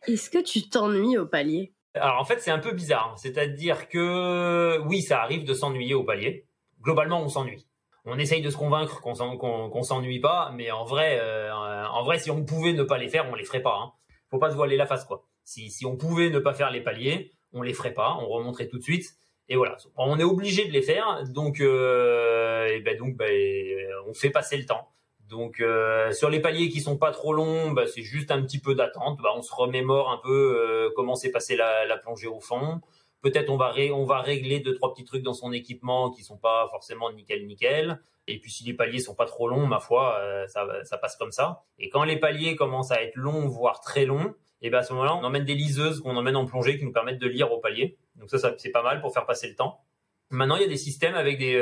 Est-ce 0.06 0.30
que 0.30 0.42
tu 0.42 0.68
t'ennuies 0.68 1.18
au 1.18 1.26
palier? 1.26 1.72
Alors 1.94 2.18
en 2.18 2.24
fait 2.24 2.40
c'est 2.40 2.50
un 2.50 2.58
peu 2.58 2.72
bizarre, 2.72 3.14
c'est-à-dire 3.16 3.88
que 3.88 4.80
oui 4.86 5.02
ça 5.02 5.22
arrive 5.22 5.44
de 5.44 5.54
s'ennuyer 5.54 5.94
au 5.94 6.04
palier. 6.04 6.46
Globalement 6.80 7.22
on 7.22 7.28
s'ennuie. 7.28 7.66
On 8.04 8.18
essaye 8.18 8.42
de 8.42 8.50
se 8.50 8.56
convaincre 8.56 9.00
qu'on 9.00 9.82
s'ennuie 9.84 10.18
pas, 10.18 10.50
mais 10.56 10.72
en 10.72 10.84
vrai, 10.84 11.20
euh, 11.20 11.52
en 11.52 12.02
vrai 12.02 12.18
si 12.18 12.30
on 12.30 12.44
pouvait 12.44 12.72
ne 12.72 12.82
pas 12.82 12.98
les 12.98 13.08
faire, 13.08 13.28
on 13.30 13.34
les 13.34 13.44
ferait 13.44 13.62
pas. 13.62 13.78
Hein. 13.78 13.92
Faut 14.30 14.38
pas 14.38 14.50
se 14.50 14.56
voiler 14.56 14.76
la 14.76 14.86
face 14.86 15.04
quoi. 15.04 15.24
Si, 15.44 15.70
si 15.70 15.86
on 15.86 15.96
pouvait 15.96 16.30
ne 16.30 16.38
pas 16.38 16.54
faire 16.54 16.70
les 16.70 16.80
paliers, 16.80 17.32
on 17.52 17.62
les 17.62 17.74
ferait 17.74 17.94
pas, 17.94 18.16
on 18.20 18.28
remonterait 18.28 18.68
tout 18.68 18.78
de 18.78 18.82
suite. 18.82 19.06
Et 19.48 19.56
voilà, 19.56 19.76
on 19.96 20.18
est 20.18 20.24
obligé 20.24 20.64
de 20.66 20.72
les 20.72 20.82
faire, 20.82 21.24
donc 21.28 21.60
euh, 21.60 22.66
et 22.68 22.80
ben 22.80 22.96
donc 22.96 23.16
ben, 23.16 23.30
on 24.06 24.14
fait 24.14 24.30
passer 24.30 24.56
le 24.56 24.64
temps. 24.64 24.88
Donc 25.33 25.61
euh, 25.61 26.12
sur 26.12 26.28
les 26.28 26.41
paliers 26.41 26.68
qui 26.68 26.83
sont 26.83 26.99
pas 26.99 27.11
trop 27.11 27.33
longs, 27.33 27.70
bah, 27.70 27.87
c'est 27.87 28.03
juste 28.03 28.30
un 28.30 28.43
petit 28.43 28.59
peu 28.59 28.74
d'attente. 28.74 29.18
Bah, 29.22 29.30
on 29.35 29.41
se 29.41 29.53
remémore 29.53 30.11
un 30.11 30.20
peu 30.22 30.30
euh, 30.30 30.91
comment 30.95 31.14
s'est 31.14 31.30
passé 31.30 31.57
la, 31.57 31.97
plongée 31.97 32.26
au 32.26 32.39
fond. 32.39 32.83
Peut-être 33.22 33.49
on 33.49 33.57
va 33.57 33.72
on 33.95 34.05
va 34.05 34.20
régler 34.20 34.61
deux 34.61 34.74
trois 34.74 34.93
petits 34.93 35.07
trucs 35.07 35.22
dans 35.22 35.33
son 35.33 35.51
équipement 35.51 36.11
qui 36.11 36.22
sont 36.22 36.37
pas 36.37 36.68
forcément 36.68 37.11
nickel 37.11 37.47
nickel. 37.47 37.99
Et 38.28 38.39
puis 38.41 38.51
si 38.51 38.64
les 38.64 38.74
paliers 38.74 38.99
sont 38.99 39.14
pas 39.14 39.24
trop 39.24 39.49
longs, 39.49 39.66
ma 39.66 39.80
foi, 39.80 40.18
euh, 40.20 40.47
ça, 40.49 40.99
passe 40.99 41.16
comme 41.16 41.33
ça. 41.33 41.62
Et 41.78 41.89
quand 41.89 42.05
les 42.05 42.18
paliers 42.18 42.55
commencent 42.55 42.93
à 42.93 43.03
être 43.03 43.16
longs, 43.16 43.49
voire 43.49 43.80
très 43.80 44.05
longs, 44.05 44.35
et 44.61 44.68
ben 44.68 44.80
à 44.80 44.83
ce 44.83 44.93
moment-là, 44.93 45.16
on 45.16 45.24
emmène 45.24 45.47
des 45.47 45.55
liseuses 45.55 46.01
qu'on 46.01 46.14
emmène 46.14 46.37
en 46.37 46.45
plongée 46.45 46.76
qui 46.76 46.85
nous 46.85 46.93
permettent 46.93 47.20
de 47.20 47.28
lire 47.28 47.51
au 47.53 47.59
palier. 47.59 47.97
Donc 48.16 48.28
ça 48.28 48.55
c'est 48.59 48.70
pas 48.70 48.83
mal 48.83 49.01
pour 49.01 49.14
faire 49.14 49.24
passer 49.24 49.49
le 49.49 49.55
temps. 49.55 49.80
Maintenant, 50.28 50.57
il 50.57 50.62
y 50.62 50.66
a 50.66 50.68
des 50.68 50.76
systèmes 50.76 51.14
avec 51.14 51.39
des 51.39 51.59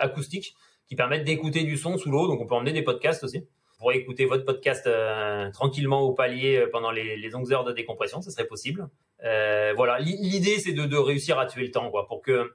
acoustiques 0.00 0.54
qui 0.90 0.96
permettent 0.96 1.24
d'écouter 1.24 1.62
du 1.62 1.76
son 1.76 1.96
sous 1.96 2.10
l'eau. 2.10 2.26
Donc 2.26 2.40
on 2.40 2.46
peut 2.46 2.56
emmener 2.56 2.72
des 2.72 2.82
podcasts 2.82 3.22
aussi. 3.22 3.38
Vous 3.38 3.78
pourrez 3.78 3.96
écouter 3.96 4.24
votre 4.24 4.44
podcast 4.44 4.88
euh, 4.88 5.48
tranquillement 5.52 6.00
au 6.00 6.12
palier 6.12 6.56
euh, 6.56 6.68
pendant 6.70 6.90
les, 6.90 7.16
les, 7.16 7.28
longues 7.28 7.52
heures 7.52 7.62
de 7.62 7.72
décompression, 7.72 8.20
ça 8.20 8.32
serait 8.32 8.48
possible. 8.48 8.88
Euh, 9.22 9.72
voilà, 9.76 10.00
l'idée 10.00 10.58
c'est 10.58 10.72
de, 10.72 10.96
réussir 10.96 11.38
à 11.38 11.46
tuer 11.46 11.66
le 11.66 11.70
temps, 11.70 11.88
quoi, 11.90 12.08
pour 12.08 12.22
que 12.22 12.54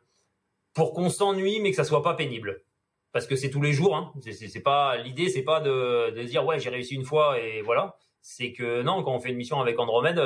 pour 0.73 0.91
qu'on 0.93 1.09
s'ennuie 1.09 1.61
mais 1.61 1.69
que 1.69 1.77
ça 1.77 1.85
soit 1.85 2.03
pas 2.03 2.13
pénible. 2.13 2.61
Parce 3.13 3.25
que 3.25 3.37
c'est 3.37 3.49
tous 3.49 3.61
les 3.61 3.71
jours. 3.71 3.95
Hein. 3.95 4.11
C'est 4.19 4.59
pas 4.59 4.97
l'idée, 4.97 5.29
c'est 5.29 5.43
pas 5.43 5.61
de, 5.61 6.09
de 6.09 6.23
dire 6.23 6.45
ouais 6.45 6.59
j'ai 6.59 6.69
réussi 6.69 6.95
une 6.95 7.05
fois 7.05 7.39
et 7.39 7.61
voilà. 7.61 7.95
C'est 8.19 8.51
que 8.51 8.81
non, 8.81 9.01
quand 9.01 9.15
on 9.15 9.19
fait 9.21 9.29
une 9.29 9.37
mission 9.37 9.61
avec 9.61 9.79
Andromède, 9.79 10.21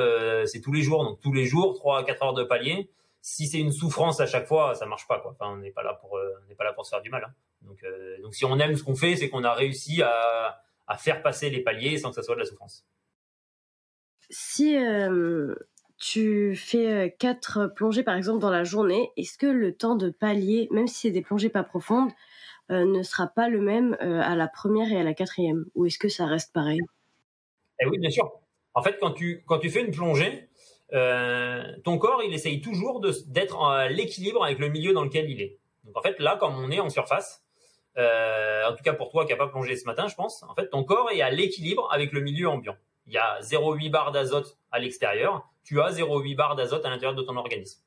c'est 0.46 0.60
tous 0.60 0.72
les 0.72 0.82
jours. 0.82 1.04
Donc 1.04 1.20
tous 1.20 1.32
les 1.32 1.44
jours, 1.44 1.74
3 1.76 2.00
à 2.00 2.02
4 2.02 2.22
heures 2.24 2.34
de 2.34 2.42
palier 2.42 2.90
si 3.22 3.46
c'est 3.46 3.58
une 3.58 3.70
souffrance 3.70 4.18
à 4.20 4.26
chaque 4.26 4.46
fois, 4.46 4.74
ça 4.74 4.86
marche 4.86 5.06
pas 5.06 5.20
quoi. 5.20 5.36
On 5.40 5.58
n'est 5.58 5.70
pas 5.70 5.82
là 5.82 5.94
pour 5.94 6.14
on 6.14 6.48
n'est 6.48 6.54
pas 6.56 6.64
là 6.64 6.72
pour 6.72 6.84
se 6.84 6.90
faire 6.90 7.02
du 7.02 7.10
mal. 7.10 7.22
Hein. 7.24 7.32
Donc, 7.62 7.82
euh, 7.84 8.20
donc 8.22 8.34
si 8.34 8.44
on 8.44 8.58
aime 8.58 8.76
ce 8.76 8.82
qu'on 8.82 8.94
fait, 8.94 9.16
c'est 9.16 9.28
qu'on 9.28 9.44
a 9.44 9.52
réussi 9.52 10.02
à, 10.02 10.62
à, 10.86 10.96
faire 10.96 11.22
passer 11.22 11.50
les 11.50 11.60
paliers 11.60 11.98
sans 11.98 12.10
que 12.10 12.14
ça 12.16 12.22
soit 12.22 12.34
de 12.34 12.40
la 12.40 12.46
souffrance. 12.46 12.86
Si 14.30 14.76
euh, 14.76 15.54
tu 15.98 16.54
fais 16.56 16.92
euh, 16.92 17.08
quatre 17.08 17.66
plongées 17.66 18.02
par 18.02 18.16
exemple 18.16 18.40
dans 18.40 18.50
la 18.50 18.64
journée, 18.64 19.10
est-ce 19.16 19.36
que 19.36 19.46
le 19.46 19.76
temps 19.76 19.96
de 19.96 20.10
palier, 20.10 20.68
même 20.70 20.86
si 20.86 21.00
c'est 21.00 21.10
des 21.10 21.22
plongées 21.22 21.50
pas 21.50 21.64
profondes, 21.64 22.10
ne 22.72 23.02
sera 23.02 23.26
pas 23.26 23.48
le 23.48 23.60
même 23.60 23.94
à 23.94 24.36
la 24.36 24.46
première 24.46 24.92
et 24.92 25.00
à 25.00 25.02
la 25.02 25.12
quatrième? 25.12 25.64
Ou 25.74 25.86
est-ce 25.86 25.98
que 25.98 26.08
ça 26.08 26.26
reste 26.26 26.52
pareil? 26.52 26.78
Eh 27.80 27.86
Oui, 27.86 27.98
bien 27.98 28.10
sûr. 28.10 28.30
En 28.74 28.82
fait, 28.84 28.96
quand 29.00 29.10
tu, 29.10 29.42
quand 29.44 29.58
tu 29.58 29.70
fais 29.70 29.84
une 29.84 29.90
plongée, 29.90 30.48
ton 30.92 31.98
corps, 31.98 32.22
il 32.24 32.32
essaye 32.32 32.60
toujours 32.60 33.00
d'être 33.26 33.60
à 33.60 33.88
l'équilibre 33.88 34.44
avec 34.44 34.60
le 34.60 34.68
milieu 34.68 34.92
dans 34.92 35.02
lequel 35.02 35.28
il 35.28 35.40
est. 35.42 35.58
Donc 35.82 35.96
en 35.96 36.02
fait, 36.02 36.20
là, 36.20 36.36
comme 36.36 36.54
on 36.54 36.70
est 36.70 36.78
en 36.78 36.90
surface, 36.90 37.42
euh, 37.98 38.68
en 38.68 38.74
tout 38.74 38.82
cas 38.82 38.92
pour 38.92 39.10
toi 39.10 39.24
qui 39.24 39.32
n'a 39.32 39.36
pas 39.36 39.48
plongé 39.48 39.76
ce 39.76 39.84
matin, 39.84 40.08
je 40.08 40.14
pense, 40.14 40.42
en 40.42 40.54
fait, 40.54 40.68
ton 40.68 40.84
corps 40.84 41.10
est 41.10 41.22
à 41.22 41.30
l'équilibre 41.30 41.88
avec 41.92 42.12
le 42.12 42.20
milieu 42.20 42.48
ambiant. 42.48 42.76
Il 43.06 43.12
y 43.12 43.18
a 43.18 43.40
0,8 43.40 43.90
bar 43.90 44.12
d'azote 44.12 44.58
à 44.70 44.78
l'extérieur, 44.78 45.48
tu 45.64 45.80
as 45.80 45.90
0,8 45.90 46.36
bar 46.36 46.56
d'azote 46.56 46.84
à 46.84 46.90
l'intérieur 46.90 47.14
de 47.14 47.22
ton 47.22 47.36
organisme. 47.36 47.80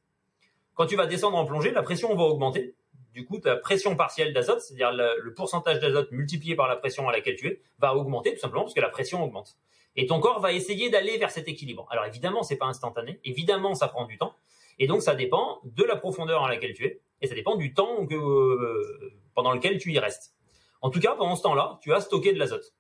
Quand 0.76 0.86
tu 0.86 0.96
vas 0.96 1.06
descendre 1.06 1.38
en 1.38 1.46
plongée, 1.46 1.72
la 1.72 1.84
pression 1.84 2.14
va 2.16 2.24
augmenter. 2.24 2.76
Du 3.14 3.26
coup, 3.26 3.38
ta 3.38 3.56
pression 3.56 3.96
partielle 3.96 4.34
d'azote, 4.34 4.60
c'est-à-dire 4.60 4.92
le, 4.92 5.22
le, 5.22 5.34
pourcentage 5.36 5.80
d'azote 5.80 6.12
multiplié 6.12 6.56
par 6.56 6.68
la 6.68 6.76
pression 6.76 7.08
à 7.08 7.12
laquelle 7.12 7.36
tu 7.36 7.48
es, 7.48 7.62
va 7.78 7.96
augmenter 7.96 8.34
tout 8.34 8.40
simplement 8.40 8.64
parce 8.64 8.74
que 8.74 8.82
la 8.82 8.90
pression 8.90 9.24
augmente. 9.24 9.56
Et 9.96 10.08
ton 10.08 10.20
corps 10.20 10.40
va 10.40 10.52
essayer 10.52 10.90
d'aller 10.90 11.20
vers 11.20 11.30
cet 11.30 11.48
équilibre. 11.48 11.88
Alors 11.92 12.06
évidemment, 12.06 12.42
c'est 12.42 12.56
pas 12.56 12.66
instantané. 12.66 13.20
Évidemment, 13.24 13.76
ça 13.76 13.88
prend 13.88 14.06
du 14.06 14.18
temps. 14.18 14.34
Et 14.80 14.88
donc, 14.88 15.02
ça 15.02 15.16
dépend 15.16 15.60
de 15.64 15.84
la 15.84 15.96
profondeur 15.96 16.44
à 16.44 16.50
laquelle 16.50 16.74
tu 16.74 16.86
es, 16.86 17.00
et 17.22 17.28
ça 17.28 17.36
dépend 17.36 17.56
du 17.56 17.74
temps 17.74 18.06
que, 18.06 18.16
euh, 18.16 19.14
pendant 19.36 19.52
lequel 19.52 19.78
tu 19.78 19.92
y 19.92 20.00
restes. 20.00 20.34
En 20.82 20.90
tout 20.90 21.00
cas, 21.00 21.16
pendant 21.16 21.36
ce 21.36 21.44
temps-là, 21.44 21.80
tu 21.82 21.94
as 21.94 22.02
stocké 22.02 22.34
de 22.34 22.40
l'azote. 22.40 22.74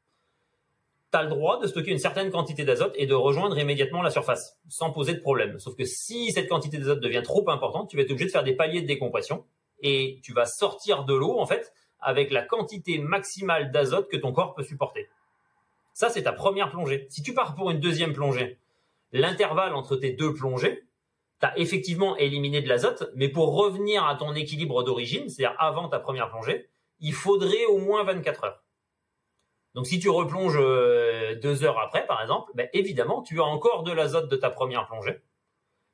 Tu 1.11 1.17
as 1.17 1.23
le 1.23 1.29
droit 1.29 1.59
de 1.59 1.67
stocker 1.67 1.91
une 1.91 1.99
certaine 1.99 2.31
quantité 2.31 2.65
d'azote 2.65 2.93
et 2.95 3.05
de 3.05 3.13
rejoindre 3.13 3.57
immédiatement 3.57 4.01
la 4.01 4.11
surface, 4.11 4.59
sans 4.67 4.91
poser 4.91 5.13
de 5.13 5.19
problème. 5.19 5.59
Sauf 5.59 5.75
que 5.75 5.85
si 5.85 6.31
cette 6.31 6.49
quantité 6.49 6.77
d'azote 6.77 6.99
devient 6.99 7.21
trop 7.23 7.49
importante, 7.49 7.89
tu 7.89 7.97
vas 7.97 8.03
être 8.03 8.11
obligé 8.11 8.25
de 8.25 8.31
faire 8.31 8.43
des 8.43 8.55
paliers 8.55 8.81
de 8.81 8.87
décompression 8.87 9.45
et 9.81 10.19
tu 10.23 10.33
vas 10.33 10.45
sortir 10.45 11.05
de 11.05 11.13
l'eau, 11.13 11.39
en 11.39 11.45
fait, 11.45 11.73
avec 11.99 12.31
la 12.31 12.41
quantité 12.41 12.97
maximale 12.97 13.71
d'azote 13.71 14.09
que 14.09 14.17
ton 14.17 14.33
corps 14.33 14.53
peut 14.53 14.63
supporter. 14.63 15.07
Ça, 15.93 16.09
c'est 16.09 16.23
ta 16.23 16.33
première 16.33 16.69
plongée. 16.69 17.07
Si 17.09 17.21
tu 17.21 17.33
pars 17.33 17.55
pour 17.55 17.69
une 17.71 17.79
deuxième 17.79 18.13
plongée, 18.13 18.57
l'intervalle 19.11 19.75
entre 19.75 19.95
tes 19.95 20.11
deux 20.11 20.33
plongées, 20.33 20.83
tu 21.43 21.61
effectivement 21.61 22.15
éliminé 22.17 22.61
de 22.61 22.69
l'azote, 22.69 23.11
mais 23.15 23.29
pour 23.29 23.55
revenir 23.55 24.05
à 24.05 24.15
ton 24.15 24.33
équilibre 24.33 24.83
d'origine, 24.83 25.29
c'est-à-dire 25.29 25.55
avant 25.59 25.89
ta 25.89 25.99
première 25.99 26.29
plongée, 26.29 26.69
il 26.99 27.13
faudrait 27.13 27.65
au 27.65 27.79
moins 27.79 28.03
24 28.03 28.43
heures. 28.45 28.63
Donc 29.73 29.87
si 29.87 29.99
tu 29.99 30.09
replonges 30.09 30.57
euh, 30.57 31.35
deux 31.35 31.63
heures 31.63 31.79
après, 31.79 32.05
par 32.05 32.21
exemple, 32.21 32.51
ben, 32.55 32.69
évidemment, 32.73 33.21
tu 33.23 33.41
as 33.41 33.45
encore 33.45 33.83
de 33.83 33.91
l'azote 33.91 34.29
de 34.29 34.35
ta 34.35 34.49
première 34.49 34.87
plongée. 34.87 35.21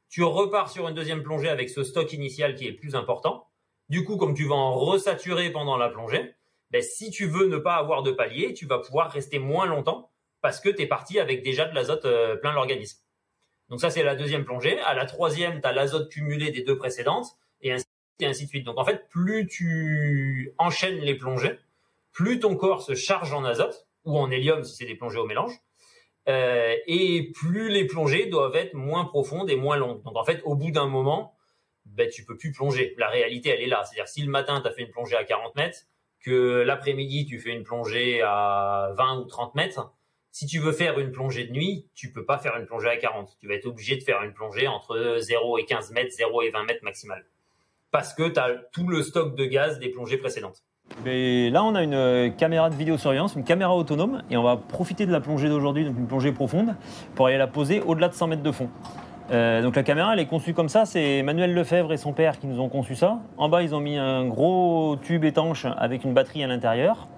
Tu 0.10 0.24
repars 0.24 0.70
sur 0.70 0.88
une 0.88 0.96
deuxième 0.96 1.24
plongée 1.24 1.50
avec 1.50 1.70
ce 1.70 1.84
stock 1.84 2.12
initial 2.14 2.56
qui 2.56 2.68
est 2.68 2.74
plus 2.74 2.96
important. 2.96 3.48
Du 3.88 4.04
coup, 4.04 4.18
comme 4.18 4.34
tu 4.34 4.46
vas 4.48 4.56
en 4.56 4.74
resaturer 4.74 5.52
pendant 5.52 5.78
la 5.78 5.90
plongée, 5.90 6.36
ben, 6.72 6.82
si 6.82 7.10
tu 7.10 7.26
veux 7.26 7.48
ne 7.48 7.58
pas 7.58 7.76
avoir 7.76 8.04
de 8.04 8.12
palier, 8.12 8.54
tu 8.54 8.66
vas 8.66 8.80
pouvoir 8.80 9.12
rester 9.12 9.40
moins 9.40 9.66
longtemps 9.66 10.12
parce 10.42 10.60
que 10.60 10.70
tu 10.70 10.82
es 10.82 10.88
parti 10.88 11.20
avec 11.20 11.44
déjà 11.44 11.66
de 11.66 11.74
l'azote 11.74 12.06
euh, 12.06 12.36
plein 12.36 12.54
l'organisme. 12.54 13.00
Donc 13.70 13.80
ça, 13.80 13.90
c'est 13.90 14.04
la 14.04 14.16
deuxième 14.16 14.46
plongée. 14.46 14.80
À 14.80 14.94
la 14.94 15.06
troisième, 15.06 15.62
tu 15.62 15.68
as 15.68 15.72
l'azote 15.72 16.10
cumulé 16.10 16.52
des 16.52 16.64
deux 16.64 16.78
précédentes 16.78 17.28
et 17.62 17.72
ainsi, 17.72 17.86
de 18.20 18.34
suite. 18.34 18.66
Donc 18.66 18.78
en 18.78 18.86
fait, 18.86 19.08
plus 19.10 19.48
tu 19.48 20.54
enchaînes 20.58 21.00
les 21.00 21.16
plongées, 21.16 21.58
plus 22.12 22.40
ton 22.40 22.56
corps 22.56 22.82
se 22.82 22.96
charge 22.96 23.34
en 23.34 23.46
azote 23.46 23.88
ou 24.06 24.18
en 24.18 24.30
hélium 24.32 24.64
si 24.64 24.76
c'est 24.76 24.86
des 24.86 24.96
plongées 24.96 25.20
au 25.20 25.26
mélange, 25.26 25.54
euh, 26.28 26.76
et 26.86 27.32
plus 27.34 27.70
les 27.70 27.86
plongées 27.86 28.26
doivent 28.26 28.56
être 28.56 28.74
moins 28.74 29.06
profondes 29.06 29.50
et 29.50 29.56
moins 29.56 29.78
longues. 29.78 30.04
Donc 30.04 30.18
en 30.18 30.24
fait, 30.24 30.42
au 30.44 30.56
bout 30.56 30.72
d'un 30.72 30.88
moment, 30.88 31.38
ben, 31.86 32.10
tu 32.10 32.26
peux 32.26 32.38
plus 32.38 32.52
plonger. 32.52 32.94
La 32.98 33.08
réalité, 33.08 33.50
elle 33.50 33.62
est 33.62 33.68
là. 33.68 33.84
C'est-à-dire 33.86 34.08
si 34.08 34.22
le 34.22 34.30
matin, 34.30 34.62
tu 34.62 34.68
as 34.68 34.72
fait 34.72 34.82
une 34.82 34.92
plongée 34.92 35.16
à 35.16 35.24
40 35.24 35.56
mètres, 35.56 35.86
que 36.22 36.62
l'après-midi, 36.62 37.26
tu 37.26 37.40
fais 37.40 37.52
une 37.52 37.64
plongée 37.64 38.22
à 38.22 38.94
20 38.98 39.20
ou 39.20 39.24
30 39.26 39.56
mètres, 39.56 39.92
si 40.40 40.46
tu 40.46 40.60
veux 40.60 40.72
faire 40.72 40.98
une 41.00 41.12
plongée 41.12 41.44
de 41.44 41.52
nuit, 41.52 41.86
tu 41.96 42.14
peux 42.14 42.24
pas 42.24 42.38
faire 42.38 42.56
une 42.58 42.66
plongée 42.66 42.88
à 42.88 42.96
40. 42.96 43.36
Tu 43.42 43.48
vas 43.50 43.56
être 43.56 43.66
obligé 43.66 43.98
de 43.98 44.02
faire 44.02 44.24
une 44.24 44.32
plongée 44.32 44.70
entre 44.70 45.18
0 45.20 45.58
et 45.58 45.66
15 45.66 45.92
mètres, 45.92 46.14
0 46.16 46.44
et 46.44 46.50
20 46.50 46.64
mètres 46.64 46.80
maximal. 46.82 47.26
Parce 47.92 48.14
que 48.14 48.30
tu 48.30 48.40
as 48.40 48.52
tout 48.72 48.88
le 48.88 49.04
stock 49.04 49.36
de 49.36 49.44
gaz 49.44 49.80
des 49.80 49.90
plongées 49.90 50.16
précédentes. 50.16 50.64
Mais 51.04 51.50
là, 51.50 51.62
on 51.66 51.76
a 51.76 51.84
une 51.84 52.34
caméra 52.38 52.70
de 52.70 52.76
vidéosurveillance, 52.76 53.36
une 53.36 53.44
caméra 53.44 53.76
autonome, 53.76 54.24
et 54.30 54.38
on 54.38 54.44
va 54.44 54.56
profiter 54.56 55.06
de 55.06 55.12
la 55.12 55.20
plongée 55.20 55.50
d'aujourd'hui, 55.50 55.84
donc 55.84 55.98
une 55.98 56.08
plongée 56.08 56.32
profonde, 56.32 56.74
pour 57.16 57.28
aller 57.28 57.38
la 57.38 57.48
poser 57.48 57.82
au-delà 57.82 58.08
de 58.08 58.14
100 58.14 58.28
mètres 58.28 58.44
de 58.44 58.52
fond. 58.54 58.70
Euh, 59.32 59.62
donc 59.62 59.76
la 59.76 59.84
caméra, 59.84 60.14
elle 60.14 60.20
est 60.20 60.26
conçue 60.26 60.54
comme 60.54 60.70
ça. 60.70 60.86
C'est 60.86 61.22
Manuel 61.22 61.54
Lefebvre 61.54 61.92
et 61.92 61.98
son 61.98 62.14
père 62.14 62.40
qui 62.40 62.48
nous 62.48 62.62
ont 62.62 62.70
conçu 62.70 62.96
ça. 62.96 63.20
En 63.36 63.50
bas, 63.50 63.62
ils 63.62 63.76
ont 63.76 63.82
mis 63.82 63.98
un 63.98 64.26
gros 64.26 64.96
tube 65.02 65.26
étanche 65.26 65.66
avec 65.66 66.06
une 66.06 66.14
batterie 66.14 66.46
à 66.46 66.48
l'intérieur. 66.48 67.10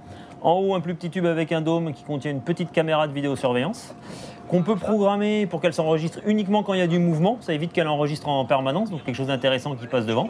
En 0.41 0.53
haut, 0.53 0.73
un 0.73 0.79
plus 0.79 0.95
petit 0.95 1.11
tube 1.11 1.27
avec 1.27 1.51
un 1.51 1.61
dôme 1.61 1.93
qui 1.93 2.03
contient 2.03 2.31
une 2.31 2.41
petite 2.41 2.71
caméra 2.71 3.07
de 3.07 3.13
vidéosurveillance 3.13 3.93
qu'on 4.47 4.63
peut 4.63 4.75
programmer 4.75 5.45
pour 5.45 5.61
qu'elle 5.61 5.73
s'enregistre 5.73 6.19
uniquement 6.25 6.61
quand 6.61 6.73
il 6.73 6.79
y 6.79 6.83
a 6.83 6.87
du 6.87 6.99
mouvement. 6.99 7.37
Ça 7.39 7.53
évite 7.53 7.71
qu'elle 7.71 7.87
enregistre 7.87 8.27
en 8.27 8.43
permanence, 8.43 8.89
donc 8.89 9.03
quelque 9.05 9.15
chose 9.15 9.27
d'intéressant 9.27 9.75
qui 9.75 9.87
passe 9.87 10.05
devant. 10.05 10.29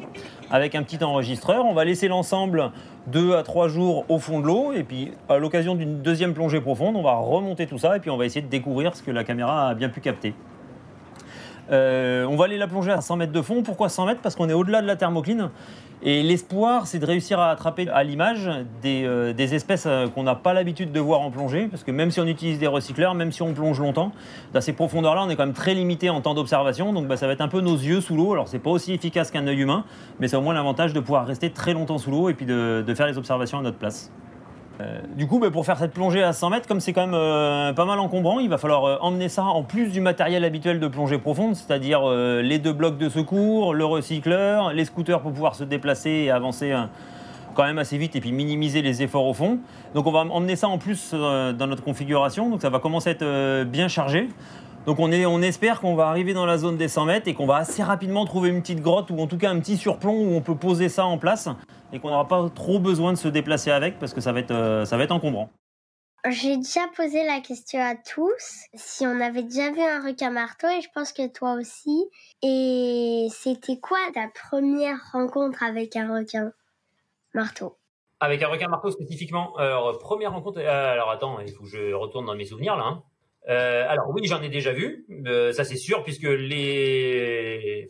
Avec 0.51 0.75
un 0.75 0.83
petit 0.83 1.03
enregistreur, 1.03 1.65
on 1.65 1.73
va 1.73 1.85
laisser 1.85 2.07
l'ensemble 2.07 2.71
deux 3.07 3.35
à 3.35 3.41
trois 3.41 3.67
jours 3.67 4.05
au 4.09 4.19
fond 4.19 4.39
de 4.39 4.45
l'eau, 4.45 4.73
et 4.73 4.83
puis 4.83 5.11
à 5.27 5.37
l'occasion 5.37 5.73
d'une 5.73 6.03
deuxième 6.03 6.35
plongée 6.35 6.61
profonde, 6.61 6.97
on 6.97 7.01
va 7.01 7.15
remonter 7.15 7.65
tout 7.65 7.79
ça, 7.79 7.95
et 7.97 7.99
puis 7.99 8.11
on 8.11 8.17
va 8.17 8.25
essayer 8.25 8.43
de 8.43 8.49
découvrir 8.49 8.95
ce 8.95 9.01
que 9.01 9.09
la 9.09 9.23
caméra 9.23 9.69
a 9.69 9.73
bien 9.73 9.89
pu 9.89 10.01
capter. 10.01 10.35
Euh, 11.71 12.25
on 12.25 12.35
va 12.35 12.45
aller 12.45 12.57
la 12.57 12.67
plonger 12.67 12.91
à 12.91 13.01
100 13.01 13.15
mètres 13.15 13.31
de 13.31 13.41
fond. 13.41 13.63
Pourquoi 13.63 13.89
100 13.89 14.05
mètres? 14.05 14.21
Parce 14.21 14.35
qu'on 14.35 14.49
est 14.49 14.53
au-delà 14.53 14.81
de 14.81 14.87
la 14.87 14.97
thermocline. 14.97 15.49
Et 16.03 16.23
l'espoir, 16.23 16.87
c'est 16.87 16.97
de 16.97 17.05
réussir 17.05 17.39
à 17.39 17.51
attraper 17.51 17.87
à 17.89 18.03
l'image 18.03 18.49
des, 18.81 19.03
euh, 19.05 19.33
espèces 19.37 19.85
euh, 19.85 20.07
qu'on 20.07 20.23
n'a 20.23 20.33
pas 20.33 20.53
l'habitude 20.53 20.91
de 20.91 20.99
voir 20.99 21.21
en 21.21 21.29
plongée. 21.29 21.67
Parce 21.67 21.83
que 21.83 21.91
même 21.91 22.09
si 22.09 22.19
on 22.19 22.25
utilise 22.25 22.57
des 22.57 22.65
recycleurs, 22.65 23.13
même 23.13 23.31
si 23.31 23.43
on 23.43 23.53
plonge 23.53 23.79
longtemps, 23.79 24.11
dans 24.51 24.61
ces 24.61 24.73
profondeurs-là, 24.73 25.23
on 25.23 25.29
est 25.29 25.35
quand 25.35 25.45
même 25.45 25.53
très 25.53 25.75
limité 25.75 26.09
en 26.09 26.21
temps 26.21 26.33
d'observation. 26.33 26.91
Donc 26.91 27.07
bah, 27.07 27.17
ça 27.17 27.27
va 27.27 27.33
être 27.33 27.41
un 27.41 27.47
peu 27.47 27.61
nos 27.61 27.75
yeux 27.75 28.01
sous 28.01 28.15
l'eau. 28.15 28.33
Alors 28.33 28.47
c'est 28.47 28.59
pas 28.59 28.71
aussi 28.71 28.93
efficace 28.93 29.29
qu'un 29.29 29.45
œil 29.45 29.61
humain, 29.61 29.85
mais 30.19 30.27
c'est 30.27 30.37
au 30.37 30.41
moins 30.41 30.55
l'avantage 30.55 30.93
de 30.93 30.99
pouvoir 30.99 31.27
rester 31.27 31.51
très 31.51 31.73
longtemps 31.73 31.99
sous 31.99 32.09
l'eau 32.09 32.29
et 32.29 32.33
puis 32.33 32.47
de 32.47 32.93
faire 32.95 33.05
les 33.05 33.19
observations 33.19 33.59
à 33.59 33.61
notre 33.61 33.77
place. 33.77 34.11
Euh, 34.81 34.99
du 35.15 35.27
coup, 35.27 35.39
bah, 35.39 35.51
pour 35.51 35.65
faire 35.65 35.77
cette 35.77 35.93
plongée 35.93 36.23
à 36.23 36.33
100 36.33 36.49
mètres, 36.49 36.67
comme 36.67 36.79
c'est 36.79 36.93
quand 36.93 37.05
même 37.05 37.13
euh, 37.13 37.73
pas 37.73 37.85
mal 37.85 37.99
encombrant, 37.99 38.39
il 38.39 38.49
va 38.49 38.57
falloir 38.57 38.85
euh, 38.85 38.97
emmener 39.01 39.29
ça 39.29 39.43
en 39.43 39.63
plus 39.63 39.91
du 39.91 40.01
matériel 40.01 40.43
habituel 40.43 40.79
de 40.79 40.87
plongée 40.87 41.17
profonde, 41.17 41.55
c'est-à-dire 41.55 42.07
les 42.09 42.59
deux 42.59 42.73
blocs 42.73 42.97
de 42.97 43.09
secours, 43.09 43.73
le 43.73 43.85
recycleur, 43.85 44.73
les 44.73 44.85
scooters 44.85 45.21
pour 45.21 45.31
pouvoir 45.31 45.55
se 45.55 45.63
déplacer 45.63 46.09
et 46.09 46.31
avancer 46.31 46.73
quand 47.53 47.63
même 47.63 47.77
assez 47.77 47.97
vite 47.97 48.15
et 48.15 48.21
puis 48.21 48.31
minimiser 48.31 48.81
les 48.81 49.03
efforts 49.03 49.25
au 49.25 49.33
fond. 49.33 49.59
Donc 49.93 50.07
on 50.07 50.11
va 50.11 50.19
emmener 50.19 50.55
ça 50.55 50.67
en 50.67 50.77
plus 50.77 51.13
dans 51.13 51.67
notre 51.67 51.83
configuration, 51.83 52.49
donc 52.49 52.61
ça 52.61 52.69
va 52.69 52.79
commencer 52.79 53.09
à 53.09 53.11
être 53.13 53.63
bien 53.65 53.87
chargé. 53.87 54.29
Donc 54.85 54.99
on, 54.99 55.11
est, 55.11 55.25
on 55.27 55.41
espère 55.41 55.79
qu'on 55.79 55.95
va 55.95 56.07
arriver 56.07 56.33
dans 56.33 56.45
la 56.45 56.57
zone 56.57 56.75
des 56.75 56.87
100 56.87 57.05
mètres 57.05 57.27
et 57.27 57.35
qu'on 57.35 57.45
va 57.45 57.57
assez 57.57 57.83
rapidement 57.83 58.25
trouver 58.25 58.49
une 58.49 58.61
petite 58.61 58.81
grotte 58.81 59.11
ou 59.11 59.19
en 59.19 59.27
tout 59.27 59.37
cas 59.37 59.51
un 59.51 59.59
petit 59.59 59.77
surplomb 59.77 60.13
où 60.13 60.33
on 60.35 60.41
peut 60.41 60.55
poser 60.55 60.89
ça 60.89 61.05
en 61.05 61.19
place 61.19 61.49
et 61.93 61.99
qu'on 61.99 62.09
n'aura 62.09 62.27
pas 62.27 62.49
trop 62.49 62.79
besoin 62.79 63.13
de 63.13 63.17
se 63.17 63.27
déplacer 63.27 63.69
avec 63.69 63.99
parce 63.99 64.13
que 64.13 64.21
ça 64.21 64.31
va 64.31 64.39
être, 64.39 64.51
euh, 64.51 64.85
ça 64.85 64.97
va 64.97 65.03
être 65.03 65.11
encombrant. 65.11 65.49
J'ai 66.29 66.57
déjà 66.57 66.81
posé 66.95 67.25
la 67.25 67.41
question 67.41 67.79
à 67.79 67.95
tous 67.95 68.65
si 68.75 69.05
on 69.05 69.19
avait 69.21 69.43
déjà 69.43 69.71
vu 69.71 69.81
un 69.81 70.03
requin 70.03 70.29
marteau 70.29 70.67
et 70.67 70.81
je 70.81 70.87
pense 70.93 71.13
que 71.13 71.27
toi 71.27 71.53
aussi. 71.53 72.09
Et 72.43 73.27
c'était 73.31 73.79
quoi 73.79 73.97
ta 74.13 74.27
première 74.29 74.97
rencontre 75.13 75.63
avec 75.63 75.95
un 75.95 76.15
requin 76.15 76.51
marteau? 77.33 77.77
Avec 78.19 78.41
un 78.43 78.49
requin 78.49 78.67
marteau 78.67 78.91
spécifiquement? 78.91 79.55
Alors, 79.57 79.97
première 79.97 80.31
rencontre. 80.31 80.59
Euh, 80.59 80.93
alors 80.93 81.09
attends, 81.09 81.39
il 81.39 81.51
faut 81.53 81.63
que 81.63 81.69
je 81.69 81.93
retourne 81.93 82.27
dans 82.27 82.35
mes 82.35 82.45
souvenirs 82.45 82.75
là. 82.75 82.83
Hein. 82.83 83.03
Euh, 83.49 83.85
alors 83.87 84.09
oui, 84.11 84.27
j'en 84.27 84.39
ai 84.43 84.49
déjà 84.49 84.71
vu, 84.71 85.07
euh, 85.25 85.51
ça 85.51 85.63
c'est 85.63 85.75
sûr, 85.75 86.03
puisque 86.03 86.27
l'été 86.27 87.89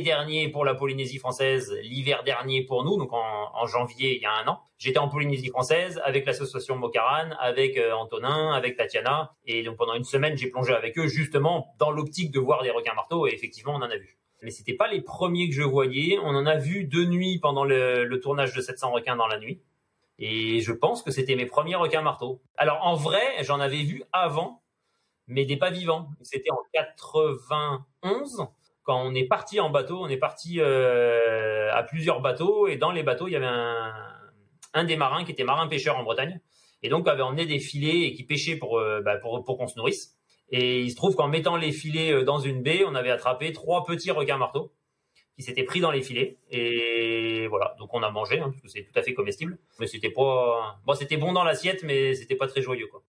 dernier 0.00 0.50
pour 0.50 0.66
la 0.66 0.74
Polynésie 0.74 1.16
française, 1.16 1.74
l'hiver 1.82 2.24
dernier 2.24 2.62
pour 2.64 2.84
nous, 2.84 2.98
donc 2.98 3.10
en, 3.12 3.66
janvier 3.66 4.16
il 4.16 4.22
y 4.22 4.26
a 4.26 4.32
un 4.34 4.46
an, 4.48 4.60
j'étais 4.76 4.98
en 4.98 5.08
Polynésie 5.08 5.48
française 5.48 5.98
avec 6.04 6.26
l'association 6.26 6.76
Mokaran, 6.76 7.30
avec 7.40 7.78
euh, 7.78 7.92
Antonin, 7.92 8.52
avec 8.52 8.76
Tatiana, 8.76 9.34
et 9.46 9.62
donc 9.62 9.78
pendant 9.78 9.94
une 9.94 10.04
semaine 10.04 10.36
j'ai 10.36 10.50
plongé 10.50 10.74
avec 10.74 10.98
eux 10.98 11.06
justement 11.06 11.74
dans 11.78 11.90
l'optique 11.90 12.30
de 12.30 12.40
voir 12.40 12.62
des 12.62 12.70
requins 12.70 12.94
marteaux, 12.94 13.26
et 13.26 13.30
effectivement 13.30 13.72
on 13.72 13.82
en 13.82 13.90
a 13.90 13.96
vu. 13.96 14.18
Mais 14.42 14.50
c'était 14.50 14.74
pas 14.74 14.88
les 14.88 15.00
premiers 15.00 15.48
que 15.48 15.54
je 15.54 15.62
voyais, 15.62 16.18
on 16.22 16.34
en 16.34 16.44
a 16.44 16.56
vu 16.56 16.84
deux 16.84 17.06
nuits 17.06 17.38
pendant 17.38 17.64
le, 17.64 18.04
le 18.04 18.20
tournage 18.20 18.52
de 18.54 18.60
700 18.60 18.90
requins 18.90 19.16
dans 19.16 19.28
la 19.28 19.38
nuit. 19.38 19.62
Et 20.18 20.60
je 20.60 20.72
pense 20.72 21.02
que 21.02 21.10
c'était 21.10 21.34
mes 21.36 21.46
premiers 21.46 21.74
requins 21.74 22.02
marteaux. 22.02 22.42
Alors 22.56 22.80
en 22.82 22.94
vrai, 22.94 23.22
j'en 23.40 23.60
avais 23.60 23.82
vu 23.82 24.02
avant, 24.12 24.61
mais 25.26 25.44
des 25.44 25.56
pas 25.56 25.70
vivants. 25.70 26.10
C'était 26.22 26.50
en 26.50 26.60
91 26.72 28.46
quand 28.82 29.00
on 29.00 29.14
est 29.14 29.24
parti 29.24 29.60
en 29.60 29.70
bateau. 29.70 29.98
On 30.00 30.08
est 30.08 30.16
parti 30.16 30.60
euh, 30.60 31.72
à 31.72 31.82
plusieurs 31.82 32.20
bateaux 32.20 32.66
et 32.66 32.76
dans 32.76 32.90
les 32.90 33.02
bateaux 33.02 33.28
il 33.28 33.32
y 33.32 33.36
avait 33.36 33.46
un, 34.74 34.84
des 34.84 34.96
marins 34.96 35.24
qui 35.24 35.32
était 35.32 35.44
marin 35.44 35.66
pêcheur 35.68 35.96
en 35.96 36.02
Bretagne 36.02 36.40
et 36.82 36.88
donc 36.88 37.06
avait 37.08 37.22
emmené 37.22 37.46
des 37.46 37.58
filets 37.58 38.06
et 38.06 38.12
qui 38.12 38.24
pêchait 38.24 38.56
pour 38.56 38.78
euh, 38.78 39.00
bah, 39.02 39.16
pour, 39.18 39.44
pour 39.44 39.58
qu'on 39.58 39.68
se 39.68 39.76
nourrisse. 39.76 40.16
Et 40.50 40.82
il 40.82 40.90
se 40.90 40.96
trouve 40.96 41.14
qu'en 41.14 41.28
mettant 41.28 41.56
les 41.56 41.72
filets 41.72 42.12
euh, 42.12 42.24
dans 42.24 42.38
une 42.38 42.62
baie, 42.62 42.84
on 42.86 42.94
avait 42.94 43.10
attrapé 43.10 43.52
trois 43.52 43.84
petits 43.84 44.10
requins 44.10 44.36
marteaux 44.36 44.72
qui 45.36 45.42
s'étaient 45.42 45.64
pris 45.64 45.80
dans 45.80 45.90
les 45.90 46.02
filets. 46.02 46.38
Et 46.50 47.46
voilà, 47.48 47.74
donc 47.78 47.94
on 47.94 48.02
a 48.02 48.10
mangé, 48.10 48.38
hein, 48.38 48.50
parce 48.50 48.60
que 48.60 48.68
c'est 48.68 48.84
tout 48.84 48.98
à 48.98 49.02
fait 49.02 49.14
comestible. 49.14 49.58
Mais 49.80 49.86
c'était 49.86 50.10
pas, 50.10 50.78
bon, 50.84 50.94
c'était 50.94 51.16
bon 51.16 51.32
dans 51.32 51.44
l'assiette, 51.44 51.82
mais 51.84 52.14
c'était 52.14 52.36
pas 52.36 52.48
très 52.48 52.60
joyeux, 52.60 52.86
quoi. 52.88 53.02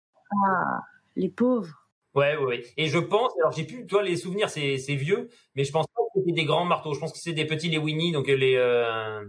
Ah, 0.46 0.80
les 1.18 1.30
pauvres. 1.30 1.83
Ouais, 2.16 2.38
ouais, 2.38 2.46
ouais. 2.46 2.64
Et 2.78 2.88
je 2.88 3.00
pense, 3.00 3.32
alors 3.40 3.52
j'ai 3.52 3.64
plus, 3.64 3.88
toi, 3.88 4.04
les 4.04 4.18
souvenirs, 4.18 4.50
c'est, 4.50 4.78
c'est 4.78 4.96
vieux, 4.96 5.30
mais 5.56 5.64
je 5.64 5.72
pense 5.72 5.88
pas 5.88 6.02
que 6.04 6.20
c'était 6.20 6.32
des 6.34 6.46
grands 6.46 6.66
marteaux. 6.66 6.94
Je 6.94 7.00
pense 7.00 7.12
que 7.12 7.18
c'est 7.18 7.34
des 7.34 7.46
petits 7.46 7.70
les 7.70 7.80
Winnie, 7.80 8.12
donc 8.12 8.28
les, 8.28 8.56
euh, 8.56 9.24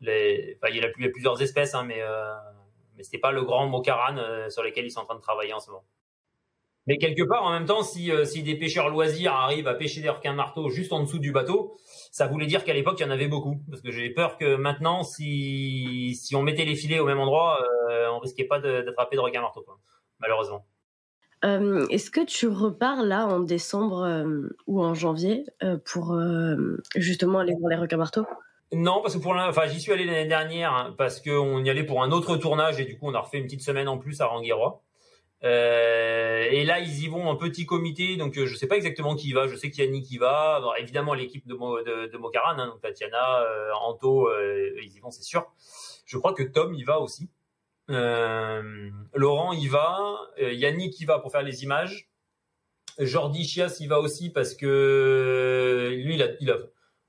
les, 0.00 0.58
enfin, 0.62 0.72
il 0.74 0.82
y, 0.82 0.84
a, 0.84 1.08
plusieurs 1.10 1.40
espèces, 1.42 1.74
hein, 1.74 1.84
mais, 1.84 2.00
euh, 2.00 2.34
mais 2.96 3.02
c'était 3.02 3.18
pas 3.18 3.32
le 3.32 3.42
grand 3.44 3.66
mocaran 3.66 4.16
euh, 4.16 4.48
sur 4.50 4.62
lequel 4.62 4.86
ils 4.86 4.90
sont 4.90 5.00
en 5.00 5.04
train 5.04 5.16
de 5.16 5.20
travailler 5.20 5.52
en 5.52 5.60
ce 5.60 5.70
moment. 5.70 5.84
Mais 6.86 6.98
quelque 6.98 7.22
part, 7.24 7.42
en 7.42 7.50
même 7.50 7.66
temps, 7.66 7.82
si, 7.82 8.12
euh, 8.12 8.24
si 8.24 8.42
des 8.44 8.54
pêcheurs 8.56 8.88
loisirs 8.88 9.32
arrivent 9.32 9.66
à 9.66 9.74
pêcher 9.74 10.00
des 10.00 10.08
requins 10.08 10.32
marteaux 10.32 10.68
juste 10.70 10.92
en 10.92 11.00
dessous 11.00 11.18
du 11.18 11.32
bateau, 11.32 11.76
ça 12.12 12.28
voulait 12.28 12.46
dire 12.46 12.64
qu'à 12.64 12.74
l'époque, 12.74 12.96
il 13.00 13.02
y 13.02 13.06
en 13.06 13.10
avait 13.10 13.26
beaucoup. 13.26 13.60
Parce 13.68 13.82
que 13.82 13.90
j'ai 13.90 14.08
peur 14.10 14.38
que 14.38 14.54
maintenant, 14.54 15.02
si, 15.02 16.14
si 16.14 16.36
on 16.36 16.42
mettait 16.42 16.64
les 16.64 16.76
filets 16.76 17.00
au 17.00 17.06
même 17.06 17.18
endroit, 17.18 17.60
euh, 17.90 18.08
on 18.10 18.20
risquait 18.20 18.44
pas 18.44 18.60
d'attraper 18.60 19.16
de, 19.16 19.20
de 19.20 19.24
requins 19.24 19.40
marteaux, 19.40 19.62
quoi, 19.62 19.78
malheureusement. 20.20 20.64
Euh, 21.44 21.86
est-ce 21.90 22.10
que 22.10 22.24
tu 22.24 22.48
repars 22.48 23.02
là 23.02 23.26
en 23.26 23.40
décembre 23.40 24.02
euh, 24.02 24.48
ou 24.66 24.82
en 24.82 24.94
janvier 24.94 25.44
euh, 25.62 25.76
pour 25.84 26.18
justement 26.96 27.40
aller 27.40 27.54
voir 27.58 27.70
les 27.70 27.76
requins 27.76 27.96
marteaux? 27.96 28.26
Non, 28.72 29.00
parce 29.00 29.14
que 29.14 29.20
pour 29.20 29.32
enfin 29.32 29.66
j'y 29.68 29.80
suis 29.80 29.92
allé 29.92 30.04
l'année 30.04 30.26
dernière 30.26 30.72
hein, 30.72 30.94
parce 30.98 31.20
qu'on 31.20 31.62
y 31.64 31.70
allait 31.70 31.84
pour 31.84 32.02
un 32.02 32.10
autre 32.10 32.36
tournage 32.36 32.80
et 32.80 32.84
du 32.84 32.98
coup 32.98 33.06
on 33.06 33.14
a 33.14 33.20
refait 33.20 33.38
une 33.38 33.44
petite 33.44 33.62
semaine 33.62 33.88
en 33.88 33.98
plus 33.98 34.20
à 34.20 34.26
Ranguerois. 34.26 34.82
Euh, 35.44 36.48
et 36.50 36.64
là, 36.64 36.80
ils 36.80 37.04
y 37.04 37.08
vont 37.08 37.28
en 37.28 37.36
petit 37.36 37.66
comité, 37.66 38.16
donc 38.16 38.34
je 38.34 38.54
sais 38.56 38.66
pas 38.66 38.76
exactement 38.76 39.14
qui 39.14 39.28
y 39.28 39.32
va. 39.32 39.46
Je 39.46 39.54
sais 39.54 39.70
qu'il 39.70 39.84
y 39.84 39.86
a 39.86 39.90
Nick 39.90 40.06
qui 40.06 40.16
va. 40.16 40.60
Évidemment, 40.78 41.12
l'équipe 41.12 41.46
de, 41.46 41.54
Mo, 41.54 41.78
de, 41.82 42.06
de 42.06 42.18
hein, 42.44 42.66
donc 42.66 42.80
Tatiana, 42.80 43.44
Anto, 43.82 44.28
ils 44.82 44.92
y 44.96 44.98
vont, 44.98 45.10
c'est 45.10 45.22
sûr. 45.22 45.46
Je 46.06 46.16
crois 46.16 46.32
que 46.32 46.42
Tom 46.42 46.74
y 46.74 46.84
va 46.84 47.00
aussi. 47.00 47.28
Euh, 47.90 48.90
Laurent 49.14 49.52
y 49.52 49.68
va. 49.68 49.98
Yannick 50.38 51.00
y 51.00 51.04
va 51.04 51.18
pour 51.18 51.32
faire 51.32 51.42
les 51.42 51.62
images. 51.62 52.08
Jordi 52.98 53.44
Chias 53.44 53.76
y 53.80 53.86
va 53.86 54.00
aussi 54.00 54.30
parce 54.30 54.54
que 54.54 55.92
lui, 56.04 56.14
il 56.14 56.22
a, 56.22 56.28
il 56.40 56.50
a, 56.50 56.56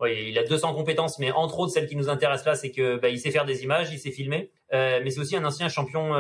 il 0.10 0.38
a 0.38 0.44
200 0.44 0.74
compétences, 0.74 1.18
mais 1.18 1.32
entre 1.32 1.60
autres, 1.60 1.74
celle 1.74 1.88
qui 1.88 1.96
nous 1.96 2.10
intéresse 2.10 2.46
là, 2.46 2.56
c'est 2.56 2.72
que 2.72 2.98
bah, 2.98 3.10
il 3.10 3.20
sait 3.20 3.32
faire 3.32 3.46
des 3.46 3.64
images, 3.64 3.92
il 3.92 4.00
sait 4.00 4.12
filmer, 4.12 4.52
mais 4.72 5.10
c'est 5.10 5.20
aussi 5.20 5.38
un 5.38 5.46
ancien 5.46 5.70
champion 5.70 6.14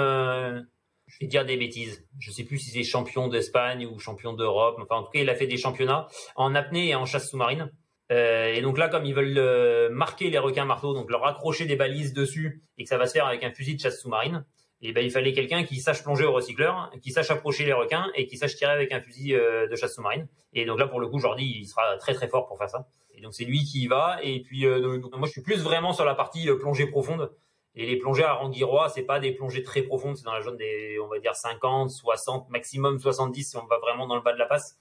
je 1.07 1.19
vais 1.21 1.27
dire 1.27 1.45
des 1.45 1.57
bêtises. 1.57 2.05
Je 2.19 2.31
sais 2.31 2.43
plus 2.43 2.59
si 2.59 2.69
c'est 2.69 2.83
champion 2.83 3.27
d'Espagne 3.27 3.85
ou 3.85 3.97
champion 3.97 4.33
d'Europe. 4.33 4.77
Enfin, 4.81 4.97
en 4.97 5.03
tout 5.03 5.11
cas, 5.11 5.21
il 5.21 5.29
a 5.29 5.35
fait 5.35 5.47
des 5.47 5.57
championnats 5.57 6.07
en 6.35 6.53
apnée 6.53 6.89
et 6.89 6.95
en 6.95 7.05
chasse 7.05 7.29
sous-marine. 7.29 7.71
Euh, 8.11 8.53
et 8.53 8.61
donc 8.61 8.77
là, 8.77 8.87
comme 8.87 9.05
ils 9.05 9.13
veulent 9.13 9.37
euh, 9.37 9.89
marquer 9.89 10.29
les 10.29 10.37
requins 10.37 10.65
marteaux, 10.65 10.93
donc 10.93 11.09
leur 11.09 11.25
accrocher 11.25 11.65
des 11.65 11.75
balises 11.75 12.13
dessus 12.13 12.63
et 12.77 12.83
que 12.83 12.89
ça 12.89 12.97
va 12.97 13.05
se 13.05 13.13
faire 13.13 13.25
avec 13.25 13.43
un 13.43 13.51
fusil 13.51 13.75
de 13.75 13.81
chasse 13.81 13.99
sous-marine, 13.99 14.45
et 14.81 14.91
ben 14.91 15.03
il 15.03 15.09
fallait 15.09 15.33
quelqu'un 15.33 15.63
qui 15.63 15.77
sache 15.77 16.03
plonger 16.03 16.25
au 16.25 16.33
recycleur, 16.33 16.91
qui 17.01 17.11
sache 17.11 17.31
approcher 17.31 17.65
les 17.65 17.73
requins 17.73 18.11
et 18.13 18.27
qui 18.27 18.37
sache 18.37 18.55
tirer 18.55 18.71
avec 18.71 18.91
un 18.91 19.01
fusil 19.01 19.33
euh, 19.33 19.67
de 19.67 19.75
chasse 19.75 19.95
sous-marine. 19.95 20.27
Et 20.53 20.65
donc 20.65 20.79
là, 20.79 20.87
pour 20.87 20.99
le 20.99 21.07
coup, 21.07 21.19
Jordi, 21.19 21.45
il 21.61 21.65
sera 21.65 21.97
très 21.97 22.13
très 22.13 22.27
fort 22.27 22.47
pour 22.47 22.57
faire 22.57 22.69
ça. 22.69 22.87
Et 23.15 23.21
donc 23.21 23.33
c'est 23.33 23.45
lui 23.45 23.63
qui 23.63 23.83
y 23.83 23.87
va. 23.87 24.19
Et 24.21 24.41
puis 24.41 24.65
euh, 24.67 24.99
donc, 24.99 25.15
moi, 25.17 25.27
je 25.27 25.31
suis 25.31 25.41
plus 25.41 25.63
vraiment 25.63 25.93
sur 25.93 26.05
la 26.05 26.13
partie 26.13 26.47
euh, 26.49 26.57
plongée 26.57 26.85
profonde. 26.85 27.31
Et 27.73 27.85
les 27.85 27.97
plongées 27.97 28.23
à 28.23 28.33
Rangirois, 28.33 28.89
c'est 28.89 29.03
pas 29.03 29.19
des 29.19 29.31
plongées 29.31 29.61
très 29.61 29.83
profondes, 29.83 30.17
c'est 30.17 30.23
dans 30.23 30.33
la 30.33 30.41
zone 30.41 30.57
des, 30.57 30.97
on 30.99 31.07
va 31.07 31.19
dire 31.19 31.35
50, 31.35 31.91
60, 31.91 32.49
maximum 32.49 32.99
70 32.99 33.43
si 33.43 33.57
on 33.57 33.65
va 33.67 33.77
vraiment 33.77 34.07
dans 34.07 34.15
le 34.15 34.21
bas 34.21 34.33
de 34.33 34.39
la 34.39 34.47
passe. 34.47 34.79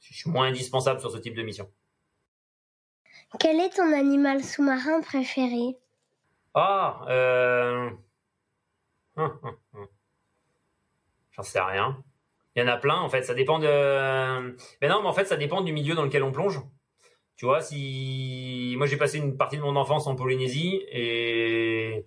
Je 0.00 0.14
suis 0.14 0.30
moins 0.30 0.46
indispensable 0.46 1.00
sur 1.00 1.10
ce 1.10 1.18
type 1.18 1.34
de 1.34 1.42
mission. 1.42 1.68
Quel 3.38 3.60
est 3.60 3.70
ton 3.70 3.92
animal 3.92 4.42
sous-marin 4.42 5.00
préféré? 5.00 5.76
Ah, 6.54 7.04
euh... 7.08 7.90
J'en 11.30 11.42
sais 11.42 11.60
rien. 11.60 12.02
Il 12.56 12.62
y 12.62 12.64
en 12.64 12.68
a 12.68 12.76
plein, 12.76 12.96
en 12.96 13.08
fait. 13.08 13.22
Ça 13.22 13.34
dépend 13.34 13.58
de. 13.58 14.56
Mais 14.82 14.88
non, 14.88 15.02
mais 15.02 15.08
en 15.08 15.12
fait, 15.12 15.26
ça 15.26 15.36
dépend 15.36 15.60
du 15.60 15.72
milieu 15.72 15.94
dans 15.94 16.04
lequel 16.04 16.24
on 16.24 16.32
plonge. 16.32 16.60
Tu 17.36 17.46
vois, 17.46 17.62
si 17.62 18.74
moi 18.76 18.86
j'ai 18.86 18.98
passé 18.98 19.16
une 19.16 19.38
partie 19.38 19.56
de 19.56 19.62
mon 19.62 19.76
enfance 19.76 20.06
en 20.06 20.14
Polynésie 20.14 20.82
et 20.90 22.04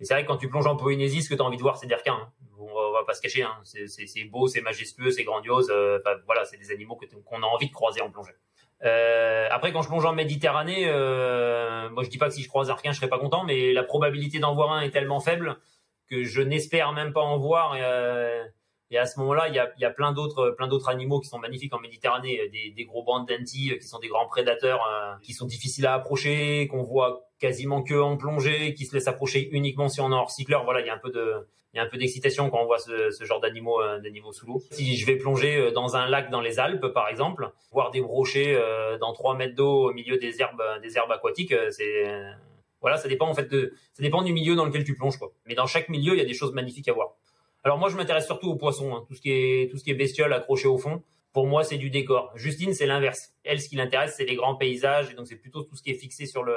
et 0.00 0.04
c'est 0.04 0.14
vrai 0.14 0.24
que 0.24 0.28
quand 0.28 0.36
tu 0.36 0.48
plonges 0.48 0.66
en 0.66 0.76
Polynésie, 0.76 1.22
ce 1.22 1.28
que 1.28 1.34
tu 1.34 1.40
as 1.40 1.44
envie 1.44 1.56
de 1.56 1.62
voir, 1.62 1.76
c'est 1.76 1.86
des 1.86 1.94
requins. 1.94 2.14
Hein. 2.14 2.32
On, 2.58 2.66
va, 2.66 3.00
va 3.00 3.04
pas 3.04 3.14
se 3.14 3.20
cacher. 3.20 3.42
Hein. 3.42 3.56
C'est 3.62 4.24
beau, 4.24 4.48
c'est 4.48 4.60
majestueux, 4.60 5.10
c'est 5.10 5.24
grandiose. 5.24 5.70
Euh, 5.70 5.98
voilà, 6.26 6.44
c'est 6.44 6.56
des 6.56 6.70
animaux 6.70 6.98
qu'on 7.24 7.42
a 7.42 7.46
envie 7.46 7.68
de 7.68 7.72
croiser 7.72 8.00
en 8.00 8.10
plongée. 8.10 8.32
Euh, 8.82 9.48
après, 9.50 9.72
quand 9.72 9.82
je 9.82 9.88
plonge 9.88 10.04
en 10.04 10.12
Méditerranée, 10.12 10.84
euh, 10.86 11.88
moi 11.90 12.02
je 12.02 12.10
dis 12.10 12.18
pas 12.18 12.28
que 12.28 12.34
si 12.34 12.42
je 12.42 12.48
croise 12.48 12.70
un 12.70 12.74
requin, 12.74 12.92
je 12.92 12.96
serais 12.96 13.08
pas 13.08 13.18
content, 13.18 13.44
mais 13.44 13.72
la 13.72 13.82
probabilité 13.82 14.38
d'en 14.38 14.54
voir 14.54 14.72
un 14.72 14.80
est 14.80 14.90
tellement 14.90 15.20
faible 15.20 15.56
que 16.10 16.24
je 16.24 16.42
n'espère 16.42 16.92
même 16.92 17.12
pas 17.12 17.22
en 17.22 17.38
voir. 17.38 17.74
Euh, 17.78 18.44
et 18.90 18.98
à 18.98 19.06
ce 19.06 19.18
moment-là, 19.20 19.48
il 19.48 19.54
y 19.54 19.84
a, 19.84 19.90
plein 19.90 20.12
d'autres, 20.12 20.50
plein 20.50 20.68
d'autres 20.68 20.88
animaux 20.88 21.18
qui 21.18 21.28
sont 21.28 21.38
magnifiques 21.38 21.74
en 21.74 21.80
Méditerranée, 21.80 22.48
des, 22.52 22.70
des 22.70 22.84
gros 22.84 23.02
bandes 23.02 23.26
d'antilles 23.26 23.78
qui 23.78 23.88
sont 23.88 23.98
des 23.98 24.08
grands 24.08 24.26
prédateurs, 24.26 24.86
euh, 24.86 25.14
qui 25.22 25.32
sont 25.32 25.46
difficiles 25.46 25.86
à 25.86 25.94
approcher, 25.94 26.68
qu'on 26.68 26.82
voit 26.82 27.26
quasiment 27.44 27.82
que 27.82 27.94
en 27.94 28.16
plongée, 28.16 28.72
qui 28.72 28.86
se 28.86 28.94
laissent 28.94 29.06
approcher 29.06 29.50
uniquement 29.52 29.88
si 29.88 30.00
on 30.00 30.10
est 30.10 30.14
hors 30.14 30.30
cycleur. 30.30 30.64
Voilà, 30.64 30.80
il 30.80 30.86
y 30.86 30.90
a 30.90 30.94
un 30.94 30.98
peu 30.98 31.10
de, 31.10 31.46
il 31.74 31.76
y 31.76 31.80
a 31.80 31.82
un 31.82 31.86
peu 31.86 31.98
d'excitation 31.98 32.48
quand 32.48 32.62
on 32.62 32.64
voit 32.64 32.78
ce, 32.78 33.24
genre 33.24 33.40
d'animaux, 33.40 33.82
euh, 33.82 34.00
d'animaux 34.00 34.32
sous 34.32 34.46
l'eau. 34.46 34.62
Si 34.70 34.96
je 34.96 35.04
vais 35.04 35.16
plonger 35.16 35.56
euh, 35.56 35.70
dans 35.72 35.94
un 35.94 36.08
lac 36.08 36.30
dans 36.30 36.40
les 36.40 36.58
Alpes, 36.58 36.86
par 36.94 37.08
exemple, 37.08 37.50
voir 37.70 37.90
des 37.90 38.00
rochers 38.00 38.54
euh, 38.56 38.96
dans 38.96 39.12
3 39.12 39.36
mètres 39.36 39.54
d'eau 39.54 39.90
au 39.90 39.92
milieu 39.92 40.16
des 40.16 40.40
herbes, 40.40 40.62
des 40.82 40.96
herbes 40.96 41.12
aquatiques, 41.12 41.54
c'est 41.70 42.04
voilà, 42.80 42.96
ça 42.96 43.08
dépend 43.08 43.28
en 43.28 43.34
fait 43.34 43.50
de, 43.50 43.74
ça 43.92 44.02
dépend 44.02 44.22
du 44.22 44.32
milieu 44.32 44.54
dans 44.54 44.64
lequel 44.64 44.84
tu 44.84 44.94
plonges. 44.94 45.18
Mais 45.46 45.54
dans 45.54 45.66
chaque 45.66 45.90
milieu, 45.90 46.14
il 46.14 46.18
y 46.18 46.22
a 46.22 46.26
des 46.26 46.34
choses 46.34 46.52
magnifiques 46.52 46.88
à 46.88 46.94
voir. 46.94 47.16
Alors 47.62 47.78
moi, 47.78 47.90
je 47.90 47.96
m'intéresse 47.96 48.26
surtout 48.26 48.48
aux 48.48 48.56
poissons, 48.56 48.94
hein, 48.94 49.04
tout 49.06 49.14
ce 49.14 49.20
qui 49.20 49.30
est 49.30 49.70
tout 49.70 49.76
ce 49.76 49.84
qui 49.84 49.90
est 49.90 49.94
bestiole 49.94 50.32
accroché 50.32 50.68
au 50.68 50.78
fond. 50.78 51.02
Pour 51.34 51.46
moi, 51.46 51.64
c'est 51.64 51.78
du 51.78 51.90
décor. 51.90 52.30
Justine, 52.36 52.72
c'est 52.72 52.86
l'inverse. 52.86 53.34
Elle, 53.42 53.60
ce 53.60 53.68
qui 53.68 53.76
l'intéresse, 53.76 54.14
c'est 54.16 54.24
les 54.24 54.36
grands 54.36 54.54
paysages, 54.54 55.10
et 55.10 55.14
donc 55.14 55.26
c'est 55.26 55.36
plutôt 55.36 55.62
tout 55.64 55.74
ce 55.74 55.82
qui 55.82 55.90
est 55.90 55.98
fixé 55.98 56.26
sur 56.26 56.44
le 56.44 56.54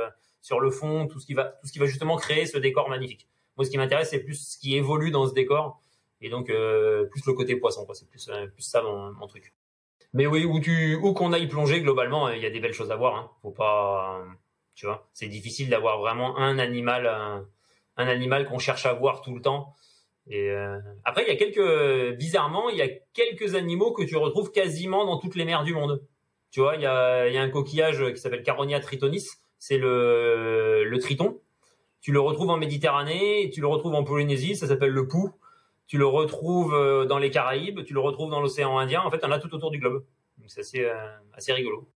sur 0.48 0.62
le 0.62 0.72
fond, 0.72 1.08
tout 1.08 1.20
ce 1.20 1.26
qui 1.26 1.34
va 1.34 1.44
tout 1.60 1.68
ce 1.68 1.74
qui 1.74 1.80
va 1.80 1.88
justement 1.88 2.16
créer 2.16 2.46
ce 2.46 2.58
décor 2.58 2.88
magnifique. 2.88 3.28
Moi, 3.58 3.66
ce 3.66 3.70
qui 3.70 3.78
m'intéresse, 3.78 4.12
c'est 4.12 4.22
plus 4.22 4.54
ce 4.54 4.58
qui 4.58 4.78
évolue 4.78 5.12
dans 5.12 5.28
ce 5.28 5.34
décor, 5.34 5.82
et 6.22 6.30
donc 6.30 6.50
euh, 6.50 7.06
plus 7.08 7.26
le 7.28 7.34
côté 7.34 7.58
poisson. 7.58 7.86
Quoi. 7.86 7.96
C'est 7.96 8.08
plus 8.08 8.30
euh, 8.30 8.48
plus 8.48 8.64
ça 8.64 8.82
mon, 8.82 9.28
truc. 9.28 9.54
Mais 10.14 10.26
oui, 10.26 10.46
où 10.46 10.62
tu 10.62 10.96
où 10.96 11.12
qu'on 11.12 11.34
aille 11.34 11.50
plonger, 11.50 11.82
globalement, 11.82 12.30
il 12.30 12.42
y 12.42 12.46
a 12.46 12.50
des 12.50 12.62
belles 12.62 12.72
choses 12.72 12.92
à 12.92 12.96
voir. 12.96 13.16
Hein. 13.18 13.30
Faut 13.42 13.52
pas, 13.52 14.24
tu 14.74 14.86
vois, 14.86 15.10
c'est 15.12 15.28
difficile 15.28 15.70
d'avoir 15.70 16.00
vraiment 16.00 16.38
un 16.38 16.60
animal 16.60 17.08
un, 17.98 18.08
animal 18.08 18.48
qu'on 18.48 18.60
cherche 18.60 18.86
à 18.86 18.94
voir 18.94 19.22
tout 19.22 19.36
le 19.36 19.42
temps. 19.42 19.76
Et 20.30 20.50
euh, 20.50 20.80
après, 21.04 21.24
il 21.24 21.28
y 21.28 21.32
a 21.32 21.36
quelques, 21.36 22.18
bizarrement, 22.18 22.70
il 22.70 22.78
y 22.78 22.82
a 22.82 22.88
quelques 23.14 23.56
animaux 23.56 23.92
que 23.92 24.04
tu 24.04 24.16
retrouves 24.16 24.52
quasiment 24.52 25.06
dans 25.06 25.18
toutes 25.18 25.36
les 25.36 25.44
mers 25.44 25.66
du 25.66 25.74
monde. 25.74 26.06
Tu 26.52 26.62
vois, 26.62 26.76
il 26.76 26.84
y 26.84 26.86
a, 26.86 27.28
il 27.28 27.34
y 27.34 27.38
a 27.38 27.42
un 27.42 27.50
coquillage 27.50 28.14
qui 28.14 28.18
s'appelle 28.18 28.44
Caronia 28.44 28.80
tritonis, 28.80 29.28
c'est 29.60 29.78
le, 29.78 30.84
le 30.84 31.00
triton. 31.00 31.40
Tu 32.02 32.12
le 32.12 32.20
retrouves 32.20 32.50
en 32.50 32.58
Méditerranée, 32.58 33.50
tu 33.54 33.60
le 33.62 33.68
retrouves 33.68 33.96
en 33.96 34.04
Polynésie, 34.04 34.56
ça 34.56 34.68
s'appelle 34.68 34.92
le 34.92 35.08
pou. 35.08 35.32
Tu 35.88 35.98
le 35.98 36.06
retrouves 36.06 36.74
euh, 36.74 37.06
dans 37.06 37.18
les 37.18 37.30
Caraïbes, 37.30 37.84
tu 37.86 37.94
le 37.94 38.00
retrouves 38.00 38.30
dans 38.30 38.42
l'océan 38.42 38.78
Indien. 38.78 39.02
En 39.02 39.10
fait, 39.10 39.24
on 39.24 39.32
a 39.32 39.40
tout 39.40 39.54
autour 39.56 39.72
du 39.72 39.80
globe. 39.80 40.04
Donc 40.38 40.50
c'est 40.50 40.62
assez, 40.62 40.86
euh, 40.86 40.94
assez 41.34 41.54
rigolo. 41.54 41.88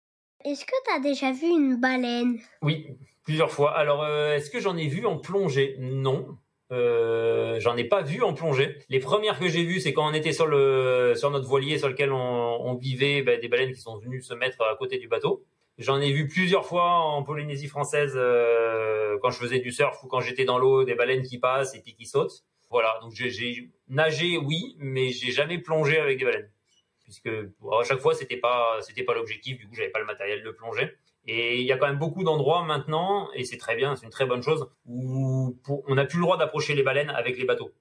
Est-ce 0.44 0.66
que 0.66 0.72
tu 0.86 0.94
as 0.96 1.00
déjà 1.00 1.32
vu 1.32 1.48
une 1.48 1.80
baleine? 1.80 2.40
Oui, 2.62 2.88
plusieurs 3.24 3.52
fois. 3.52 3.72
Alors, 3.72 4.04
euh, 4.04 4.36
est-ce 4.36 4.50
que 4.50 4.60
j'en 4.60 4.76
ai 4.76 4.88
vu 4.88 5.06
en 5.06 5.18
plongée? 5.18 5.76
Non. 5.80 6.38
Euh, 6.72 7.60
j'en 7.60 7.76
ai 7.76 7.84
pas 7.84 8.02
vu 8.02 8.24
en 8.24 8.34
plongée. 8.34 8.78
Les 8.90 9.00
premières 9.00 9.38
que 9.38 9.50
j'ai 9.50 9.66
vues, 9.66 9.82
c'est 9.82 9.94
quand 9.94 10.10
on 10.10 10.14
était 10.14 10.32
sur 10.32 10.48
le 10.48 11.14
sur 11.16 11.30
notre 11.30 11.46
voilier 11.46 11.78
sur 11.78 11.90
lequel 11.90 12.14
on, 12.14 12.18
on 12.18 12.76
vivait, 12.76 13.22
ben, 13.22 13.40
des 13.40 13.50
baleines 13.50 13.74
qui 13.74 13.82
sont 13.82 13.98
venues 13.98 14.22
se 14.22 14.34
mettre 14.34 14.62
à 14.64 14.76
côté 14.78 14.98
du 14.98 15.10
bateau. 15.10 15.44
J'en 15.78 16.00
ai 16.00 16.12
vu 16.12 16.28
plusieurs 16.28 16.66
fois 16.66 17.00
en 17.00 17.24
Polynésie 17.24 17.68
française 17.68 18.14
euh, 18.16 19.18
quand 19.22 19.32
je 19.32 19.40
faisais 19.40 19.60
du 19.60 19.72
surf 19.72 20.04
ou 20.04 20.08
quand 20.08 20.20
j'étais 20.20 20.46
dans 20.46 20.60
l'eau, 20.60 20.84
des 20.84 20.96
baleines 20.96 21.24
qui 21.24 21.40
passent 21.40 21.76
et 21.76 21.82
puis 21.82 21.96
qui 21.96 22.06
sautent. 22.06 22.44
Voilà, 22.70 22.98
donc 23.02 23.12
j'ai 23.14 23.70
nagé, 23.90 24.38
oui, 24.38 24.76
mais 24.80 25.10
j'ai 25.10 25.32
jamais 25.32 25.58
plongé 25.58 26.00
avec 26.00 26.20
des 26.20 26.26
baleines, 26.26 26.50
puisque 27.04 27.28
à 27.28 27.84
chaque 27.84 28.00
fois 28.00 28.16
c'était 28.16 28.38
pas 28.38 28.78
c'était 28.82 29.04
pas 29.04 29.14
l'objectif. 29.14 29.58
Du 29.58 29.68
coup, 29.68 29.76
j'avais 29.76 29.90
pas 29.90 30.00
le 30.00 30.06
matériel 30.06 30.42
de 30.44 30.52
plongée. 30.52 30.94
Et 31.28 31.60
il 31.60 31.66
y 31.66 31.72
a 31.72 31.78
quand 31.78 31.88
même 31.88 32.00
beaucoup 32.00 32.24
d'endroits 32.24 32.64
maintenant, 32.64 33.30
et 33.34 33.44
c'est 33.44 33.58
très 33.58 33.76
bien, 33.76 33.96
c'est 33.96 34.06
une 34.06 34.12
très 34.12 34.26
bonne 34.26 34.42
chose, 34.42 34.68
où 34.86 35.56
on 35.88 35.96
n'a 35.96 36.06
plus 36.06 36.18
le 36.18 36.24
droit 36.24 36.38
d'approcher 36.38 36.74
les 36.74 36.82
baleines 36.82 37.12
avec 37.12 37.38
les 37.38 37.46
bateaux. 37.46 37.72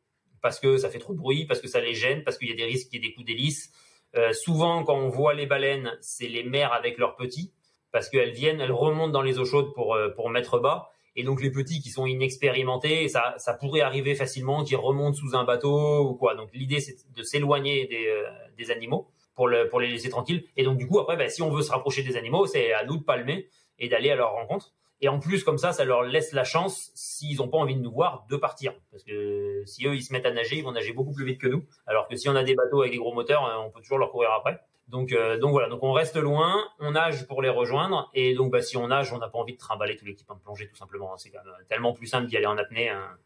Parce 0.43 0.59
que 0.61 0.76
ça 0.76 0.91
fait 0.91 0.99
trop 0.99 1.14
de 1.14 1.18
bruit, 1.18 1.47
parce 1.47 1.61
que 1.61 1.68
ça 1.68 1.80
les 1.80 1.95
gêne, 1.95 2.22
parce 2.22 2.36
qu'il 2.36 2.49
y 2.49 2.53
a 2.53 2.57
des 2.57 2.64
risques 2.64 2.91
qu'il 2.91 3.03
y 3.03 3.07
ait 3.07 3.09
des 3.09 3.14
coups 3.14 3.26
d'hélice. 3.26 3.72
Euh, 4.16 4.32
souvent, 4.32 4.84
quand 4.84 4.97
on 4.97 5.09
voit 5.09 5.34
les 5.34 5.47
baleines, 5.47 5.97
c'est 6.01 6.28
les 6.28 6.43
mères 6.43 6.72
avec 6.72 6.99
leurs 6.99 7.16
petits, 7.16 7.53
parce 7.93 8.09
qu'elles 8.09 8.32
viennent, 8.32 8.61
elles 8.61 8.72
remontent 8.72 9.12
dans 9.12 9.22
les 9.22 9.38
eaux 9.38 9.45
chaudes 9.45 9.72
pour, 9.74 9.95
euh, 9.95 10.11
pour 10.11 10.30
mettre 10.30 10.59
bas. 10.59 10.91
Et 11.16 11.24
donc 11.24 11.43
les 11.43 11.51
petits 11.51 11.80
qui 11.80 11.91
sont 11.91 12.07
inexpérimentés, 12.07 13.09
ça, 13.09 13.34
ça 13.36 13.55
pourrait 13.55 13.80
arriver 13.80 14.14
facilement 14.14 14.62
qu'ils 14.62 14.76
remontent 14.76 15.16
sous 15.16 15.34
un 15.34 15.45
bateau 15.45 16.01
ou 16.09 16.14
quoi. 16.14 16.34
Donc 16.34 16.51
l'idée, 16.53 16.80
c'est 16.80 16.97
de 17.14 17.22
s'éloigner 17.22 17.86
des, 17.86 18.07
euh, 18.07 18.24
des 18.57 18.70
animaux 18.70 19.09
pour, 19.34 19.49
le, 19.49 19.68
pour 19.68 19.80
les 19.80 19.88
laisser 19.88 20.09
tranquilles. 20.09 20.45
Et 20.57 20.62
donc, 20.62 20.78
du 20.78 20.86
coup, 20.86 21.01
après, 21.01 21.16
bah, 21.16 21.28
si 21.28 21.43
on 21.43 21.51
veut 21.51 21.62
se 21.62 21.70
rapprocher 21.70 22.03
des 22.03 22.16
animaux, 22.16 22.47
c'est 22.47 22.72
à 22.72 22.84
nous 22.84 22.99
de 22.99 23.03
palmer 23.03 23.49
et 23.78 23.88
d'aller 23.88 24.11
à 24.11 24.14
leur 24.14 24.32
rencontre. 24.32 24.72
Et 25.03 25.09
en 25.09 25.18
plus, 25.18 25.45
comme 25.45 25.57
ça, 25.57 25.72
ça 25.72 25.84
leur 25.84 26.03
laisse 26.03 26.32
la 26.32 26.45
chance, 26.45 26.91
s'ils 26.95 27.38
n'ont 27.38 27.49
pas 27.49 27.57
envie 27.57 27.74
de 27.74 27.80
nous 27.80 27.91
voir, 27.91 28.26
de 28.28 28.36
partir. 28.36 28.74
Parce 28.91 29.03
que 29.03 29.62
si 29.64 29.86
eux, 29.86 29.95
ils 29.95 30.03
se 30.03 30.12
mettent 30.12 30.26
à 30.26 30.30
nager, 30.30 30.57
ils 30.57 30.64
vont 30.64 30.72
nager 30.72 30.93
beaucoup 30.93 31.12
plus 31.12 31.24
vite 31.24 31.41
que 31.41 31.49
nous. 31.49 31.64
Alors 31.86 32.07
que 32.07 32.16
si 32.16 32.28
on 32.28 32.36
a 32.36 32.45
des 32.45 32.55
bateaux 32.55 32.82
avec 32.82 32.93
des 32.93 32.99
gros 32.99 33.14
moteurs, 33.14 33.43
on 33.66 33.70
peut 33.70 33.80
toujours 33.80 33.99
leur 33.99 34.11
courir 34.11 34.30
après. 34.32 34.61
Donc, 34.91 35.12
euh, 35.12 35.38
donc 35.38 35.53
voilà, 35.53 35.68
donc 35.68 35.82
on 35.84 35.93
reste 35.93 36.16
loin, 36.16 36.64
on 36.80 36.93
nage 36.93 37.26
pour 37.26 37.43
les 37.43 37.49
rejoindre. 37.49 38.11
Et 38.12 38.34
donc, 38.34 38.51
bah, 38.51 38.61
si 38.61 38.76
on 38.76 38.88
nage, 38.88 39.12
on 39.12 39.18
n'a 39.18 39.28
pas 39.28 39.38
envie 39.38 39.55
de 39.55 39.59
trimballer 39.59 39.97
tout 39.97 40.05
l'équipement 40.05 40.34
de 40.34 40.41
plongée, 40.41 40.68
tout 40.68 40.76
simplement. 40.76 41.16
C'est 41.16 41.30
quand 41.30 41.45
même 41.45 41.55
tellement 41.68 41.93
plus 41.93 42.07
simple 42.07 42.26
d'y 42.26 42.36
aller 42.36 42.47
en 42.47 42.59
apnée. 42.59 42.88
Hein. 42.88 43.16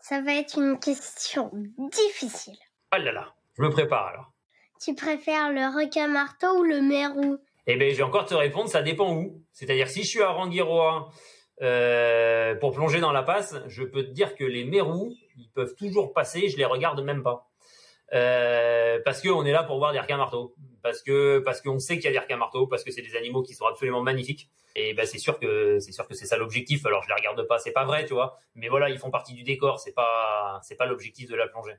Ça 0.00 0.20
va 0.20 0.34
être 0.34 0.58
une 0.58 0.78
question 0.78 1.50
difficile. 1.78 2.56
Ah 2.90 2.98
là 2.98 3.12
là, 3.12 3.34
je 3.56 3.62
me 3.62 3.70
prépare 3.70 4.06
alors. 4.06 4.32
Tu 4.80 4.94
préfères 4.94 5.50
le 5.50 5.74
requin 5.74 6.08
marteau 6.08 6.58
ou 6.58 6.64
le 6.64 6.82
mérou? 6.82 7.38
Eh 7.66 7.76
bien, 7.76 7.88
je 7.90 7.96
vais 7.96 8.02
encore 8.02 8.26
te 8.26 8.34
répondre, 8.34 8.68
ça 8.68 8.82
dépend 8.82 9.14
où. 9.14 9.42
C'est-à-dire, 9.52 9.88
si 9.88 10.02
je 10.02 10.08
suis 10.08 10.22
à 10.22 10.30
Rangiroa 10.30 11.08
euh, 11.62 12.54
pour 12.56 12.72
plonger 12.72 13.00
dans 13.00 13.12
la 13.12 13.22
passe, 13.22 13.56
je 13.66 13.84
peux 13.84 14.04
te 14.04 14.10
dire 14.10 14.34
que 14.34 14.44
les 14.44 14.64
mérous, 14.64 15.14
ils 15.36 15.50
peuvent 15.50 15.74
toujours 15.74 16.12
passer, 16.12 16.48
je 16.48 16.56
les 16.56 16.64
regarde 16.64 17.00
même 17.02 17.22
pas. 17.22 17.48
Euh, 18.12 19.00
parce 19.04 19.20
qu'on 19.20 19.44
est 19.44 19.52
là 19.52 19.64
pour 19.64 19.78
voir 19.78 19.92
des 19.92 19.98
requins 19.98 20.16
marteaux, 20.16 20.54
parce 20.86 21.02
que 21.02 21.40
parce 21.40 21.60
qu'on 21.60 21.80
sait 21.80 21.96
qu'il 21.96 22.04
y 22.04 22.08
a 22.08 22.12
des 22.12 22.20
requins 22.20 22.36
marteaux, 22.36 22.68
parce 22.68 22.84
que 22.84 22.92
c'est 22.92 23.02
des 23.02 23.16
animaux 23.16 23.42
qui 23.42 23.54
sont 23.54 23.66
absolument 23.66 24.02
magnifiques. 24.02 24.48
Et 24.76 24.94
ben 24.94 25.04
c'est 25.04 25.18
sûr 25.18 25.40
que 25.40 25.80
c'est 25.80 25.90
sûr 25.90 26.06
que 26.06 26.14
c'est 26.14 26.26
ça 26.26 26.36
l'objectif. 26.36 26.86
Alors 26.86 27.02
je 27.02 27.08
les 27.08 27.14
regarde 27.14 27.42
pas, 27.48 27.58
c'est 27.58 27.72
pas 27.72 27.84
vrai, 27.84 28.04
tu 28.04 28.14
vois. 28.14 28.38
Mais 28.54 28.68
voilà, 28.68 28.88
ils 28.88 28.98
font 28.98 29.10
partie 29.10 29.34
du 29.34 29.42
décor. 29.42 29.80
C'est 29.80 29.94
pas 29.94 30.60
c'est 30.62 30.76
pas 30.76 30.86
l'objectif 30.86 31.28
de 31.28 31.34
la 31.34 31.48
plongée 31.48 31.74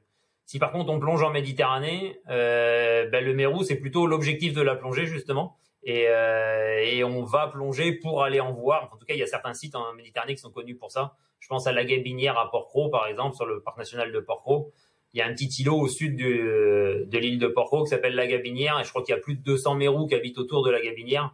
Si 0.45 0.59
par 0.59 0.73
contre 0.73 0.91
on 0.91 0.99
plonge 0.99 1.23
en 1.23 1.29
Méditerranée, 1.29 2.19
euh, 2.29 3.07
ben, 3.07 3.23
le 3.23 3.33
Mérou 3.33 3.63
c'est 3.63 3.77
plutôt 3.77 4.07
l'objectif 4.07 4.51
de 4.53 4.61
la 4.61 4.75
plongée 4.75 5.05
justement. 5.05 5.55
Et, 5.83 6.09
euh, 6.09 6.81
et, 6.83 7.05
on 7.05 7.23
va 7.23 7.47
plonger 7.47 7.93
pour 7.93 8.21
aller 8.21 8.41
en 8.41 8.51
voir. 8.51 8.89
En 8.93 8.97
tout 8.97 9.05
cas, 9.05 9.13
il 9.13 9.19
y 9.19 9.23
a 9.23 9.27
certains 9.27 9.53
sites 9.53 9.73
en 9.73 9.93
Méditerranée 9.93 10.35
qui 10.35 10.41
sont 10.41 10.51
connus 10.51 10.75
pour 10.75 10.91
ça. 10.91 11.15
Je 11.39 11.47
pense 11.47 11.65
à 11.65 11.71
la 11.71 11.85
Gabinière 11.85 12.37
à 12.37 12.51
Port-Cros, 12.51 12.89
par 12.89 13.07
exemple, 13.07 13.37
sur 13.37 13.45
le 13.45 13.61
parc 13.61 13.77
national 13.77 14.11
de 14.11 14.19
Port-Cros. 14.19 14.73
Il 15.13 15.19
y 15.19 15.21
a 15.21 15.25
un 15.25 15.33
petit 15.33 15.47
îlot 15.61 15.79
au 15.79 15.87
sud 15.87 16.17
de, 16.17 17.07
l'île 17.17 17.39
de 17.39 17.47
Port-Cros 17.47 17.83
qui 17.83 17.89
s'appelle 17.89 18.15
la 18.15 18.27
Gabinière. 18.27 18.79
Et 18.79 18.83
je 18.83 18.89
crois 18.89 19.03
qu'il 19.03 19.15
y 19.15 19.17
a 19.17 19.21
plus 19.21 19.35
de 19.35 19.41
200 19.41 19.75
mérous 19.75 20.07
qui 20.07 20.15
habitent 20.15 20.37
autour 20.37 20.63
de 20.63 20.69
la 20.69 20.81
Gabinière. 20.81 21.33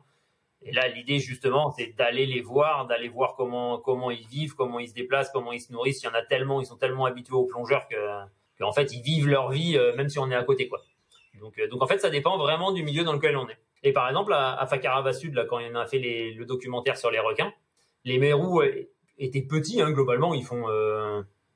Et 0.65 0.71
là, 0.71 0.87
l'idée 0.87 1.19
justement, 1.19 1.71
c'est 1.71 1.95
d'aller 1.97 2.25
les 2.25 2.41
voir, 2.41 2.87
d'aller 2.87 3.09
voir 3.09 3.35
comment 3.35 3.79
comment 3.79 4.11
ils 4.11 4.25
vivent, 4.27 4.55
comment 4.55 4.79
ils 4.79 4.87
se 4.87 4.93
déplacent, 4.93 5.29
comment 5.31 5.51
ils 5.51 5.59
se 5.59 5.73
nourrissent. 5.73 6.01
Il 6.03 6.05
y 6.05 6.09
en 6.09 6.13
a 6.13 6.21
tellement, 6.21 6.61
ils 6.61 6.65
sont 6.65 6.77
tellement 6.77 7.05
habitués 7.05 7.35
aux 7.35 7.45
plongeurs 7.45 7.87
que 7.89 7.95
qu'en 8.57 8.71
fait 8.71 8.93
ils 8.93 9.01
vivent 9.01 9.27
leur 9.27 9.49
vie 9.51 9.77
euh, 9.77 9.93
même 9.95 10.07
si 10.07 10.19
on 10.19 10.31
est 10.31 10.35
à 10.35 10.43
côté, 10.43 10.69
quoi. 10.69 10.81
Donc 11.41 11.59
euh, 11.59 11.67
donc 11.67 11.81
en 11.81 11.87
fait, 11.87 11.99
ça 11.99 12.09
dépend 12.09 12.37
vraiment 12.37 12.71
du 12.71 12.83
milieu 12.83 13.03
dans 13.03 13.13
lequel 13.13 13.35
on 13.35 13.49
est. 13.49 13.57
Et 13.83 13.91
par 13.91 14.07
exemple, 14.07 14.31
à, 14.31 14.53
à 14.53 14.65
Fakarava 14.65 15.11
Sud, 15.11 15.33
là, 15.33 15.43
quand 15.43 15.59
on 15.59 15.75
a 15.75 15.85
fait 15.85 15.99
le 15.99 16.45
documentaire 16.45 16.95
sur 16.95 17.11
les 17.11 17.19
requins, 17.19 17.51
les 18.05 18.17
mérous 18.17 18.61
euh, 18.61 18.89
étaient 19.17 19.41
petits, 19.41 19.81
hein, 19.81 19.91
globalement, 19.91 20.33
ils 20.33 20.45
font 20.45 20.65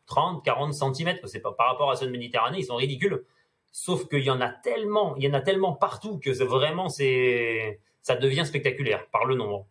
30, 0.07 0.43
40 0.43 0.73
cm. 0.73 1.17
C'est 1.25 1.41
pas 1.41 1.51
par 1.51 1.67
rapport 1.67 1.91
à 1.91 1.95
ceux 1.95 2.07
de 2.07 2.11
Méditerranée, 2.11 2.59
ils 2.59 2.65
sont 2.65 2.75
ridicules. 2.75 3.23
Sauf 3.71 4.07
qu'il 4.07 4.23
y 4.23 4.31
en 4.31 4.41
a 4.41 4.49
tellement, 4.49 5.15
il 5.17 5.23
y 5.23 5.29
en 5.29 5.33
a 5.33 5.41
tellement 5.41 5.73
partout 5.73 6.19
que 6.19 6.31
vraiment 6.43 6.89
c'est 6.89 7.79
ça 8.01 8.15
devient 8.15 8.45
spectaculaire 8.45 9.05
par 9.07 9.25
le 9.25 9.35
nombre. 9.35 9.67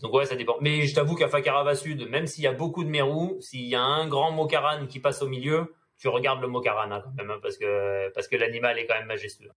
Donc 0.00 0.12
ouais, 0.14 0.26
ça 0.26 0.34
dépend. 0.34 0.56
Mais 0.60 0.86
je 0.86 0.94
t'avoue 0.94 1.14
qu'à 1.14 1.28
Fakarava 1.28 1.74
Sud, 1.74 2.08
même 2.08 2.26
s'il 2.26 2.44
y 2.44 2.46
a 2.46 2.52
beaucoup 2.52 2.82
de 2.82 2.88
mérous, 2.88 3.36
s'il 3.40 3.66
y 3.66 3.74
a 3.74 3.82
un 3.82 4.08
grand 4.08 4.32
mokaran 4.32 4.86
qui 4.86 4.98
passe 4.98 5.22
au 5.22 5.28
milieu, 5.28 5.74
tu 5.98 6.08
regardes 6.08 6.40
le 6.40 6.48
mokaran 6.48 6.90
hein, 6.90 7.00
quand 7.04 7.12
même, 7.12 7.30
hein, 7.30 7.38
parce 7.42 7.56
que 7.56 8.10
parce 8.12 8.26
que 8.26 8.36
l'animal 8.36 8.78
est 8.78 8.86
quand 8.86 8.94
même 8.94 9.06
majestueux. 9.06 9.52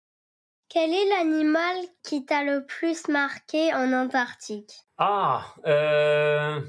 Quel 0.70 0.94
est 0.94 1.06
l'animal 1.10 1.78
qui 2.04 2.26
t'a 2.26 2.44
le 2.44 2.66
plus 2.66 3.08
marqué 3.08 3.74
en 3.74 3.94
Antarctique? 3.94 4.74
Ah, 4.98 5.46
euh, 5.66 6.60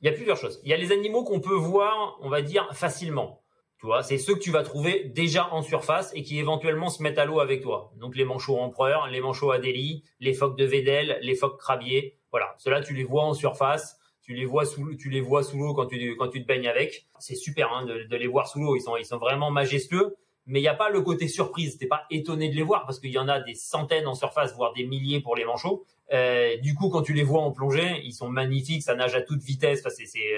il 0.00 0.06
y 0.06 0.08
a 0.08 0.12
plusieurs 0.12 0.36
choses. 0.36 0.60
Il 0.64 0.70
y 0.70 0.72
a 0.72 0.76
les 0.76 0.92
animaux 0.92 1.24
qu'on 1.24 1.40
peut 1.40 1.54
voir, 1.54 2.18
on 2.20 2.28
va 2.28 2.42
dire, 2.42 2.68
facilement. 2.72 3.42
Tu 3.78 3.86
vois, 3.86 4.02
c'est 4.02 4.18
ceux 4.18 4.34
que 4.34 4.40
tu 4.40 4.50
vas 4.50 4.62
trouver 4.62 5.04
déjà 5.04 5.52
en 5.54 5.62
surface 5.62 6.12
et 6.14 6.22
qui 6.22 6.38
éventuellement 6.38 6.90
se 6.90 7.02
mettent 7.02 7.18
à 7.18 7.24
l'eau 7.24 7.40
avec 7.40 7.62
toi. 7.62 7.92
Donc 7.96 8.14
les 8.14 8.24
manchots 8.24 8.58
empereurs, 8.58 9.08
les 9.08 9.22
manchots 9.22 9.52
adélie, 9.52 10.04
les 10.20 10.34
phoques 10.34 10.58
de 10.58 10.66
Védel, 10.66 11.18
les 11.22 11.34
phoques 11.34 11.58
crabiers. 11.58 12.18
Voilà, 12.30 12.54
ceux-là 12.58 12.82
tu 12.82 12.92
les 12.92 13.04
vois 13.04 13.24
en 13.24 13.32
surface, 13.32 13.98
tu 14.20 14.34
les 14.34 14.44
vois 14.44 14.66
sous, 14.66 14.94
tu 14.96 15.08
les 15.08 15.22
vois 15.22 15.42
sous 15.42 15.58
l'eau 15.58 15.72
quand 15.72 15.86
tu 15.86 16.14
quand 16.16 16.28
tu 16.28 16.42
te 16.42 16.46
baignes 16.46 16.68
avec. 16.68 17.06
C'est 17.20 17.36
super 17.36 17.72
hein, 17.72 17.86
de, 17.86 18.16
les 18.16 18.26
voir 18.26 18.48
sous 18.48 18.60
l'eau. 18.60 18.76
Ils 18.76 18.82
sont 18.82 18.98
ils 18.98 19.06
sont 19.06 19.16
vraiment 19.16 19.50
majestueux. 19.50 20.14
Mais 20.44 20.58
il 20.58 20.62
n'y 20.62 20.68
a 20.68 20.74
pas 20.74 20.90
le 20.90 21.00
côté 21.00 21.26
surprise. 21.26 21.78
T'es 21.78 21.86
pas 21.86 22.04
étonné 22.10 22.50
de 22.50 22.56
les 22.56 22.62
voir 22.62 22.84
parce 22.84 22.98
qu'il 22.98 23.12
y 23.12 23.18
en 23.18 23.28
a 23.28 23.40
des 23.40 23.54
centaines 23.54 24.06
en 24.06 24.14
surface, 24.14 24.54
voire 24.54 24.74
des 24.74 24.84
milliers 24.84 25.20
pour 25.20 25.36
les 25.36 25.44
manchots. 25.44 25.86
Euh, 26.12 26.56
du 26.58 26.74
coup, 26.74 26.88
quand 26.88 27.02
tu 27.02 27.12
les 27.12 27.22
vois 27.22 27.42
en 27.42 27.52
plongée, 27.52 28.00
ils 28.04 28.12
sont 28.12 28.28
magnifiques, 28.28 28.82
ça 28.82 28.94
nage 28.94 29.14
à 29.14 29.22
toute 29.22 29.42
vitesse. 29.42 29.86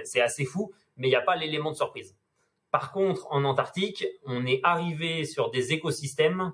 C'est 0.05 0.21
assez 0.21 0.45
fou. 0.45 0.73
Mais 0.97 1.09
il 1.09 1.11
n'y 1.11 1.17
a 1.17 1.23
pas 1.23 1.37
l'élément 1.37 1.71
de 1.71 1.77
surprise. 1.77 2.17
Par 2.71 2.93
contre, 2.93 3.27
en 3.31 3.45
Antarctique, 3.45 4.07
on 4.25 4.47
est 4.47 4.61
arrivé 4.63 5.25
sur 5.25 5.51
des 5.51 5.73
écosystèmes. 5.73 6.53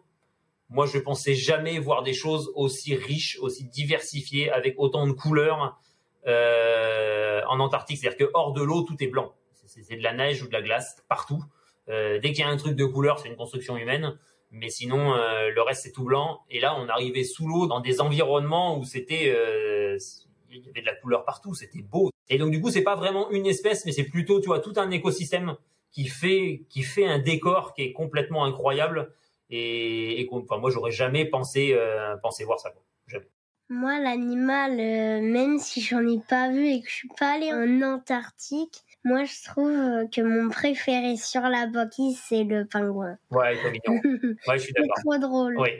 Moi, 0.68 0.86
je 0.86 0.98
pensais 0.98 1.34
jamais 1.34 1.78
voir 1.78 2.02
des 2.02 2.12
choses 2.12 2.52
aussi 2.54 2.94
riches, 2.94 3.38
aussi 3.40 3.64
diversifiées, 3.64 4.50
avec 4.50 4.74
autant 4.78 5.06
de 5.06 5.12
couleurs 5.12 5.80
euh, 6.26 7.40
en 7.48 7.60
Antarctique. 7.60 7.98
C'est-à-dire 7.98 8.26
que 8.26 8.30
hors 8.34 8.52
de 8.52 8.62
l'eau, 8.62 8.82
tout 8.82 8.96
est 9.02 9.06
blanc. 9.06 9.34
C'est 9.66 9.96
de 9.96 10.02
la 10.02 10.12
neige 10.12 10.42
ou 10.42 10.48
de 10.48 10.52
la 10.52 10.62
glace 10.62 11.02
partout. 11.08 11.42
Euh, 11.88 12.18
dès 12.18 12.32
qu'il 12.32 12.40
y 12.40 12.42
a 12.42 12.48
un 12.48 12.56
truc 12.56 12.74
de 12.74 12.84
couleur, 12.84 13.18
c'est 13.18 13.28
une 13.28 13.36
construction 13.36 13.76
humaine. 13.76 14.18
Mais 14.50 14.70
sinon, 14.70 15.14
euh, 15.14 15.50
le 15.50 15.62
reste 15.62 15.82
c'est 15.82 15.92
tout 15.92 16.04
blanc. 16.04 16.40
Et 16.50 16.60
là, 16.60 16.74
on 16.78 16.88
arrivait 16.88 17.24
sous 17.24 17.46
l'eau 17.46 17.66
dans 17.66 17.80
des 17.80 18.00
environnements 18.00 18.78
où 18.78 18.84
c'était, 18.84 19.32
euh, 19.34 19.98
il 20.50 20.64
y 20.64 20.70
avait 20.70 20.80
de 20.80 20.86
la 20.86 20.94
couleur 20.94 21.24
partout. 21.24 21.54
C'était 21.54 21.82
beau. 21.82 22.10
Et 22.28 22.38
donc 22.38 22.50
du 22.50 22.60
coup, 22.60 22.70
c'est 22.70 22.82
pas 22.82 22.96
vraiment 22.96 23.30
une 23.30 23.46
espèce, 23.46 23.84
mais 23.84 23.92
c'est 23.92 24.04
plutôt, 24.04 24.40
tu 24.40 24.46
vois, 24.46 24.60
tout 24.60 24.74
un 24.76 24.90
écosystème 24.90 25.56
qui 25.92 26.06
fait 26.06 26.62
qui 26.68 26.82
fait 26.82 27.06
un 27.06 27.18
décor 27.18 27.74
qui 27.74 27.82
est 27.82 27.92
complètement 27.92 28.44
incroyable 28.44 29.12
et, 29.50 30.20
et 30.20 30.28
enfin 30.30 30.58
moi 30.58 30.70
j'aurais 30.70 30.90
jamais 30.90 31.24
pensé 31.24 31.72
euh, 31.72 32.16
pensé 32.18 32.44
voir 32.44 32.60
ça 32.60 32.70
moi 33.70 33.98
l'animal 33.98 34.78
euh, 34.78 35.20
même 35.20 35.58
si 35.58 35.80
j'en 35.80 36.06
ai 36.06 36.20
pas 36.28 36.50
vu 36.50 36.66
et 36.66 36.82
que 36.82 36.88
je 36.88 36.94
suis 36.94 37.08
pas 37.18 37.34
allée 37.34 37.52
en 37.52 37.82
Antarctique 37.82 38.82
moi 39.08 39.24
je 39.24 39.50
trouve 39.50 40.08
que 40.10 40.20
mon 40.20 40.50
préféré 40.50 41.16
sur 41.16 41.42
la 41.42 41.66
banquise 41.66 42.20
c'est 42.28 42.44
le 42.44 42.66
pingouin. 42.66 43.16
Ouais 43.30 43.56
il 43.56 43.66
est 43.66 43.70
mignon. 43.70 44.00
Ouais 44.46 44.58
je 44.58 44.64
suis 44.64 44.72
d'accord. 44.72 44.94
c'est 44.96 45.02
trop 45.02 45.18
drôle. 45.18 45.58
Oui. 45.58 45.70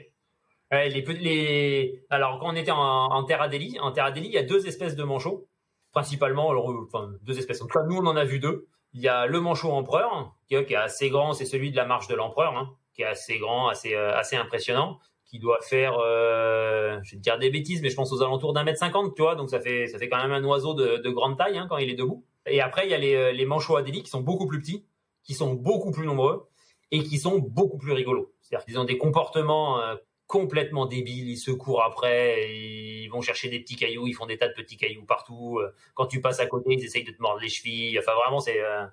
Ouais, 0.71 0.89
les, 0.91 1.01
les 1.01 2.05
alors 2.11 2.41
quand 2.41 2.53
on 2.53 2.57
était 2.57 2.71
en, 2.71 2.79
en 2.79 3.25
Terre 3.25 3.43
Adélie 3.43 3.79
en 3.81 3.93
Terre 3.93 4.05
Adélie 4.05 4.29
il 4.29 4.35
y 4.35 4.39
a 4.39 4.43
deux 4.43 4.67
espèces 4.67 4.97
de 4.97 5.05
manchots. 5.05 5.47
Principalement 5.93 6.51
alors 6.51 6.69
enfin 6.87 7.11
deux 7.23 7.39
espèces. 7.39 7.63
En 7.63 7.67
tout 7.67 7.79
cas 7.79 7.85
nous 7.85 7.97
on 7.97 8.07
en 8.07 8.17
a 8.17 8.25
vu 8.25 8.39
deux. 8.39 8.67
Il 8.95 9.03
y 9.03 9.09
a 9.09 9.27
le 9.27 9.41
manchot 9.41 9.71
empereur, 9.71 10.35
qui, 10.49 10.55
est 10.55 10.75
assez 10.75 11.11
grand, 11.11 11.33
c'est 11.33 11.45
celui 11.45 11.71
de 11.71 11.77
la 11.77 11.85
marche 11.85 12.09
de 12.09 12.15
l'empereur, 12.15 12.57
hein, 12.57 12.75
qui 12.95 13.03
est 13.03 13.07
assez 13.07 13.39
grand, 13.39 13.69
assez, 13.69 13.95
euh, 13.95 14.17
assez 14.17 14.37
impressionnant, 14.37 14.99
qui 15.27 15.39
doit 15.39 15.61
faire, 15.61 15.99
euh, 15.99 16.99
je 17.03 17.13
vais 17.13 17.17
te 17.19 17.23
dire 17.23 17.39
des 17.39 17.51
bêtises, 17.51 17.83
mais 17.83 17.91
je 17.91 17.97
pense 17.97 18.13
aux 18.13 18.23
alentours 18.23 18.55
d'un 18.55 18.65
mètre 18.65 18.79
cinquante, 18.79 19.15
tu 19.15 19.23
vois, 19.23 19.35
donc 19.35 19.51
ça 19.51 19.61
fait, 19.61 19.87
ça 19.89 19.99
fait 19.99 20.09
quand 20.09 20.17
même 20.17 20.33
un 20.33 20.43
oiseau 20.45 20.73
de, 20.73 20.97
de 20.97 21.11
grande 21.11 21.37
taille 21.37 21.59
hein, 21.59 21.67
quand 21.69 21.77
il 21.77 21.91
est 21.91 21.95
debout. 21.95 22.25
Et 22.51 22.61
après, 22.61 22.87
il 22.87 22.91
y 22.91 22.95
a 22.95 22.99
les, 22.99 23.15
euh, 23.15 23.33
les 23.33 23.45
manchots 23.45 23.77
adélie 23.77 24.03
qui 24.03 24.11
sont 24.11 24.21
beaucoup 24.21 24.47
plus 24.47 24.61
petits, 24.61 24.85
qui 25.23 25.35
sont 25.35 25.55
beaucoup 25.55 25.91
plus 25.91 26.07
nombreux 26.07 26.49
et 26.91 27.03
qui 27.03 27.19
sont 27.19 27.39
beaucoup 27.39 27.79
plus 27.79 27.93
rigolos. 27.93 28.33
C'est-à-dire 28.41 28.65
qu'ils 28.65 28.79
ont 28.79 28.85
des 28.85 28.99
comportements 28.99 29.81
euh, 29.81 29.97
complètement 30.27 30.87
débiles, 30.87 31.29
ils 31.31 31.39
se 31.39 31.51
courent 31.51 31.83
après, 31.83 32.55
ils 32.55 33.09
vont 33.09 33.23
chercher 33.23 33.49
des 33.49 33.61
petits 33.61 33.77
cailloux, 33.77 34.07
ils 34.07 34.13
font 34.13 34.27
des 34.27 34.37
tas 34.37 34.49
de 34.49 34.53
petits 34.53 34.77
cailloux 34.77 35.05
partout. 35.05 35.61
Quand 35.95 36.07
tu 36.07 36.21
passes 36.21 36.41
à 36.41 36.47
côté, 36.47 36.75
ils 36.75 36.85
essayent 36.85 37.05
de 37.05 37.13
te 37.13 37.23
mordre 37.23 37.41
les 37.41 37.49
chevilles. 37.49 37.99
Enfin, 37.99 38.13
vraiment, 38.15 38.41
c'est 38.41 38.61
euh... 38.61 38.85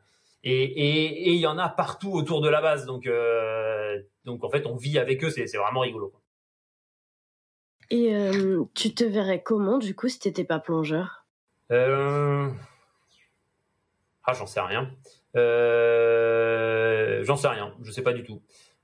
et 0.43 0.63
et 0.63 1.31
il 1.33 1.39
y 1.39 1.47
en 1.47 1.57
a 1.57 1.67
partout 1.67 2.13
autour 2.13 2.39
de 2.39 2.47
la 2.47 2.61
base. 2.61 2.85
Donc 2.85 3.05
euh... 3.05 4.01
donc 4.23 4.45
en 4.45 4.49
fait, 4.49 4.65
on 4.65 4.77
vit 4.77 4.97
avec 4.97 5.25
eux, 5.25 5.29
c'est 5.29 5.45
vraiment 5.57 5.81
rigolo. 5.81 6.07
Quoi. 6.07 6.21
Et 7.89 8.15
euh, 8.15 8.63
tu 8.73 8.93
te 8.93 9.03
verrais 9.03 9.43
comment 9.43 9.77
du 9.77 9.93
coup 9.93 10.07
si 10.07 10.19
t'étais 10.19 10.45
pas 10.45 10.59
plongeur? 10.59 11.25
Euh... 11.71 12.49
Ah, 14.25 14.33
j'en 14.33 14.47
sais 14.47 14.61
rien. 14.61 14.91
Euh... 15.35 17.23
J'en 17.23 17.35
sais 17.35 17.47
rien. 17.47 17.73
Je 17.81 17.91
sais 17.91 18.01
pas 18.01 18.13
du 18.13 18.23
tout. 18.23 18.41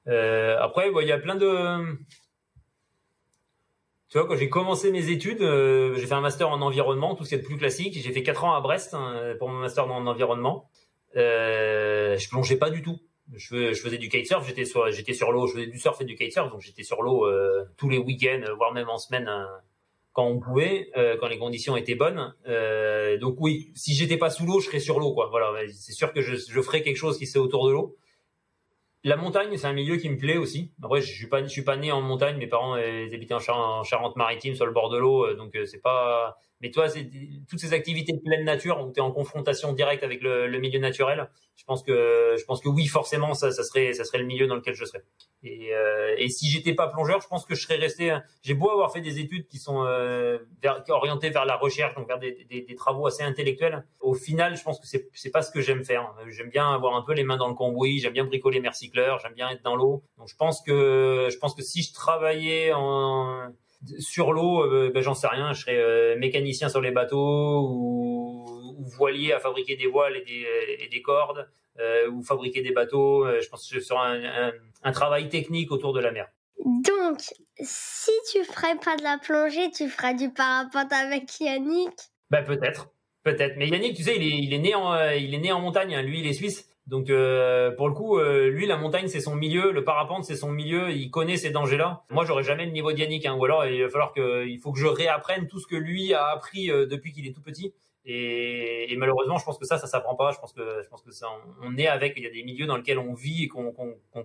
Euh, 0.07 0.57
après, 0.59 0.91
il 1.01 1.07
y 1.07 1.11
a 1.11 1.17
plein 1.17 1.35
de 1.35 1.97
tu 4.09 4.17
vois, 4.17 4.27
quand 4.27 4.35
j'ai 4.35 4.49
commencé 4.49 4.91
mes 4.91 5.09
études, 5.09 5.41
euh, 5.41 5.95
j'ai 5.95 6.05
fait 6.05 6.15
un 6.15 6.19
master 6.19 6.49
en 6.49 6.61
environnement, 6.61 7.15
tout 7.15 7.23
ce 7.23 7.29
qui 7.29 7.35
est 7.35 7.37
de 7.37 7.45
plus 7.45 7.55
classique. 7.55 7.97
J'ai 7.97 8.11
fait 8.11 8.23
quatre 8.23 8.43
ans 8.43 8.53
à 8.53 8.59
Brest 8.59 8.93
hein, 8.93 9.35
pour 9.39 9.47
mon 9.47 9.59
master 9.59 9.89
en 9.89 10.05
environnement. 10.05 10.69
Je 11.15 12.29
plongeais 12.29 12.57
pas 12.57 12.69
du 12.69 12.81
tout. 12.81 12.99
Je, 13.33 13.73
faisais 13.73 13.97
du 13.97 14.09
kitesurf, 14.09 14.45
j'étais 14.45 14.65
sur, 14.65 14.85
sur 14.93 15.31
l'eau, 15.31 15.47
je 15.47 15.53
faisais 15.53 15.67
du 15.67 15.79
surf 15.79 16.01
et 16.01 16.03
du 16.03 16.15
kitesurf, 16.15 16.51
donc 16.51 16.59
j'étais 16.59 16.83
sur 16.83 17.01
l'eau 17.01 17.25
tous 17.77 17.87
les 17.87 17.97
week-ends, 17.97 18.43
voire 18.57 18.73
même 18.73 18.89
en 18.89 18.97
semaine 18.97 19.29
hein, 19.29 19.47
quand 20.13 20.25
on 20.25 20.39
pouvait, 20.39 20.89
euh, 20.97 21.17
quand 21.19 21.27
les 21.27 21.37
conditions 21.37 21.77
étaient 21.77 21.95
bonnes. 21.95 22.33
Euh, 22.47 23.17
donc 23.17 23.35
oui, 23.39 23.71
si 23.75 23.93
j'étais 23.93 24.17
pas 24.17 24.29
sous 24.29 24.45
l'eau, 24.45 24.59
je 24.59 24.67
serais 24.67 24.79
sur 24.79 24.99
l'eau, 24.99 25.13
quoi. 25.13 25.27
Voilà, 25.29 25.53
c'est 25.71 25.93
sûr 25.93 26.13
que 26.13 26.21
je, 26.21 26.35
je 26.35 26.61
ferais 26.61 26.81
quelque 26.81 26.97
chose 26.97 27.17
qui 27.17 27.27
serait 27.27 27.43
autour 27.43 27.67
de 27.67 27.71
l'eau. 27.71 27.97
La 29.03 29.15
montagne, 29.15 29.55
c'est 29.57 29.67
un 29.67 29.73
milieu 29.73 29.97
qui 29.97 30.09
me 30.09 30.17
plaît 30.17 30.37
aussi. 30.37 30.71
Après, 30.83 31.01
je 31.01 31.07
suis 31.11 31.27
je 31.31 31.47
suis 31.47 31.63
pas 31.63 31.77
né 31.77 31.91
en 31.91 32.01
montagne. 32.01 32.37
Mes 32.37 32.47
parents 32.47 32.77
ils 32.77 33.13
habitaient 33.13 33.33
en, 33.33 33.41
en 33.49 33.83
Charente-Maritime, 33.83 34.53
sur 34.53 34.65
le 34.65 34.73
bord 34.73 34.89
de 34.89 34.97
l'eau, 34.97 35.33
donc 35.33 35.57
c'est 35.65 35.81
pas. 35.81 36.37
Mais 36.61 36.69
toi, 36.69 36.89
c'est 36.89 37.09
toutes 37.49 37.59
ces 37.59 37.73
activités 37.73 38.13
de 38.13 38.19
pleine 38.19 38.45
nature 38.45 38.85
où 38.85 38.91
tu 38.91 38.99
es 38.99 39.01
en 39.01 39.11
confrontation 39.11 39.73
directe 39.73 40.03
avec 40.03 40.21
le, 40.21 40.47
le, 40.47 40.59
milieu 40.59 40.79
naturel. 40.79 41.27
Je 41.55 41.63
pense 41.63 41.81
que, 41.81 42.35
je 42.37 42.45
pense 42.45 42.61
que 42.61 42.69
oui, 42.69 42.85
forcément, 42.85 43.33
ça, 43.33 43.51
ça 43.51 43.63
serait, 43.63 43.93
ça 43.93 44.03
serait 44.03 44.19
le 44.19 44.25
milieu 44.25 44.45
dans 44.45 44.55
lequel 44.55 44.75
je 44.75 44.85
serais. 44.85 45.03
Et, 45.43 45.73
euh, 45.73 46.13
et 46.17 46.29
si 46.29 46.49
j'étais 46.49 46.75
pas 46.75 46.87
plongeur, 46.87 47.19
je 47.21 47.27
pense 47.27 47.45
que 47.45 47.55
je 47.55 47.63
serais 47.63 47.77
resté. 47.77 48.15
J'ai 48.43 48.53
beau 48.53 48.69
avoir 48.69 48.91
fait 48.93 49.01
des 49.01 49.19
études 49.19 49.47
qui 49.47 49.57
sont 49.57 49.83
euh, 49.85 50.37
orientées 50.89 51.31
vers 51.31 51.45
la 51.45 51.55
recherche, 51.55 51.95
donc 51.95 52.07
vers 52.07 52.19
des, 52.19 52.45
des, 52.47 52.61
des, 52.61 52.75
travaux 52.75 53.07
assez 53.07 53.23
intellectuels. 53.23 53.83
Au 53.99 54.13
final, 54.13 54.55
je 54.55 54.63
pense 54.63 54.79
que 54.79 54.85
c'est, 54.85 55.09
c'est 55.13 55.31
pas 55.31 55.41
ce 55.41 55.51
que 55.51 55.61
j'aime 55.61 55.83
faire. 55.83 56.13
J'aime 56.29 56.49
bien 56.49 56.71
avoir 56.71 56.95
un 56.95 57.01
peu 57.01 57.13
les 57.13 57.23
mains 57.23 57.37
dans 57.37 57.47
le 57.47 57.55
cambouis. 57.55 57.99
J'aime 57.99 58.13
bien 58.13 58.25
bricoler 58.25 58.59
mes 58.59 58.69
recycleurs. 58.69 59.19
J'aime 59.19 59.33
bien 59.33 59.49
être 59.49 59.63
dans 59.63 59.75
l'eau. 59.75 60.03
Donc 60.19 60.27
je 60.27 60.35
pense 60.35 60.61
que, 60.61 61.29
je 61.31 61.37
pense 61.37 61.55
que 61.55 61.63
si 61.63 61.81
je 61.81 61.91
travaillais 61.91 62.71
en 62.73 63.51
sur 63.99 64.33
l'eau, 64.33 64.63
euh, 64.63 64.91
ben, 64.93 65.01
j'en 65.01 65.13
sais 65.13 65.27
rien. 65.27 65.53
Je 65.53 65.61
serais 65.61 65.77
euh, 65.77 66.17
mécanicien 66.17 66.69
sur 66.69 66.81
les 66.81 66.91
bateaux 66.91 67.67
ou, 67.67 68.75
ou, 68.77 68.85
voilier 68.97 69.33
à 69.33 69.39
fabriquer 69.39 69.75
des 69.75 69.87
voiles 69.87 70.17
et 70.17 70.23
des, 70.23 70.45
et 70.79 70.87
des 70.87 71.01
cordes 71.01 71.47
euh, 71.79 72.09
ou 72.09 72.21
fabriquer 72.23 72.61
des 72.61 72.71
bateaux. 72.71 73.25
je 73.39 73.47
pense 73.49 73.67
que 73.67 73.75
je 73.75 73.83
ferais 73.83 73.99
un, 73.99 74.47
un, 74.47 74.51
un 74.83 74.91
travail 74.91 75.29
technique 75.29 75.71
autour 75.71 75.93
de 75.93 75.99
la 75.99 76.11
mer. 76.11 76.27
Donc, 76.63 77.19
si 77.59 78.11
tu 78.31 78.43
ferais 78.43 78.75
pas 78.75 78.95
de 78.95 79.03
la 79.03 79.17
plongée, 79.17 79.71
tu 79.71 79.89
ferais 79.89 80.13
du 80.13 80.31
parapente 80.31 80.91
avec 80.93 81.39
Yannick? 81.39 81.93
Ben 82.29 82.43
peut-être, 82.43 82.89
peut-être. 83.23 83.57
Mais 83.57 83.67
Yannick, 83.67 83.95
tu 83.95 84.03
sais, 84.03 84.15
il 84.15 84.23
est, 84.23 84.37
il 84.37 84.53
est 84.53 84.59
né 84.59 84.75
en, 84.75 84.95
il 85.11 85.33
est 85.33 85.39
né 85.39 85.51
en 85.51 85.59
montagne. 85.59 85.95
Hein. 85.95 86.03
Lui, 86.03 86.19
il 86.19 86.27
est 86.27 86.33
suisse. 86.33 86.70
Donc 86.87 87.09
euh, 87.09 87.71
pour 87.71 87.87
le 87.87 87.93
coup, 87.93 88.17
euh, 88.17 88.49
lui 88.49 88.65
la 88.65 88.75
montagne 88.75 89.07
c'est 89.07 89.19
son 89.19 89.35
milieu, 89.35 89.71
le 89.71 89.83
parapente 89.83 90.25
c'est 90.25 90.35
son 90.35 90.51
milieu, 90.51 90.91
il 90.91 91.09
connaît 91.11 91.37
ces 91.37 91.51
dangers-là. 91.51 92.03
Moi 92.09 92.25
j'aurais 92.25 92.43
jamais 92.43 92.65
le 92.65 92.71
niveau 92.71 92.91
d'Yannick, 92.91 93.25
hein, 93.25 93.35
ou 93.35 93.45
alors 93.45 93.65
il 93.65 93.83
va 93.83 93.89
falloir 93.89 94.13
que, 94.13 94.47
il 94.47 94.59
faut 94.59 94.71
que 94.71 94.79
je 94.79 94.87
réapprenne 94.87 95.47
tout 95.47 95.59
ce 95.59 95.67
que 95.67 95.75
lui 95.75 96.13
a 96.13 96.25
appris 96.27 96.71
euh, 96.71 96.85
depuis 96.85 97.11
qu'il 97.13 97.27
est 97.27 97.33
tout 97.33 97.41
petit. 97.41 97.73
Et, 98.03 98.91
et, 98.91 98.97
malheureusement, 98.97 99.37
je 99.37 99.45
pense 99.45 99.59
que 99.59 99.65
ça, 99.65 99.77
ça 99.77 99.85
s'apprend 99.85 100.15
pas. 100.15 100.31
Je 100.31 100.39
pense 100.39 100.53
que, 100.53 100.81
je 100.83 100.89
pense 100.89 101.03
que 101.03 101.11
ça, 101.11 101.27
on, 101.61 101.77
est 101.77 101.87
avec. 101.87 102.13
Il 102.17 102.23
y 102.23 102.27
a 102.27 102.31
des 102.31 102.43
milieux 102.43 102.65
dans 102.65 102.77
lesquels 102.77 102.97
on 102.97 103.13
vit 103.13 103.43
et 103.43 103.47
qu'on 103.47 103.73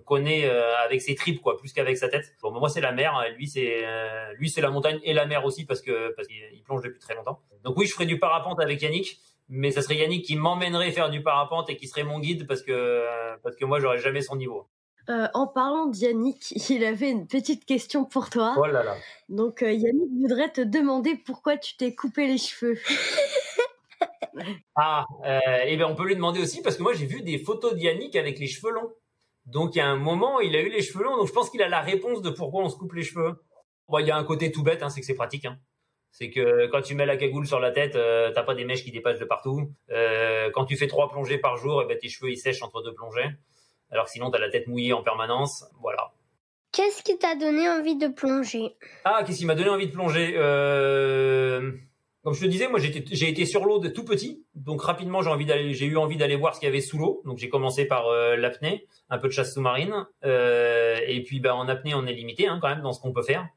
connaît 0.03 0.45
euh, 0.45 0.75
avec 0.83 1.01
ses 1.01 1.13
tripes, 1.13 1.41
quoi, 1.41 1.57
plus 1.57 1.73
qu'avec 1.73 1.97
sa 1.97 2.09
tête. 2.09 2.33
Bon, 2.41 2.51
moi, 2.51 2.69
c'est 2.69 2.81
la 2.81 2.91
mer. 2.91 3.23
Lui, 3.37 3.47
c'est 3.47 3.85
euh, 3.85 4.33
lui, 4.33 4.49
c'est 4.49 4.61
la 4.61 4.71
montagne 4.71 4.99
et 5.03 5.13
la 5.13 5.27
mer 5.27 5.45
aussi 5.45 5.65
parce 5.65 5.81
que 5.81 6.13
parce 6.15 6.27
qu'il 6.27 6.63
plonge 6.63 6.81
depuis 6.81 6.99
très 6.99 7.13
longtemps. 7.13 7.39
Donc 7.63 7.77
oui, 7.77 7.85
je 7.85 7.93
ferai 7.93 8.07
du 8.07 8.17
parapente 8.17 8.59
avec 8.59 8.81
Yannick, 8.81 9.19
mais 9.49 9.71
ça 9.71 9.81
serait 9.81 9.95
Yannick 9.95 10.25
qui 10.25 10.35
m'emmènerait 10.35 10.91
faire 10.91 11.09
du 11.09 11.23
parapente 11.23 11.69
et 11.69 11.77
qui 11.77 11.87
serait 11.87 12.03
mon 12.03 12.19
guide 12.19 12.47
parce 12.47 12.61
que 12.61 13.03
parce 13.43 13.55
que 13.55 13.65
moi, 13.65 13.79
j'aurais 13.79 13.99
jamais 13.99 14.21
son 14.21 14.35
niveau. 14.35 14.67
Euh, 15.09 15.27
en 15.33 15.47
parlant 15.47 15.85
d'Yannick, 15.85 16.51
il 16.69 16.83
avait 16.83 17.09
une 17.11 17.27
petite 17.27 17.65
question 17.65 18.05
pour 18.05 18.29
toi. 18.29 18.55
Oh 18.57 18.65
là 18.65 18.83
là. 18.83 18.95
Donc 19.29 19.61
Yannick 19.61 20.11
voudrait 20.21 20.51
te 20.51 20.61
demander 20.61 21.15
pourquoi 21.15 21.57
tu 21.57 21.77
t'es 21.77 21.95
coupé 21.95 22.27
les 22.27 22.37
cheveux. 22.37 22.77
Ah, 24.75 25.05
euh, 25.25 25.39
et 25.65 25.73
eh 25.73 25.77
bien 25.77 25.87
on 25.87 25.95
peut 25.95 26.05
lui 26.05 26.15
demander 26.15 26.39
aussi 26.39 26.61
parce 26.61 26.77
que 26.77 26.83
moi 26.83 26.93
j'ai 26.93 27.07
vu 27.07 27.21
des 27.23 27.39
photos 27.39 27.73
d'Yannick 27.73 28.15
avec 28.15 28.37
les 28.37 28.45
cheveux 28.45 28.71
longs. 28.71 28.93
Donc 29.45 29.75
il 29.75 29.79
y 29.79 29.81
a 29.81 29.87
un 29.87 29.95
moment, 29.95 30.39
il 30.39 30.55
a 30.55 30.61
eu 30.61 30.69
les 30.69 30.81
cheveux 30.81 31.03
longs, 31.03 31.17
donc 31.17 31.27
je 31.27 31.33
pense 31.33 31.49
qu'il 31.49 31.61
a 31.63 31.69
la 31.69 31.81
réponse 31.81 32.21
de 32.21 32.29
pourquoi 32.29 32.63
on 32.63 32.69
se 32.69 32.75
coupe 32.75 32.93
les 32.93 33.03
cheveux. 33.03 33.41
Bon, 33.87 33.99
il 33.99 34.05
y 34.05 34.11
a 34.11 34.17
un 34.17 34.23
côté 34.23 34.51
tout 34.51 34.63
bête, 34.63 34.83
hein, 34.83 34.89
c'est 34.89 34.99
que 34.99 35.05
c'est 35.05 35.15
pratique. 35.15 35.45
Hein. 35.45 35.57
C'est 36.19 36.31
que 36.31 36.65
quand 36.71 36.81
tu 36.81 36.95
mets 36.95 37.05
la 37.05 37.15
cagoule 37.15 37.45
sur 37.45 37.59
la 37.59 37.69
tête, 37.69 37.95
euh, 37.95 38.31
t'as 38.33 38.41
pas 38.41 38.55
des 38.55 38.65
mèches 38.65 38.83
qui 38.83 38.89
dépassent 38.89 39.19
de 39.19 39.25
partout. 39.25 39.71
Euh, 39.91 40.49
quand 40.51 40.65
tu 40.65 40.75
fais 40.75 40.87
trois 40.87 41.11
plongées 41.11 41.37
par 41.37 41.57
jour, 41.57 41.79
et 41.79 41.85
eh 41.85 41.87
ben 41.87 41.99
tes 41.99 42.09
cheveux 42.09 42.31
ils 42.31 42.37
sèchent 42.37 42.63
entre 42.63 42.81
deux 42.81 42.91
plongées. 42.91 43.29
Alors 43.91 44.07
sinon 44.07 44.31
t'as 44.31 44.39
la 44.39 44.49
tête 44.49 44.65
mouillée 44.65 44.93
en 44.93 45.03
permanence. 45.03 45.65
Voilà. 45.79 46.13
Qu'est-ce 46.71 47.03
qui 47.03 47.19
t'a 47.19 47.35
donné 47.35 47.69
envie 47.69 47.97
de 47.97 48.07
plonger? 48.07 48.75
Ah, 49.05 49.21
qu'est-ce 49.23 49.37
qui 49.37 49.45
m'a 49.45 49.53
donné 49.53 49.69
envie 49.69 49.85
de 49.85 49.91
plonger? 49.91 50.33
Euh 50.37 51.73
comme 52.23 52.33
je 52.33 52.41
te 52.41 52.47
disais, 52.47 52.67
moi 52.67 52.79
j'ai 52.79 53.29
été 53.29 53.45
sur 53.45 53.63
l'eau 53.63 53.79
de 53.79 53.87
tout 53.87 54.03
petit, 54.03 54.43
donc 54.53 54.81
rapidement 54.81 55.21
j'ai 55.21 55.85
eu 55.85 55.95
envie 55.95 56.17
d'aller 56.17 56.35
voir 56.35 56.55
ce 56.55 56.59
qu'il 56.59 56.67
y 56.67 56.69
avait 56.69 56.81
sous 56.81 56.97
l'eau. 56.97 57.21
Donc 57.23 57.37
j'ai 57.37 57.47
commencé 57.47 57.85
par 57.85 58.11
l'apnée, 58.35 58.85
un 59.09 59.17
peu 59.17 59.29
de 59.29 59.33
chasse 59.33 59.53
sous-marine, 59.53 60.07
et 60.23 61.23
puis 61.25 61.39
bah, 61.39 61.55
en 61.55 61.69
apnée 61.69 61.93
on 61.93 62.05
est 62.05 62.11
limité 62.11 62.47
hein, 62.47 62.57
quand 62.59 62.67
même 62.67 62.81
dans 62.81 62.91
ce 62.91 62.99
qu'on 62.99 63.13
peut 63.13 63.21
faire. 63.21 63.47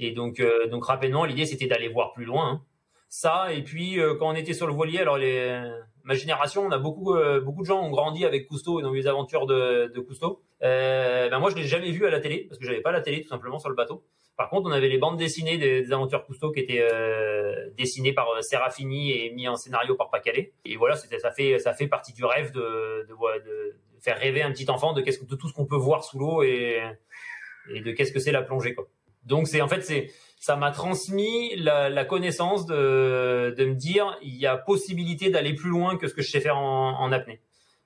Et 0.00 0.12
donc 0.12 0.40
euh, 0.40 0.66
donc 0.68 0.84
rapidement 0.84 1.24
l'idée 1.24 1.46
c'était 1.46 1.66
d'aller 1.66 1.88
voir 1.88 2.12
plus 2.12 2.24
loin. 2.24 2.50
Hein. 2.50 2.62
Ça 3.08 3.52
et 3.52 3.62
puis 3.62 3.98
quand 4.18 4.30
on 4.30 4.34
était 4.34 4.52
sur 4.54 4.68
le 4.68 4.72
voilier, 4.72 4.98
alors 5.00 5.18
les, 5.18 5.60
ma 6.04 6.14
génération, 6.14 6.62
on 6.62 6.70
a 6.70 6.78
beaucoup 6.78 7.12
beaucoup 7.44 7.62
de 7.62 7.66
gens 7.66 7.82
ont 7.82 7.90
grandi 7.90 8.24
avec 8.24 8.46
Cousteau 8.46 8.78
et 8.78 8.82
dans 8.84 8.92
les 8.92 9.08
aventures 9.08 9.46
de, 9.46 9.90
de 9.92 10.00
Cousteau. 10.00 10.42
ben 10.60 11.38
moi 11.40 11.50
je 11.50 11.56
l'ai 11.56 11.64
jamais 11.64 11.90
vu 11.90 12.06
à 12.06 12.10
la 12.10 12.20
télé 12.20 12.46
parce 12.48 12.60
que 12.60 12.64
j'avais 12.64 12.80
pas 12.80 12.92
la 12.92 13.00
télé 13.00 13.20
tout 13.20 13.28
simplement 13.28 13.58
sur 13.58 13.68
le 13.68 13.74
bateau. 13.74 14.04
Par 14.40 14.48
contre, 14.48 14.70
on 14.70 14.72
avait 14.72 14.88
les 14.88 14.96
bandes 14.96 15.18
dessinées 15.18 15.58
des, 15.58 15.92
aventures 15.92 16.24
Cousteau 16.24 16.50
qui 16.50 16.60
étaient 16.60 16.80
euh, 16.80 17.68
dessinées 17.76 18.14
par 18.14 18.30
euh, 18.30 18.40
Serafini 18.40 19.12
et 19.12 19.30
mis 19.34 19.46
en 19.46 19.56
scénario 19.56 19.96
par 19.96 20.08
Pacalé. 20.08 20.54
Et 20.64 20.78
voilà, 20.78 20.96
ça 20.96 21.30
fait 21.30 21.58
ça 21.58 21.74
fait 21.74 21.88
partie 21.88 22.14
du 22.14 22.24
rêve 22.24 22.50
de, 22.50 23.06
de, 23.06 23.76
faire 24.00 24.18
rêver 24.18 24.40
un 24.40 24.50
petit 24.50 24.70
enfant 24.70 24.94
de 24.94 25.02
qu'est-ce 25.02 25.18
que 25.18 25.26
de 25.26 25.36
tout 25.36 25.46
ce 25.46 25.52
qu'on 25.52 25.66
peut 25.66 25.76
voir 25.76 26.04
sous 26.04 26.18
l'eau 26.18 26.42
et, 26.42 26.80
et 27.74 27.82
de 27.82 27.92
qu'est-ce 27.92 28.12
que 28.12 28.18
c'est 28.18 28.32
la 28.32 28.40
plongée 28.40 28.74
quoi. 28.74 28.88
Donc 29.24 29.48
c'est 29.48 29.60
en 29.60 29.68
fait 29.68 29.82
c'est 29.82 30.10
ça 30.38 30.56
m'a 30.56 30.70
transmis 30.70 31.54
la, 31.56 32.04
connaissance 32.06 32.64
de, 32.64 33.54
de 33.56 33.64
me 33.66 33.74
dire 33.74 34.16
il 34.22 34.36
y 34.36 34.46
a 34.46 34.56
possibilité 34.56 35.28
d'aller 35.28 35.54
plus 35.54 35.68
loin 35.68 35.98
que 35.98 36.08
ce 36.08 36.14
que 36.14 36.22
je 36.22 36.30
sais 36.30 36.40
faire 36.40 36.56
en, 36.56 36.98
en 36.98 37.12
apnée. 37.12 37.40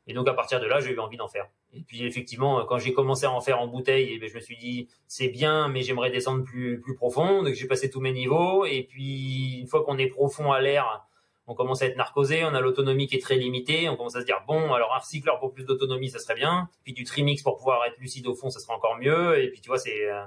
Et 0.06 0.12
donc 0.12 0.28
à 0.28 0.34
partir 0.34 0.60
de 0.60 0.66
là, 0.66 0.80
j'ai 0.80 0.92
eu 0.92 0.98
envie 1.00 1.16
d'en 1.16 1.28
faire. 1.28 1.48
Et 1.72 1.80
puis 1.80 2.04
effectivement, 2.04 2.64
quand 2.66 2.78
j'ai 2.78 2.92
commencé 2.92 3.26
à 3.26 3.32
en 3.32 3.40
faire 3.40 3.60
en 3.60 3.66
bouteille, 3.66 4.12
eh 4.12 4.18
ben, 4.18 4.28
je 4.28 4.34
me 4.34 4.40
suis 4.40 4.56
dit 4.56 4.88
c'est 5.08 5.28
bien, 5.28 5.68
mais 5.68 5.82
j'aimerais 5.82 6.10
descendre 6.10 6.44
plus 6.44 6.80
plus 6.80 6.94
profond. 6.94 7.42
Donc 7.42 7.54
j'ai 7.54 7.66
passé 7.66 7.90
tous 7.90 8.00
mes 8.00 8.12
niveaux. 8.12 8.66
Et 8.66 8.84
puis 8.84 9.58
une 9.60 9.66
fois 9.66 9.82
qu'on 9.82 9.98
est 9.98 10.06
profond 10.06 10.52
à 10.52 10.60
l'air, 10.60 11.04
on 11.46 11.54
commence 11.54 11.82
à 11.82 11.86
être 11.86 11.96
narcosé, 11.96 12.44
on 12.44 12.54
a 12.54 12.60
l'autonomie 12.60 13.06
qui 13.06 13.16
est 13.16 13.22
très 13.22 13.36
limitée. 13.36 13.88
On 13.88 13.96
commence 13.96 14.16
à 14.16 14.20
se 14.20 14.26
dire 14.26 14.42
bon, 14.46 14.72
alors 14.74 14.94
un 14.94 14.98
recycleur 14.98 15.40
pour 15.40 15.52
plus 15.52 15.64
d'autonomie, 15.64 16.10
ça 16.10 16.18
serait 16.18 16.34
bien. 16.34 16.68
Puis 16.84 16.92
du 16.92 17.04
trimix 17.04 17.42
pour 17.42 17.56
pouvoir 17.56 17.84
être 17.86 17.98
lucide 17.98 18.26
au 18.26 18.34
fond, 18.34 18.50
ça 18.50 18.60
serait 18.60 18.74
encore 18.74 18.96
mieux. 18.98 19.42
Et 19.42 19.50
puis 19.50 19.60
tu 19.60 19.68
vois, 19.68 19.78
c'est 19.78 20.08
euh, 20.08 20.22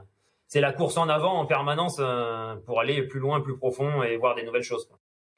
c'est 0.47 0.61
la 0.61 0.73
course 0.73 0.97
en 0.97 1.09
avant 1.09 1.39
en 1.39 1.45
permanence 1.45 1.97
euh, 1.99 2.55
pour 2.65 2.79
aller 2.79 3.03
plus 3.03 3.19
loin, 3.19 3.41
plus 3.41 3.57
profond 3.57 4.03
et 4.03 4.17
voir 4.17 4.35
des 4.35 4.43
nouvelles 4.43 4.63
choses. 4.63 4.89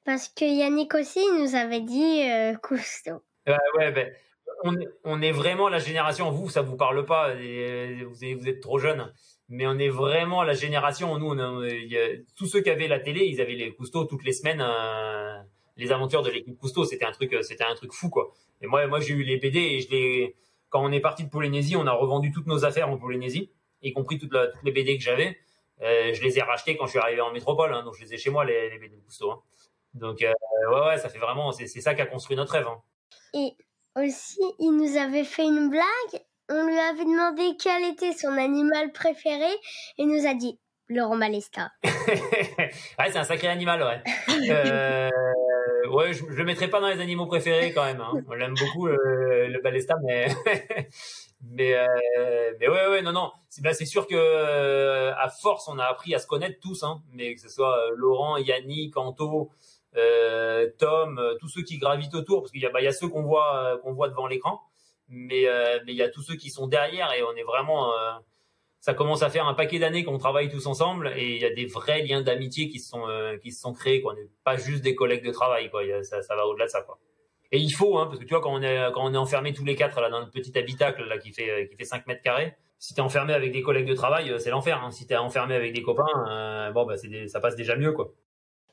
Parce 0.06 0.30
que 0.30 0.46
Yannick 0.46 0.96
aussi 0.96 1.22
nous 1.38 1.56
avait 1.56 1.82
dit 1.82 2.24
euh, 2.24 2.56
Cousteau. 2.56 3.22
ouais, 3.78 3.92
ben 3.92 4.12
on, 5.04 5.22
est 5.22 5.32
vraiment 5.32 5.70
la 5.70 5.80
génération, 5.80 6.32
vous, 6.32 6.50
ça 6.50 6.62
vous 6.62 6.76
parle 6.76 7.06
pas, 7.06 7.34
vous, 7.34 8.24
êtes, 8.24 8.62
trop 8.62 8.80
jeune, 8.80 9.12
mais 9.48 9.66
on 9.68 9.78
est 9.78 9.90
vraiment 9.90 10.44
la 10.44 10.54
génération, 10.54 11.18
nous, 11.18 11.32
on 11.32 11.62
tous 12.36 12.46
ceux 12.48 12.62
qui 12.62 12.70
avaient 12.70 12.88
la 12.88 13.00
télé, 13.00 13.26
ils 13.26 13.42
avaient 13.42 13.54
les 13.54 13.74
Cousteau 13.74 14.06
toutes 14.06 14.24
les 14.24 14.34
semaines, 14.34 14.62
euh, 14.62 15.38
les 15.78 15.92
aventures 15.92 16.24
de 16.24 16.30
l'équipe 16.30 16.58
Cousteau, 16.58 16.84
c'était 16.84 17.06
un 17.06 17.12
truc, 17.12 17.36
c'était 17.42 17.64
un 17.64 17.76
truc 17.76 17.94
fou, 17.94 18.10
quoi. 18.10 18.32
Et 18.62 18.68
moi, 18.68 18.86
moi, 18.88 19.00
j'ai 19.00 19.14
eu 19.14 19.24
les 19.24 19.38
BD 19.38 19.60
et 19.60 19.82
je 19.82 19.90
les, 19.92 20.36
quand 20.70 20.84
on 20.84 20.92
est 20.92 21.00
parti 21.00 21.24
de 21.24 21.30
Polynésie, 21.30 21.76
on 21.76 21.88
a 21.88 21.94
revendu 21.94 22.32
toutes 22.32 22.48
nos 22.48 22.66
affaires 22.66 22.90
en 22.90 22.98
Polynésie, 22.98 23.52
y 23.82 23.94
compris 23.94 24.18
toutes, 24.18 24.36
les 24.64 24.72
BD 24.72 24.98
que 24.98 25.04
j'avais. 25.04 25.38
Euh, 25.82 26.14
je 26.14 26.22
les 26.24 26.38
ai 26.38 26.42
rachetés 26.42 26.76
quand 26.76 26.86
je 26.86 26.92
suis 26.92 27.00
arrivé 27.00 27.22
en 27.22 27.32
métropole, 27.32 27.74
hein, 27.74 27.84
donc 27.84 27.96
je 27.96 28.04
les 28.04 28.14
ai 28.14 28.18
chez 28.18 28.30
moi, 28.30 28.44
les, 28.44 28.78
BD 28.78 28.96
de 28.96 29.02
Cousteau. 29.02 29.32
Hein. 29.32 29.42
Donc, 29.94 30.22
euh, 30.22 30.34
ouais, 30.72 30.88
ouais, 30.88 30.98
ça 30.98 31.10
fait 31.10 31.20
vraiment, 31.20 31.52
c'est 31.52 31.68
ça 31.68 31.96
qui 31.96 32.02
a 32.02 32.06
construit 32.06 32.36
notre 32.36 32.54
rêve. 32.54 32.68
Hein. 32.68 32.82
Et 33.34 33.56
aussi, 33.96 34.42
il 34.60 34.72
nous 34.72 34.98
avait 34.98 35.24
fait 35.24 35.46
une 35.46 35.70
blague. 35.70 36.24
On 36.50 36.66
lui 36.66 36.80
avait 36.80 37.06
demandé 37.06 37.56
quel 37.62 37.84
était 37.86 38.14
son 38.14 38.30
animal 38.30 38.92
préféré 38.92 39.52
et 39.52 40.04
il 40.04 40.08
nous 40.08 40.28
a 40.28 40.34
dit 40.34 40.60
Laurent 40.90 41.16
Malesta. 41.16 41.72
ouais, 41.84 43.12
c'est 43.12 43.18
un 43.18 43.24
sacré 43.24 43.48
animal, 43.48 43.82
ouais. 43.84 44.02
Euh, 44.50 45.90
ouais, 45.90 46.14
je, 46.14 46.26
le 46.26 46.44
mettrai 46.44 46.68
pas 46.68 46.80
dans 46.80 46.88
les 46.88 47.00
animaux 47.00 47.28
préférés 47.28 47.72
quand 47.72 47.86
même. 47.86 48.02
Hein. 48.02 48.14
On 48.28 48.34
l'aime 48.34 48.56
beaucoup 48.56 48.88
le, 48.88 49.60
Balesta, 49.64 49.96
mais 50.04 50.28
mais 51.42 51.74
euh, 51.76 52.54
mais 52.60 52.68
ouais, 52.68 52.88
ouais, 52.88 53.02
non, 53.02 53.12
non. 53.12 53.32
C'est 53.50 53.62
bah, 53.62 53.74
sûr 53.74 54.08
que 54.08 54.16
euh, 54.16 55.14
à 55.16 55.30
force, 55.30 55.68
on 55.68 55.80
a 55.80 55.86
appris 55.86 56.14
à 56.14 56.20
se 56.20 56.28
connaître 56.28 56.60
tous, 56.62 56.84
hein. 56.84 57.02
Mais 57.14 57.36
que 57.36 57.42
ce 57.42 57.50
soit 57.50 57.90
Laurent, 57.96 58.38
Yannick, 58.38 58.98
Anto. 58.98 59.52
Euh, 59.96 60.70
Tom, 60.78 61.18
euh, 61.18 61.36
tous 61.40 61.48
ceux 61.50 61.64
qui 61.64 61.78
gravitent 61.78 62.14
autour, 62.14 62.42
parce 62.42 62.52
qu'il 62.52 62.62
y 62.62 62.66
a, 62.66 62.70
bah, 62.70 62.82
il 62.82 62.86
y 62.86 62.88
a 62.88 62.92
ceux 62.92 63.08
qu'on 63.08 63.24
voit, 63.24 63.74
euh, 63.74 63.78
qu'on 63.80 63.94
voit 63.94 64.10
devant 64.10 64.28
l'écran, 64.28 64.62
mais 65.08 65.46
mais 65.86 65.94
il 65.94 65.98
y 65.98 66.04
a 66.04 66.10
tous 66.10 66.22
ceux 66.22 66.36
qui 66.36 66.50
sont 66.52 66.68
derrière 66.68 67.12
et 67.14 67.24
on 67.24 67.36
est 67.36 67.44
vraiment 67.44 67.92
ça 68.80 68.94
commence 68.94 69.24
à 69.24 69.30
faire 69.30 69.48
un 69.48 69.56
paquet 69.56 69.80
d'années 69.80 70.04
qu'on 70.04 70.20
travaille 70.20 70.50
tous 70.50 70.68
ensemble 70.68 71.12
et 71.16 71.36
il 71.36 71.42
y 71.42 71.46
a 71.46 71.50
des 71.54 71.66
vrais 71.66 72.04
liens 72.04 72.22
d'amitié 72.22 72.70
qui 72.70 72.80
se 72.80 72.90
sont 72.90 73.08
qui 73.42 73.52
se 73.52 73.62
sont 73.62 73.74
créés 73.74 74.02
quoi. 74.02 74.14
On 74.14 74.16
n'est 74.16 74.30
pas 74.44 74.58
juste 74.58 74.84
des 74.84 74.96
collègues 74.96 75.26
de 75.26 75.32
travail 75.32 75.72
quoi. 75.72 75.82
ça, 76.04 76.22
ça 76.22 76.36
va 76.36 76.46
au-delà 76.48 76.66
de 76.66 76.72
ça 76.72 76.84
quoi. 76.84 77.00
Et 77.52 77.58
il 77.58 77.72
faut 77.72 77.98
hein, 77.98 78.06
parce 78.06 78.20
que 78.20 78.26
tu 78.26 78.34
vois 78.34 78.42
quand 78.42 78.54
on 78.54 78.62
est 78.62 78.92
quand 78.94 79.04
on 79.04 79.14
est 79.14 79.18
enfermé 79.18 79.54
tous 79.54 79.66
les 79.66 79.76
quatre 79.76 80.00
là 80.02 80.10
dans 80.10 80.20
notre 80.20 80.32
petit 80.32 80.56
habitacle 80.58 81.04
là 81.04 81.18
qui 81.18 81.32
fait 81.34 81.68
qui 81.70 81.76
fait 81.76 81.86
5 81.86 82.06
mètres 82.06 82.22
carrés, 82.22 82.56
si 82.78 82.94
t'es 82.94 83.02
enfermé 83.02 83.34
avec 83.34 83.52
des 83.52 83.62
collègues 83.62 83.88
de 83.88 83.96
travail, 83.96 84.34
c'est 84.40 84.52
l'enfer. 84.52 84.82
Hein. 84.84 84.92
Si 84.92 85.08
t'es 85.08 85.18
enfermé 85.18 85.56
avec 85.56 85.74
des 85.74 85.82
copains, 85.82 86.72
bon 86.74 86.86
bah 86.86 86.96
ça 87.28 87.40
passe 87.40 87.56
déjà 87.56 87.76
mieux 87.76 87.92
quoi. 87.94 88.14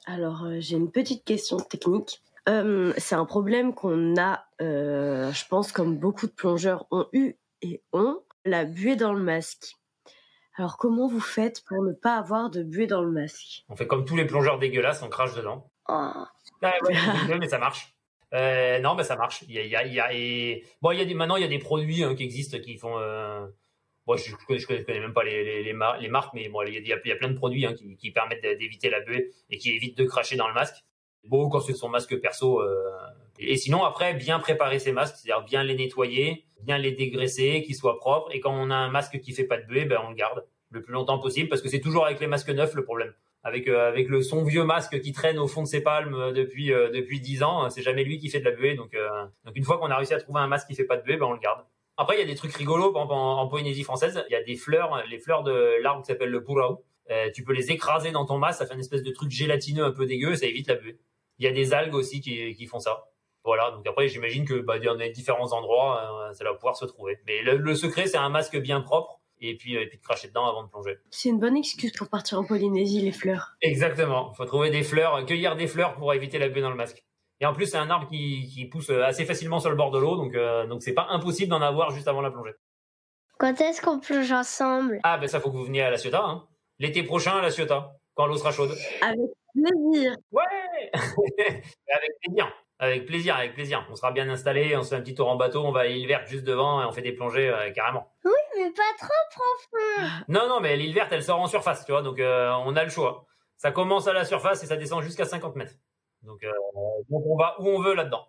Alors, 0.07 0.45
euh, 0.45 0.57
j'ai 0.61 0.77
une 0.77 0.93
petite 0.93 1.25
question 1.25 1.59
technique. 1.59 2.23
Euh, 2.49 2.93
c'est 2.97 3.17
un 3.17 3.25
problème 3.25 3.75
qu'on 3.75 4.17
a, 4.17 4.47
euh, 4.63 5.33
je 5.33 5.47
pense, 5.49 5.73
comme 5.73 5.99
beaucoup 5.99 6.29
de 6.29 6.33
plongeurs 6.33 6.87
ont 6.93 7.09
eu 7.13 7.35
et 7.61 7.83
ont, 7.93 8.23
la 8.45 8.65
buée 8.65 8.95
dans 8.95 9.13
le 9.13 9.21
masque. 9.21 9.75
Alors, 10.57 10.77
comment 10.77 11.09
vous 11.09 11.21
faites 11.21 11.65
pour 11.65 11.83
ne 11.83 11.93
pas 11.93 12.17
avoir 12.17 12.51
de 12.51 12.63
buée 12.63 12.87
dans 12.87 13.03
le 13.03 13.11
masque? 13.11 13.65
On 13.69 13.75
fait 13.75 13.89
comme 13.89 14.05
tous 14.05 14.17
les 14.17 14.27
plongeurs 14.27 14.61
dégueulasses, 14.61 15.03
on 15.03 15.09
crache 15.09 15.35
dedans. 15.35 15.69
Oh. 15.89 16.13
Ah 16.63 16.73
mais 17.41 17.49
ça 17.49 17.59
marche. 17.59 17.96
Non, 18.81 18.95
mais 18.95 19.05
ça 19.05 19.17
marche. 19.17 19.43
Il 19.49 19.55
y 19.55 19.77
a, 19.77 19.81
a, 19.81 20.13
Bon, 20.83 20.91
il 20.91 20.99
y 20.99 21.03
a 21.03 21.05
des... 21.05 21.15
maintenant, 21.15 21.37
il 21.37 21.43
y 21.43 21.47
a 21.47 21.49
des 21.49 21.59
produits 21.59 22.03
hein, 22.03 22.15
qui 22.15 22.25
existent 22.25 22.59
qui 22.59 22.77
font 22.77 22.99
moi, 24.07 24.17
je, 24.17 24.31
je, 24.57 24.67
connais, 24.67 25.01
même 25.01 25.13
pas 25.13 25.25
les, 25.25 25.73
marques, 25.73 26.33
mais 26.33 26.49
bon, 26.49 26.63
il 26.63 26.87
y, 26.87 26.93
a, 26.93 27.17
plein 27.17 27.29
de 27.29 27.37
produits 27.37 27.67
hein, 27.67 27.75
qui, 27.99 28.11
permettent 28.13 28.43
d'éviter 28.43 28.89
la 28.89 29.01
buée 29.01 29.33
et 29.51 29.59
qui 29.59 29.71
évitent 29.71 29.99
de 29.99 30.05
cracher 30.05 30.37
dans 30.37 30.47
le 30.47 30.55
masque. 30.55 30.85
Beau 31.25 31.49
quand 31.49 31.59
c'est 31.59 31.75
son 31.75 31.89
masque 31.89 32.21
perso. 32.21 32.63
Euh, 32.63 32.89
et 33.41 33.57
sinon, 33.57 33.83
après, 33.85 34.15
bien 34.15 34.39
préparer 34.39 34.79
ses 34.79 34.93
masques, 34.93 35.17
c'est-à-dire 35.17 35.45
bien 35.45 35.65
les 35.65 35.75
nettoyer, 35.75 36.45
bien 36.63 36.79
les 36.79 36.93
dégraisser, 36.93 37.63
qu'ils 37.63 37.75
soient 37.75 37.99
propres. 37.99 38.33
Et 38.33 38.39
quand 38.39 38.53
on 38.53 38.71
a 38.71 38.77
un 38.77 38.91
masque 38.91 39.19
qui 39.21 39.33
fait 39.33 39.45
pas 39.45 39.57
de 39.57 39.67
buée, 39.67 39.87
ben 39.87 40.01
on 40.05 40.11
le 40.11 40.15
garde 40.15 40.45
le 40.71 40.83
plus 40.83 40.93
longtemps 40.93 41.19
possible, 41.19 41.49
parce 41.49 41.61
que 41.61 41.69
c'est 41.69 41.81
toujours 41.81 42.07
avec 42.07 42.21
les 42.21 42.29
masques 42.29 42.51
neufs 42.51 42.75
le 42.75 42.85
problème. 42.85 43.13
Avec 43.47 43.69
euh, 43.69 43.87
avec 43.87 44.09
le 44.09 44.23
son 44.23 44.43
vieux 44.43 44.65
masque 44.65 45.01
qui 45.01 45.13
traîne 45.13 45.39
au 45.39 45.47
fond 45.47 45.63
de 45.63 45.69
ses 45.69 45.81
palmes 45.81 46.15
euh, 46.15 46.33
depuis 46.33 46.73
euh, 46.73 46.91
depuis 46.91 47.21
dix 47.21 47.45
ans, 47.45 47.71
c'est 47.71 47.81
jamais 47.81 48.03
lui 48.03 48.19
qui 48.19 48.29
fait 48.29 48.41
de 48.41 48.45
la 48.45 48.51
buée. 48.51 48.75
Donc 48.75 48.97
donc 49.45 49.55
une 49.55 49.63
fois 49.63 49.79
qu'on 49.79 49.87
a 49.87 49.97
réussi 49.97 50.15
à 50.15 50.19
trouver 50.19 50.41
un 50.41 50.49
masque 50.49 50.67
qui 50.67 50.75
fait 50.75 50.85
pas 50.85 50.97
de 50.97 51.03
buée, 51.03 51.17
ben 51.17 51.27
on 51.27 51.33
le 51.33 51.39
garde. 51.39 51.65
Après, 51.97 52.17
il 52.17 52.19
y 52.19 52.23
a 52.23 52.27
des 52.27 52.35
trucs 52.35 52.53
rigolos. 52.53 52.93
en, 52.97 53.47
Polynésie 53.47 53.85
française, 53.85 54.25
il 54.29 54.33
y 54.33 54.37
a 54.37 54.43
des 54.43 54.57
fleurs, 54.57 55.01
les 55.09 55.21
fleurs 55.21 55.45
de 55.45 55.81
l'arbre 55.81 56.03
qui 56.03 56.09
s'appelle 56.09 56.31
le 56.31 56.43
purao. 56.43 56.85
Euh, 57.13 57.31
tu 57.33 57.45
peux 57.45 57.53
les 57.53 57.71
écraser 57.71 58.11
dans 58.11 58.27
ton 58.27 58.37
masque, 58.37 58.59
ça 58.59 58.67
fait 58.67 58.75
une 58.75 58.81
espèce 58.81 59.05
de 59.05 59.13
truc 59.13 59.31
gélatineux 59.31 59.85
un 59.85 59.93
peu 59.93 60.07
dégueu, 60.07 60.35
ça 60.35 60.47
évite 60.47 60.67
la 60.67 60.75
buée. 60.75 60.99
Il 61.39 61.45
y 61.45 61.49
a 61.49 61.53
des 61.53 61.73
algues 61.73 61.95
aussi 61.95 62.21
qui, 62.21 62.53
qui 62.55 62.67
font 62.67 62.81
ça. 62.81 63.05
Voilà, 63.45 63.71
donc 63.71 63.87
après, 63.87 64.09
j'imagine 64.09 64.45
que 64.45 64.55
bah, 64.55 64.81
dans 64.81 64.95
les 64.95 65.11
différents 65.11 65.53
endroits, 65.53 66.33
ça 66.33 66.43
va 66.43 66.53
pouvoir 66.55 66.77
se 66.77 66.85
trouver. 66.85 67.21
Mais 67.29 67.43
le, 67.43 67.75
secret, 67.77 68.09
c'est 68.09 68.17
un 68.17 68.29
masque 68.29 68.59
bien 68.59 68.81
propre 68.81 69.21
et 69.41 69.57
puis, 69.57 69.75
et 69.75 69.87
puis 69.87 69.99
de 69.99 70.03
cracher 70.03 70.29
dedans 70.29 70.47
avant 70.47 70.63
de 70.65 70.69
plonger. 70.69 70.99
C'est 71.11 71.29
une 71.29 71.39
bonne 71.39 71.57
excuse 71.57 71.93
pour 71.93 72.09
partir 72.09 72.39
en 72.39 72.45
Polynésie, 72.45 73.01
les 73.01 73.13
fleurs. 73.13 73.57
Exactement. 73.61 74.31
Il 74.33 74.37
faut 74.37 74.45
trouver 74.45 74.71
des 74.71 74.83
fleurs, 74.83 75.25
cueillir 75.27 75.57
des 75.57 75.67
fleurs 75.67 75.95
pour 75.95 76.13
éviter 76.15 76.39
la 76.39 76.49
buée 76.49 76.63
dans 76.63 76.71
le 76.71 76.77
masque. 76.77 77.05
Et 77.41 77.47
en 77.47 77.53
plus, 77.53 77.67
c'est 77.67 77.77
un 77.77 77.91
arbre 77.91 78.09
qui, 78.09 78.49
qui, 78.49 78.65
pousse 78.65 78.89
assez 78.91 79.27
facilement 79.27 79.61
sur 79.61 79.71
le 79.71 79.77
bord 79.77 79.91
de 79.91 79.99
l'eau, 79.99 80.17
donc 80.17 80.35
euh, 80.35 80.67
donc 80.67 80.83
c'est 80.83 80.95
pas 80.95 81.07
impossible 81.11 81.51
d'en 81.51 81.61
avoir 81.61 81.91
juste 81.91 82.09
avant 82.09 82.23
la 82.23 82.31
plongée. 82.31 82.55
Quand 83.39 83.61
est-ce 83.61 83.83
qu'on 83.83 84.01
plonge 84.01 84.33
ensemble? 84.33 85.01
Ah 85.03 85.19
ben 85.19 85.29
ça 85.29 85.41
faut 85.41 85.51
que 85.51 85.57
vous 85.57 85.65
veniez 85.65 85.83
à 85.83 85.91
la 85.91 85.99
Ciotat, 85.99 86.25
hein. 86.25 86.47
l'été 86.79 87.03
prochain 87.03 87.33
à 87.33 87.43
la 87.43 87.51
Ciotat, 87.51 87.93
quand 88.15 88.27
l'eau 88.27 88.39
sera 88.39 88.53
chaude. 88.53 88.75
Avec 89.03 89.19
plaisir. 89.53 90.17
Ouais, 90.33 90.91
avec 90.95 92.11
plaisir. 92.23 92.51
Avec 92.79 93.07
plaisir, 93.07 93.37
avec 93.37 93.55
plaisir. 93.55 93.87
On 93.91 93.95
sera 93.95 94.13
bien 94.13 94.29
installé, 94.29 94.77
on 94.77 94.83
se 94.83 94.91
fait 94.91 94.97
un 94.97 95.01
petit 95.01 95.15
tour 95.15 95.29
en 95.29 95.37
bateau, 95.37 95.65
on 95.65 95.73
va 95.73 95.81
à 95.81 95.87
l'île 95.87 96.07
verte 96.07 96.27
juste 96.27 96.45
devant 96.45 96.83
et 96.83 96.85
on 96.85 96.93
fait 96.93 97.03
des 97.03 97.13
plongées 97.13 97.49
euh, 97.49 97.71
carrément. 97.71 98.13
Oui, 98.25 98.33
mais 98.57 98.71
pas 98.71 98.83
trop 98.99 99.09
profond. 99.31 100.25
Non, 100.29 100.47
non, 100.49 100.61
mais 100.61 100.77
l'île 100.77 100.95
verte, 100.95 101.11
elle 101.13 101.23
sort 101.23 101.41
en 101.41 101.47
surface, 101.47 101.87
tu 101.87 101.93
vois, 101.93 102.03
donc 102.03 102.21
euh, 102.21 102.53
on 102.67 102.77
a 102.77 102.85
le 102.85 102.91
choix. 102.91 103.25
Ça 103.57 103.73
commence 103.73 104.07
à 104.09 104.13
la 104.13 104.27
surface 104.27 104.63
et 104.63 104.67
ça 104.67 104.77
descend 104.77 105.03
jusqu'à 105.03 105.25
50 105.25 105.57
mètres. 105.57 105.73
Donc, 106.23 106.45
euh, 106.45 106.53
donc 107.09 107.23
on 107.25 107.37
va 107.37 107.57
où 107.61 107.69
on 107.69 107.81
veut 107.81 107.95
là-dedans. 107.95 108.27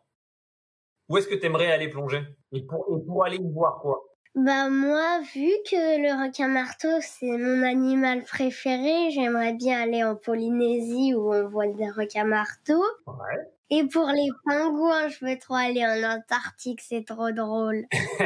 Où 1.10 1.18
est-ce 1.18 1.28
que 1.28 1.36
tu 1.36 1.45
aimerais 1.45 1.72
aller 1.72 1.90
plonger? 1.90 2.22
Et 2.53 2.61
pour, 2.61 2.86
et 2.90 3.06
pour 3.06 3.26
aller 3.26 3.38
y 3.38 3.52
voir 3.53 3.80
quoi? 3.82 4.02
Bah 4.36 4.69
moi, 4.69 5.19
vu 5.34 5.49
que 5.69 5.98
le 5.99 6.24
requin 6.24 6.48
marteau 6.48 7.02
c'est 7.02 7.38
mon 7.38 7.64
animal 7.64 8.24
préféré, 8.24 9.10
j'aimerais 9.11 9.53
bien 9.53 9.82
aller 9.82 10.03
en 10.03 10.15
Polynésie 10.15 11.15
où 11.15 11.34
on 11.34 11.49
voit 11.49 11.68
des 11.68 11.90
requins 11.90 12.26
marteaux. 12.26 12.86
Ouais. 13.07 13.56
Et 13.69 13.84
pour 13.85 14.07
les 14.07 14.30
pingouins, 14.45 15.10
je 15.10 15.26
veux 15.26 15.38
trop 15.38 15.56
aller 15.56 15.85
en 15.85 16.18
Antarctique, 16.18 16.81
c'est 16.81 17.03
trop 17.03 17.31
drôle. 17.31 17.85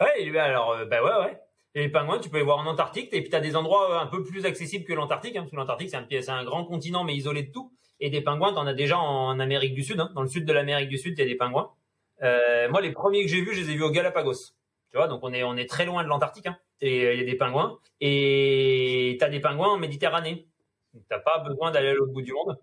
ouais, 0.00 0.38
alors 0.38 0.72
euh, 0.72 0.84
bah 0.86 1.02
ouais 1.02 1.24
ouais. 1.24 1.40
Les 1.76 1.88
pingouins, 1.88 2.18
tu 2.18 2.30
peux 2.30 2.38
les 2.38 2.42
voir 2.42 2.58
en 2.58 2.66
Antarctique 2.66 3.10
et 3.12 3.20
puis 3.20 3.30
tu 3.30 3.36
as 3.36 3.40
des 3.40 3.54
endroits 3.54 3.92
euh, 3.92 4.00
un 4.00 4.06
peu 4.06 4.24
plus 4.24 4.44
accessibles 4.44 4.84
que 4.84 4.92
l'Antarctique 4.92 5.36
hein, 5.36 5.42
parce 5.42 5.50
que 5.52 5.56
l'Antarctique 5.56 5.90
c'est 5.90 6.30
un 6.30 6.36
un 6.36 6.44
grand 6.44 6.64
continent 6.64 7.04
mais 7.04 7.14
isolé 7.14 7.44
de 7.44 7.52
tout 7.52 7.72
et 8.00 8.10
des 8.10 8.20
pingouins, 8.20 8.52
tu 8.52 8.58
en 8.58 8.66
as 8.66 8.74
déjà 8.74 8.98
en 8.98 9.38
Amérique 9.38 9.74
du 9.74 9.84
Sud 9.84 10.00
hein. 10.00 10.10
dans 10.14 10.22
le 10.22 10.28
sud 10.28 10.44
de 10.44 10.52
l'Amérique 10.52 10.88
du 10.88 10.98
Sud, 10.98 11.14
il 11.16 11.20
y 11.20 11.24
a 11.24 11.26
des 11.26 11.36
pingouins. 11.36 11.70
Euh, 12.22 12.68
moi 12.70 12.80
les 12.80 12.92
premiers 12.92 13.22
que 13.22 13.28
j'ai 13.28 13.40
vus, 13.40 13.54
je 13.54 13.60
les 13.60 13.70
ai 13.70 13.74
vus 13.74 13.84
au 13.84 13.90
Galapagos. 13.90 14.52
Tu 14.90 14.96
vois, 14.96 15.08
donc 15.08 15.20
on 15.22 15.32
est, 15.32 15.42
on 15.42 15.56
est 15.56 15.68
très 15.68 15.84
loin 15.84 16.02
de 16.02 16.08
l'Antarctique. 16.08 16.46
Hein. 16.46 16.56
Et 16.80 17.12
il 17.14 17.18
y 17.20 17.22
a 17.22 17.24
des 17.24 17.36
pingouins. 17.36 17.78
Et 18.00 19.16
tu 19.18 19.24
as 19.24 19.28
des 19.28 19.40
pingouins 19.40 19.74
en 19.74 19.78
Méditerranée. 19.78 20.46
Tu 20.92 21.00
n'as 21.10 21.18
pas 21.18 21.38
besoin 21.38 21.70
d'aller 21.70 21.88
à 21.88 21.94
l'autre 21.94 22.12
bout 22.12 22.22
du 22.22 22.32
monde. 22.32 22.58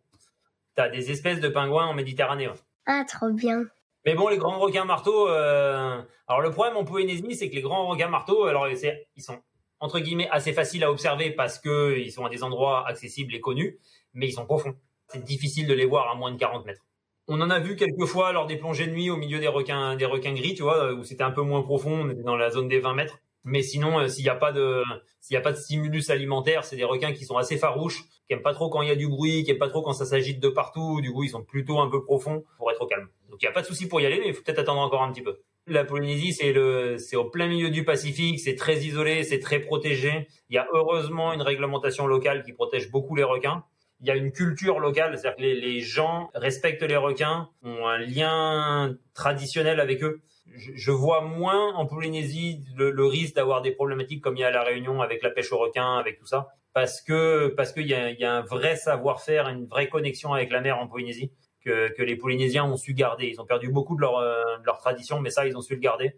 Tu 0.75 0.81
as 0.81 0.89
des 0.89 1.11
espèces 1.11 1.39
de 1.39 1.49
pingouins 1.49 1.85
en 1.85 1.93
Méditerranée. 1.93 2.49
Ah, 2.85 3.03
trop 3.07 3.29
bien. 3.29 3.65
Mais 4.05 4.15
bon, 4.15 4.27
les 4.27 4.37
grands 4.37 4.59
requins 4.59 4.85
marteaux. 4.85 5.29
Euh... 5.29 6.01
Alors 6.27 6.41
le 6.41 6.51
problème 6.51 6.77
en 6.77 6.83
Polynésie, 6.83 7.35
c'est 7.35 7.49
que 7.49 7.55
les 7.55 7.61
grands 7.61 7.87
requins 7.87 8.09
marteaux, 8.09 8.45
alors 8.45 8.67
ils 8.67 9.23
sont 9.23 9.39
entre 9.79 9.99
guillemets 9.99 10.29
assez 10.29 10.53
faciles 10.53 10.83
à 10.83 10.91
observer 10.91 11.31
parce 11.31 11.59
que 11.59 11.97
ils 11.97 12.11
sont 12.11 12.25
à 12.25 12.29
des 12.29 12.43
endroits 12.43 12.87
accessibles 12.87 13.35
et 13.35 13.41
connus, 13.41 13.79
mais 14.13 14.27
ils 14.27 14.31
sont 14.31 14.45
profonds. 14.45 14.75
C'est 15.07 15.23
difficile 15.23 15.67
de 15.67 15.73
les 15.73 15.85
voir 15.85 16.09
à 16.09 16.15
moins 16.15 16.31
de 16.31 16.37
40 16.37 16.65
mètres. 16.65 16.85
On 17.27 17.39
en 17.41 17.49
a 17.49 17.59
vu 17.59 17.75
quelques 17.75 18.05
fois 18.05 18.31
lors 18.33 18.47
des 18.47 18.57
plongées 18.57 18.87
de 18.87 18.91
nuit 18.91 19.09
au 19.09 19.17
milieu 19.17 19.39
des 19.39 19.47
requins, 19.47 19.95
des 19.95 20.05
requins 20.05 20.33
gris, 20.33 20.55
tu 20.55 20.63
vois, 20.63 20.93
où 20.93 21.03
c'était 21.03 21.23
un 21.23 21.31
peu 21.31 21.41
moins 21.41 21.61
profond, 21.61 22.05
on 22.05 22.09
était 22.09 22.23
dans 22.23 22.35
la 22.35 22.49
zone 22.49 22.67
des 22.67 22.79
20 22.79 22.93
mètres. 22.93 23.19
Mais 23.43 23.61
sinon, 23.61 23.99
euh, 23.99 24.07
s'il 24.07 24.23
n'y 24.23 24.29
a 24.29 24.35
pas 24.35 24.51
de, 24.51 24.83
s'il 25.19 25.33
y 25.33 25.37
a 25.37 25.41
pas 25.41 25.51
de 25.51 25.57
stimulus 25.57 26.09
alimentaire, 26.09 26.63
c'est 26.63 26.75
des 26.75 26.83
requins 26.83 27.13
qui 27.13 27.25
sont 27.25 27.37
assez 27.37 27.57
farouches, 27.57 28.03
qui 28.27 28.33
aiment 28.33 28.41
pas 28.41 28.53
trop 28.53 28.69
quand 28.69 28.81
il 28.81 28.87
y 28.87 28.91
a 28.91 28.95
du 28.95 29.07
bruit, 29.07 29.43
qui 29.43 29.51
aiment 29.51 29.57
pas 29.57 29.69
trop 29.69 29.81
quand 29.81 29.93
ça 29.93 30.05
s'agite 30.05 30.39
de 30.39 30.49
partout. 30.49 31.01
Du 31.01 31.11
coup, 31.11 31.23
ils 31.23 31.29
sont 31.29 31.43
plutôt 31.43 31.79
un 31.79 31.89
peu 31.89 32.03
profonds 32.03 32.43
pour 32.57 32.71
être 32.71 32.81
au 32.81 32.87
calme. 32.87 33.07
Donc 33.29 33.41
il 33.41 33.45
n'y 33.45 33.49
a 33.49 33.53
pas 33.53 33.61
de 33.61 33.67
souci 33.67 33.87
pour 33.87 33.99
y 34.01 34.05
aller, 34.05 34.19
mais 34.19 34.27
il 34.27 34.33
faut 34.33 34.43
peut-être 34.43 34.59
attendre 34.59 34.81
encore 34.81 35.01
un 35.01 35.11
petit 35.11 35.23
peu. 35.23 35.39
La 35.67 35.85
Polynésie, 35.85 36.33
c'est 36.33 36.51
le, 36.51 36.97
c'est 36.97 37.15
au 37.15 37.25
plein 37.25 37.47
milieu 37.47 37.69
du 37.69 37.85
Pacifique, 37.85 38.39
c'est 38.39 38.55
très 38.55 38.79
isolé, 38.79 39.23
c'est 39.23 39.39
très 39.39 39.59
protégé. 39.59 40.27
Il 40.49 40.55
y 40.55 40.57
a 40.57 40.67
heureusement 40.73 41.33
une 41.33 41.41
réglementation 41.41 42.05
locale 42.05 42.43
qui 42.43 42.53
protège 42.53 42.91
beaucoup 42.91 43.15
les 43.15 43.23
requins 43.23 43.63
il 44.03 44.07
y 44.07 44.11
a 44.11 44.15
une 44.17 44.33
culture 44.33 44.79
locale, 44.79 45.17
c'est-à-dire 45.17 45.37
que 45.37 45.41
les, 45.41 45.79
gens 45.79 46.29
respectent 46.35 46.83
les 46.83 46.97
requins, 46.97 47.49
ont 47.63 47.87
un 47.87 47.97
lien 47.99 48.97
traditionnel 49.13 49.79
avec 49.79 50.03
eux. 50.03 50.21
Je, 50.55 50.91
vois 50.91 51.21
moins 51.21 51.73
en 51.73 51.85
Polynésie 51.85 52.63
le, 52.75 53.05
risque 53.05 53.35
d'avoir 53.35 53.61
des 53.61 53.71
problématiques 53.71 54.21
comme 54.21 54.37
il 54.37 54.41
y 54.41 54.43
a 54.43 54.47
à 54.47 54.51
la 54.51 54.63
Réunion 54.63 55.01
avec 55.01 55.23
la 55.23 55.29
pêche 55.29 55.51
aux 55.51 55.57
requins, 55.57 55.97
avec 55.97 56.19
tout 56.19 56.25
ça, 56.25 56.49
parce 56.73 57.01
que 57.01 57.47
parce 57.57 57.71
qu'il 57.71 57.87
y 57.87 57.93
a, 57.93 58.33
un 58.33 58.41
vrai 58.41 58.75
savoir-faire, 58.75 59.47
une 59.47 59.65
vraie 59.65 59.89
connexion 59.89 60.33
avec 60.33 60.51
la 60.51 60.61
mer 60.61 60.77
en 60.77 60.87
Polynésie 60.87 61.31
que, 61.63 62.01
les 62.01 62.15
Polynésiens 62.15 62.65
ont 62.65 62.77
su 62.77 62.93
garder. 62.93 63.27
Ils 63.27 63.41
ont 63.41 63.45
perdu 63.45 63.69
beaucoup 63.69 63.95
de 63.95 64.01
leur, 64.01 64.17
euh, 64.17 64.57
de 64.59 64.65
leur 64.65 64.77
tradition, 64.77 65.19
mais 65.19 65.29
ça 65.29 65.47
ils 65.47 65.57
ont 65.57 65.61
su 65.61 65.73
le 65.73 65.79
garder. 65.79 66.17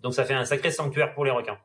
Donc 0.00 0.14
ça 0.14 0.24
fait 0.24 0.34
un 0.34 0.44
sacré 0.44 0.70
sanctuaire 0.70 1.12
pour 1.12 1.24
les 1.24 1.30
requins. 1.30 1.58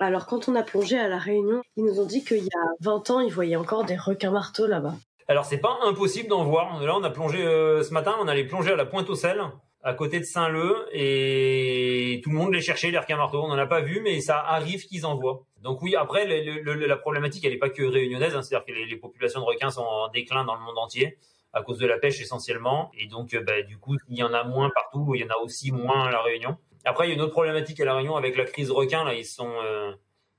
Alors, 0.00 0.26
quand 0.26 0.48
on 0.48 0.54
a 0.56 0.62
plongé 0.62 0.98
à 0.98 1.08
La 1.08 1.18
Réunion, 1.18 1.62
ils 1.76 1.84
nous 1.84 2.00
ont 2.00 2.06
dit 2.06 2.24
qu'il 2.24 2.42
y 2.42 2.48
a 2.48 2.66
20 2.80 3.10
ans, 3.10 3.20
ils 3.20 3.32
voyaient 3.32 3.56
encore 3.56 3.84
des 3.84 3.96
requins 3.96 4.30
marteaux 4.30 4.66
là-bas. 4.66 4.94
Alors, 5.28 5.44
c'est 5.44 5.58
pas 5.58 5.78
impossible 5.84 6.28
d'en 6.28 6.44
voir. 6.44 6.82
Là, 6.82 6.94
on 6.96 7.02
a 7.02 7.10
plongé 7.10 7.42
euh, 7.42 7.82
ce 7.82 7.92
matin, 7.94 8.14
on 8.20 8.28
allait 8.28 8.44
plonger 8.44 8.72
à 8.72 8.76
la 8.76 8.86
Pointe 8.86 9.08
aux 9.08 9.14
Sel, 9.14 9.40
à 9.84 9.92
côté 9.92 10.18
de 10.18 10.24
Saint-Leu, 10.24 10.88
et 10.92 12.20
tout 12.24 12.30
le 12.30 12.36
monde 12.36 12.54
les 12.54 12.62
cherchait, 12.62 12.90
les 12.90 12.98
requins 12.98 13.18
marteaux. 13.18 13.42
On 13.44 13.48
n'en 13.48 13.58
a 13.58 13.66
pas 13.66 13.82
vu, 13.82 14.00
mais 14.00 14.18
ça 14.22 14.40
arrive 14.40 14.86
qu'ils 14.86 15.04
en 15.04 15.14
voient. 15.14 15.44
Donc 15.60 15.82
oui, 15.82 15.94
après, 15.94 16.26
la 16.26 16.96
problématique, 16.96 17.44
elle 17.44 17.52
n'est 17.52 17.58
pas 17.58 17.68
que 17.68 17.82
réunionnaise, 17.82 18.34
hein. 18.34 18.42
c'est-à-dire 18.42 18.64
que 18.64 18.72
les, 18.72 18.96
populations 18.96 19.40
de 19.40 19.44
requins 19.44 19.70
sont 19.70 19.82
en 19.82 20.08
déclin 20.08 20.44
dans 20.44 20.54
le 20.54 20.62
monde 20.62 20.78
entier 20.78 21.18
à 21.52 21.62
cause 21.62 21.78
de 21.78 21.86
la 21.86 21.98
pêche 21.98 22.20
essentiellement, 22.20 22.90
et 22.98 23.06
donc 23.06 23.32
euh, 23.32 23.40
bah, 23.40 23.62
du 23.62 23.78
coup, 23.78 23.96
il 24.08 24.18
y 24.18 24.24
en 24.24 24.32
a 24.32 24.42
moins 24.42 24.70
partout, 24.74 25.14
il 25.14 25.20
y 25.20 25.24
en 25.24 25.28
a 25.28 25.36
aussi 25.36 25.70
moins 25.70 26.06
à 26.06 26.10
la 26.10 26.20
Réunion. 26.20 26.56
Après, 26.84 27.06
il 27.06 27.10
y 27.10 27.12
a 27.12 27.14
une 27.14 27.20
autre 27.20 27.32
problématique 27.32 27.78
à 27.78 27.84
La 27.84 27.94
Réunion 27.94 28.16
avec 28.16 28.36
la 28.36 28.44
crise 28.44 28.70
requin. 28.70 29.04
Là, 29.04 29.14
ils, 29.14 29.24
euh, 29.40 29.92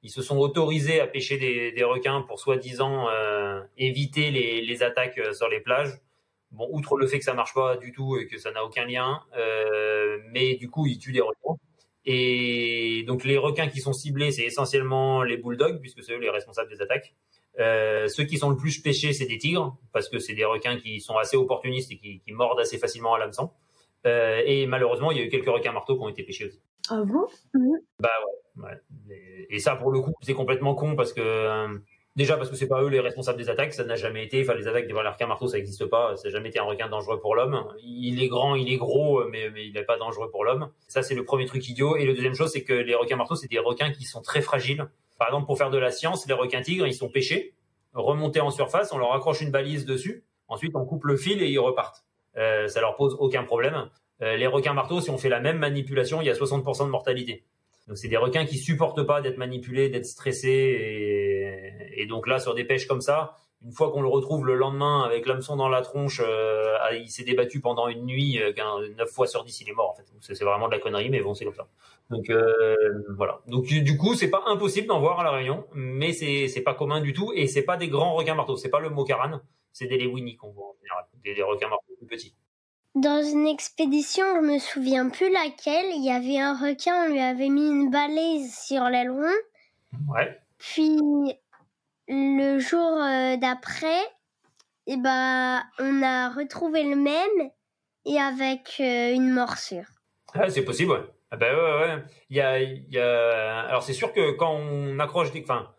ils 0.03 0.09
se 0.09 0.21
sont 0.21 0.37
autorisés 0.37 0.99
à 0.99 1.07
pêcher 1.07 1.37
des, 1.37 1.83
requins 1.83 2.21
pour 2.21 2.39
soi-disant 2.39 3.07
euh, 3.09 3.61
éviter 3.77 4.29
les, 4.29 4.83
attaques 4.83 5.19
sur 5.33 5.47
les 5.47 5.61
plages. 5.61 5.93
Bon, 6.51 6.67
outre 6.71 6.97
le 6.97 7.07
fait 7.07 7.19
que 7.19 7.25
ça 7.25 7.33
marche 7.33 7.53
pas 7.53 7.77
du 7.77 7.91
tout 7.91 8.17
et 8.17 8.27
que 8.27 8.37
ça 8.37 8.51
n'a 8.51 8.63
aucun 8.63 8.85
lien, 8.85 9.21
euh, 9.35 10.19
mais 10.31 10.55
du 10.55 10.69
coup, 10.69 10.85
ils 10.87 10.97
tuent 10.97 11.11
des 11.11 11.21
requins. 11.21 11.57
Et 12.05 13.03
donc, 13.07 13.23
les 13.23 13.37
requins 13.37 13.67
qui 13.67 13.81
sont 13.81 13.93
ciblés, 13.93 14.31
c'est 14.31 14.43
essentiellement 14.43 15.23
les 15.23 15.37
bulldogs, 15.37 15.81
puisque 15.81 16.03
c'est 16.03 16.13
eux 16.13 16.19
les 16.19 16.29
responsables 16.29 16.69
des 16.69 16.81
attaques. 16.81 17.15
Euh, 17.59 18.07
ceux 18.07 18.25
qui 18.25 18.37
sont 18.37 18.49
le 18.49 18.55
plus 18.55 18.79
pêchés, 18.79 19.13
c'est 19.13 19.25
des 19.25 19.37
tigres, 19.37 19.77
parce 19.91 20.07
que 20.07 20.19
c'est 20.19 20.33
des 20.33 20.45
requins 20.45 20.77
qui 20.77 21.01
sont 21.01 21.17
assez 21.17 21.35
opportunistes 21.35 21.91
et 21.91 21.97
qui, 21.97 22.19
qui 22.19 22.31
mordent 22.31 22.59
assez 22.59 22.77
facilement 22.77 23.15
à 23.15 23.19
l'hameçon. 23.19 23.51
Euh, 24.05 24.41
et 24.45 24.67
malheureusement, 24.67 25.11
il 25.11 25.17
y 25.17 25.21
a 25.21 25.23
eu 25.23 25.29
quelques 25.29 25.47
requins 25.47 25.71
marteaux 25.71 25.95
qui 25.95 26.03
ont 26.03 26.09
été 26.09 26.23
pêchés 26.23 26.45
aussi. 26.45 26.61
Ah 26.89 27.01
bon? 27.03 27.25
Bah 27.99 28.09
ouais. 28.57 28.81
Et, 29.49 29.59
ça, 29.59 29.75
pour 29.75 29.91
le 29.91 30.01
coup, 30.01 30.13
c'est 30.21 30.35
complètement 30.35 30.75
con 30.75 30.95
parce 30.95 31.11
que 31.11 31.81
déjà 32.15 32.37
parce 32.37 32.49
que 32.49 32.55
c'est 32.55 32.67
pas 32.67 32.81
eux 32.81 32.87
les 32.87 32.99
responsables 32.99 33.37
des 33.37 33.49
attaques, 33.49 33.73
ça 33.73 33.83
n'a 33.83 33.95
jamais 33.95 34.23
été. 34.23 34.41
Enfin, 34.41 34.55
les 34.55 34.67
attaques 34.67 34.87
des 34.87 34.93
requins 34.93 35.27
marteaux, 35.27 35.47
ça 35.47 35.57
n'existe 35.57 35.85
pas. 35.85 36.15
Ça 36.15 36.27
n'a 36.27 36.33
jamais 36.33 36.49
été 36.49 36.59
un 36.59 36.63
requin 36.63 36.87
dangereux 36.87 37.19
pour 37.19 37.35
l'homme. 37.35 37.65
Il 37.83 38.21
est 38.21 38.27
grand, 38.27 38.55
il 38.55 38.71
est 38.71 38.77
gros, 38.77 39.23
mais, 39.29 39.51
il 39.55 39.73
n'est 39.73 39.83
pas 39.83 39.97
dangereux 39.97 40.29
pour 40.29 40.43
l'homme. 40.45 40.69
Ça, 40.87 41.03
c'est 41.03 41.15
le 41.15 41.23
premier 41.23 41.45
truc 41.45 41.67
idiot. 41.67 41.97
Et 41.97 42.05
le 42.05 42.13
deuxième 42.13 42.35
chose, 42.35 42.51
c'est 42.51 42.63
que 42.63 42.73
les 42.73 42.95
requins 42.95 43.15
marteaux, 43.17 43.35
c'est 43.35 43.49
des 43.49 43.59
requins 43.59 43.91
qui 43.91 44.03
sont 44.03 44.21
très 44.21 44.41
fragiles. 44.41 44.87
Par 45.17 45.27
exemple, 45.29 45.45
pour 45.45 45.57
faire 45.57 45.69
de 45.69 45.77
la 45.77 45.91
science, 45.91 46.27
les 46.27 46.33
requins 46.33 46.61
tigres, 46.61 46.87
ils 46.87 46.93
sont 46.93 47.09
pêchés, 47.09 47.53
remontés 47.93 48.41
en 48.41 48.51
surface, 48.51 48.91
on 48.91 48.97
leur 48.97 49.13
accroche 49.13 49.41
une 49.41 49.51
balise 49.51 49.85
dessus. 49.85 50.23
Ensuite, 50.47 50.75
on 50.75 50.85
coupe 50.85 51.05
le 51.05 51.15
fil 51.17 51.41
et 51.41 51.47
ils 51.47 51.59
repartent. 51.59 52.03
Euh, 52.37 52.67
ça 52.67 52.81
leur 52.81 52.95
pose 52.95 53.15
aucun 53.19 53.43
problème. 53.43 53.89
Euh, 54.21 54.35
les 54.35 54.47
requins 54.47 54.73
marteaux, 54.73 55.01
si 55.01 55.09
on 55.09 55.17
fait 55.17 55.29
la 55.29 55.39
même 55.39 55.57
manipulation, 55.57 56.21
il 56.21 56.27
y 56.27 56.29
a 56.29 56.33
60% 56.33 56.85
de 56.85 56.89
mortalité. 56.89 57.43
Donc 57.87 57.97
c'est 57.97 58.07
des 58.07 58.17
requins 58.17 58.45
qui 58.45 58.57
supportent 58.57 59.03
pas 59.03 59.21
d'être 59.21 59.37
manipulés, 59.37 59.89
d'être 59.89 60.05
stressés, 60.05 60.49
et, 60.49 61.24
et, 61.95 62.05
donc 62.05 62.27
là 62.27 62.39
sur 62.39 62.55
des 62.55 62.63
pêches 62.63 62.87
comme 62.87 63.01
ça, 63.01 63.35
une 63.63 63.71
fois 63.71 63.91
qu'on 63.91 64.01
le 64.01 64.07
retrouve 64.07 64.45
le 64.45 64.55
lendemain 64.55 65.03
avec 65.03 65.25
l'hameçon 65.25 65.55
dans 65.55 65.69
la 65.69 65.81
tronche, 65.81 66.21
euh, 66.23 66.77
il 66.93 67.09
s'est 67.09 67.23
débattu 67.23 67.61
pendant 67.61 67.87
une 67.87 68.05
nuit, 68.05 68.39
euh, 68.39 68.53
9 68.97 69.09
fois 69.09 69.27
sur 69.27 69.43
10 69.43 69.61
il 69.61 69.69
est 69.69 69.73
mort 69.73 69.91
en 69.91 69.95
fait. 69.95 70.05
C'est 70.21 70.43
vraiment 70.43 70.67
de 70.67 70.73
la 70.73 70.79
connerie, 70.79 71.09
mais 71.09 71.21
bon 71.21 71.33
c'est 71.33 71.45
comme 71.45 71.55
ça. 71.55 71.67
Donc 72.09 72.29
euh, 72.29 72.75
voilà. 73.15 73.41
Donc 73.47 73.65
du 73.65 73.97
coup 73.97 74.13
c'est 74.13 74.29
pas 74.29 74.43
impossible 74.47 74.87
d'en 74.87 74.99
voir 74.99 75.19
à 75.19 75.23
la 75.23 75.31
Réunion, 75.31 75.65
mais 75.73 76.13
c'est 76.13 76.47
c'est 76.47 76.61
pas 76.61 76.73
commun 76.73 77.01
du 77.01 77.13
tout, 77.13 77.31
et 77.33 77.47
c'est 77.47 77.63
pas 77.63 77.77
des 77.77 77.87
grands 77.87 78.13
requins 78.13 78.35
marteaux, 78.35 78.57
c'est 78.57 78.69
pas 78.69 78.79
le 78.79 78.89
mokaran, 78.89 79.39
c'est 79.71 79.87
des 79.87 79.97
lewini 79.97 80.35
qu'on 80.35 80.51
voit 80.51 80.67
en 80.67 80.75
général, 80.81 81.05
des, 81.23 81.33
des 81.33 81.43
requins 81.43 81.69
marteaux 81.69 81.93
plus 81.97 82.07
petits. 82.07 82.35
Dans 82.95 83.21
une 83.21 83.45
expédition, 83.45 84.23
je 84.37 84.53
me 84.53 84.57
souviens 84.57 85.09
plus 85.09 85.29
laquelle, 85.29 85.87
il 85.97 86.05
y 86.05 86.11
avait 86.11 86.39
un 86.39 86.53
requin, 86.53 87.05
on 87.05 87.11
lui 87.11 87.19
avait 87.19 87.49
mis 87.49 87.67
une 87.67 87.91
balise 87.91 88.57
sur 88.57 88.85
l'aileron. 88.85 89.33
Ouais. 90.07 90.39
Puis 90.59 90.97
le 92.07 92.59
jour 92.59 93.01
euh, 93.01 93.37
d'après, 93.37 94.01
eh 94.87 94.97
ben, 94.97 95.63
on 95.79 96.03
a 96.03 96.29
retrouvé 96.29 96.83
le 96.83 96.95
même 96.95 97.49
et 98.05 98.19
avec 98.19 98.75
euh, 98.79 99.13
une 99.13 99.31
morsure. 99.31 99.85
Ah, 100.33 100.49
c'est 100.49 100.63
possible, 100.63 100.91
ouais. 100.91 101.03
Ah 101.31 101.37
bah 101.37 101.47
ouais, 101.47 101.85
ouais. 101.87 102.03
Y 102.29 102.39
a, 102.39 102.61
y 102.61 102.99
a... 102.99 103.61
Alors 103.61 103.83
c'est 103.83 103.93
sûr 103.93 104.13
que 104.13 104.31
quand 104.31 104.53
on 104.53 104.99
accroche. 104.99 105.29
Enfin, 105.41 105.71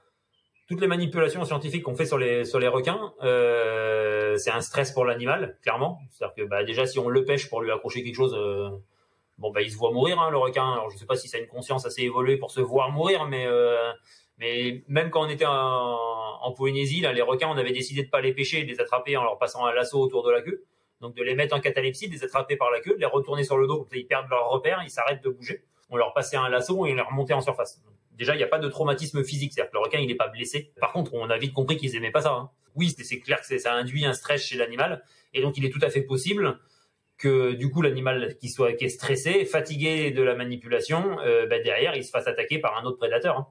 toutes 0.69 0.81
les 0.81 0.89
manipulations 0.89 1.45
scientifiques 1.45 1.85
qu'on 1.85 1.95
fait 1.95 2.05
sur 2.05 2.19
les 2.19 2.45
sur 2.45 2.59
les 2.59 2.67
requins, 2.67 3.15
euh, 3.23 4.37
c'est 4.37 4.51
un 4.51 4.61
stress 4.61 4.91
pour 4.91 5.05
l'animal, 5.05 5.57
clairement. 5.63 6.01
C'est-à-dire 6.11 6.35
que 6.35 6.43
bah, 6.43 6.65
déjà 6.65 6.85
si 6.85 6.99
on 6.99 7.09
le 7.09 7.25
pêche 7.25 7.49
pour 7.49 7.63
lui 7.63 7.71
accrocher 7.71 8.03
quelque 8.03 8.17
chose, 8.17 8.37
bon 9.39 9.53
bah 9.53 9.63
il 9.63 9.71
se 9.71 9.77
voit 9.77 9.93
mourir 9.93 10.21
hein, 10.21 10.31
le 10.31 10.37
requin. 10.37 10.73
Alors 10.73 10.91
je 10.91 10.99
sais 10.99 11.07
pas 11.07 11.17
si 11.17 11.29
ça 11.29 11.39
a 11.39 11.41
une 11.41 11.47
conscience 11.47 11.87
assez 11.87 12.03
évoluée 12.03 12.37
pour 12.37 12.51
se 12.51 12.61
voir 12.61 12.91
mourir, 12.91 13.27
mais 13.27 13.47
mais 14.39 14.85
même 14.89 15.11
quand 15.11 15.27
on 15.27 15.29
était 15.29 15.47
en, 15.47 16.53
Polynésie, 16.57 17.01
là, 17.01 17.13
les 17.13 17.23
requins, 17.23 17.49
on 17.49 17.57
avait 17.59 17.73
décidé 17.73 18.05
de 18.05 18.09
pas 18.09 18.21
les 18.21 18.33
pêcher, 18.33 18.63
de 18.63 18.69
les 18.69 18.81
attraper 18.81 19.17
en 19.17 19.25
leur 19.25 19.37
passant 19.37 19.67
un 19.67 19.75
lasso 19.75 19.99
autour 20.01 20.23
de 20.23 20.31
la 20.31 20.41
queue. 20.43 20.65
Donc 21.01 21.15
de 21.15 21.23
les 21.23 21.35
mettre 21.35 21.55
en 21.55 21.61
catalepsie, 21.61 22.09
de 22.09 22.15
les 22.15 22.25
attraper 22.25 22.57
par 22.57 22.71
la 22.71 22.81
queue, 22.81 22.95
de 22.95 23.01
les 23.01 23.07
retourner 23.07 23.45
sur 23.45 23.59
le 23.59 23.67
dos, 23.67 23.79
comme 23.79 23.89
ça 23.91 23.97
ils 23.97 24.07
perdent 24.07 24.31
leur 24.31 24.49
repère, 24.49 24.81
ils 24.85 24.91
s'arrêtent 24.91 25.23
de 25.23 25.29
bouger. 25.29 25.65
On 25.91 25.97
leur 25.97 26.15
passait 26.15 26.37
un 26.37 26.49
lasso 26.49 26.87
et 26.87 26.93
on 26.93 26.95
les 26.95 27.03
remontait 27.03 27.35
en 27.35 27.41
surface 27.41 27.83
déjà, 28.17 28.35
il 28.35 28.39
n'y 28.39 28.45
a 28.45 28.49
pas 28.49 28.59
de 28.59 28.69
traumatisme 28.69 29.23
physique, 29.25 29.53
c'est-à-dire 29.53 29.71
que 29.71 29.77
le 29.77 29.83
requin, 29.83 29.99
il 29.99 30.09
n'est 30.09 30.15
pas 30.15 30.29
blessé. 30.29 30.73
Par 30.81 30.93
contre, 30.93 31.15
on 31.15 31.29
a 31.31 31.39
vite 31.39 31.53
compris 31.53 31.77
qu'ils 31.77 31.95
aimaient 31.97 32.11
pas 32.11 32.23
ça. 32.23 32.33
Hein. 32.33 32.51
Oui, 32.75 32.95
c'est 32.97 33.21
clair 33.21 33.41
que 33.41 33.59
ça 33.59 33.75
induit 33.75 34.05
un 34.05 34.13
stress 34.13 34.45
chez 34.45 34.57
l'animal, 34.57 35.03
et 35.33 35.41
donc 35.41 35.57
il 35.57 35.65
est 35.65 35.71
tout 35.71 35.81
à 35.83 35.91
fait 35.91 36.03
possible 36.03 36.59
que 37.19 37.53
du 37.53 37.71
coup 37.71 37.81
l'animal 37.81 38.37
qui 38.37 38.51
soit 38.51 38.75
qui 38.75 38.85
est 38.85 38.91
stressé, 38.91 39.47
fatigué 39.47 40.11
de 40.11 40.23
la 40.23 40.35
manipulation, 40.35 41.19
euh, 41.21 41.47
bah, 41.47 41.59
derrière 41.59 41.97
il 41.97 42.05
se 42.05 42.11
fasse 42.11 42.27
attaquer 42.27 42.59
par 42.59 42.77
un 42.77 42.85
autre 42.85 42.99
prédateur. 42.99 43.39
Hein. 43.39 43.47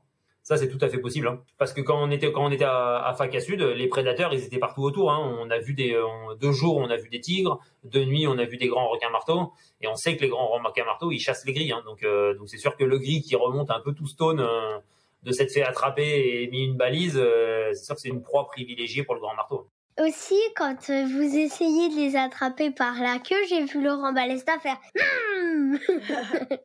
Ça, 0.46 0.58
c'est 0.58 0.70
tout 0.70 0.78
à 0.80 0.88
fait 0.88 1.00
possible. 1.00 1.28
Hein. 1.28 1.42
Parce 1.58 1.74
que 1.74 1.82
quand 1.82 2.02
on 2.02 2.10
était 2.12 2.32
quand 2.32 2.46
on 2.46 2.52
était 2.52 2.66
à, 2.66 2.98
à 2.98 3.28
les 3.76 3.88
prédateurs, 3.88 4.32
ils 4.32 4.44
étaient 4.44 4.60
partout 4.60 4.84
autour. 4.84 5.12
Hein. 5.12 5.38
On 5.42 5.50
a 5.50 5.58
vu 5.58 5.74
des 5.74 6.00
deux 6.40 6.52
jours, 6.52 6.78
on 6.78 6.90
a 6.90 6.96
vu 6.96 7.10
des 7.10 7.20
tigres. 7.20 7.60
De 7.84 8.04
nuit, 8.04 8.28
on 8.28 8.38
a 8.38 8.46
vu 8.46 8.58
des 8.58 8.68
grands 8.68 8.88
requins 8.88 9.10
marteaux. 9.10 9.52
Et 9.82 9.88
on 9.88 9.96
sait 9.96 10.16
que 10.16 10.22
les 10.22 10.30
grands 10.30 10.48
requins 10.48 10.86
marteaux, 10.86 11.12
ils 11.12 11.20
chassent 11.20 11.46
les 11.46 11.54
grilles. 11.54 11.72
Hein. 11.72 11.82
Donc, 11.86 12.04
euh, 12.04 12.36
donc 12.36 12.48
c'est 12.48 12.58
sûr 12.58 12.78
que 12.78 12.84
le 12.84 12.98
gris 12.98 13.22
qui 13.22 13.36
remonte 13.36 13.72
un 13.72 13.80
peu 13.80 13.94
tout 13.94 14.08
stone 14.08 14.40
euh, 14.40 14.78
de 15.26 15.32
s'être 15.32 15.52
fait 15.52 15.64
attraper 15.64 16.44
et 16.44 16.48
mis 16.48 16.64
une 16.64 16.78
balise, 16.78 17.18
euh, 17.18 17.72
c'est 17.74 17.86
sûr 17.86 17.96
que 17.96 18.02
c'est 18.02 18.10
une 18.10 18.22
proie 18.22 18.46
privilégiée 18.46 19.04
pour 19.04 19.16
le 19.16 19.22
grand 19.22 19.36
marteau. 19.36 19.68
Aussi, 19.98 20.36
quand 20.58 20.76
vous 20.90 21.38
essayez 21.38 21.88
de 21.88 21.96
les 21.96 22.18
attraper 22.18 22.70
par 22.70 22.96
la 22.96 23.18
queue, 23.18 23.46
j'ai 23.48 23.64
vu 23.64 23.82
Laurent 23.82 24.12
Balesta 24.12 24.60
faire. 24.60 24.78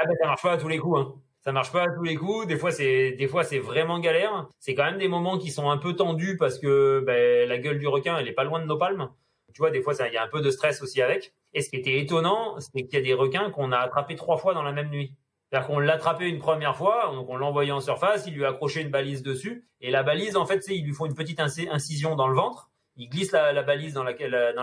Ah 0.00 0.04
ben 0.06 0.14
ça 0.20 0.28
marche 0.28 0.42
pas 0.42 0.52
à 0.52 0.56
tous 0.56 0.68
les 0.68 0.78
coups. 0.78 1.00
Hein. 1.00 1.14
Ça 1.40 1.50
marche 1.50 1.72
pas 1.72 1.82
à 1.82 1.86
tous 1.88 2.04
les 2.04 2.14
coups. 2.14 2.46
Des 2.46 2.56
fois 2.56 2.70
c'est 2.70 3.12
des 3.12 3.26
fois 3.26 3.42
c'est 3.42 3.58
vraiment 3.58 3.98
galère. 3.98 4.48
C'est 4.60 4.74
quand 4.74 4.84
même 4.84 4.98
des 4.98 5.08
moments 5.08 5.38
qui 5.38 5.50
sont 5.50 5.70
un 5.70 5.76
peu 5.76 5.94
tendus 5.94 6.36
parce 6.36 6.58
que 6.58 7.02
ben, 7.04 7.48
la 7.48 7.58
gueule 7.58 7.80
du 7.80 7.88
requin 7.88 8.16
elle 8.16 8.28
est 8.28 8.32
pas 8.32 8.44
loin 8.44 8.60
de 8.60 8.66
nos 8.66 8.78
palmes. 8.78 9.10
Tu 9.52 9.58
vois, 9.58 9.70
des 9.70 9.82
fois 9.82 9.94
il 10.06 10.12
y 10.12 10.16
a 10.16 10.22
un 10.22 10.28
peu 10.28 10.40
de 10.40 10.50
stress 10.50 10.82
aussi 10.82 11.02
avec. 11.02 11.34
Et 11.52 11.62
ce 11.62 11.70
qui 11.70 11.76
était 11.76 11.98
étonnant, 11.98 12.60
c'est 12.60 12.84
qu'il 12.84 12.94
y 12.94 13.02
a 13.02 13.04
des 13.04 13.14
requins 13.14 13.50
qu'on 13.50 13.72
a 13.72 13.78
attrapés 13.78 14.14
trois 14.14 14.36
fois 14.36 14.54
dans 14.54 14.62
la 14.62 14.72
même 14.72 14.90
nuit. 14.90 15.14
C'est-à-dire 15.50 15.66
qu'on 15.66 15.78
l'attrapait 15.78 16.28
une 16.28 16.38
première 16.38 16.76
fois, 16.76 17.10
donc 17.14 17.28
on 17.30 17.36
l'envoyait 17.36 17.72
en 17.72 17.80
surface, 17.80 18.26
il 18.26 18.34
lui 18.34 18.44
accrochait 18.44 18.82
une 18.82 18.90
balise 18.90 19.22
dessus, 19.22 19.66
et 19.80 19.90
la 19.90 20.02
balise, 20.02 20.36
en 20.36 20.44
fait, 20.44 20.62
c'est 20.62 20.76
ils 20.76 20.84
lui 20.84 20.92
font 20.92 21.06
une 21.06 21.14
petite 21.14 21.40
incision 21.40 22.16
dans 22.16 22.28
le 22.28 22.34
ventre, 22.34 22.70
ils 22.96 23.08
glissent 23.08 23.32
la, 23.32 23.62
balise 23.62 23.94
dans 23.94 24.04
la, 24.04 24.12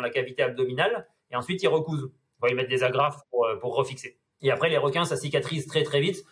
cavité 0.09 0.43
abdominale, 0.43 1.07
et 1.31 1.35
ensuite 1.35 1.63
ils 1.63 1.67
recousent. 1.67 2.11
Ils 2.43 2.49
vont 2.49 2.55
mettre 2.55 2.69
des 2.69 2.83
agrafes 2.83 3.21
pour, 3.31 3.45
euh, 3.45 3.55
pour 3.55 3.75
refixer. 3.75 4.19
Et 4.41 4.51
après, 4.51 4.69
les 4.69 4.77
requins, 4.77 5.05
ça 5.05 5.15
cicatrise 5.15 5.65
très 5.65 5.83
très 5.83 6.01
vite. 6.01 6.23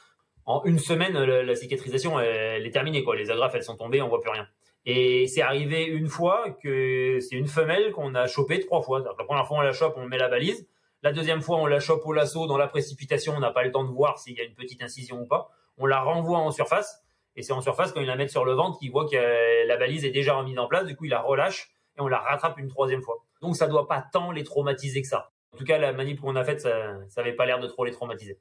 En 0.45 0.63
une 0.65 0.77
semaine, 0.77 1.17
la, 1.17 1.55
cicatrisation, 1.55 2.19
elle, 2.19 2.65
est 2.65 2.71
terminée. 2.71 3.03
Quoi. 3.03 3.15
Les 3.15 3.31
agrafes, 3.31 3.55
elles 3.55 3.63
sont 3.63 3.77
tombées, 3.77 4.01
on 4.01 4.09
voit 4.09 4.19
plus 4.19 4.29
rien. 4.29 4.47
Et 4.85 5.27
c'est 5.27 5.41
arrivé 5.41 5.85
une 5.85 6.07
fois 6.07 6.57
que 6.61 7.19
c'est 7.21 7.37
une 7.37 7.47
femelle 7.47 7.91
qu'on 7.93 8.13
a 8.15 8.27
chopée 8.27 8.59
trois 8.59 8.81
fois. 8.81 8.99
La 8.99 9.23
première 9.23 9.47
fois, 9.47 9.59
on 9.59 9.61
la 9.61 9.71
chope, 9.71 9.95
on 9.97 10.05
met 10.05 10.17
la 10.17 10.27
balise. 10.27 10.67
La 11.03 11.11
deuxième 11.11 11.41
fois, 11.41 11.57
on 11.57 11.65
la 11.65 11.79
chope 11.79 12.05
au 12.05 12.13
lasso 12.13 12.47
dans 12.47 12.57
la 12.57 12.67
précipitation, 12.67 13.33
on 13.35 13.39
n'a 13.39 13.51
pas 13.51 13.63
le 13.63 13.71
temps 13.71 13.83
de 13.83 13.91
voir 13.91 14.17
s'il 14.17 14.37
y 14.37 14.41
a 14.41 14.43
une 14.43 14.55
petite 14.55 14.81
incision 14.81 15.21
ou 15.21 15.25
pas. 15.25 15.51
On 15.77 15.85
la 15.85 15.99
renvoie 15.99 16.39
en 16.39 16.51
surface, 16.51 17.03
et 17.35 17.41
c'est 17.41 17.53
en 17.53 17.61
surface 17.61 17.91
quand 17.91 17.99
il 17.99 18.07
la 18.07 18.15
met 18.15 18.27
sur 18.27 18.45
le 18.45 18.53
ventre 18.53 18.79
qu'il 18.79 18.91
voit 18.91 19.07
que 19.07 19.67
la 19.67 19.77
balise 19.77 20.05
est 20.05 20.11
déjà 20.11 20.33
remise 20.33 20.57
en 20.57 20.67
place. 20.67 20.85
Du 20.85 20.95
coup, 20.95 21.05
il 21.05 21.09
la 21.09 21.21
relâche 21.21 21.71
et 21.97 22.01
on 22.01 22.07
la 22.07 22.19
rattrape 22.19 22.57
une 22.57 22.69
troisième 22.69 23.01
fois. 23.01 23.23
Donc, 23.41 23.57
ça 23.57 23.67
doit 23.67 23.87
pas 23.87 24.01
tant 24.13 24.31
les 24.31 24.43
traumatiser 24.43 25.01
que 25.01 25.07
ça. 25.07 25.31
En 25.53 25.57
tout 25.57 25.65
cas, 25.65 25.77
la 25.77 25.91
manip 25.91 26.21
qu'on 26.21 26.35
a 26.37 26.43
faite, 26.43 26.61
ça, 26.61 26.71
ça 27.09 27.21
avait 27.21 27.33
pas 27.33 27.45
l'air 27.45 27.59
de 27.59 27.67
trop 27.67 27.83
les 27.85 27.91
traumatiser. 27.91 28.39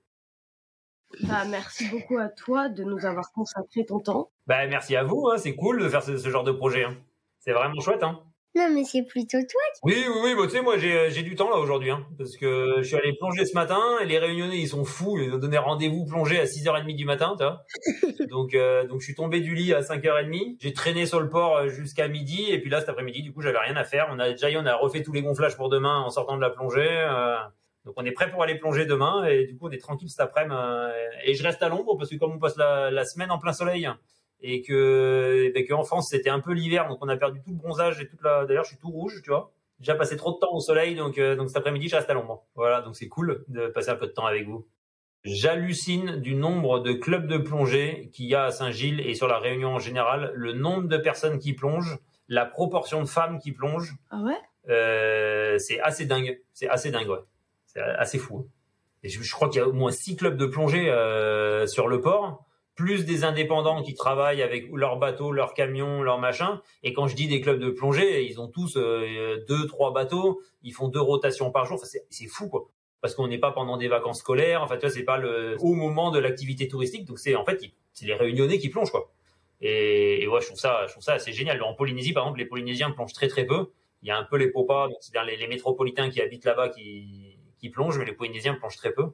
Bah, 1.21 1.45
merci 1.45 1.89
beaucoup 1.91 2.19
à 2.19 2.29
toi 2.29 2.69
de 2.69 2.85
nous 2.85 3.05
avoir 3.05 3.33
consacré 3.33 3.85
ton 3.85 4.01
temps. 4.01 4.31
Bah, 4.47 4.67
merci 4.67 4.97
à 4.97 5.05
vous, 5.05 5.29
hein. 5.29 5.37
c'est 5.37 5.55
cool 5.55 5.83
de 5.83 5.89
faire 5.89 6.03
ce, 6.03 6.17
genre 6.17 6.45
de 6.45 6.53
projet. 6.53 6.85
Hein. 6.85 6.97
C'est 7.39 7.53
vraiment 7.53 7.81
chouette. 7.81 8.03
Hein. 8.03 8.23
Non, 8.55 8.69
mais 8.71 8.85
c'est 8.85 9.03
plutôt 9.03 9.39
toi 9.39 9.63
qui... 9.75 9.81
Oui, 9.83 10.05
oui, 10.09 10.21
oui, 10.25 10.35
bah, 10.37 10.43
tu 10.45 10.51
sais, 10.51 10.61
moi, 10.61 10.77
j'ai, 10.77 11.11
j'ai 11.11 11.23
du 11.23 11.35
temps, 11.35 11.49
là, 11.49 11.57
aujourd'hui, 11.57 11.91
hein, 11.91 12.07
parce 12.19 12.37
que 12.37 12.75
je 12.79 12.83
suis 12.83 12.97
allé 12.97 13.15
plonger 13.15 13.47
ce 13.47 13.55
matin, 13.55 13.81
et 14.03 14.07
les 14.07 14.19
réunionnais, 14.19 14.59
ils 14.59 14.69
sont 14.69 14.85
fous, 14.85 15.19
ils 15.19 15.33
ont 15.33 15.39
donné 15.39 15.57
rendez-vous 15.57 16.05
plonger 16.05 16.39
à 16.39 16.45
6h30 16.45 16.95
du 16.95 17.07
matin, 17.07 17.35
tu 17.39 17.45
vois. 17.45 17.65
donc, 18.31 18.55
euh, 18.55 18.87
donc, 18.87 19.01
je 19.01 19.07
suis 19.07 19.15
tombé 19.15 19.41
du 19.41 19.55
lit 19.55 19.73
à 19.73 19.81
5h30, 19.81 20.57
j'ai 20.61 20.73
traîné 20.75 21.07
sur 21.07 21.21
le 21.21 21.31
port 21.31 21.57
euh, 21.57 21.69
jusqu'à 21.69 22.09
midi, 22.09 22.51
et 22.51 22.61
puis 22.61 22.69
là, 22.69 22.81
cet 22.81 22.91
après-midi, 22.91 23.23
du 23.23 23.33
coup, 23.33 23.41
j'avais 23.41 23.59
rien 23.59 23.77
à 23.77 23.85
faire. 23.85 24.09
On 24.11 24.19
a 24.19 24.31
déjà, 24.31 24.49
on 24.61 24.67
a 24.67 24.75
refait 24.75 25.03
tous 25.03 25.13
les 25.13 25.23
gonflages 25.23 25.57
pour 25.57 25.71
demain 25.71 26.01
en 26.01 26.11
sortant 26.11 26.37
de 26.37 26.43
la 26.43 26.51
plongée, 26.51 26.87
euh, 26.87 27.37
donc 27.87 27.95
on 27.97 28.05
est 28.05 28.13
prêt 28.13 28.31
pour 28.31 28.43
aller 28.43 28.55
plonger 28.55 28.87
demain 28.87 29.25
et 29.25 29.45
du 29.45 29.57
coup 29.57 29.67
on 29.67 29.71
est 29.73 29.81
tranquille 29.81 30.09
cet 30.09 30.21
après-midi 30.21 30.55
et 31.25 31.35
je 31.35 31.43
reste 31.43 31.65
à 31.65 31.69
l'ombre 31.69 31.97
parce 31.99 32.11
que 32.11 32.15
comme 32.15 32.31
on 32.31 32.39
passe 32.39 32.57
la, 32.57 32.93
la 32.93 33.05
semaine 33.05 33.33
en 33.33 33.41
plein 33.41 33.53
soleil 33.53 33.89
et 34.43 34.63
que, 34.63 35.51
ben, 35.55 35.65
que 35.65 35.73
en 35.73 35.85
France 35.85 36.11
c'était 36.11 36.31
un 36.31 36.41
peu 36.41 36.53
l'hiver, 36.53 36.89
donc 36.89 36.99
on 37.01 37.09
a 37.09 37.17
perdu 37.17 37.41
tout 37.43 37.51
le 37.51 37.57
bronzage 37.57 38.01
et 38.01 38.09
toute 38.09 38.23
la. 38.23 38.45
D'ailleurs, 38.45 38.65
je 38.65 38.71
suis 38.71 38.79
tout 38.79 38.91
rouge, 38.91 39.21
tu 39.23 39.31
vois. 39.31 39.53
J'ai 39.79 39.87
déjà 39.87 39.95
passé 39.95 40.17
trop 40.17 40.33
de 40.33 40.39
temps 40.39 40.53
au 40.53 40.61
soleil, 40.61 40.95
donc 40.95 41.19
euh, 41.19 41.37
donc 41.37 41.49
cet 41.49 41.57
après-midi, 41.57 41.89
je 41.89 41.97
reste 41.97 42.11
à 42.11 42.15
l'ombre. 42.15 42.45
Voilà, 42.55 42.83
donc 42.83 42.97
c'est 42.97 43.09
cool 43.09 43.45
de 43.49 43.69
passer 43.69 43.91
un 43.91 43.97
peu 43.97 44.07
de 44.07 44.13
temps 44.13 44.27
avec 44.27 44.47
vous. 44.47 44.67
J'hallucine 45.25 46.17
du 46.17 46.35
nombre 46.35 46.81
de 46.81 46.93
clubs 46.93 47.29
de 47.29 47.39
plongée 47.39 48.11
qu'il 48.13 48.27
y 48.27 48.35
a 48.35 48.45
à 48.45 48.51
Saint-Gilles 48.51 49.01
et 49.01 49.15
sur 49.15 49.29
la 49.29 49.39
Réunion 49.39 49.75
en 49.75 49.79
général, 49.79 50.33
le 50.35 50.53
nombre 50.53 50.89
de 50.89 50.97
personnes 50.97 51.39
qui 51.39 51.53
plongent, 51.53 51.99
la 52.29 52.45
proportion 52.45 53.01
de 53.01 53.09
femmes 53.09 53.39
qui 53.39 53.53
plongent. 53.53 53.95
Ah 54.11 54.21
ouais? 54.23 54.39
Euh, 54.69 55.59
c'est 55.59 55.81
assez 55.81 56.07
dingue. 56.07 56.41
C'est 56.53 56.69
assez 56.69 56.91
dingue, 56.91 57.09
ouais. 57.09 57.21
C'est 57.67 57.81
assez 57.81 58.19
fou. 58.19 58.49
Et 59.05 59.09
je, 59.09 59.23
je 59.23 59.33
crois 59.33 59.49
qu'il 59.49 59.61
y 59.61 59.65
a 59.65 59.69
au 59.69 59.73
moins 59.73 59.93
six 59.93 60.17
clubs 60.17 60.37
de 60.37 60.47
plongée 60.47 60.91
euh, 60.91 61.67
sur 61.67 61.87
le 61.89 62.01
port 62.01 62.45
plus 62.75 63.05
des 63.05 63.25
indépendants 63.25 63.83
qui 63.83 63.95
travaillent 63.95 64.43
avec 64.43 64.71
leur 64.73 64.97
bateau, 64.97 65.33
leur 65.33 65.55
camion, 65.55 66.03
leur 66.03 66.19
machin. 66.19 66.61
Et 66.83 66.93
quand 66.93 67.07
je 67.07 67.15
dis 67.15 67.29
des 67.29 67.41
clubs 67.41 67.61
de 67.61 67.71
plongée, 67.71 68.25
ils 68.25 68.41
ont 68.41 68.49
tous 68.49 68.77
euh, 68.77 69.45
deux, 69.49 69.67
trois 69.67 69.93
bateaux, 69.93 70.41
ils 70.63 70.73
font 70.73 70.89
deux 70.89 71.01
rotations 71.01 71.51
par 71.51 71.67
jour. 71.67 71.79
Enfin, 71.83 71.99
c'est 72.09 72.27
fou, 72.27 72.49
quoi. 72.49 72.69
Parce 73.01 73.15
qu'on 73.15 73.29
n'est 73.29 73.39
pas 73.39 73.51
pendant 73.53 73.77
des 73.77 73.89
vacances 73.89 74.21
scolaires. 74.21 74.63
Enfin, 74.63 74.77
tu 74.77 74.83
vois, 74.83 74.91
c'est 74.91 75.03
pas 75.03 75.19
le 75.19 75.57
au 75.61 75.75
moment 75.75 76.11
de 76.11 76.19
l'activité 76.19 76.69
touristique. 76.69 77.05
Donc 77.05 77.19
c'est 77.19 77.35
en 77.35 77.45
fait, 77.45 77.61
c'est 77.93 78.07
les 78.07 78.15
Réunionnais 78.15 78.59
qui 78.59 78.69
plongent, 78.69 78.91
quoi. 78.91 79.13
Et, 79.61 80.23
et, 80.23 80.29
ouais, 80.29 80.41
je 80.41 80.47
trouve 80.47 80.59
ça, 80.59 80.87
je 80.87 80.93
trouve 80.93 81.05
ça 81.05 81.15
assez 81.15 81.33
génial. 81.33 81.63
En 81.63 81.75
Polynésie, 81.75 82.13
par 82.13 82.25
exemple, 82.25 82.41
les 82.41 82.47
Polynésiens 82.47 82.91
plongent 82.91 83.13
très 83.13 83.29
très 83.29 83.45
peu. 83.45 83.71
Il 84.03 84.09
y 84.09 84.11
a 84.11 84.19
un 84.19 84.25
peu 84.25 84.37
les 84.37 84.51
popas, 84.51 84.89
c'est-à-dire 85.01 85.31
les, 85.31 85.37
les, 85.37 85.47
métropolitains 85.47 86.11
qui 86.11 86.21
habitent 86.21 86.45
là-bas 86.45 86.71
qui, 86.71 87.39
qui 87.59 87.71
plongent, 87.71 87.99
mais 87.99 88.05
les 88.05 88.13
Polynésiens 88.13 88.55
plongent 88.55 88.77
très 88.77 88.93
peu. 88.93 89.13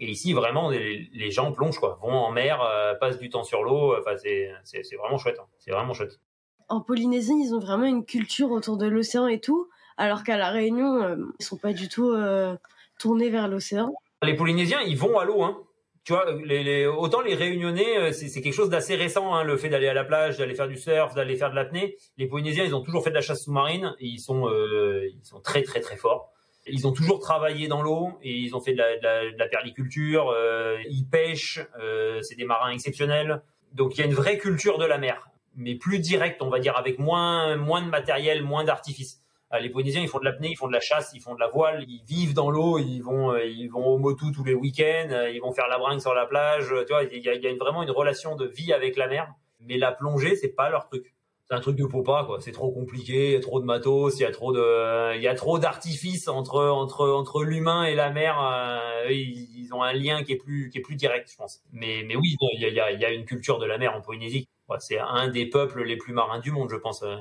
Et 0.00 0.10
ici, 0.10 0.32
vraiment, 0.32 0.70
les, 0.70 1.30
gens 1.30 1.50
plongent, 1.52 1.78
quoi, 1.78 1.98
vont 2.00 2.12
en 2.12 2.30
mer, 2.30 2.62
euh, 2.62 2.94
passent 2.94 3.18
du 3.18 3.30
temps 3.30 3.42
sur 3.42 3.64
l'eau. 3.64 3.96
Enfin, 3.98 4.16
c'est, 4.16 4.96
vraiment 4.96 5.18
chouette. 5.18 5.38
Hein. 5.40 5.46
C'est 5.58 5.72
vraiment 5.72 5.92
chouette. 5.92 6.20
En 6.68 6.80
Polynésie, 6.80 7.34
ils 7.34 7.54
ont 7.54 7.58
vraiment 7.58 7.86
une 7.86 8.04
culture 8.04 8.50
autour 8.50 8.76
de 8.76 8.86
l'océan 8.86 9.26
et 9.26 9.40
tout, 9.40 9.68
alors 9.96 10.22
qu'à 10.22 10.36
La 10.36 10.50
Réunion, 10.50 11.02
euh, 11.02 11.16
ils 11.40 11.44
sont 11.44 11.56
pas 11.56 11.72
du 11.72 11.88
tout 11.88 12.10
euh, 12.10 12.54
tournés 12.98 13.30
vers 13.30 13.48
l'océan. 13.48 13.92
Les 14.22 14.34
Polynésiens, 14.34 14.80
ils 14.82 14.96
vont 14.96 15.18
à 15.18 15.24
l'eau, 15.24 15.42
hein. 15.42 15.64
Tu 16.04 16.14
vois, 16.14 16.32
les, 16.42 16.86
autant 16.86 17.20
les 17.20 17.34
Réunionnais, 17.34 18.12
c'est, 18.12 18.40
quelque 18.40 18.54
chose 18.54 18.70
d'assez 18.70 18.94
récent, 18.94 19.34
hein, 19.34 19.44
le 19.44 19.58
fait 19.58 19.68
d'aller 19.68 19.88
à 19.88 19.94
la 19.94 20.04
plage, 20.04 20.38
d'aller 20.38 20.54
faire 20.54 20.68
du 20.68 20.78
surf, 20.78 21.14
d'aller 21.14 21.36
faire 21.36 21.50
de 21.50 21.54
l'apnée. 21.54 21.96
Les 22.16 22.26
Polynésiens, 22.26 22.64
ils 22.64 22.74
ont 22.74 22.82
toujours 22.82 23.04
fait 23.04 23.10
de 23.10 23.14
la 23.14 23.20
chasse 23.20 23.44
sous-marine 23.44 23.94
et 23.98 24.06
ils 24.06 24.18
sont, 24.18 24.48
ils 24.48 25.20
sont 25.22 25.40
très 25.40 25.62
très 25.62 25.80
très 25.80 25.96
forts. 25.96 26.32
Ils 26.70 26.86
ont 26.86 26.92
toujours 26.92 27.20
travaillé 27.20 27.68
dans 27.68 27.82
l'eau 27.82 28.12
et 28.22 28.32
ils 28.32 28.54
ont 28.54 28.60
fait 28.60 28.72
de 28.72 28.78
la, 28.78 28.96
de 29.32 29.38
la, 29.38 29.48
perliculture. 29.48 30.30
Euh, 30.30 30.78
ils 30.88 31.04
pêchent, 31.04 31.60
euh, 31.80 32.20
c'est 32.22 32.36
des 32.36 32.44
marins 32.44 32.70
exceptionnels. 32.70 33.42
Donc 33.72 33.96
il 33.96 34.00
y 34.00 34.02
a 34.02 34.06
une 34.06 34.14
vraie 34.14 34.38
culture 34.38 34.78
de 34.78 34.84
la 34.84 34.98
mer, 34.98 35.30
mais 35.56 35.74
plus 35.74 35.98
directe, 35.98 36.42
on 36.42 36.48
va 36.48 36.58
dire, 36.58 36.76
avec 36.76 36.98
moins 36.98 37.56
moins 37.56 37.82
de 37.82 37.88
matériel, 37.88 38.42
moins 38.42 38.64
d'artifice. 38.64 39.20
Euh, 39.52 39.58
les 39.58 39.70
Polynésiens, 39.70 40.02
ils 40.02 40.08
font 40.08 40.18
de 40.20 40.24
l'apnée, 40.24 40.50
ils 40.50 40.56
font 40.56 40.68
de 40.68 40.72
la 40.72 40.80
chasse, 40.80 41.12
ils 41.14 41.20
font 41.20 41.34
de 41.34 41.40
la 41.40 41.48
voile, 41.48 41.84
ils 41.88 42.02
vivent 42.06 42.34
dans 42.34 42.50
l'eau, 42.50 42.78
ils 42.78 43.00
vont 43.00 43.36
ils 43.36 43.68
vont 43.68 43.86
au 43.86 43.98
motu 43.98 44.32
tous 44.32 44.44
les 44.44 44.54
week-ends, 44.54 45.26
ils 45.32 45.40
vont 45.40 45.52
faire 45.52 45.68
la 45.68 45.78
bringue 45.78 46.00
sur 46.00 46.14
la 46.14 46.26
plage. 46.26 46.68
Tu 46.86 46.92
vois, 46.92 47.04
il 47.04 47.22
y 47.22 47.28
a, 47.28 47.34
y 47.34 47.46
a 47.46 47.50
une, 47.50 47.58
vraiment 47.58 47.82
une 47.82 47.90
relation 47.90 48.36
de 48.36 48.46
vie 48.46 48.72
avec 48.72 48.96
la 48.96 49.06
mer. 49.08 49.32
Mais 49.60 49.76
la 49.76 49.92
plongée, 49.92 50.36
c'est 50.36 50.54
pas 50.54 50.70
leur 50.70 50.86
truc 50.88 51.12
c'est 51.48 51.56
un 51.56 51.60
truc 51.60 51.76
de 51.76 51.86
pas 51.86 52.24
quoi. 52.24 52.40
C'est 52.40 52.52
trop 52.52 52.70
compliqué, 52.70 53.32
y 53.32 53.36
a 53.36 53.40
trop 53.40 53.60
de 53.60 53.64
matos, 53.64 54.18
il 54.18 54.22
y 54.22 54.26
a 54.26 54.30
trop 54.30 54.52
de, 54.52 55.16
il 55.16 55.22
y 55.22 55.28
a 55.28 55.34
trop 55.34 55.58
d'artifices 55.58 56.28
entre 56.28 56.66
entre 56.68 57.08
entre 57.08 57.42
l'humain 57.42 57.84
et 57.84 57.94
la 57.94 58.10
mer. 58.10 58.38
Euh, 58.40 59.10
ils, 59.10 59.72
ont 59.72 59.82
un 59.82 59.92
lien 59.92 60.22
qui 60.22 60.32
est 60.32 60.36
plus 60.36 60.70
qui 60.70 60.78
est 60.78 60.80
plus 60.80 60.96
direct, 60.96 61.30
je 61.30 61.36
pense. 61.36 61.62
Mais 61.72 62.02
mais 62.06 62.16
oui, 62.16 62.36
il 62.54 62.60
y 62.60 62.80
a, 62.80 62.92
y 62.92 63.04
a 63.04 63.10
une 63.10 63.24
culture 63.24 63.58
de 63.58 63.66
la 63.66 63.78
mer 63.78 63.94
en 63.94 64.00
Polynésie. 64.00 64.48
c'est 64.78 64.98
un 64.98 65.28
des 65.28 65.46
peuples 65.46 65.82
les 65.84 65.96
plus 65.96 66.12
marins 66.12 66.38
du 66.38 66.50
monde, 66.50 66.68
je 66.70 66.76
pense. 66.76 67.02
Euh, 67.02 67.16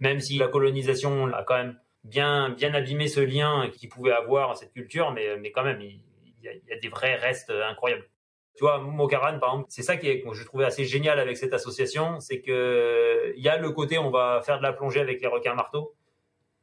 même 0.00 0.20
si 0.20 0.38
la 0.38 0.48
colonisation 0.48 1.26
a 1.32 1.42
quand 1.44 1.56
même 1.56 1.78
bien 2.04 2.50
bien 2.50 2.74
abîmé 2.74 3.08
ce 3.08 3.20
lien 3.20 3.68
qu'ils 3.70 3.88
pouvaient 3.88 4.12
avoir 4.12 4.56
cette 4.56 4.72
culture, 4.72 5.12
mais 5.12 5.36
mais 5.38 5.50
quand 5.52 5.64
même, 5.64 5.80
il 5.80 6.00
y, 6.42 6.48
a 6.48 6.78
des 6.78 6.88
vrais 6.88 7.16
restes 7.16 7.50
incroyables. 7.50 8.08
Tu 8.58 8.64
vois, 8.64 8.78
Mokaran, 8.80 9.38
par 9.38 9.50
exemple, 9.50 9.66
c'est 9.68 9.84
ça 9.84 9.96
qui 9.96 10.08
est, 10.08 10.20
que 10.20 10.34
je 10.34 10.44
trouvais 10.44 10.64
assez 10.64 10.84
génial 10.84 11.20
avec 11.20 11.36
cette 11.36 11.54
association, 11.54 12.18
c'est 12.18 12.40
que 12.40 13.32
il 13.36 13.40
y 13.40 13.48
a 13.48 13.56
le 13.56 13.70
côté 13.70 13.98
on 13.98 14.10
va 14.10 14.40
faire 14.44 14.58
de 14.58 14.64
la 14.64 14.72
plongée 14.72 14.98
avec 14.98 15.20
les 15.20 15.28
requins 15.28 15.54
marteaux, 15.54 15.94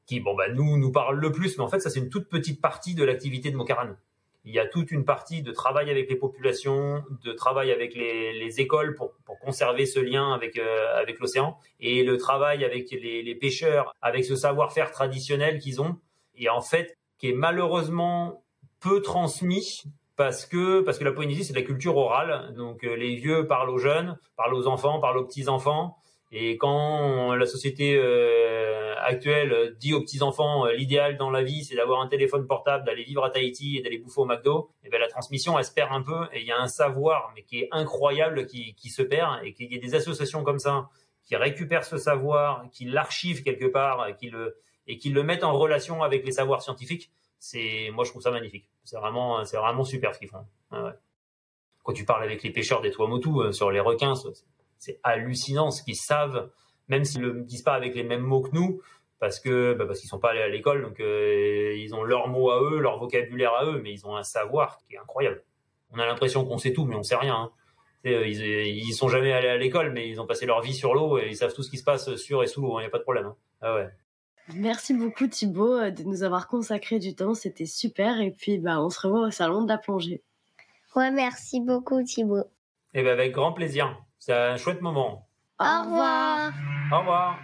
qui 0.06 0.20
bon 0.20 0.36
bah 0.36 0.50
nous 0.50 0.76
nous 0.76 0.92
parle 0.92 1.18
le 1.18 1.32
plus, 1.32 1.58
mais 1.58 1.64
en 1.64 1.70
fait 1.70 1.80
ça 1.80 1.90
c'est 1.90 2.02
une 2.02 2.10
toute 2.10 2.28
petite 2.28 2.60
partie 2.60 2.96
de 2.96 3.06
l'activité 3.06 3.50
de 3.50 3.56
Mokaran. 3.56 3.96
Il 4.44 4.54
y 4.54 4.60
a 4.60 4.68
toute 4.68 4.92
une 4.92 5.06
partie 5.06 5.42
de 5.42 5.54
travail 5.54 5.90
avec 5.90 6.10
les 6.10 6.18
populations, 6.18 7.02
de 7.24 7.32
travail 7.32 7.72
avec 7.72 7.96
les, 7.96 8.34
les 8.34 8.60
écoles 8.60 8.94
pour, 8.96 9.14
pour, 9.24 9.40
conserver 9.40 9.86
ce 9.86 10.02
lien 10.02 10.34
avec 10.34 10.60
euh, 10.60 11.00
avec 11.00 11.20
l'océan, 11.20 11.58
et 11.80 12.04
le 12.04 12.18
travail 12.18 12.66
avec 12.66 12.92
les, 12.92 13.24
les 13.24 13.36
pêcheurs, 13.36 13.96
avec 14.02 14.26
ce 14.26 14.36
savoir-faire 14.36 14.92
traditionnel 14.92 15.60
qu'ils 15.60 15.80
ont, 15.80 15.96
et 16.36 16.50
en 16.50 16.62
fait 16.62 16.98
qui 17.18 17.30
est 17.30 17.34
malheureusement 17.34 18.44
peu 18.82 19.02
transmis 19.02 19.86
parce 20.16 20.46
que 20.46 20.82
parce 20.82 20.98
que 20.98 21.04
la 21.04 21.12
Polynésie 21.12 21.44
c'est 21.44 21.54
de 21.54 21.60
la 21.60 21.66
culture 21.66 21.98
orale, 21.98 22.54
donc 22.56 22.84
euh, 22.84 22.96
les 22.96 23.16
vieux 23.16 23.48
parlent 23.48 23.70
aux 23.70 23.78
jeunes, 23.78 24.18
parlent 24.38 24.54
aux 24.54 24.68
enfants, 24.68 25.00
parlent 25.00 25.18
aux 25.18 25.26
petits 25.26 25.50
enfants, 25.50 25.98
et 26.32 26.58
quand 26.58 27.36
la 27.36 27.46
société 27.46 27.96
euh, 27.98 28.96
actuelle 28.98 29.76
dit 29.80 29.94
aux 29.94 30.02
petits 30.02 30.22
enfants 30.22 30.66
euh, 30.66 30.74
l'idéal 30.74 31.18
dans 31.18 31.30
la 31.30 31.44
vie 31.44 31.64
c'est 31.66 31.76
d'avoir 31.76 32.02
un 32.02 32.08
téléphone 32.08 32.48
portable, 32.48 32.86
d'aller 32.86 33.04
vivre 33.04 33.24
à 33.24 33.30
Tahiti 33.30 33.78
et 33.78 33.82
d'aller 33.82 33.98
bouffer 33.98 34.22
au 34.22 34.26
McDo, 34.26 34.70
et 34.84 34.90
ben 34.90 35.00
la 35.00 35.08
transmission 35.08 35.60
elle 35.60 35.66
se 35.66 35.74
perd 35.74 35.92
un 35.92 36.02
peu. 36.02 36.26
Et 36.34 36.42
il 36.42 36.48
y 36.48 36.52
a 36.52 36.60
un 36.60 36.68
savoir 36.68 37.32
mais 37.36 37.44
qui 37.44 37.60
est 37.60 37.70
incroyable 37.72 38.46
qui, 38.46 38.74
qui 38.76 38.90
se 38.90 39.02
perd. 39.02 39.40
Et 39.44 39.54
qu'il 39.54 39.72
y 39.72 39.76
ait 39.76 39.80
des 39.80 39.96
associations 39.96 40.44
comme 40.44 40.60
ça 40.60 40.90
qui 41.26 41.36
récupèrent 41.36 41.86
ce 41.86 41.98
savoir, 41.98 42.66
qui 42.72 42.86
l'archivent 42.86 43.44
quelque 43.44 43.66
part, 43.66 44.16
qui 44.18 44.30
le 44.30 44.58
et 44.88 44.98
qui 44.98 45.10
le 45.10 45.24
mettent 45.24 45.44
en 45.44 45.58
relation 45.58 46.04
avec 46.04 46.24
les 46.26 46.32
savoirs 46.32 46.62
scientifiques 46.62 47.10
c'est 47.46 47.92
moi 47.94 48.04
je 48.06 48.10
trouve 48.10 48.22
ça 48.22 48.32
magnifique. 48.32 48.68
C'est 48.86 48.98
vraiment 48.98 49.44
c'est 49.44 49.58
vraiment 49.58 49.84
super 49.84 50.14
ce 50.14 50.20
qu'ils 50.20 50.30
font. 50.30 50.46
Quand 51.84 51.94
tu 51.94 52.06
parles 52.06 52.24
avec 52.24 52.42
les 52.42 52.52
pêcheurs 52.52 52.82
des 52.82 52.90
Tuamotu 52.90 53.30
euh, 53.30 53.52
sur 53.52 53.70
les 53.70 53.80
requins, 53.80 54.14
c'est 54.78 55.00
hallucinant 55.04 55.70
ce 55.70 55.84
qu'ils 55.84 55.96
savent, 55.96 56.50
même 56.88 57.06
s'ils 57.06 57.22
ne 57.22 57.42
disent 57.42 57.62
pas 57.62 57.74
avec 57.74 57.94
les 57.94 58.04
mêmes 58.04 58.24
mots 58.24 58.42
que 58.42 58.50
nous, 58.54 58.82
parce 59.20 59.40
que 59.40 59.74
bah 59.74 59.86
parce 59.86 60.00
qu'ils 60.00 60.10
sont 60.10 60.20
pas 60.20 60.32
allés 60.32 60.42
à 60.42 60.48
l'école, 60.48 60.82
donc 60.82 61.00
euh, 61.00 61.76
ils 61.78 61.94
ont 61.94 62.04
leurs 62.04 62.28
mots 62.28 62.50
à 62.50 62.60
eux, 62.62 62.80
leur 62.80 62.98
vocabulaire 62.98 63.54
à 63.54 63.66
eux, 63.66 63.82
mais 63.84 63.92
ils 63.92 64.06
ont 64.08 64.16
un 64.16 64.24
savoir 64.24 64.78
qui 64.78 64.96
est 64.96 64.98
incroyable. 64.98 65.44
On 65.92 66.00
a 66.00 66.06
l'impression 66.08 66.44
qu'on 66.44 66.58
sait 66.58 66.74
tout, 66.74 66.86
mais 66.86 66.96
on 66.96 67.04
sait 67.04 67.16
rien. 67.16 67.36
Hein. 67.36 67.52
Euh, 68.08 68.28
ils, 68.28 68.44
ils 68.44 68.94
sont 68.94 69.08
jamais 69.08 69.32
allés 69.32 69.48
à 69.48 69.58
l'école, 69.58 69.92
mais 69.92 70.10
ils 70.10 70.20
ont 70.20 70.26
passé 70.26 70.46
leur 70.46 70.62
vie 70.62 70.74
sur 70.74 70.96
l'eau 70.96 71.20
et 71.20 71.28
ils 71.28 71.36
savent 71.36 71.54
tout 71.54 71.64
ce 71.64 71.70
qui 71.70 71.78
se 71.78 71.84
passe 71.84 72.16
sur 72.16 72.44
et 72.44 72.48
sous 72.48 72.62
l'eau. 72.62 72.74
Il 72.74 72.78
hein, 72.78 72.82
n'y 72.82 72.88
a 72.88 72.92
pas 72.92 73.00
de 73.00 73.04
problème. 73.04 73.26
Hein. 73.26 73.36
Ah 73.62 73.76
ouais. 73.76 73.90
Merci 74.54 74.94
beaucoup 74.94 75.28
Thibaut 75.28 75.74
euh, 75.74 75.92
de 75.92 76.04
nous 76.04 76.24
avoir 76.24 76.48
consacré 76.48 77.00
du 77.00 77.16
temps, 77.16 77.34
c'était 77.34 77.66
super 77.66 78.22
et 78.22 78.32
puis 78.32 78.60
bah 78.60 78.82
on 78.82 78.90
se 78.90 79.00
revoit 79.00 79.28
au 79.28 79.32
salon 79.32 79.64
de 79.64 79.70
la 79.70 79.78
plongée. 79.78 80.22
Ouais, 80.96 81.12
merci 81.12 81.62
beaucoup 81.62 82.04
Thibaut. 82.04 82.46
Et 82.94 83.00
eh 83.00 83.04
ben 83.04 83.12
avec 83.12 83.34
grand 83.34 83.54
plaisir. 83.54 84.02
C'est 84.20 84.34
un 84.34 84.58
chouette 84.58 84.82
moment. 84.82 85.28
Au 85.60 85.84
revoir. 85.84 86.54
Au 86.92 87.00
revoir. 87.00 87.40